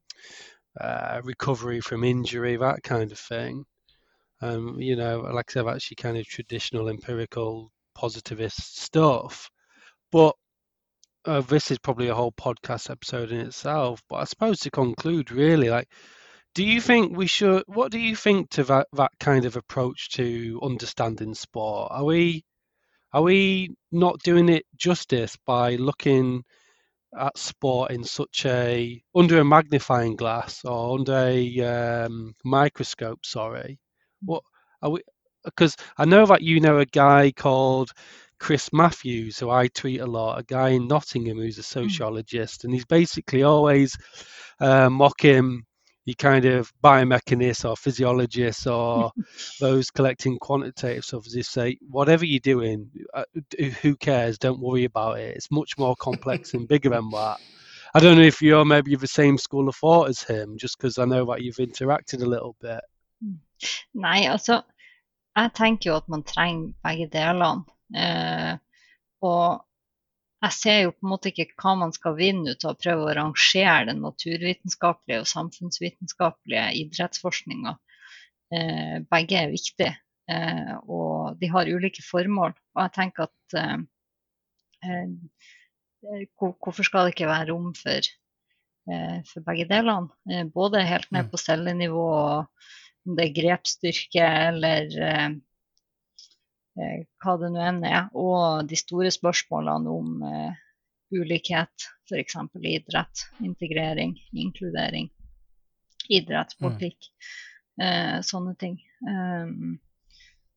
uh, 0.80 1.20
recovery 1.24 1.80
from 1.80 2.04
injury 2.04 2.56
that 2.56 2.82
kind 2.84 3.10
of 3.10 3.18
thing. 3.18 3.64
Um, 4.42 4.80
you 4.80 4.94
know 4.94 5.20
like 5.34 5.50
i 5.50 5.52
said 5.54 5.66
actually 5.66 5.96
kind 5.96 6.18
of 6.18 6.24
traditional 6.24 6.88
empirical 6.88 7.72
positivist 7.96 8.80
stuff. 8.80 9.50
But 10.12 10.36
uh, 11.24 11.40
this 11.42 11.70
is 11.70 11.78
probably 11.78 12.08
a 12.08 12.14
whole 12.14 12.32
podcast 12.32 12.90
episode 12.90 13.32
in 13.32 13.40
itself, 13.40 14.02
but 14.08 14.16
I 14.16 14.24
suppose 14.24 14.60
to 14.60 14.70
conclude, 14.70 15.30
really, 15.30 15.68
like, 15.68 15.88
do 16.54 16.64
you 16.64 16.80
think 16.80 17.16
we 17.16 17.26
should? 17.26 17.62
What 17.66 17.92
do 17.92 17.98
you 17.98 18.16
think 18.16 18.50
to 18.50 18.64
that 18.64 18.88
that 18.94 19.12
kind 19.20 19.44
of 19.44 19.56
approach 19.56 20.10
to 20.12 20.60
understanding 20.62 21.34
sport? 21.34 21.88
Are 21.92 22.04
we 22.04 22.44
are 23.12 23.22
we 23.22 23.70
not 23.92 24.20
doing 24.20 24.48
it 24.48 24.64
justice 24.76 25.36
by 25.46 25.76
looking 25.76 26.44
at 27.18 27.38
sport 27.38 27.90
in 27.90 28.04
such 28.04 28.46
a 28.46 29.02
under 29.14 29.38
a 29.40 29.44
magnifying 29.44 30.16
glass 30.16 30.64
or 30.64 30.98
under 30.98 31.16
a 31.16 31.60
um, 32.06 32.34
microscope? 32.44 33.24
Sorry, 33.24 33.78
what 34.22 34.42
are 34.82 34.90
we? 34.90 35.02
Because 35.44 35.76
I 35.96 36.04
know 36.04 36.26
that 36.26 36.42
you 36.42 36.60
know 36.60 36.78
a 36.78 36.86
guy 36.86 37.32
called 37.32 37.92
Chris 38.40 38.72
Matthews, 38.72 39.38
who 39.38 39.50
I 39.50 39.68
tweet 39.68 40.00
a 40.00 40.06
lot, 40.06 40.40
a 40.40 40.42
guy 40.42 40.70
in 40.70 40.88
Nottingham 40.88 41.38
who's 41.38 41.58
a 41.58 41.62
hmm. 41.62 41.86
sociologist, 41.86 42.64
and 42.64 42.72
he's 42.72 42.86
basically 42.86 43.42
always 43.42 43.96
uh, 44.60 44.90
mocking 44.90 45.62
you 46.06 46.14
kind 46.14 46.46
of 46.46 46.72
biomechanists 46.82 47.68
or 47.68 47.76
physiologists 47.76 48.66
or 48.66 49.12
those 49.60 49.90
collecting 49.90 50.38
quantitative 50.38 51.04
stuff 51.04 51.26
as 51.26 51.34
they 51.34 51.42
say, 51.42 51.78
whatever 51.88 52.24
you're 52.24 52.40
doing, 52.40 52.90
uh, 53.14 53.24
who 53.82 53.94
cares? 53.96 54.38
Don't 54.38 54.60
worry 54.60 54.84
about 54.84 55.20
it. 55.20 55.36
It's 55.36 55.50
much 55.50 55.76
more 55.78 55.94
complex 55.96 56.54
and 56.54 56.66
bigger 56.66 56.90
than 56.90 57.10
that. 57.10 57.36
I 57.94 58.00
don't 58.00 58.16
know 58.16 58.24
if 58.24 58.40
you're 58.40 58.64
maybe 58.64 58.96
the 58.96 59.06
same 59.06 59.36
school 59.36 59.68
of 59.68 59.76
thought 59.76 60.08
as 60.08 60.22
him, 60.22 60.56
just 60.56 60.78
because 60.78 60.96
I 60.98 61.04
know 61.04 61.26
that 61.26 61.42
you've 61.42 61.56
interacted 61.56 62.22
a 62.22 62.26
little 62.26 62.56
bit. 62.60 62.80
Hmm. 63.22 63.34
Nei, 63.92 64.26
altså, 64.26 64.62
jeg 65.36 65.50
tenker 65.54 65.90
jo 65.90 65.96
at 65.96 66.08
man 66.08 66.22
trenger 66.22 66.72
begge 66.86 67.10
delene. 67.12 67.64
Eh, 67.96 68.54
og 69.26 69.66
jeg 70.40 70.56
ser 70.56 70.78
jo 70.86 70.92
på 70.94 71.04
en 71.04 71.10
måte 71.12 71.28
ikke 71.30 71.50
hva 71.60 71.74
man 71.76 71.92
skal 71.92 72.14
vinne 72.16 72.54
ut 72.54 72.64
av 72.64 72.72
å 72.72 72.80
prøve 72.80 73.08
å 73.10 73.16
rangere 73.18 73.90
den 73.90 74.00
naturvitenskapelige 74.04 75.20
og 75.20 75.28
samfunnsvitenskapelige 75.28 76.66
idrettsforskninga. 76.80 77.74
Eh, 78.56 78.96
begge 79.12 79.36
er 79.36 79.52
viktige, 79.52 79.92
eh, 80.30 80.72
og 80.88 81.36
de 81.40 81.50
har 81.52 81.68
ulike 81.68 82.02
formål. 82.06 82.56
Og 82.76 82.82
jeg 82.86 82.94
tenker 82.96 83.28
at 83.28 83.58
eh, 83.60 85.12
hvor, 86.40 86.56
hvorfor 86.56 86.88
skal 86.88 87.06
det 87.06 87.14
ikke 87.14 87.28
være 87.28 87.50
rom 87.52 87.74
for, 87.76 88.08
eh, 88.88 89.18
for 89.28 89.44
begge 89.44 89.68
delene? 89.68 90.08
Både 90.54 90.86
helt 90.88 91.10
ned 91.12 91.26
Mm. 91.28 91.30
på 91.30 91.42
cellenivå, 91.44 92.08
om 93.06 93.16
det 93.16 93.28
er 93.28 93.36
grepsstyrke 93.42 94.24
eller 94.48 94.88
hva 96.76 97.34
det 97.40 97.50
nå 97.52 97.60
enn 97.66 97.80
er, 97.84 98.08
og 98.14 98.66
de 98.70 98.76
store 98.78 99.10
spørsmålene 99.14 99.90
om 99.90 100.22
eh, 100.26 100.60
ulikhet, 101.12 101.88
f.eks. 102.08 102.36
idrett, 102.62 103.24
integrering, 103.42 104.14
inkludering, 104.32 105.08
idrett, 106.08 106.54
Mm. 106.60 106.68
eh, 107.82 108.20
sånne 108.22 108.54
ting. 108.60 108.78
Um, 109.02 109.78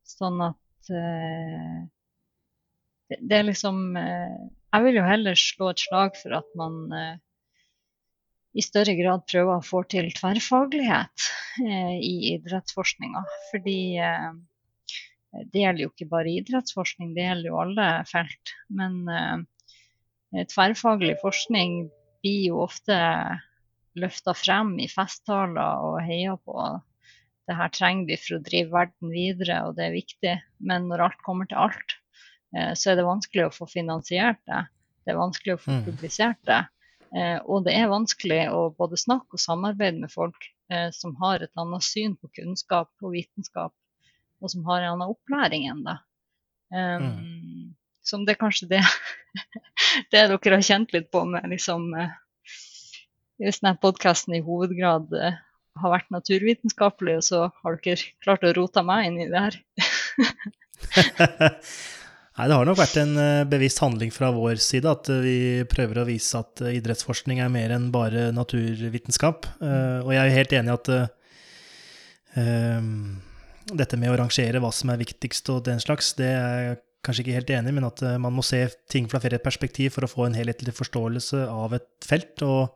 sånn 0.04 0.40
at 0.44 0.90
eh, 0.92 1.82
det, 3.10 3.18
det 3.24 3.38
er 3.38 3.46
liksom 3.48 3.96
eh, 3.96 4.34
Jeg 4.74 4.84
vil 4.84 4.98
jo 4.98 5.04
heller 5.06 5.34
slå 5.38 5.70
et 5.70 5.80
slag 5.80 6.16
for 6.20 6.34
at 6.36 6.48
man 6.58 6.92
eh, 6.92 7.14
i 8.54 8.62
større 8.62 8.94
grad 8.98 9.24
prøver 9.30 9.56
å 9.58 9.64
få 9.64 9.82
til 9.90 10.10
tverrfaglighet 10.14 11.24
eh, 11.64 11.94
i 11.98 12.34
idrettsforskninga. 12.34 13.22
Fordi 13.50 13.78
eh, 13.98 14.28
det 15.50 15.64
gjelder 15.64 15.84
jo 15.84 15.90
ikke 15.92 16.10
bare 16.10 16.32
idrettsforskning, 16.38 17.14
det 17.16 17.26
gjelder 17.26 17.50
jo 17.50 17.60
alle 17.62 17.88
felt. 18.10 18.54
Men 18.70 19.00
eh, 19.10 20.44
tverrfaglig 20.50 21.16
forskning 21.22 21.88
blir 22.24 22.40
jo 22.48 22.62
ofte 22.64 22.96
løfta 23.98 24.34
frem 24.34 24.74
i 24.82 24.88
festtaler 24.90 25.84
og 25.86 26.00
heia 26.02 26.36
på. 26.42 26.58
Det 27.44 27.56
her 27.58 27.72
trenger 27.74 28.08
vi 28.08 28.16
for 28.18 28.38
å 28.38 28.44
drive 28.46 28.72
verden 28.72 29.12
videre, 29.12 29.58
og 29.68 29.76
det 29.76 29.88
er 29.88 29.98
viktig. 29.98 30.36
Men 30.64 30.88
når 30.90 31.04
alt 31.08 31.20
kommer 31.26 31.50
til 31.50 31.60
alt, 31.66 31.98
eh, 32.56 32.72
så 32.78 32.92
er 32.92 33.00
det 33.00 33.08
vanskelig 33.10 33.48
å 33.48 33.54
få 33.54 33.68
finansiert 33.70 34.40
det. 34.48 34.64
Det 35.04 35.12
er 35.12 35.20
vanskelig 35.20 35.58
å 35.58 35.60
få 35.60 35.70
Mm. 35.74 35.84
publisert 35.84 36.40
det. 36.48 36.62
Eh, 37.14 37.38
og 37.46 37.64
det 37.66 37.74
er 37.76 37.92
vanskelig 37.92 38.48
å 38.50 38.74
både 38.74 38.96
snakke 38.98 39.36
og 39.36 39.42
samarbeide 39.42 40.00
med 40.00 40.10
folk 40.10 40.48
eh, 40.70 40.90
som 40.90 41.14
har 41.20 41.44
et 41.44 41.52
annet 41.60 41.84
syn 41.84 42.16
på 42.16 42.30
kunnskap 42.40 42.90
og 43.02 43.12
vitenskap, 43.12 43.72
og 44.42 44.52
som 44.52 44.66
har 44.68 44.82
en 44.82 44.94
annen 44.94 45.14
opplæring 45.14 45.68
enn 45.70 45.84
det. 45.86 45.96
Um, 46.74 47.74
Som 48.04 48.24
det 48.26 48.34
er 48.34 48.40
kanskje 48.40 48.68
det, 48.72 48.82
det 50.12 50.26
dere 50.28 50.56
har 50.56 50.64
kjent 50.64 50.92
litt 50.94 51.10
på 51.14 51.22
med 51.28 51.46
liksom 51.52 51.92
eh, 51.94 52.12
Hvis 53.40 53.60
denne 53.62 53.78
podkasten 53.80 54.34
i 54.36 54.42
hovedgrad 54.44 55.12
eh, 55.18 55.36
har 55.80 55.90
vært 55.90 56.12
naturvitenskapelig, 56.14 57.16
og 57.18 57.24
så 57.26 57.40
har 57.50 57.80
dere 57.82 58.12
klart 58.22 58.46
å 58.46 58.54
rote 58.54 58.82
meg 58.86 59.08
inn 59.08 59.18
i 59.24 59.30
det 59.30 59.40
her. 59.42 59.56
Nei, 62.34 62.46
det 62.50 62.56
har 62.58 62.66
nok 62.66 62.78
vært 62.78 62.98
en 63.02 63.14
eh, 63.18 63.48
bevisst 63.50 63.82
handling 63.82 64.14
fra 64.14 64.30
vår 64.34 64.62
side 64.62 64.90
at 64.90 65.10
vi 65.24 65.36
prøver 65.70 66.02
å 66.02 66.06
vise 66.08 66.38
at 66.38 66.62
idrettsforskning 66.70 67.42
er 67.42 67.52
mer 67.54 67.74
enn 67.74 67.90
bare 67.94 68.28
naturvitenskap. 68.34 69.50
Og 69.60 70.10
jeg 70.14 70.22
er 70.22 70.38
helt 70.38 70.54
enig 70.58 70.70
i 70.70 70.78
at 70.78 70.92
eh, 70.94 71.08
dette 73.72 73.96
med 74.00 74.12
å 74.12 74.18
rangere 74.20 74.60
hva 74.60 74.72
som 74.74 74.92
er 74.92 75.00
viktigst 75.00 75.48
og 75.54 75.64
den 75.68 75.80
slags, 75.82 76.12
det 76.18 76.28
er 76.28 76.58
jeg 76.68 76.82
kanskje 77.04 77.24
ikke 77.24 77.38
helt 77.38 77.52
enig 77.58 77.72
i, 77.72 77.76
men 77.78 77.88
at 77.88 78.02
eh, 78.04 78.20
man 78.20 78.34
må 78.34 78.44
se 78.46 78.64
ting 78.92 79.08
fra 79.10 79.20
flere 79.22 79.42
perspektiv 79.42 79.96
for 79.96 80.06
å 80.06 80.10
få 80.10 80.28
en 80.28 80.38
helhetlig 80.38 80.74
forståelse 80.76 81.46
av 81.50 81.76
et 81.78 81.90
felt. 82.06 82.44
og 82.46 82.74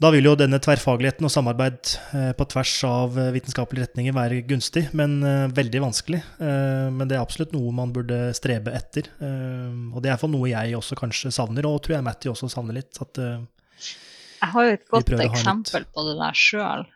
da 0.00 0.08
vil 0.14 0.24
jo 0.24 0.32
denne 0.32 0.56
tverrfagligheten 0.64 1.26
og 1.28 1.32
samarbeid 1.32 1.90
eh, 2.16 2.30
på 2.36 2.46
tvers 2.48 2.72
av 2.88 3.18
eh, 3.20 3.32
vitenskapelige 3.34 3.84
retninger 3.84 4.16
være 4.16 4.40
gunstig, 4.48 4.86
men 4.96 5.18
veldig 5.52 5.82
vanskelig. 5.84 6.22
Men 6.40 7.04
det 7.04 7.18
er 7.18 7.22
absolutt 7.22 7.52
noe 7.52 7.74
man 7.76 7.92
burde 7.92 8.30
strebe 8.36 8.72
etter. 8.74 9.10
Og 9.20 10.00
det 10.00 10.14
er 10.14 10.20
for 10.20 10.32
noe 10.32 10.48
jeg 10.48 10.78
også 10.78 10.96
kanskje 10.96 11.34
savner, 11.36 11.68
og 11.68 11.82
tror 11.84 11.98
jeg 11.98 12.06
Matty 12.06 12.32
også 12.32 12.48
savner 12.48 12.80
litt. 12.80 12.96
At, 13.04 13.20
Jeg 13.20 14.52
har 14.54 14.66
jo 14.66 14.76
et 14.78 14.88
godt 14.88 15.12
eksempel 15.20 15.84
på 15.92 16.06
det 16.08 16.16
der 16.22 16.40
sjøl, 16.46 16.86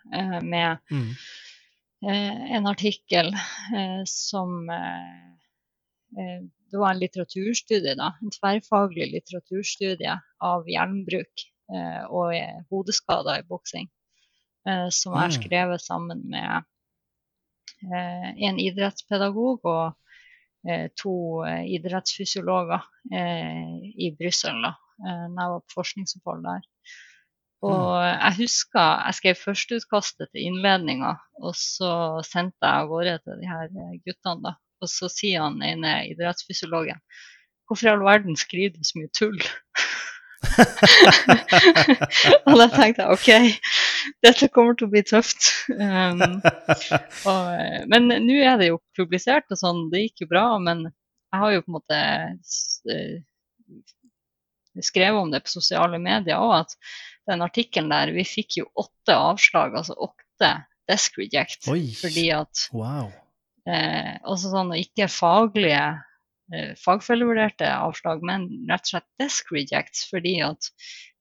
med 0.40 0.80
mm, 0.88 1.10
en 2.10 2.66
artikkel 2.66 3.32
eh, 3.34 4.02
som 4.08 4.68
eh, 4.70 5.24
eh, 6.18 6.42
Det 6.70 6.78
var 6.80 6.90
en 6.90 6.98
litteraturstudie, 6.98 7.94
da. 7.94 8.12
En 8.22 8.32
tverrfaglig 8.34 9.06
litteraturstudie 9.12 10.14
av 10.42 10.66
hjelmbruk 10.66 11.44
eh, 11.70 12.02
og 12.10 12.34
eh, 12.34 12.62
hodeskader 12.70 13.42
i 13.42 13.46
boksing. 13.48 13.90
Eh, 14.66 14.88
som 14.90 15.14
er 15.14 15.28
Mm. 15.30 15.36
skrevet 15.36 15.80
sammen 15.84 16.24
med 16.32 16.64
eh, 17.84 18.30
en 18.48 18.58
idrettspedagog 18.58 19.60
og 19.64 19.92
eh, 20.68 20.88
to 20.98 21.44
eh, 21.46 21.62
idrettsfysiologer 21.76 22.82
eh, 23.12 23.76
i 24.06 24.10
Brussel 24.18 24.62
da 24.64 24.72
eh, 25.04 25.26
når 25.30 25.42
jeg 25.42 25.52
var 25.54 25.60
på 25.68 25.76
forskningsopphold 25.78 26.44
der. 26.48 26.66
Og 27.64 28.04
jeg 28.04 28.34
husker 28.42 29.04
jeg 29.06 29.14
skrev 29.18 29.36
førsteutkastet 29.40 30.28
til 30.32 30.48
innledninga, 30.50 31.12
og 31.40 31.52
så 31.58 31.92
sendte 32.26 32.60
jeg 32.60 32.82
av 32.82 32.90
gårde 32.90 33.14
til 33.22 33.34
de 33.40 33.50
her 33.50 33.66
eh, 33.70 34.00
guttene. 34.04 34.40
da. 34.44 34.52
Og 34.82 34.88
så 34.90 35.08
sier 35.08 35.46
han 35.46 35.62
ene 35.64 35.92
idrettsfysiologen 36.10 36.98
Hvorfor 37.64 37.86
i 37.86 37.92
all 37.94 38.02
verden 38.04 38.36
skriver 38.36 38.74
du 38.74 38.82
så 38.84 38.98
mye 39.00 39.12
tull? 39.16 39.38
og 42.44 42.58
da 42.60 42.66
tenkte 42.74 43.06
jeg 43.06 43.14
OK, 43.14 43.28
dette 44.26 44.50
kommer 44.52 44.74
til 44.76 44.88
å 44.88 44.92
bli 44.92 45.02
tøft. 45.06 45.42
Um, 45.72 46.20
og, 47.30 47.42
eh, 47.56 47.80
men 47.88 48.02
nå 48.26 48.36
er 48.44 48.56
det 48.60 48.68
jo 48.68 48.82
publisert 48.98 49.48
og 49.48 49.58
sånn, 49.62 49.80
det 49.94 50.04
gikk 50.04 50.26
jo 50.26 50.30
bra. 50.34 50.44
Men 50.60 50.78
jeg 50.90 51.40
har 51.40 51.50
jo 51.54 51.64
på 51.64 51.72
en 51.72 51.78
måte 51.78 51.98
eh, 52.92 53.16
skrevet 54.84 55.22
om 55.22 55.32
det 55.32 55.40
på 55.46 55.56
sosiale 55.56 55.98
medier 56.02 56.42
òg, 56.42 56.52
at 56.64 56.76
den 57.30 57.42
artikkelen 57.42 57.90
der 57.90 58.12
Vi 58.12 58.24
fikk 58.28 58.58
jo 58.60 58.66
åtte 58.76 59.14
avslag, 59.16 59.74
altså 59.76 59.94
åtte 59.96 60.50
desk 60.90 61.16
reject. 61.18 61.68
Oi. 61.72 61.86
Fordi 61.96 62.26
at 62.36 62.66
wow. 62.72 63.08
eh, 63.66 64.18
også 64.28 64.50
sånn 64.52 64.74
ikke 64.76 65.06
faglige 65.08 65.84
eh, 66.52 66.74
fagfellevurderte 66.76 67.70
avslag, 67.72 68.20
men 68.22 68.48
rett 68.68 68.84
og 68.84 68.92
slett 68.92 69.08
desk 69.22 69.52
rejects, 69.56 70.04
fordi 70.10 70.40
at 70.44 70.68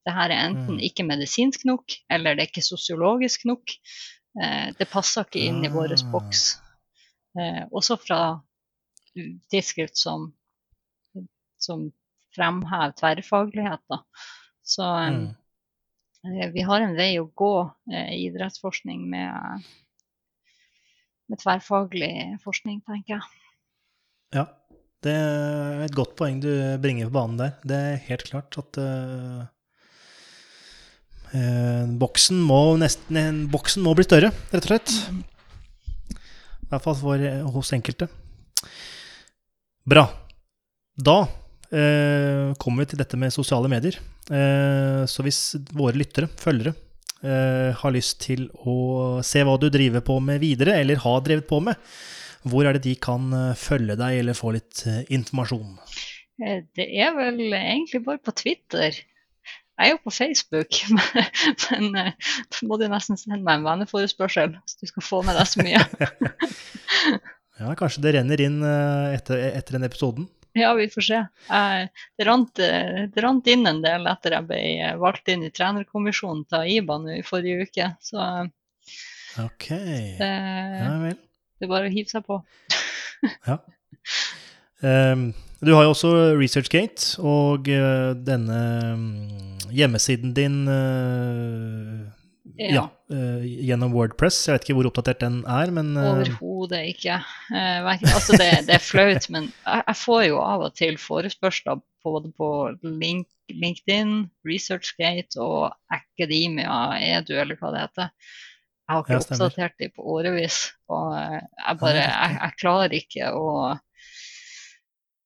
det 0.04 0.12
her 0.18 0.30
er 0.36 0.50
enten 0.50 0.76
Mm. 0.76 0.84
ikke 0.84 1.06
medisinsk 1.08 1.64
nok, 1.66 1.94
eller 2.12 2.36
det 2.36 2.44
er 2.44 2.50
ikke 2.52 2.66
sosiologisk 2.68 3.46
nok. 3.48 3.72
Eh, 4.42 4.74
det 4.76 4.90
passer 4.92 5.24
ikke 5.24 5.40
inn 5.48 5.64
i 5.64 5.70
vår 5.72 5.94
Ah. 5.96 6.12
boks. 6.12 6.58
Eh, 7.40 7.64
også 7.72 7.96
fra 8.04 8.42
tidsskrift 9.52 9.96
som, 9.98 10.34
som 11.58 11.88
fremhever 12.36 12.92
tverrfaglighet. 13.00 13.80
Da. 13.90 14.02
Så 14.64 14.84
Mm. 14.84 15.36
Eh, 16.24 16.50
Vi 16.54 16.64
har 16.64 16.82
en 16.82 16.96
vei 16.96 17.18
å 17.20 17.30
gå 17.36 17.54
eh, 17.92 18.12
i 18.16 18.20
idrettsforskning 18.30 19.06
med, 19.12 19.64
med 21.28 21.42
tverrfaglig 21.42 22.14
forskning, 22.44 22.82
tenker 22.88 23.18
jeg. 23.18 23.42
Ja, 24.34 24.48
det 25.04 25.14
er 25.20 25.84
et 25.84 25.98
godt 25.98 26.16
poeng 26.20 26.40
du 26.42 26.50
bringer 26.82 27.10
på 27.10 27.18
banen 27.18 27.42
der. 27.42 27.58
Det 27.68 27.82
er 27.90 28.06
helt 28.08 28.24
klart 28.26 28.58
at 28.58 28.80
uh, 28.82 29.44
boksen, 32.02 32.40
må 32.42 32.62
nesten, 32.82 33.44
boksen 33.54 33.86
må 33.86 33.94
bli 34.00 34.08
større, 34.08 34.32
rett 34.50 34.64
og 34.64 34.72
slett. 34.72 34.96
I 36.64 36.72
hvert 36.72 36.88
fall 36.88 36.98
for, 36.98 37.28
hos 37.54 37.74
enkelte. 37.78 38.08
Bra. 39.86 40.08
Da 40.98 41.20
kommer 42.62 42.84
vi 42.84 42.92
til 42.92 43.00
dette 43.02 43.18
med 43.18 43.34
sosiale 43.34 43.70
medier. 43.72 43.96
Eh, 44.30 45.04
så 45.10 45.24
hvis 45.26 45.40
våre 45.74 45.98
lyttere, 45.98 46.30
følgere, 46.40 46.76
eh, 47.26 47.72
har 47.80 47.96
lyst 47.96 48.20
til 48.24 48.48
å 48.64 49.22
se 49.26 49.44
hva 49.44 49.56
du 49.60 49.70
driver 49.74 50.04
på 50.06 50.20
med 50.24 50.42
videre, 50.44 50.78
eller 50.82 51.02
har 51.04 51.24
drevet 51.26 51.48
på 51.50 51.62
med, 51.66 51.80
hvor 52.44 52.68
er 52.68 52.76
det 52.78 52.84
de 52.86 52.94
kan 53.00 53.30
eh, 53.34 53.56
følge 53.60 53.96
deg 54.00 54.20
eller 54.20 54.38
få 54.38 54.54
litt 54.58 54.84
eh, 54.90 55.02
informasjon? 55.16 55.78
Eh, 56.44 56.62
Det 56.76 56.88
er 57.00 57.16
vel 57.18 57.42
egentlig 57.54 58.04
bare 58.06 58.22
på 58.24 58.36
Twitter. 58.36 59.00
Jeg 59.74 59.90
er 59.90 59.96
jo 59.96 60.02
på 60.06 60.14
Facebook, 60.14 60.78
men 60.94 61.24
men, 61.72 61.96
eh, 61.98 62.34
da 62.54 62.68
må 62.70 62.78
du 62.78 62.86
nesten 62.92 63.18
sende 63.18 63.42
meg 63.42 63.62
en 63.62 63.66
venneforespørsel 63.72 64.54
hvis 64.60 64.78
du 64.82 64.92
skal 64.92 65.08
få 65.08 65.24
med 65.26 65.40
deg 65.40 65.50
så 65.50 65.66
mye. 65.66 65.84
Ja, 67.54 67.70
kanskje 67.78 68.02
det 68.02 68.16
renner 68.16 68.42
inn 68.42 68.56
eh, 68.66 69.12
etter, 69.14 69.38
etter 69.54 69.76
den 69.78 69.86
episoden. 69.86 70.26
Ja, 70.54 70.74
vi 70.78 70.86
får 70.94 71.02
se. 71.08 71.20
Det, 71.50 72.26
rant, 72.28 72.60
eh, 72.62 73.06
det 73.10 73.24
rant 73.26 73.48
inn 73.50 73.66
en 73.70 73.80
del 73.82 74.06
etter 74.12 74.36
jeg 74.38 74.46
ble 74.52 74.60
eh, 74.86 74.96
valgt 75.02 75.32
inn 75.34 75.46
i 75.48 75.52
trenerkommisjonen 75.54 76.44
til 76.46 76.60
AIBA 76.62 76.98
nå 77.02 77.16
i 77.18 77.24
forrige 77.26 77.66
uke. 77.68 77.88
Så 78.06 78.20
eh, 78.22 78.52
Ok. 79.42 79.70
det, 80.20 80.28
Ja 80.30 80.92
vel. 81.02 81.16
det 81.58 81.66
er 81.66 81.72
bare 81.72 81.90
å 81.90 81.94
hive 81.96 82.10
seg 82.12 82.26
på. 82.28 82.42
Ja. 83.48 83.56
Um, 84.84 85.30
du 85.64 85.70
har 85.72 85.86
jo 85.86 85.94
også 85.94 86.10
ResearchGate, 86.36 87.14
og 87.24 87.70
eh, 87.72 88.10
denne 88.20 88.58
mm, 89.00 89.70
hjemmesiden 89.72 90.34
din, 90.36 90.58
eh, 90.68 92.02
ja. 92.58 92.84
eh, 93.12 93.46
gjennom 93.68 93.94
Wordpress. 93.96 94.38
Jeg 94.48 94.56
vet 94.56 94.68
ikke 94.68 94.76
hvor 94.78 94.90
oppdatert 94.90 95.24
den 95.24 95.40
er, 95.50 95.72
men 95.74 95.94
eh, 95.98 96.10
Overhodet 96.12 96.84
ikke. 96.94 97.20
Eh, 97.54 97.90
altså 97.90 98.38
det, 98.38 98.50
det 98.68 98.78
er 98.78 98.84
flaut, 98.84 99.30
men 99.34 99.50
jeg, 99.50 99.98
får 100.04 100.24
jo 100.30 100.42
av 100.44 100.66
og 100.68 100.76
til 100.78 101.00
forespørsler 101.02 101.82
både 102.04 102.34
på 102.38 102.50
link, 102.84 103.30
LinkedIn, 103.52 104.28
ResearchGate 104.48 105.40
og 105.42 105.74
Academia, 105.94 106.98
Edu 107.00 107.36
eller 107.40 107.60
hva 107.60 107.74
det 107.74 107.88
heter. 107.88 108.12
Jeg 108.84 108.92
har 108.92 109.02
ikke 109.06 109.16
Ja, 109.16 109.24
oppdatert 109.24 109.80
de 109.80 109.90
på 109.96 110.06
årevis, 110.12 110.60
og 110.92 111.16
jeg 111.16 111.80
bare 111.80 112.04
jeg, 112.04 112.38
jeg 112.42 112.58
klarer 112.60 112.96
ikke 112.98 113.30
å 113.32 113.50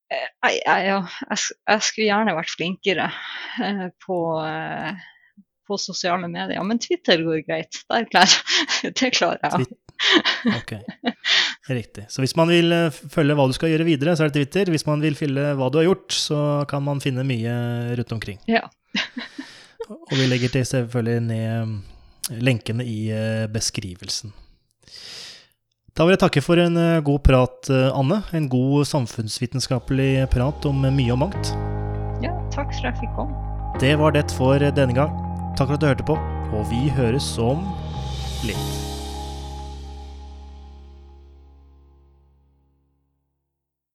jeg, 0.08 0.60
jeg, 0.62 0.84
jeg, 0.88 1.40
jeg 1.68 1.84
skulle 1.84 2.06
gjerne 2.08 2.36
vært 2.38 2.54
flinkere 2.54 3.08
på, 4.06 4.20
på 5.68 5.78
sosiale 5.82 6.30
medier, 6.32 6.64
men 6.66 6.80
Twitter 6.82 7.22
går 7.26 7.44
greit. 7.48 7.84
Der 7.92 8.08
klarer, 8.10 8.64
det 9.02 9.12
klarer 9.18 9.44
jeg. 9.44 9.68
Ok, 10.54 10.74
riktig. 11.74 12.06
Så 12.14 12.22
hvis 12.24 12.36
man 12.38 12.52
vil 12.54 12.72
eh, 12.74 13.04
følge 13.14 13.36
hva 13.38 13.48
du 13.50 13.56
skal 13.58 13.74
gjøre 13.74 13.88
videre, 13.88 14.16
så 14.16 14.26
er 14.26 14.32
det 14.32 14.40
Twitter. 14.42 14.72
Hvis 14.74 14.88
man 14.88 15.04
vil 15.04 15.18
fylle 15.18 15.54
hva 15.58 15.70
du 15.74 15.80
har 15.82 15.90
gjort, 15.90 16.12
så 16.14 16.42
kan 16.70 16.86
man 16.86 17.02
finne 17.04 17.26
mye 17.28 17.56
rundt 17.98 18.14
omkring. 18.18 18.42
Ja. 18.50 18.68
Og 19.88 20.18
vi 20.18 20.28
legger 20.28 20.52
til 20.52 20.66
selvfølgelig 20.68 21.22
ned 21.30 21.48
eh, 21.48 22.42
lenkene 22.44 22.86
i 22.86 23.00
eh, 23.14 23.46
beskrivelsen. 23.52 24.34
Da 25.98 26.06
vil 26.06 26.14
jeg 26.14 26.22
takke 26.26 26.44
for 26.46 26.62
en 26.62 26.78
eh, 26.78 27.00
god 27.06 27.24
prat, 27.26 27.72
Anne. 27.72 28.22
En 28.36 28.50
god 28.52 28.86
samfunnsvitenskapelig 28.90 30.28
prat 30.34 30.68
om 30.70 30.88
mye 30.88 31.14
og 31.16 31.24
mangt. 31.26 31.54
ja, 32.24 32.34
takk 32.54 32.74
for 32.74 32.84
at 32.84 32.92
jeg 32.92 33.00
fikk 33.06 33.16
komme. 33.18 33.46
Det 33.82 33.96
var 34.00 34.16
det 34.16 34.28
for 34.34 34.60
denne 34.60 34.96
gang. 34.98 35.27
Takk 35.58 35.68
for 35.68 35.74
at 35.74 35.82
du 35.82 35.88
hørte 35.88 36.04
på, 36.04 36.18
og 36.54 36.68
vi 36.70 36.90
høres 36.94 37.32
om 37.42 37.66
litt. 38.46 38.87